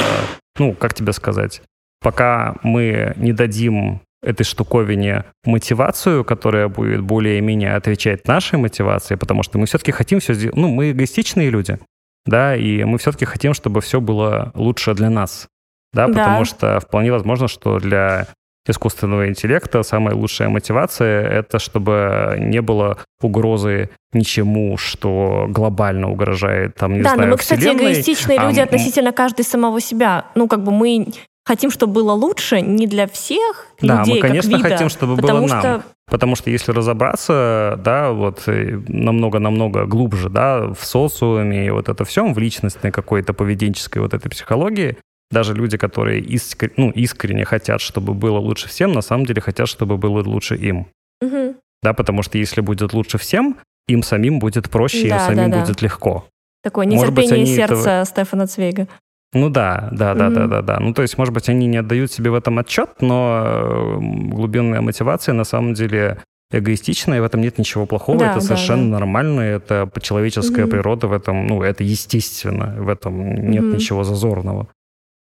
ну, 0.58 0.74
как 0.74 0.94
тебе 0.94 1.14
сказать, 1.14 1.62
пока 2.02 2.56
мы 2.64 3.14
не 3.18 3.34
дадим 3.34 4.02
этой 4.22 4.44
штуковине 4.44 5.26
мотивацию, 5.46 6.26
которая 6.26 6.68
будет 6.68 7.02
более-менее 7.02 7.76
отвечать 7.76 8.28
нашей 8.28 8.60
мотивации, 8.60 9.16
потому 9.16 9.44
что 9.44 9.58
мы 9.60 9.66
все-таки 9.68 9.92
хотим 9.92 10.20
все 10.20 10.34
сделать... 10.34 10.56
Ну, 10.58 10.70
мы 10.70 10.92
эгоистичные 10.92 11.50
люди, 11.50 11.78
да, 12.26 12.56
и 12.56 12.84
мы 12.84 12.98
все-таки 12.98 13.26
хотим, 13.26 13.54
чтобы 13.54 13.80
все 13.82 14.02
было 14.02 14.52
лучше 14.56 14.94
для 14.96 15.10
нас, 15.10 15.48
да, 15.94 16.08
Да. 16.08 16.14
потому 16.14 16.46
что 16.46 16.80
вполне 16.80 17.12
возможно, 17.12 17.48
что 17.48 17.80
для 17.80 18.28
искусственного 18.70 19.30
интеллекта 19.30 19.84
самая 19.84 20.16
лучшая 20.16 20.50
мотивация— 20.50 21.22
это 21.30 21.60
чтобы 21.60 22.36
не 22.40 22.62
было 22.62 22.98
угрозы 23.22 23.90
ничему, 24.14 24.78
что 24.78 25.46
глобально 25.50 26.10
угрожает, 26.10 26.76
там, 26.76 26.94
не 26.94 27.02
да, 27.02 27.14
знаю, 27.14 27.30
но 27.30 27.34
мы, 27.34 27.38
кстати, 27.38 27.60
Вселенной. 27.60 27.92
эгоистичные 27.94 28.40
а 28.40 28.48
люди 28.48 28.60
относительно 28.60 29.12
каждый 29.12 29.44
самого 29.44 29.82
себя. 29.82 30.26
Ну, 30.36 30.48
как 30.48 30.64
бы 30.64 30.72
мы 30.72 31.08
хотим, 31.46 31.72
чтобы 31.72 31.94
было 31.94 32.12
лучше 32.12 32.62
не 32.62 32.88
для 32.88 33.08
всех 33.08 33.68
Да, 33.82 34.00
людей, 34.00 34.16
мы, 34.16 34.22
конечно, 34.22 34.52
как 34.52 34.60
вида, 34.60 34.70
хотим, 34.70 34.90
чтобы 34.90 35.16
было 35.16 35.40
нам. 35.46 35.60
что 35.60 35.84
Потому 36.10 36.38
что 36.38 36.50
если 36.50 36.72
разобраться, 36.72 37.78
да, 37.84 38.12
вот 38.12 38.44
э, 38.48 38.80
намного-намного 38.88 39.86
глубже, 39.86 40.30
да, 40.30 40.68
в 40.74 40.86
социуме 40.86 41.68
и 41.68 41.70
вот 41.70 41.90
это 41.90 42.06
все, 42.06 42.26
в 42.26 42.38
личностной 42.38 42.92
какой-то 42.92 43.34
поведенческой 43.34 44.02
вот 44.02 44.14
этой 44.14 44.30
психологии, 44.30 44.98
даже 45.32 45.54
люди, 45.54 45.78
которые 45.78 46.22
искр- 46.22 46.72
ну, 46.78 46.90
искренне 46.92 47.46
хотят, 47.46 47.82
чтобы 47.82 48.14
было 48.14 48.40
лучше 48.40 48.68
всем, 48.68 48.92
на 48.94 49.02
самом 49.02 49.26
деле 49.26 49.42
хотят, 49.42 49.68
чтобы 49.68 49.98
было 49.98 50.22
лучше 50.24 50.56
им. 50.56 50.88
Мгм. 51.22 51.56
Да, 51.84 51.94
потому 51.94 52.24
что 52.24 52.38
если 52.38 52.62
будет 52.62 52.94
лучше 52.94 53.18
всем, 53.18 53.58
им 53.88 54.04
самим 54.04 54.40
будет 54.40 54.70
проще, 54.70 55.04
им 55.04 55.10
Да, 55.10 55.20
самим 55.20 55.52
да, 55.52 55.58
да. 55.60 55.66
будет 55.66 55.82
легко. 55.82 56.26
такое 56.64 56.86
Может 56.88 57.14
быть, 57.14 57.26
нетерпение 57.26 57.54
они 57.56 57.64
этого- 57.64 57.82
сердца 57.84 58.06
Стефана 58.06 58.48
Цвейга. 58.48 58.88
Ну 59.34 59.50
да, 59.50 59.90
да, 59.92 60.14
да, 60.16 60.30
да, 60.30 60.40
Мгм. 60.42 60.50
да, 60.50 60.62
да. 60.62 60.80
Ну 60.80 60.94
то 60.94 61.02
есть, 61.02 61.18
может 61.18 61.34
быть, 61.34 61.48
они 61.50 61.68
не 61.68 61.78
отдают 61.78 62.12
себе 62.12 62.30
в 62.32 62.34
этом 62.36 62.60
отчет, 62.60 62.90
но 63.02 63.98
глубинная 64.02 64.82
мотивация 64.82 65.34
на 65.34 65.44
самом 65.44 65.74
деле 65.74 66.18
эгоистичная, 66.52 67.18
и 67.18 67.22
в 67.22 67.26
этом 67.26 67.42
нет 67.42 67.58
ничего 67.58 67.86
плохого, 67.86 68.20
Да, 68.20 68.26
это 68.32 68.36
да, 68.36 68.42
совершенно 68.42 68.84
да. 68.92 69.00
нормально, 69.00 69.42
это 69.42 69.90
человеческая 70.02 70.64
Мгм. 70.64 70.72
природа 70.72 71.08
в 71.08 71.14
этом, 71.14 71.46
ну 71.48 71.62
это 71.62 71.84
естественно, 71.84 72.76
в 72.80 72.88
этом 72.90 73.36
нет 73.52 73.64
Мгм. 73.64 73.76
ничего 73.76 74.04
зазорного. 74.04 74.68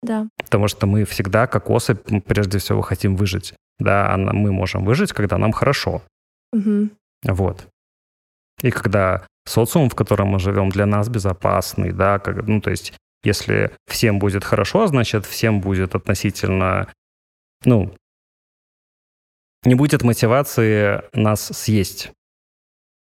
Да. 0.06 0.28
Потому 0.36 0.68
что 0.68 0.86
мы 0.86 1.04
всегда, 1.04 1.46
как 1.46 1.68
особь, 1.68 2.00
прежде 2.24 2.58
всего 2.58 2.80
хотим 2.80 3.16
выжить. 3.16 3.54
Да, 3.78 4.14
а 4.14 4.16
мы 4.16 4.52
можем 4.52 4.84
выжить, 4.84 5.12
когда 5.12 5.36
нам 5.36 5.52
хорошо. 5.52 6.02
Мгм. 6.52 6.90
Вот. 7.24 7.66
И 8.62 8.70
когда 8.70 9.26
социум, 9.44 9.90
в 9.90 9.94
котором 9.94 10.28
мы 10.28 10.38
живем, 10.38 10.70
для 10.70 10.86
нас 10.86 11.08
безопасный, 11.08 11.92
да, 11.92 12.18
как, 12.18 12.46
ну, 12.46 12.60
то 12.60 12.70
есть, 12.70 12.94
если 13.24 13.70
всем 13.86 14.18
будет 14.18 14.44
хорошо, 14.44 14.86
значит, 14.86 15.26
всем 15.26 15.60
будет 15.60 15.94
относительно, 15.94 16.88
ну, 17.64 17.92
не 19.64 19.74
будет 19.74 20.02
мотивации 20.02 21.02
нас 21.12 21.50
съесть. 21.52 22.12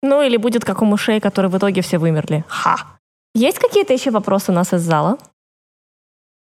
Ну, 0.02 0.22
или 0.22 0.36
будет 0.36 0.64
как 0.64 0.82
у 0.82 0.84
мышей, 0.84 1.20
которые 1.20 1.50
в 1.50 1.56
итоге 1.56 1.80
все 1.80 1.98
вымерли. 1.98 2.44
Ха! 2.48 2.98
Есть 3.34 3.58
какие-то 3.58 3.92
еще 3.92 4.10
вопросы 4.10 4.50
у 4.50 4.54
нас 4.54 4.72
из 4.72 4.82
зала 4.82 5.18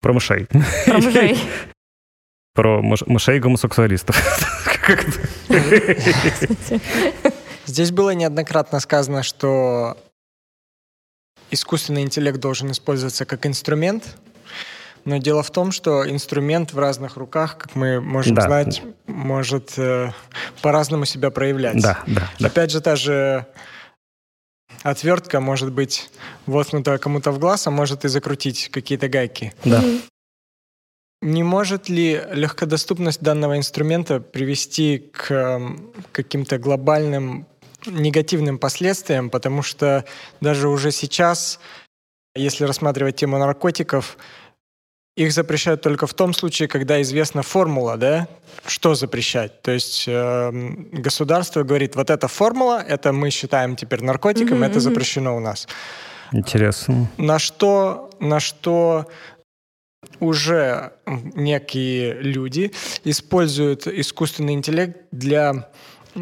Про 0.01 0.13
мышей. 0.13 0.47
про 0.85 0.97
мышей? 0.97 1.37
Про 2.55 2.81
мыш- 2.81 3.03
мышей 3.05 3.39
гомосексуалистов. 3.39 4.17
Как 4.85 5.05
это? 5.07 5.19
Здесь 7.65 7.91
было 7.91 8.09
неоднократно 8.11 8.79
сказано, 8.79 9.23
что 9.23 9.97
искусственный 11.51 12.01
интеллект 12.01 12.39
должен 12.39 12.71
использоваться 12.71 13.25
как 13.25 13.45
инструмент, 13.45 14.17
но 15.05 15.17
дело 15.17 15.43
в 15.43 15.51
том, 15.51 15.71
что 15.71 16.09
инструмент 16.09 16.73
в 16.73 16.79
разных 16.79 17.15
руках, 17.17 17.57
как 17.57 17.75
мы 17.75 18.01
можем 18.01 18.35
Да. 18.35 18.41
знать, 18.41 18.81
может 19.07 19.73
э, 19.77 20.11
по-разному 20.61 21.05
себя 21.05 21.29
проявлять. 21.31 21.81
Да, 21.81 21.99
да, 22.07 22.29
да. 22.39 22.47
Опять 22.47 22.71
же, 22.71 22.81
та 22.81 22.95
же 22.95 23.45
отвертка 24.83 25.39
может 25.39 25.71
быть 25.71 26.09
воткнута 26.45 26.97
кому-то 26.97 27.31
в 27.31 27.39
глаз, 27.39 27.67
а 27.67 27.71
может 27.71 28.05
и 28.05 28.07
закрутить 28.07 28.69
какие-то 28.69 29.09
гайки. 29.09 29.53
Да. 29.63 29.83
Не 31.21 31.43
может 31.43 31.89
ли 31.89 32.21
легкодоступность 32.31 33.21
данного 33.21 33.57
инструмента 33.57 34.21
привести 34.21 34.99
к 35.11 35.31
эм, 35.31 35.91
каким-то 36.13 36.57
глобальным 36.57 37.45
негативным 37.85 38.57
последствиям, 38.57 39.29
потому 39.29 39.61
что 39.61 40.05
даже 40.39 40.69
уже 40.69 40.91
сейчас, 40.91 41.59
если 42.35 42.63
рассматривать 42.63 43.17
тему 43.17 43.37
наркотиков, 43.37 44.17
их 45.19 45.33
запрещают 45.33 45.81
только 45.81 46.07
в 46.07 46.13
том 46.13 46.33
случае, 46.33 46.69
когда 46.69 47.01
известна 47.01 47.43
формула, 47.43 47.97
да, 47.97 48.27
что 48.65 48.95
запрещать. 48.95 49.61
То 49.61 49.71
есть 49.71 50.05
эм, 50.07 50.89
государство 50.93 51.63
говорит, 51.63 51.95
вот 51.95 52.09
эта 52.09 52.29
формула, 52.29 52.81
это 52.81 53.11
мы 53.11 53.29
считаем 53.29 53.75
теперь 53.75 54.01
наркотиком, 54.01 54.59
Мгм, 54.59 54.63
это 54.63 54.79
запрещено 54.79 55.35
у 55.35 55.39
нас. 55.41 55.67
Интересно. 56.31 57.09
На 57.17 57.37
что, 57.37 58.09
на 58.19 58.39
что 58.39 59.07
уже 60.21 60.93
некие 61.35 62.13
люди 62.13 62.71
используют 63.03 63.87
искусственный 63.87 64.53
интеллект 64.53 64.97
для 65.11 65.69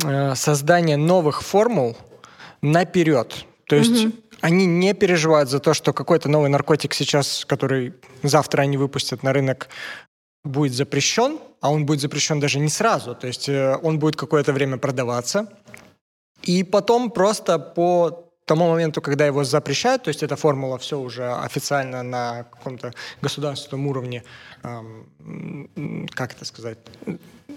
э, 0.03 0.33
создания 0.35 0.97
новых 0.97 1.43
формул 1.43 1.95
наперед. 2.63 3.45
То 3.67 3.75
есть 3.75 4.05
Мгм. 4.05 4.13
Они 4.41 4.65
не 4.65 4.93
переживают 4.93 5.49
за 5.49 5.59
то, 5.59 5.73
что 5.73 5.93
какой-то 5.93 6.29
новый 6.29 6.49
наркотик 6.49 6.93
сейчас, 6.93 7.45
который 7.45 7.93
завтра 8.23 8.61
они 8.63 8.77
выпустят 8.77 9.23
на 9.23 9.33
рынок, 9.33 9.69
будет 10.43 10.73
запрещен, 10.73 11.39
а 11.61 11.71
он 11.71 11.85
будет 11.85 12.01
запрещен 12.01 12.39
даже 12.39 12.59
не 12.59 12.69
сразу. 12.69 13.15
То 13.15 13.27
есть 13.27 13.49
э, 13.49 13.77
он 13.83 13.99
будет 13.99 14.15
какое-то 14.15 14.53
время 14.53 14.77
продаваться. 14.77 15.47
И 16.43 16.63
потом 16.63 17.09
просто 17.11 17.57
по 17.59 18.23
тому 18.45 18.69
моменту, 18.69 19.01
когда 19.01 19.25
его 19.25 19.43
запрещают, 19.43 20.03
то 20.03 20.07
есть 20.09 20.23
эта 20.23 20.35
формула 20.37 20.77
все 20.77 20.97
уже 20.97 21.33
официально 21.33 22.03
на 22.03 22.43
каком-то 22.43 22.93
государственном 23.21 23.87
уровне, 23.87 24.23
эм, 24.63 26.07
как 26.13 26.31
это 26.33 26.45
сказать? 26.45 26.77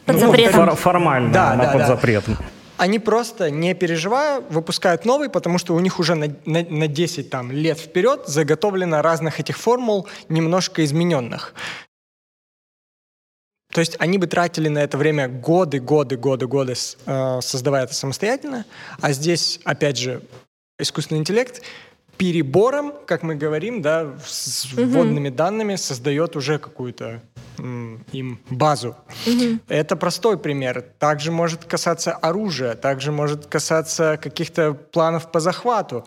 Под 0.07 0.17
Ну, 0.17 0.19
запретом. 0.19 0.67
Фор- 0.67 0.77
Формально, 0.77 1.33
Да, 1.33 1.53
она 1.53 1.65
да, 1.67 1.71
под 1.73 1.81
да. 1.83 1.87
запретом. 1.87 2.37
Они 2.81 2.99
просто, 2.99 3.51
не 3.51 3.75
переживая, 3.75 4.41
выпускают 4.41 5.05
новый, 5.05 5.29
потому 5.29 5.59
что 5.59 5.75
у 5.75 5.81
них 5.81 5.99
уже 5.99 6.15
на, 6.15 6.35
на- 6.47 6.65
на 6.65 6.89
10 6.89 7.29
там, 7.29 7.53
лет 7.53 7.79
вперед 7.79 8.23
заготовлено 8.27 9.03
разных 9.03 9.39
этих 9.39 9.59
формул, 9.59 10.09
немножко 10.31 10.83
измененных. 10.83 11.53
То 13.71 13.81
есть 13.81 13.97
они 13.99 14.17
бы 14.17 14.27
тратили 14.27 14.69
на 14.69 14.79
это 14.79 14.97
время 14.97 15.29
годы, 15.29 15.79
годы, 15.79 16.17
годы, 16.17 16.47
годы, 16.47 16.73
э, 17.05 17.41
создавая 17.43 17.85
это 17.85 17.93
самостоятельно. 17.93 18.65
А 19.03 19.13
здесь, 19.13 19.61
опять 19.65 19.99
же, 19.99 20.23
искусственный 20.79 21.21
интеллект 21.21 21.61
перебором, 22.21 22.93
как 23.07 23.23
мы 23.23 23.35
говорим, 23.35 23.81
да, 23.81 24.07
с 24.27 24.67
Мгм. 24.75 24.91
вводными 24.91 25.31
данными 25.31 25.77
создает 25.77 26.37
уже 26.37 26.59
какую-то 26.59 27.23
им 28.13 28.39
базу. 28.51 28.95
Мгм. 29.27 29.61
Это 29.69 29.97
простой 29.97 30.37
пример. 30.39 30.83
Также 30.99 31.33
может 31.33 31.65
касаться 31.65 32.13
оружия, 32.13 32.75
также 32.75 33.11
может 33.11 33.47
касаться 33.47 34.19
каких-то 34.23 34.75
планов 34.75 35.33
по 35.33 35.41
захвату. 35.41 36.07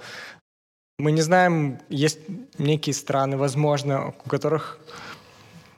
Мы 0.99 1.11
не 1.11 1.21
знаем, 1.21 1.79
есть 1.89 2.19
некие 2.59 2.93
страны, 2.93 3.35
возможно, 3.37 4.13
у 4.25 4.29
которых 4.29 4.79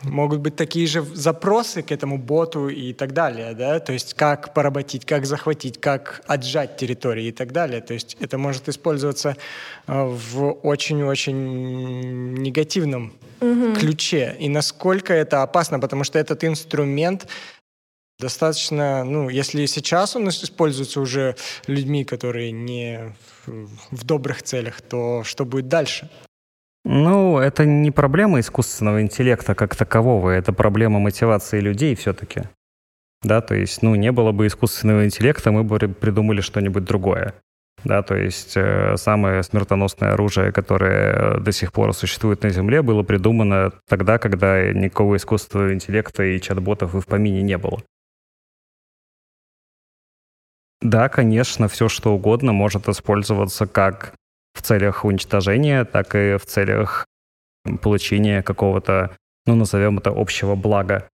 могут 0.05 0.39
быть 0.39 0.55
такие 0.55 0.87
же 0.87 1.01
запросы 1.01 1.81
к 1.81 1.91
этому 1.91 2.17
боту 2.17 2.69
и 2.69 2.93
так 2.93 3.13
далее, 3.13 3.53
да, 3.53 3.79
то 3.79 3.93
есть 3.93 4.13
как 4.13 4.53
поработить, 4.53 5.05
как 5.05 5.25
захватить, 5.25 5.79
как 5.79 6.21
отжать 6.27 6.77
территории 6.77 7.25
и 7.25 7.31
так 7.31 7.51
далее. 7.51 7.81
То 7.81 7.93
есть 7.93 8.17
это 8.19 8.37
может 8.37 8.69
использоваться 8.69 9.35
э, 9.87 10.03
в 10.03 10.51
очень-очень 10.63 12.33
негативном 12.33 13.13
Мгм. 13.41 13.75
ключе. 13.75 14.35
И 14.39 14.49
насколько 14.49 15.13
это 15.13 15.43
опасно, 15.43 15.79
потому 15.79 16.03
что 16.03 16.19
этот 16.19 16.43
инструмент 16.43 17.27
достаточно, 18.19 19.03
ну, 19.03 19.29
если 19.29 19.65
сейчас 19.65 20.15
он 20.15 20.29
используется 20.29 21.01
уже 21.01 21.35
людьми, 21.67 22.05
которые 22.05 22.51
не 22.51 23.13
в 23.45 24.05
добрых 24.05 24.41
целях, 24.43 24.81
то 24.81 25.23
что 25.23 25.45
будет 25.45 25.67
дальше? 25.67 26.09
Ну, 26.87 27.39
это 27.39 27.65
не 27.65 27.89
проблема 27.89 28.39
искусственного 28.39 29.01
интеллекта 29.01 29.55
как 29.55 29.75
такового, 29.75 30.29
это 30.29 30.53
проблема 30.53 30.99
мотивации 30.99 31.59
людей 31.59 31.95
все-таки. 31.95 32.43
Да, 33.23 33.41
то 33.41 33.55
есть, 33.55 33.81
ну, 33.81 33.95
не 33.95 34.11
было 34.11 34.31
бы 34.31 34.45
искусственного 34.45 35.05
интеллекта, 35.05 35.51
мы 35.51 35.63
бы 35.63 35.79
ри- 35.79 35.87
придумали 35.87 36.41
что-нибудь 36.41 36.83
другое. 36.83 37.33
Да, 37.83 38.03
то 38.03 38.15
есть 38.15 38.55
э, 38.55 38.97
самое 38.97 39.41
смертоносное 39.41 40.13
оружие, 40.13 40.51
которое 40.51 41.39
до 41.39 41.51
сих 41.51 41.73
пор 41.73 41.93
существует 41.95 42.43
на 42.43 42.49
Земле, 42.49 42.83
было 42.83 43.01
придумано 43.01 43.71
тогда, 43.89 44.19
когда 44.19 44.71
никакого 44.71 45.15
искусственного 45.15 45.73
интеллекта 45.73 46.23
и 46.23 46.39
чат-ботов 46.39 46.93
и 46.93 46.99
в 47.01 47.07
помине 47.07 47.41
не 47.41 47.57
было. 47.57 47.81
Да, 50.81 51.09
конечно, 51.09 51.67
все 51.67 51.89
что 51.89 52.13
угодно 52.13 52.53
может 52.53 52.87
использоваться 52.87 53.65
как 53.65 54.13
в 54.55 54.61
целях 54.61 55.05
уничтожения, 55.05 55.85
так 55.85 56.15
и 56.15 56.37
в 56.37 56.45
целях 56.45 57.05
получения 57.81 58.41
какого-то, 58.41 59.15
ну, 59.45 59.55
назовем 59.55 59.99
это, 59.99 60.11
общего 60.15 60.55
блага. 60.55 61.07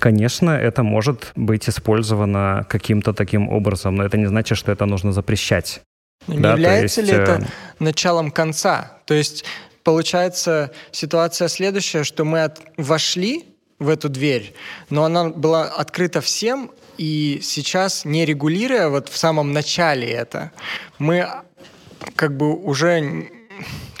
Конечно, 0.00 0.50
это 0.50 0.82
может 0.82 1.32
быть 1.36 1.68
использовано 1.68 2.66
каким-то 2.68 3.12
таким 3.12 3.48
образом, 3.48 3.94
но 3.94 4.04
это 4.04 4.16
не 4.16 4.26
значит, 4.26 4.58
что 4.58 4.72
это 4.72 4.86
нужно 4.86 5.12
запрещать. 5.12 5.82
Не 6.26 6.38
да, 6.38 6.52
является 6.52 7.00
есть, 7.00 7.12
ли 7.12 7.18
это 7.18 7.32
э, 7.32 7.46
началом 7.78 8.30
конца? 8.30 8.98
То 9.06 9.14
есть 9.14 9.44
получается 9.84 10.72
ситуация 10.90 11.48
следующая, 11.48 12.04
что 12.04 12.24
мы 12.24 12.42
от... 12.42 12.60
вошли 12.76 13.44
в 13.78 13.88
эту 13.88 14.08
дверь, 14.08 14.54
но 14.90 15.04
она 15.04 15.28
была 15.28 15.64
открыта 15.64 16.20
всем, 16.20 16.70
и 16.98 17.40
сейчас, 17.42 18.04
не 18.04 18.24
регулируя 18.24 18.88
вот 18.88 19.08
в 19.08 19.16
самом 19.16 19.52
начале 19.52 20.08
это, 20.08 20.52
мы 20.98 21.28
как 22.16 22.36
бы 22.36 22.54
уже, 22.54 23.30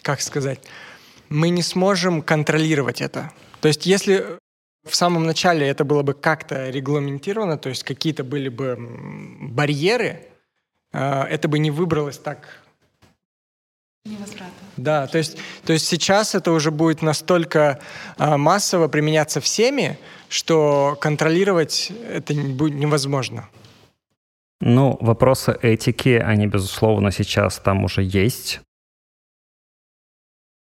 как 0.02 0.20
сказать, 0.20 0.60
мы 1.28 1.48
не 1.48 1.62
сможем 1.62 2.22
контролировать 2.22 3.00
это. 3.00 3.32
То 3.60 3.68
есть 3.68 3.86
если 3.86 4.38
в 4.84 4.94
самом 4.94 5.24
начале 5.24 5.66
это 5.66 5.84
было 5.84 6.02
бы 6.02 6.14
как-то 6.14 6.68
регламентировано, 6.68 7.58
то 7.58 7.68
есть 7.68 7.82
какие-то 7.84 8.22
были 8.22 8.48
бы 8.48 8.76
барьеры, 9.40 10.28
э, 10.92 11.22
это 11.22 11.48
бы 11.48 11.58
не 11.58 11.70
выбралось 11.70 12.18
так 12.18 12.63
Невозврата. 14.06 14.52
Да, 14.76 15.06
то 15.06 15.16
есть, 15.16 15.38
то 15.64 15.72
есть 15.72 15.86
сейчас 15.86 16.34
это 16.34 16.52
уже 16.52 16.70
будет 16.70 17.00
настолько 17.00 17.80
а, 18.18 18.36
массово 18.36 18.88
применяться 18.88 19.40
всеми, 19.40 19.98
что 20.28 20.98
контролировать 21.00 21.90
это 22.10 22.34
будет 22.34 22.74
невозможно. 22.74 23.48
Ну, 24.60 24.98
вопросы 25.00 25.58
этики, 25.62 26.22
они, 26.22 26.46
безусловно, 26.46 27.12
сейчас 27.12 27.58
там 27.58 27.84
уже 27.84 28.02
есть. 28.02 28.60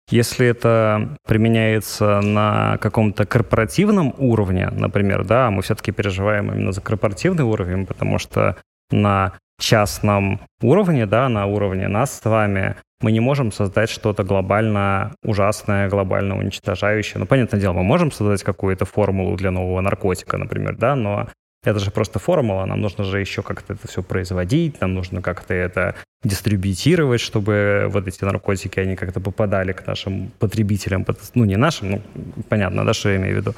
Если 0.09 0.47
это 0.47 1.17
применяется 1.27 2.21
на 2.21 2.77
каком-то 2.77 3.25
корпоративном 3.25 4.15
уровне, 4.17 4.69
например, 4.71 5.25
да, 5.25 5.51
мы 5.51 5.61
все-таки 5.61 5.91
переживаем 5.91 6.51
именно 6.51 6.71
за 6.71 6.81
корпоративный 6.81 7.43
уровень, 7.43 7.85
потому 7.85 8.17
что 8.17 8.55
на 8.89 9.37
частном 9.59 10.41
уровне, 10.61 11.05
да, 11.05 11.29
на 11.29 11.45
уровне 11.45 11.87
нас 11.87 12.19
с 12.19 12.25
вами, 12.25 12.75
мы 13.01 13.11
не 13.11 13.19
можем 13.19 13.51
создать 13.51 13.89
что-то 13.89 14.23
глобально 14.23 15.13
ужасное, 15.23 15.89
глобально 15.89 16.37
уничтожающее. 16.37 17.19
Ну, 17.19 17.25
понятное 17.25 17.59
дело, 17.59 17.73
мы 17.73 17.83
можем 17.83 18.11
создать 18.11 18.43
какую-то 18.43 18.85
формулу 18.85 19.35
для 19.35 19.51
нового 19.51 19.81
наркотика, 19.81 20.37
например, 20.37 20.75
да, 20.75 20.95
но 20.95 21.27
это 21.63 21.79
же 21.79 21.91
просто 21.91 22.19
формула, 22.19 22.65
нам 22.65 22.81
нужно 22.81 23.03
же 23.03 23.19
еще 23.19 23.41
как-то 23.41 23.73
это 23.73 23.87
все 23.87 24.01
производить, 24.01 24.79
нам 24.81 24.93
нужно 24.93 25.21
как-то 25.21 25.53
это 25.53 25.95
дистрибьютировать, 26.23 27.21
чтобы 27.21 27.87
вот 27.89 28.07
эти 28.07 28.23
наркотики, 28.23 28.79
они 28.79 28.95
как-то 28.95 29.19
попадали 29.19 29.73
к 29.73 29.85
нашим 29.85 30.31
потребителям, 30.39 31.05
ну, 31.33 31.45
не 31.45 31.57
нашим, 31.57 31.91
ну, 31.91 32.01
понятно, 32.49 32.85
да, 32.85 32.93
что 32.93 33.09
я 33.09 33.17
имею 33.17 33.35
в 33.35 33.37
виду. 33.39 33.55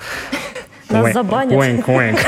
Нас 0.89 1.13
забанят. 1.13 1.53
Уэнк, 1.53 1.87
уэнк. 1.87 2.19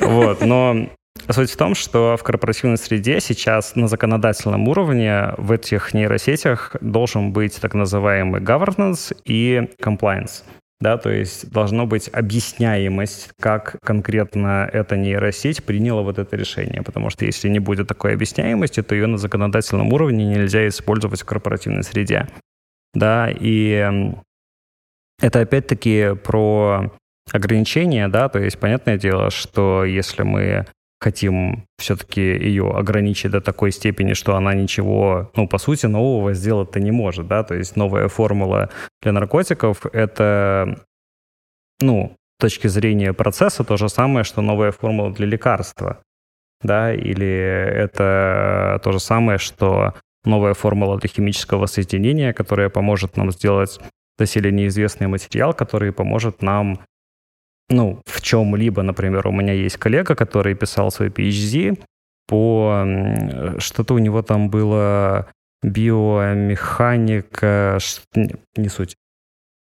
Вот, 0.00 0.40
но 0.40 0.88
Суть 1.28 1.50
в 1.50 1.56
том, 1.56 1.74
что 1.74 2.16
в 2.16 2.22
корпоративной 2.22 2.76
среде 2.76 3.18
сейчас 3.20 3.74
на 3.74 3.88
законодательном 3.88 4.68
уровне 4.68 5.34
в 5.38 5.50
этих 5.50 5.92
нейросетях 5.92 6.76
должен 6.80 7.32
быть 7.32 7.60
так 7.60 7.74
называемый 7.74 8.40
governance 8.40 9.16
и 9.24 9.68
compliance. 9.82 10.44
Да, 10.78 10.98
то 10.98 11.10
есть 11.10 11.50
должно 11.50 11.86
быть 11.86 12.10
объясняемость, 12.12 13.30
как 13.40 13.76
конкретно 13.82 14.68
эта 14.70 14.96
нейросеть 14.96 15.64
приняла 15.64 16.02
вот 16.02 16.18
это 16.18 16.36
решение. 16.36 16.82
Потому 16.82 17.10
что 17.10 17.24
если 17.24 17.48
не 17.48 17.58
будет 17.58 17.88
такой 17.88 18.12
объясняемости, 18.12 18.82
то 18.82 18.94
ее 18.94 19.06
на 19.06 19.16
законодательном 19.16 19.92
уровне 19.92 20.26
нельзя 20.26 20.68
использовать 20.68 21.22
в 21.22 21.24
корпоративной 21.24 21.82
среде. 21.82 22.28
Да, 22.94 23.30
и 23.30 23.90
это 25.20 25.40
опять-таки 25.40 26.14
про 26.22 26.92
ограничения, 27.32 28.08
да, 28.08 28.28
то 28.28 28.38
есть 28.38 28.58
понятное 28.58 28.98
дело, 28.98 29.30
что 29.30 29.84
если 29.84 30.22
мы 30.22 30.66
хотим 31.00 31.66
все-таки 31.78 32.20
ее 32.20 32.70
ограничить 32.70 33.30
до 33.30 33.40
такой 33.40 33.70
степени, 33.70 34.14
что 34.14 34.34
она 34.36 34.54
ничего, 34.54 35.30
ну, 35.36 35.46
по 35.46 35.58
сути, 35.58 35.86
нового 35.86 36.32
сделать-то 36.32 36.80
не 36.80 36.90
может, 36.90 37.26
да, 37.26 37.42
то 37.42 37.54
есть 37.54 37.76
новая 37.76 38.08
формула 38.08 38.70
для 39.02 39.12
наркотиков— 39.12 39.84
это, 39.92 40.80
ну, 41.80 42.16
с 42.38 42.42
точки 42.42 42.68
зрения 42.68 43.12
процесса 43.12 43.64
то 43.64 43.76
же 43.76 43.88
самое, 43.88 44.24
что 44.24 44.40
новая 44.42 44.72
формула 44.72 45.12
для 45.12 45.26
лекарства, 45.26 46.00
да, 46.62 46.94
или 46.94 47.26
это 47.26 48.80
то 48.82 48.92
же 48.92 49.00
самое, 49.00 49.38
что 49.38 49.94
новая 50.24 50.54
формула 50.54 50.98
для 50.98 51.08
химического 51.08 51.66
соединения, 51.66 52.32
которая 52.32 52.68
поможет 52.68 53.16
нам 53.16 53.30
сделать 53.30 53.80
доселе 54.18 54.52
неизвестный 54.52 55.06
материал, 55.06 55.54
который 55.54 55.92
поможет 55.92 56.42
нам 56.42 56.80
ну, 57.68 58.00
в 58.06 58.22
чем-либо, 58.22 58.82
например, 58.82 59.26
у 59.26 59.32
меня 59.32 59.52
есть 59.52 59.76
коллега, 59.76 60.14
который 60.14 60.54
писал 60.54 60.92
свой 60.92 61.08
PhD 61.08 61.76
по... 62.28 62.86
Что-то 63.58 63.94
у 63.94 63.98
него 63.98 64.22
там 64.22 64.50
было 64.50 65.26
биомеханика... 65.62 67.78
Не 68.56 68.68
суть. 68.68 68.94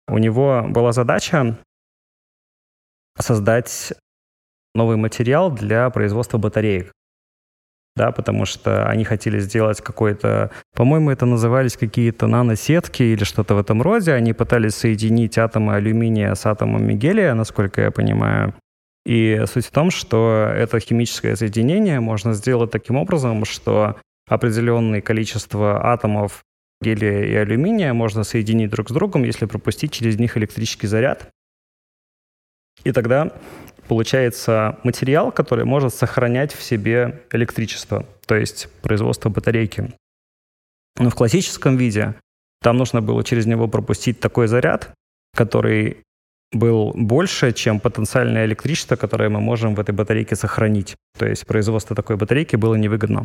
У 0.08 0.18
него 0.18 0.64
была 0.68 0.90
задача 0.92 1.56
создать 3.18 3.92
новый 4.74 4.96
материал 4.96 5.52
для 5.52 5.88
производства 5.90 6.38
батареек 6.38 6.92
да, 7.96 8.10
потому 8.10 8.44
что 8.44 8.88
они 8.88 9.04
хотели 9.04 9.38
сделать 9.38 9.80
какой-то, 9.80 10.50
по-моему, 10.74 11.10
это 11.10 11.26
назывались 11.26 11.76
какие-то 11.76 12.26
наносетки 12.26 13.02
или 13.02 13.24
что-то 13.24 13.54
в 13.54 13.58
этом 13.58 13.82
роде. 13.82 14.12
Они 14.12 14.32
пытались 14.32 14.74
соединить 14.74 15.38
атомы 15.38 15.74
алюминия 15.74 16.34
с 16.34 16.44
атомами 16.46 16.94
гелия, 16.94 17.34
насколько 17.34 17.80
я 17.80 17.90
понимаю. 17.90 18.54
И 19.06 19.42
суть 19.46 19.66
в 19.66 19.70
том, 19.70 19.90
что 19.90 20.50
это 20.52 20.80
химическое 20.80 21.36
соединение 21.36 22.00
можно 22.00 22.32
сделать 22.32 22.70
таким 22.70 22.96
образом, 22.96 23.44
что 23.44 23.96
определенное 24.26 25.00
количество 25.00 25.92
атомов 25.92 26.42
гелия 26.80 27.24
и 27.24 27.34
алюминия 27.34 27.92
можно 27.92 28.24
соединить 28.24 28.70
друг 28.70 28.88
с 28.88 28.92
другом, 28.92 29.24
если 29.24 29.46
пропустить 29.46 29.92
через 29.92 30.18
них 30.18 30.36
электрический 30.36 30.86
заряд. 30.86 31.30
И 32.82 32.92
тогда 32.92 33.30
получается 33.88 34.78
материал, 34.82 35.32
который 35.32 35.64
может 35.64 35.94
сохранять 35.94 36.54
в 36.54 36.62
себе 36.62 37.22
электричество, 37.32 38.06
то 38.26 38.34
есть 38.34 38.68
производство 38.82 39.28
батарейки. 39.28 39.92
Но 40.98 41.10
в 41.10 41.14
классическом 41.14 41.76
виде 41.76 42.14
там 42.62 42.76
нужно 42.76 43.02
было 43.02 43.24
через 43.24 43.46
него 43.46 43.68
пропустить 43.68 44.20
такой 44.20 44.46
заряд, 44.46 44.92
который 45.36 45.98
был 46.52 46.92
больше, 46.94 47.52
чем 47.52 47.80
потенциальное 47.80 48.46
электричество, 48.46 48.96
которое 48.96 49.28
мы 49.28 49.40
можем 49.40 49.74
в 49.74 49.80
этой 49.80 49.94
батарейке 49.94 50.36
сохранить. 50.36 50.94
То 51.18 51.26
есть 51.26 51.46
производство 51.46 51.96
такой 51.96 52.16
батарейки 52.16 52.56
было 52.56 52.76
невыгодно. 52.76 53.24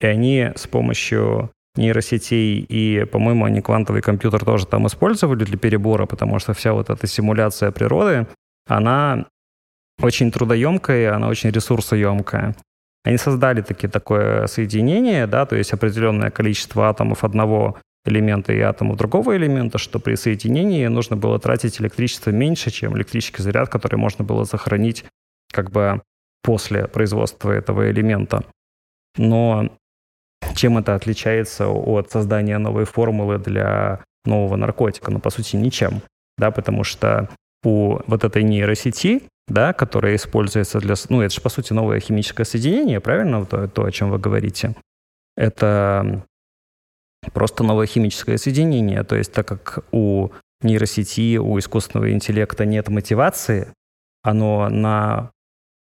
И 0.00 0.06
они 0.06 0.52
с 0.54 0.66
помощью 0.66 1.50
нейросетей 1.76 2.60
и, 2.60 3.04
по-моему, 3.04 3.44
они 3.46 3.60
квантовый 3.60 4.02
компьютер 4.02 4.44
тоже 4.44 4.66
там 4.66 4.86
использовали 4.86 5.44
для 5.44 5.56
перебора, 5.56 6.06
потому 6.06 6.38
что 6.38 6.52
вся 6.52 6.72
вот 6.72 6.90
эта 6.90 7.06
симуляция 7.06 7.70
природы, 7.70 8.26
она 8.66 9.26
очень 10.00 10.30
трудоемкая, 10.30 11.14
она 11.14 11.28
очень 11.28 11.50
ресурсоемкая. 11.50 12.54
Они 13.04 13.16
создали 13.16 13.62
таки 13.62 13.88
такое 13.88 14.46
соединение, 14.46 15.26
да, 15.26 15.46
то 15.46 15.56
есть 15.56 15.72
определенное 15.72 16.30
количество 16.30 16.88
атомов 16.88 17.24
одного 17.24 17.78
элемента 18.04 18.52
и 18.52 18.60
атомов 18.60 18.96
другого 18.96 19.36
элемента, 19.36 19.78
что 19.78 19.98
при 19.98 20.14
соединении 20.14 20.86
нужно 20.86 21.16
было 21.16 21.38
тратить 21.38 21.80
электричество 21.80 22.30
меньше, 22.30 22.70
чем 22.70 22.96
электрический 22.96 23.42
заряд, 23.42 23.68
который 23.68 23.96
можно 23.96 24.24
было 24.24 24.44
сохранить 24.44 25.04
как 25.52 25.70
бы 25.70 26.02
после 26.42 26.86
производства 26.86 27.50
этого 27.50 27.90
элемента. 27.90 28.44
Но 29.16 29.70
чем 30.54 30.78
это 30.78 30.94
отличается 30.94 31.68
от 31.68 32.10
создания 32.10 32.58
новой 32.58 32.84
формулы 32.84 33.38
для 33.38 34.04
нового 34.24 34.56
наркотика? 34.56 35.10
Ну, 35.10 35.18
по 35.20 35.30
сути, 35.30 35.56
ничем, 35.56 36.02
да, 36.36 36.50
потому 36.50 36.84
что 36.84 37.28
у 37.64 37.98
вот 38.06 38.24
этой 38.24 38.42
нейросети 38.42 39.22
да, 39.48 39.72
которое 39.72 40.16
используется 40.16 40.80
для... 40.80 40.94
Ну, 41.08 41.22
это 41.22 41.34
же, 41.34 41.40
по 41.40 41.48
сути, 41.48 41.72
новое 41.72 42.00
химическое 42.00 42.44
соединение, 42.44 43.00
правильно, 43.00 43.44
то, 43.46 43.66
то 43.68 43.84
о 43.84 43.90
чем 43.90 44.10
вы 44.10 44.18
говорите? 44.18 44.74
Это 45.36 46.24
просто 47.32 47.64
новое 47.64 47.86
химическое 47.86 48.38
соединение. 48.38 49.04
То 49.04 49.16
есть 49.16 49.32
так 49.32 49.46
как 49.46 49.84
у 49.92 50.30
нейросети, 50.62 51.38
у 51.38 51.58
искусственного 51.58 52.12
интеллекта 52.12 52.64
нет 52.64 52.88
мотивации, 52.88 53.72
оно 54.22 54.68
на 54.68 55.30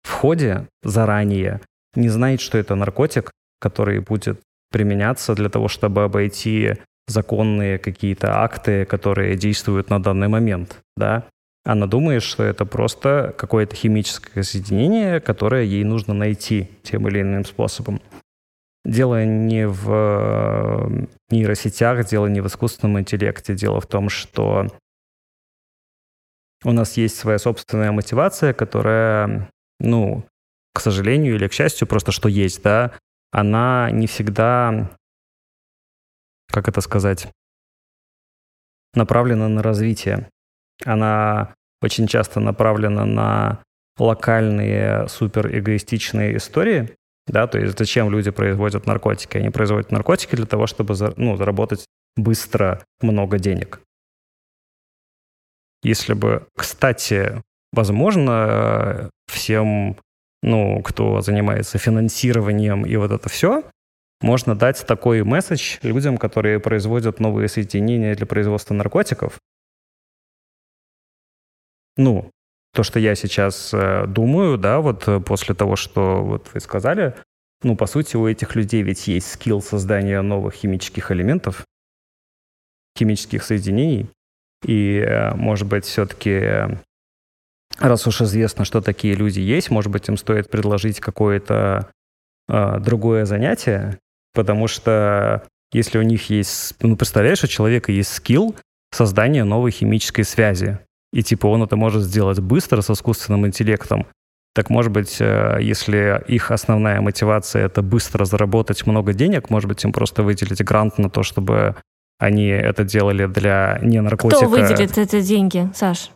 в 0.04 0.12
ходе 0.12 0.68
заранее 0.84 1.62
не 1.96 2.10
знает, 2.10 2.42
что 2.42 2.58
это 2.58 2.76
наркотик, 2.76 3.32
который 3.60 4.00
будет 4.00 4.42
применяться 4.72 5.36
для 5.36 5.50
того, 5.50 5.68
чтобы 5.68 6.04
обойти 6.04 6.76
законные 7.08 7.78
какие-то 7.78 8.42
акты, 8.42 8.86
которые 8.86 9.36
действуют 9.36 9.90
на 9.90 10.02
данный 10.02 10.28
момент, 10.28 10.80
да, 10.98 11.26
она 11.64 11.88
думает, 11.88 12.24
что 12.24 12.44
это 12.44 12.66
просто 12.66 13.34
какое-то 13.38 13.76
химическое 13.76 14.44
соединение, 14.44 15.22
которое 15.22 15.64
ей 15.64 15.84
нужно 15.84 16.14
найти 16.14 16.70
тем 16.84 17.08
или 17.08 17.22
иным 17.22 17.46
способом. 17.46 18.02
Дело 18.84 19.24
не 19.24 19.66
в 19.66 19.90
э, 19.90 21.06
нейросетях, 21.30 22.06
дело 22.06 22.28
не 22.28 22.42
в 22.42 22.48
искусственном 22.48 23.00
интеллекте. 23.00 23.56
Дело 23.56 23.80
в 23.80 23.88
том, 23.88 24.10
что 24.10 24.68
у 26.66 26.72
нас 26.74 26.98
есть 26.98 27.18
своя 27.18 27.40
собственная 27.40 27.94
мотивация, 27.94 28.54
которая, 28.54 29.50
ну, 29.80 30.26
к 30.74 30.82
сожалению 30.82 31.36
или 31.36 31.48
к 31.48 31.54
счастью, 31.54 31.88
просто 31.88 32.12
что 32.12 32.28
есть, 32.28 32.62
да, 32.62 32.92
она 33.32 33.90
не 33.92 34.08
всегда, 34.08 34.92
как 36.48 36.68
это 36.68 36.82
сказать, 36.82 37.32
направлена 38.94 39.48
на 39.48 39.64
развитие. 39.64 40.30
Она 40.86 41.54
очень 41.82 42.08
часто 42.08 42.40
направлена 42.40 43.06
на 43.06 43.64
локальные 43.98 45.08
суперэгоистичные 45.08 46.38
истории, 46.38 46.96
да, 47.28 47.48
то 47.48 47.58
есть 47.58 47.78
зачем 47.78 48.10
люди 48.10 48.32
производят 48.32 48.86
наркотики? 48.86 49.38
Они 49.38 49.50
производят 49.50 49.92
наркотики 49.92 50.36
для 50.36 50.46
того, 50.46 50.68
чтобы 50.68 50.96
ну, 51.16 51.38
заработать 51.38 51.86
быстро 52.18 52.84
много 53.02 53.40
Если 55.84 56.14
бы, 56.14 56.48
кстати, 56.56 57.42
возможно, 57.72 59.10
всем, 59.28 59.98
ну, 60.42 60.82
кто 60.82 61.22
занимается 61.22 61.78
финансированием 61.78 62.86
и 62.86 62.96
вот 62.96 63.12
это 63.12 63.30
все, 63.30 63.64
можно 64.22 64.56
дать 64.56 64.86
такой 64.86 65.24
месседж 65.24 65.78
людям, 65.82 66.18
которые 66.18 66.60
производят 66.60 67.20
новые 67.20 67.50
соединения 67.50 68.16
для 68.16 68.26
производства 68.26 68.74
наркотиков. 68.74 69.40
Ну, 71.98 72.32
то, 72.74 72.84
что 72.84 73.00
я 73.00 73.16
сейчас 73.16 73.72
э, 73.74 74.06
думаю, 74.08 74.58
да, 74.58 74.80
вот 74.80 75.08
э, 75.08 75.20
после 75.20 75.54
того, 75.54 75.76
что 75.76 76.24
вот 76.24 76.50
вы 76.54 76.60
сказали, 76.60 77.16
ну, 77.62 77.76
по 77.76 77.86
сути, 77.86 78.16
у 78.16 78.28
этих 78.28 78.56
людей 78.56 78.82
ведь 78.82 79.08
есть 79.08 79.32
скилл 79.32 79.62
создания 79.62 80.22
новых 80.22 80.56
химических 80.56 81.12
элементов, 81.12 81.66
химических 82.98 83.44
соединений. 83.44 84.10
И, 84.66 84.98
э, 84.98 85.34
может 85.36 85.68
быть, 85.68 85.86
все-таки, 85.86 86.80
раз 87.80 88.08
уж 88.08 88.22
известно, 88.22 88.66
что 88.66 88.82
такие 88.82 89.16
люди 89.16 89.40
есть, 89.40 89.70
может 89.70 89.92
быть, 89.92 90.08
им 90.10 90.18
стоит 90.18 90.50
предложить 90.50 91.00
какое-то 91.00 91.90
э, 92.48 92.80
другое 92.80 93.26
занятие, 93.26 94.00
потому 94.34 94.68
что 94.68 95.44
если 95.72 95.98
у 95.98 96.04
них 96.04 96.30
есть, 96.30 96.76
ну, 96.82 96.96
представляешь, 96.96 97.44
у 97.44 97.48
человека 97.48 97.92
есть 97.92 98.14
скилл 98.14 98.56
создания 98.92 99.44
новой 99.44 99.72
химической 99.72 100.24
связи, 100.24 100.80
и 101.14 101.24
типа 101.24 101.48
он 101.48 101.64
это 101.64 101.78
может 101.78 102.02
сделать 102.02 102.40
быстро 102.40 102.82
с 102.82 102.90
искусственным 102.90 103.48
интеллектом, 103.48 104.08
так 104.54 104.70
может 104.70 104.92
быть, 104.92 105.18
э, 105.20 105.58
если 105.62 106.24
их 106.28 106.52
основная 106.52 107.02
мотивация— 107.02 107.66
это 107.66 107.82
быстро 107.82 108.26
заработать 108.26 108.86
много 108.86 109.14
денег, 109.14 109.50
может 109.50 109.68
быть, 109.68 109.84
им 109.84 109.92
просто 109.92 110.24
выделить 110.24 110.64
грант 110.64 110.98
на 110.98 111.10
то, 111.10 111.24
чтобы 111.24 111.76
они 112.20 112.48
это 112.48 112.84
делали 112.84 113.26
для 113.26 113.80
не 113.82 114.00
наркотика. 114.02 114.46
Кто 114.46 114.50
выделит 114.50 114.98
эти 114.98 115.22
деньги, 115.22 115.70
Саш? 115.74 116.12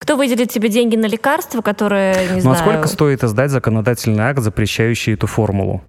Кто 0.00 0.16
выделит 0.16 0.50
тебе 0.50 0.68
деньги 0.68 0.96
на 0.96 1.06
лекарства, 1.06 1.62
которые, 1.62 2.28
не 2.28 2.34
ну, 2.36 2.40
знаю... 2.40 2.56
а 2.56 2.60
сколько 2.60 2.88
стоит 2.88 3.24
издать 3.24 3.50
законодательный 3.50 4.24
акт, 4.24 4.40
запрещающий 4.40 5.14
эту 5.14 5.26
формулу? 5.26 5.82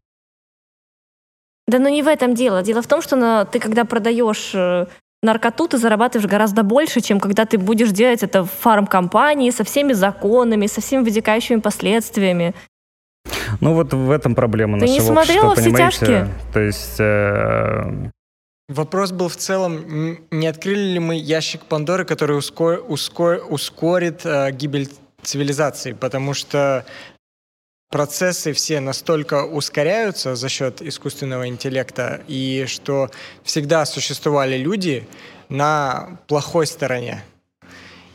Да 1.67 1.79
ну 1.79 1.89
не 1.89 2.03
в 2.03 2.07
этом 2.07 2.35
дело. 2.35 2.61
Дело 2.61 2.81
в 2.81 2.87
том, 2.87 3.01
что 3.01 3.15
на, 3.15 3.45
ты 3.45 3.59
когда 3.59 3.85
продаешь 3.85 4.51
э, 4.53 4.85
наркоту 5.25 5.67
ты 5.67 5.77
зарабатываешь 5.77 6.29
гораздо 6.29 6.63
больше, 6.63 7.01
чем 7.01 7.19
когда 7.19 7.45
ты 7.45 7.57
будешь 7.57 7.91
делать 7.91 8.23
это 8.23 8.43
в 8.43 8.51
фармкомпании 8.51 9.49
со 9.51 9.63
всеми 9.63 9.93
законами, 9.93 10.67
со 10.67 10.81
всеми 10.81 11.03
вытекающими 11.03 11.59
последствиями. 11.59 12.53
Ну 13.59 13.73
вот 13.73 13.93
в 13.93 14.11
этом 14.11 14.35
проблема 14.35 14.79
ты 14.79 14.85
нашего 14.85 14.95
не 14.95 15.01
смотрела 15.01 15.51
общества, 15.51 15.71
все 15.71 15.77
тяжкие? 15.77 16.27
То 16.53 16.59
есть... 16.59 16.95
Э... 16.99 18.09
Вопрос 18.67 19.11
был 19.11 19.29
в 19.29 19.35
целом, 19.35 20.17
не 20.31 20.47
открыли 20.47 20.93
ли 20.93 20.99
мы 20.99 21.15
ящик 21.15 21.61
Пандоры, 21.65 22.03
который 22.03 22.35
ускор, 22.35 22.83
ускор, 22.87 23.43
ускорит 23.47 24.25
э, 24.25 24.51
гибель 24.51 24.89
цивилизации, 25.21 25.93
потому 25.93 26.33
что 26.33 26.83
процессы 27.95 28.51
все 28.51 28.81
настолько 28.81 29.45
ускоряются 29.45 30.35
за 30.35 30.49
счет 30.49 30.81
искусственного 30.81 31.47
интеллекта, 31.47 32.21
и 32.27 32.65
что 32.67 33.09
всегда 33.41 33.85
существовали 33.85 34.57
люди 34.57 35.07
на 35.47 36.19
плохой 36.27 36.67
стороне. 36.67 37.23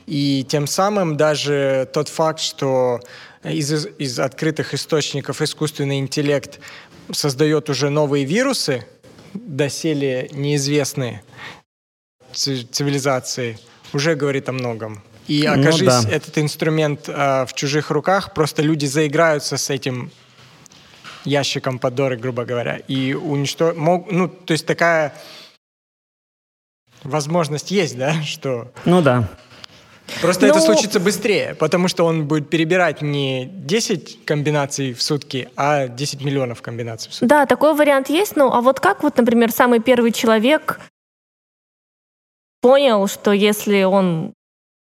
И 0.04 0.44
тем 0.46 0.66
самым 0.66 1.16
даже 1.16 1.88
тот 1.94 2.10
факт, 2.10 2.40
что 2.40 3.00
из, 3.42 3.86
из 3.98 4.18
открытых 4.18 4.74
источников 4.74 5.40
искусственный 5.40 5.98
интеллект 5.98 6.60
создает 7.10 7.70
уже 7.70 7.88
новые 7.88 8.26
вирусы, 8.26 8.84
доселе 9.32 10.28
неизвестные 10.32 11.22
цивилизации, 12.34 13.58
уже 13.94 14.14
говорит 14.14 14.46
о 14.50 14.52
многом. 14.52 15.02
И 15.30 15.46
ну 15.46 15.60
окажись 15.60 15.82
ну, 15.82 16.10
да. 16.10 16.10
этот 16.10 16.38
инструмент 16.38 17.08
э, 17.08 17.46
в 17.46 17.54
чужих 17.54 17.92
руках, 17.92 18.34
просто 18.34 18.62
люди 18.62 18.86
заиграются 18.86 19.56
с 19.58 19.70
этим 19.70 20.10
ящиком 21.24 21.78
Подоры, 21.78 22.16
грубо 22.16 22.44
говоря, 22.44 22.78
и 22.88 23.14
уничтожить... 23.14 23.78
Ну, 23.78 24.26
то 24.26 24.52
есть 24.52 24.66
такая 24.66 25.14
возможность 27.04 27.70
есть, 27.70 27.96
да, 27.96 28.20
что... 28.24 28.72
Ну 28.84 29.02
да. 29.02 29.28
Просто 30.20 30.46
ну... 30.46 30.52
это 30.52 30.60
случится 30.60 30.98
быстрее, 30.98 31.54
потому 31.54 31.86
что 31.86 32.04
он 32.06 32.26
будет 32.26 32.50
перебирать 32.50 33.00
не 33.00 33.46
10 33.46 34.24
комбинаций 34.24 34.94
в 34.94 35.00
сутки, 35.00 35.48
а 35.54 35.86
10 35.86 36.24
миллионов 36.24 36.60
комбинаций 36.60 37.08
в 37.08 37.14
сутки. 37.14 37.28
Да, 37.28 37.46
такой 37.46 37.72
вариант 37.76 38.10
есть. 38.10 38.34
Ну, 38.34 38.50
а 38.52 38.60
вот 38.60 38.80
как 38.80 39.04
вот, 39.04 39.16
например, 39.16 39.52
самый 39.52 39.78
первый 39.78 40.10
человек 40.10 40.80
понял, 42.60 43.06
что 43.06 43.30
если 43.30 43.84
он 43.84 44.34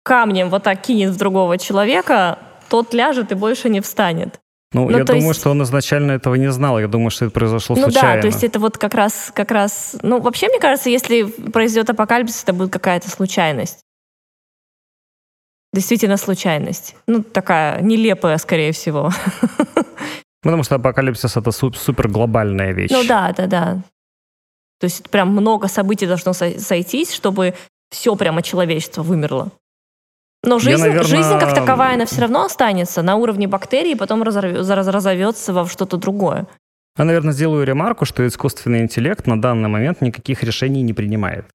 камнем 0.06 0.49
вот 0.49 0.64
так 0.64 0.82
кинет 0.82 1.10
в 1.11 1.18
другого 1.18 1.57
человека, 1.57 2.38
тот 2.69 2.94
ляжет 2.94 3.32
и 3.32 3.36
больше 3.36 3.69
не 3.69 3.82
встанет. 3.82 4.40
Ну, 4.72 4.90
ну 4.90 4.98
я 4.98 5.03
думаю, 5.03 5.27
есть... 5.27 5.40
что 5.40 5.49
он 5.49 5.64
изначально 5.64 6.11
этого 6.11 6.36
не 6.36 6.52
знал. 6.52 6.80
Я 6.80 6.88
думаю, 6.88 7.10
что 7.10 7.26
это 7.26 7.34
произошло 7.34 7.76
ну, 7.76 7.84
случайно. 7.84 8.10
Ну 8.10 8.15
да, 8.15 8.22
то 8.22 8.27
есть 8.27 8.44
это 8.44 8.60
вот 8.60 8.77
как 8.77 8.94
раз, 8.94 9.32
как 9.34 9.52
раз... 9.52 9.95
Ну, 10.03 10.19
вообще, 10.19 10.48
мне 10.48 10.60
кажется, 10.60 10.90
если 10.90 11.23
произойдет 11.23 11.90
апокалипсис, 11.90 12.44
это 12.44 12.53
будет 12.53 12.72
какая-то 12.72 13.10
случайность. 13.10 13.84
Действительно 15.73 16.18
случайность. 16.18 16.95
Ну, 17.07 17.23
такая 17.23 17.82
нелепая, 17.82 18.38
скорее 18.38 18.73
всего. 18.73 19.11
Потому 20.44 20.64
что 20.64 20.76
апокалипсис— 20.76 21.36
это 21.38 21.52
супер 21.52 22.10
глобальная 22.10 22.73
вещь. 22.73 22.91
Ну 22.91 23.03
да, 23.06 23.34
да, 23.36 23.48
да. 23.48 23.82
То 24.80 24.86
есть 24.86 25.10
прям 25.10 25.30
много 25.30 25.68
событий 25.68 26.06
должно 26.06 26.34
сойтись, 26.34 27.14
чтобы 27.14 27.56
все 27.90 28.15
прямо 28.15 28.44
человечество 28.44 29.02
вымерло. 29.03 29.52
Но 30.45 30.59
жизнь, 30.59 30.84
Я, 30.84 30.88
наверное... 30.88 31.07
жизнь 31.07 31.39
как 31.39 31.53
таковая, 31.53 31.95
она 31.95 32.05
все 32.05 32.22
равно 32.22 32.45
останется 32.45 33.01
на 33.01 33.15
уровне 33.15 33.47
бактерий, 33.47 33.95
потом 33.95 34.23
разовьется 34.23 35.53
во 35.53 35.67
что-то 35.67 35.97
другое. 35.97 36.47
Я, 36.97 37.05
наверное, 37.05 37.34
сделаю 37.34 37.65
ремарку, 37.65 38.05
что 38.05 38.26
искусственный 38.26 38.81
интеллект 38.81 39.27
на 39.27 39.41
данный 39.41 39.69
момент 39.69 40.01
никаких 40.01 40.43
решений 40.43 40.81
не 40.81 40.93
принимает. 40.93 41.45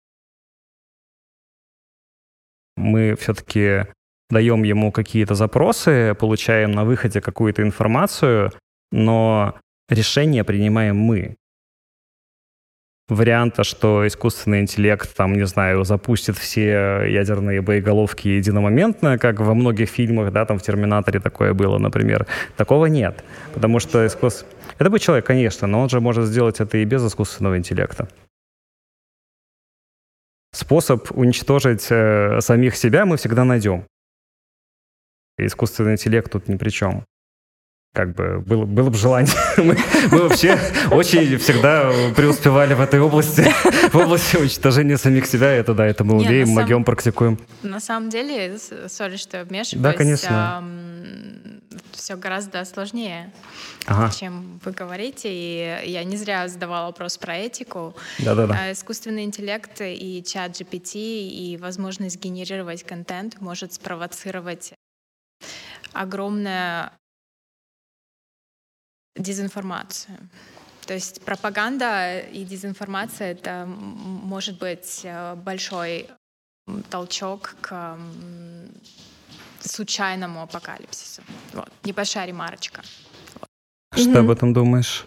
Мы 2.77 3.15
все-таки 3.17 3.87
даем 4.29 4.63
ему 4.63 4.93
какие-то 4.93 5.35
запросы, 5.35 6.15
получаем 6.19 6.73
на 6.73 6.85
выходе 6.85 7.21
какую-то 7.21 7.63
информацию, 7.63 8.53
но 8.93 9.55
решение 9.89 10.45
принимаем 10.45 10.97
мы 10.97 11.37
варианта, 13.11 13.65
что 13.65 14.07
искусственный 14.07 14.61
интеллект, 14.61 15.15
там, 15.15 15.35
не 15.35 15.47
знаю, 15.47 15.85
запустит 15.85 16.39
все 16.39 17.05
ядерные 17.09 17.61
боеголовки 17.61 18.29
единомоментно, 18.29 19.19
как 19.19 19.41
во 19.41 19.55
многих 19.55 19.91
фильмах, 19.91 20.33
да, 20.33 20.45
там 20.47 20.59
в 20.59 20.63
«Терминаторе» 20.63 21.21
такое 21.21 21.53
было, 21.53 21.79
например. 21.79 22.27
Такого 22.57 22.87
нет, 22.87 23.25
потому 23.55 23.81
что 23.81 24.07
искус... 24.07 24.47
Это 24.79 24.91
будет 24.91 25.03
человек, 25.03 25.27
конечно, 25.27 25.67
но 25.67 25.81
он 25.81 25.89
же 25.89 26.01
может 26.01 26.27
сделать 26.27 26.61
это 26.61 26.79
и 26.79 26.85
без 26.85 27.07
искусственного 27.07 27.59
интеллекта. 27.59 28.09
Способ 30.53 31.11
уничтожить 31.13 31.87
э, 31.91 32.41
самих 32.41 32.77
себя 32.77 33.05
мы 33.05 33.17
всегда 33.17 33.45
найдем. 33.45 33.85
Искусственный 35.39 35.93
интеллект 35.93 36.31
тут 36.31 36.49
ни 36.49 36.57
при 36.57 36.71
чем 36.71 37.05
как 37.93 38.15
бы 38.15 38.41
было, 38.41 38.65
было 38.67 38.89
бы 38.91 38.97
желание. 38.97 39.33
мы, 39.57 39.77
мы 40.13 40.29
вообще 40.29 40.59
очень 40.93 41.37
всегда 41.39 41.91
преуспевали 42.15 42.75
в 42.75 42.81
этой 42.81 43.01
области, 43.01 43.43
в 43.91 43.97
области 43.97 44.37
уничтожения 44.37 44.97
самих 44.97 45.27
себя. 45.27 45.49
Это 45.49 45.75
да, 45.75 45.87
это 45.87 46.05
мы 46.05 46.15
умеем, 46.15 46.49
Нет, 46.49 46.57
могем, 46.57 46.85
практикуем. 46.85 47.39
На 47.63 47.81
самом 47.81 48.09
деле, 48.09 48.59
сори, 48.89 49.17
что 49.17 49.43
вмешиваюсь. 49.45 49.83
Да, 49.83 49.93
конечно. 49.93 50.65
все 51.93 52.15
гораздо 52.17 52.65
сложнее, 52.65 53.33
Ага. 53.87 54.13
чем 54.13 54.61
вы 54.65 54.71
говорите. 54.71 55.29
И 55.33 55.91
я 55.91 56.05
не 56.05 56.17
зря 56.17 56.47
задавала 56.47 56.87
вопрос 56.87 57.19
про 57.19 57.37
этику. 57.37 57.97
Да-да-да. 58.21 58.57
А, 58.57 58.73
Искусственный 58.73 59.25
интеллект 59.25 59.81
и 59.81 60.23
чат 60.25 60.53
GPT 60.53 60.95
и 60.95 61.59
возможность 61.61 62.21
генерировать 62.21 62.85
контент 62.85 63.41
может 63.41 63.73
спровоцировать 63.73 64.75
огромную 65.93 66.91
дезинформацию. 69.17 70.17
То 70.87 70.95
есть 70.95 71.23
пропаганда 71.23 72.19
и 72.19 72.45
дезинформация— 72.45 73.33
это 73.33 73.65
может 73.67 74.59
быть 74.59 75.03
э, 75.05 75.35
большой 75.37 76.09
толчок 76.89 77.55
к 77.61 77.99
случайному 79.61 80.43
апокалипсису. 80.43 81.23
Вот. 81.53 81.71
Небольшая 81.85 82.27
ремарочка. 82.27 82.83
Что 83.95 84.13
ты 84.13 84.19
об 84.19 84.31
этом 84.31 84.53
думаешь? 84.53 85.07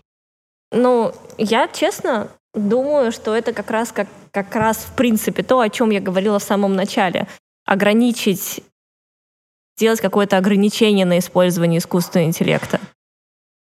Ну, 0.71 1.13
я 1.37 1.67
честно 1.67 2.29
думаю, 2.53 3.11
что 3.11 3.35
это 3.35 3.53
как 3.53 3.71
раз, 3.71 3.91
как, 3.91 4.07
как 4.31 4.55
раз 4.55 4.77
в 4.77 4.95
принципе 4.95 5.43
то, 5.43 5.59
о 5.59 5.69
чем 5.69 5.89
я 5.89 5.99
говорила 5.99 6.39
в 6.39 6.43
самом 6.43 6.75
начале. 6.75 7.27
Ограничить, 7.65 8.63
сделать 9.77 10.01
какое-то 10.01 10.37
ограничение 10.37 11.05
на 11.05 11.19
использование 11.19 11.79
искусственного 11.79 12.27
интеллекта. 12.27 12.79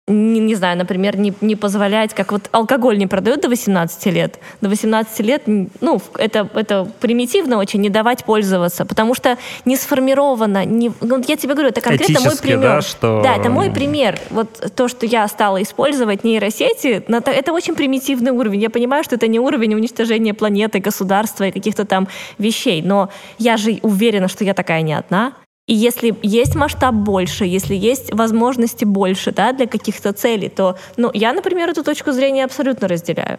Не, 0.08 0.38
не 0.38 0.54
знаю, 0.54 0.78
например, 0.78 1.16
не, 1.18 1.32
не 1.40 1.56
позволять, 1.56 2.14
как 2.14 2.30
вот 2.30 2.48
алкоголь 2.52 2.96
не 2.96 3.08
продают 3.08 3.40
до 3.40 3.48
18 3.48 4.06
лет. 4.06 4.38
До 4.60 4.68
18 4.68 5.18
лет, 5.20 5.42
ну, 5.80 6.00
это, 6.16 6.48
это 6.54 6.88
примитивно 7.00 7.58
очень, 7.58 7.80
не 7.80 7.88
давать 7.88 8.24
пользоваться, 8.24 8.84
потому 8.86 9.14
что 9.14 9.36
не 9.64 9.76
сформировано, 9.76 10.64
не, 10.64 10.92
ну, 11.00 11.20
я 11.26 11.36
тебе 11.36 11.54
говорю, 11.54 11.70
это 11.70 11.80
конкретно 11.80 12.20
мой 12.20 12.36
пример. 12.40 12.60
да, 12.60 12.82
что- 12.82 13.20
Да, 13.24 13.34
это 13.34 13.50
мой 13.50 13.70
пример. 13.72 14.16
Вот 14.30 14.70
то, 14.76 14.86
что 14.86 15.06
я 15.06 15.26
стала 15.26 15.60
использовать 15.60 16.22
нейросети, 16.22 17.02
это 17.08 17.52
очень 17.52 17.74
примитивный 17.74 18.30
уровень. 18.30 18.60
Я 18.60 18.70
понимаю, 18.70 19.02
что 19.02 19.16
это 19.16 19.26
не 19.26 19.40
уровень 19.40 19.74
уничтожения 19.74 20.34
планеты, 20.34 20.78
государства 20.78 21.44
и 21.48 21.50
каких-то 21.50 21.84
там 21.84 22.06
вещей, 22.38 22.80
но 22.80 23.08
я 23.38 23.56
же 23.56 23.80
уверена, 23.82 24.28
что 24.28 24.44
я 24.44 24.54
такая 24.54 24.82
не 24.82 24.94
одна. 24.94 25.32
И 25.66 25.74
если 25.74 26.14
есть 26.22 26.54
масштаб 26.54 26.94
больше, 26.94 27.44
если 27.44 27.74
есть 27.74 28.14
возможности 28.14 28.84
больше 28.84 29.32
да, 29.32 29.52
для 29.52 29.66
каких-то 29.66 30.12
целей, 30.12 30.48
то 30.48 30.78
ну, 30.96 31.10
я, 31.12 31.32
например, 31.32 31.70
эту 31.70 31.82
точку 31.82 32.12
зрения 32.12 32.44
абсолютно 32.44 32.86
разделяю. 32.86 33.38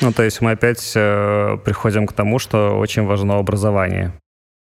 Ну, 0.00 0.12
то 0.12 0.22
есть 0.22 0.40
мы 0.40 0.52
опять 0.52 0.92
э, 0.94 1.56
приходим 1.64 2.06
к 2.06 2.12
тому, 2.12 2.38
что 2.38 2.78
очень 2.78 3.04
важно 3.04 3.38
образование. 3.38 4.12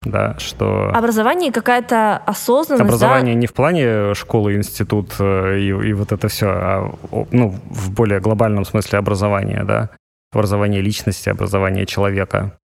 Да, 0.04 0.36
что 0.38 0.90
Образование 0.94 1.52
какая-то 1.52 2.18
осознанность. 2.18 2.88
образование 2.88 3.34
да, 3.34 3.40
не 3.40 3.48
в 3.48 3.54
плане 3.54 4.14
школы, 4.14 4.56
институт 4.56 5.16
э, 5.20 5.60
и, 5.60 5.68
и 5.68 5.94
вот 5.94 6.12
это 6.12 6.28
все, 6.28 6.48
а 6.48 6.96
ну, 7.32 7.50
в 7.70 7.92
более 7.92 8.20
глобальном 8.20 8.64
смысле 8.64 9.00
образования, 9.00 9.64
да. 9.64 9.90
Образование 10.32 10.82
личности, 10.82 11.30
образование 11.30 11.86
человека. 11.86 12.60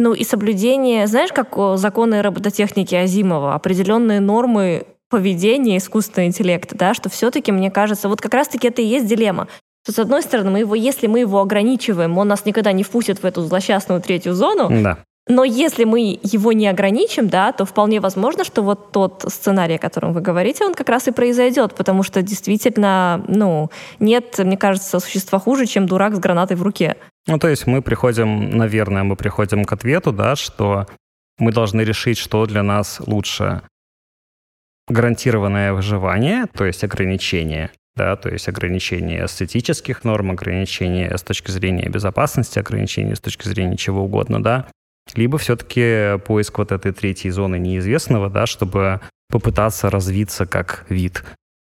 Ну 0.00 0.14
и 0.14 0.24
соблюдение, 0.24 1.06
знаешь, 1.06 1.30
как 1.30 1.54
законы 1.78 2.22
робототехники 2.22 2.94
Азимова, 2.94 3.54
определенные 3.54 4.20
нормы 4.20 4.86
поведения 5.10 5.76
искусственного 5.76 6.28
интеллекта, 6.28 6.74
да, 6.74 6.94
что 6.94 7.10
все-таки, 7.10 7.52
мне 7.52 7.70
кажется, 7.70 8.08
вот 8.08 8.22
как 8.22 8.32
раз-таки 8.32 8.68
это 8.68 8.80
и 8.80 8.86
есть 8.86 9.06
дилемма. 9.06 9.48
Что, 9.82 9.92
с 9.92 9.98
одной 9.98 10.22
стороны, 10.22 10.50
мы 10.50 10.58
его, 10.60 10.74
если 10.74 11.06
мы 11.06 11.20
его 11.20 11.40
ограничиваем, 11.40 12.16
он 12.16 12.28
нас 12.28 12.46
никогда 12.46 12.72
не 12.72 12.82
впустит 12.82 13.22
в 13.22 13.26
эту 13.26 13.42
злосчастную 13.42 14.00
третью 14.00 14.34
зону, 14.34 14.68
Да. 14.70 14.98
Но 15.30 15.44
если 15.44 15.84
мы 15.84 16.18
его 16.22 16.52
не 16.52 16.66
ограничим, 16.66 17.28
да, 17.28 17.52
то 17.52 17.64
вполне 17.64 18.00
возможно, 18.00 18.42
что 18.42 18.62
вот 18.62 18.90
тот 18.90 19.24
сценарий, 19.28 19.76
о 19.76 19.78
котором 19.78 20.12
вы 20.12 20.20
говорите, 20.20 20.64
он 20.64 20.74
как 20.74 20.88
раз 20.88 21.06
и 21.06 21.12
произойдет, 21.12 21.74
потому 21.76 22.02
что 22.02 22.20
действительно, 22.20 23.24
ну, 23.28 23.70
нет, 24.00 24.38
мне 24.38 24.56
кажется, 24.56 24.98
существа 24.98 25.38
хуже, 25.38 25.66
чем 25.66 25.86
дурак 25.86 26.16
с 26.16 26.18
гранатой 26.18 26.56
в 26.56 26.62
руке. 26.62 26.96
Ну, 27.28 27.38
то 27.38 27.46
есть 27.46 27.68
мы 27.68 27.80
приходим, 27.80 28.56
наверное, 28.56 29.04
мы 29.04 29.14
приходим 29.14 29.64
к 29.64 29.72
ответу, 29.72 30.10
да, 30.10 30.34
что 30.34 30.86
мы 31.38 31.52
должны 31.52 31.82
решить, 31.82 32.18
что 32.18 32.44
для 32.46 32.64
нас 32.64 33.00
лучше. 33.06 33.62
Гарантированное 34.88 35.72
выживание, 35.72 36.46
то 36.52 36.64
есть 36.64 36.82
ограничение, 36.82 37.70
да, 37.94 38.16
то 38.16 38.28
есть 38.28 38.48
ограничение 38.48 39.26
эстетических 39.26 40.02
норм, 40.02 40.32
ограничение 40.32 41.16
с 41.16 41.22
точки 41.22 41.52
зрения 41.52 41.88
безопасности, 41.88 42.58
ограничение 42.58 43.14
с 43.14 43.20
точки 43.20 43.46
зрения 43.46 43.76
чего 43.76 44.02
угодно, 44.02 44.42
да, 44.42 44.66
либо 45.14 45.38
все-таки 45.38 46.18
поиск 46.26 46.58
вот 46.58 46.72
этой 46.72 46.92
третьей 46.92 47.30
зоны 47.30 47.58
неизвестного, 47.58 48.28
да, 48.30 48.46
чтобы 48.46 49.00
попытаться 49.28 49.90
развиться 49.90 50.46
как 50.46 50.84
вид. 50.88 51.22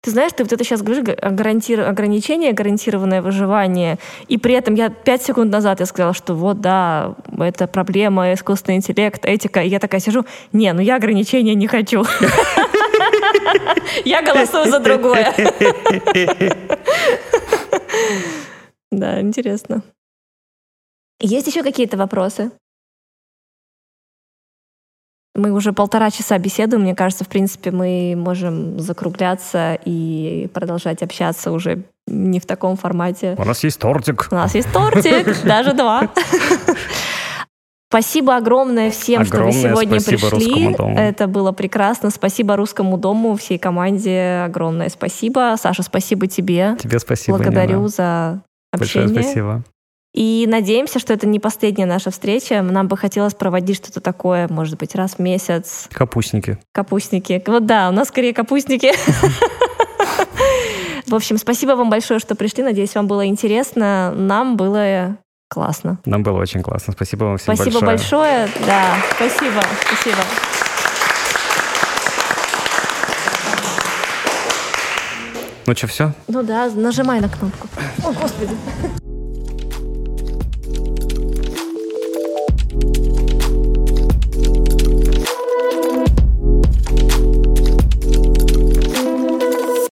Ты 0.05 0.11
знаешь, 0.11 0.33
ты 0.37 0.43
вот 0.43 0.53
это 0.53 0.65
сейчас 0.65 0.83
говоришь, 0.83 1.05
га- 1.05 1.15
гарантир- 1.31 1.85
ограничение, 1.89 2.53
гарантированное 2.53 3.23
выживание, 3.23 4.01
и 4.27 4.37
при 4.37 4.55
этом 4.55 4.75
я 4.75 4.91
пять 4.91 5.23
секунд 5.23 5.53
назад 5.53 5.79
я 5.79 5.87
сказала, 5.87 6.13
что 6.13 6.35
вот, 6.35 6.61
да, 6.61 7.15
это 7.39 7.69
проблема, 7.69 8.33
искусственный 8.33 8.79
интеллект, 8.79 9.25
этика, 9.25 9.63
и 9.63 9.69
я 9.69 9.79
такая 9.79 10.01
сижу, 10.01 10.27
не, 10.53 10.73
ну 10.73 10.81
я 10.81 10.97
ограничения 10.97 11.55
не 11.55 11.69
хочу. 11.69 12.05
Я 14.05 14.23
голосую 14.23 14.71
за 14.71 14.81
другое. 14.81 15.33
Да, 18.91 19.21
интересно. 19.23 19.83
Есть 21.19 21.47
еще 21.47 21.63
какие-то 21.63 21.97
вопросы? 21.97 22.51
Мы 25.35 25.53
уже 25.53 25.73
полтора 25.73 26.11
часа 26.11 26.37
беседуем. 26.39 26.83
Мне 26.83 26.95
кажется, 26.95 27.25
в 27.25 27.29
принципе, 27.29 27.71
мы 27.71 28.15
можем 28.17 28.79
закругляться 28.79 29.79
и 29.85 30.51
продолжать 30.53 31.03
общаться 31.03 31.53
уже 31.53 31.85
не 32.07 32.39
в 32.39 32.47
таком 32.47 32.77
формате. 32.77 33.35
У 33.39 33.45
нас 33.45 33.65
есть 33.65 33.79
тортик. 33.79 34.29
У 34.31 34.35
нас 34.35 34.55
есть 34.55 34.71
тортик, 34.73 35.43
даже 35.45 35.73
два. 35.73 36.11
Спасибо 37.89 38.37
огромное 38.37 38.91
всем, 38.91 39.21
Огромное 39.21 39.53
что 39.53 39.69
вы 39.69 39.75
сегодня 39.75 40.01
пришли. 40.01 40.75
Это 40.97 41.27
было 41.27 41.53
прекрасно. 41.53 42.11
Спасибо 42.11 42.57
Русскому 42.57 42.97
дому, 42.97 43.37
всей 43.37 43.59
команде. 43.59 44.45
Огромное 44.47 44.89
спасибо. 44.89 45.57
Саша, 45.59 45.83
спасибо 45.83 46.27
тебе. 46.27 46.77
Тебе 46.79 46.99
спасибо, 46.99 47.37
Благодарю 47.37 47.77
Нина. 47.77 47.89
за 47.89 48.43
Большое 48.73 49.05
общение. 49.05 49.23
спасибо. 49.23 49.63
И 50.13 50.47
надеемся, 50.47 50.99
что 50.99 51.15
это 51.15 51.27
не 51.27 51.41
последняя 51.41 51.87
наша 51.87 52.11
встреча. 52.11 52.61
Нам 52.61 52.87
бы 52.87 52.99
хотелось 52.99 53.35
проводить 53.35 53.77
что-то 53.77 54.01
такое, 54.01 54.47
может 54.49 54.79
быть, 54.79 54.95
раз 54.95 55.15
в 55.15 55.19
месяц. 55.21 55.89
Капустники. 55.91 56.59
Капустники. 56.73 57.43
Вот 57.47 57.65
да, 57.65 57.89
у 57.89 57.93
нас 57.93 58.09
скорее 58.09 58.35
капустники. 58.35 58.93
В 61.07 61.15
общем, 61.15 61.39
спасибо 61.39 61.73
вам 61.73 61.91
большое, 61.91 62.21
что 62.21 62.35
пришли. 62.35 62.63
Надеюсь, 62.63 62.95
вам 62.95 63.07
было 63.07 63.27
интересно. 63.27 64.13
Нам 64.15 64.57
было 64.57 65.17
классно. 65.49 65.99
Нам 66.05 66.23
было 66.23 66.39
очень 66.39 66.63
классно. 66.63 66.93
Спасибо 66.93 67.25
вам 67.25 67.39
всем 67.39 67.55
Спасибо 67.55 67.81
большое. 67.81 68.47
большое. 68.47 68.67
Да, 68.67 68.97
спасибо. 69.17 69.63
Спасибо. 69.87 70.19
Ну 75.67 75.75
что, 75.77 75.87
все? 75.87 76.13
Ну 76.29 76.43
да, 76.43 76.71
нажимай 76.75 77.21
на 77.21 77.29
кнопку. 77.29 77.69
О, 78.05 78.13
господи. 78.13 78.57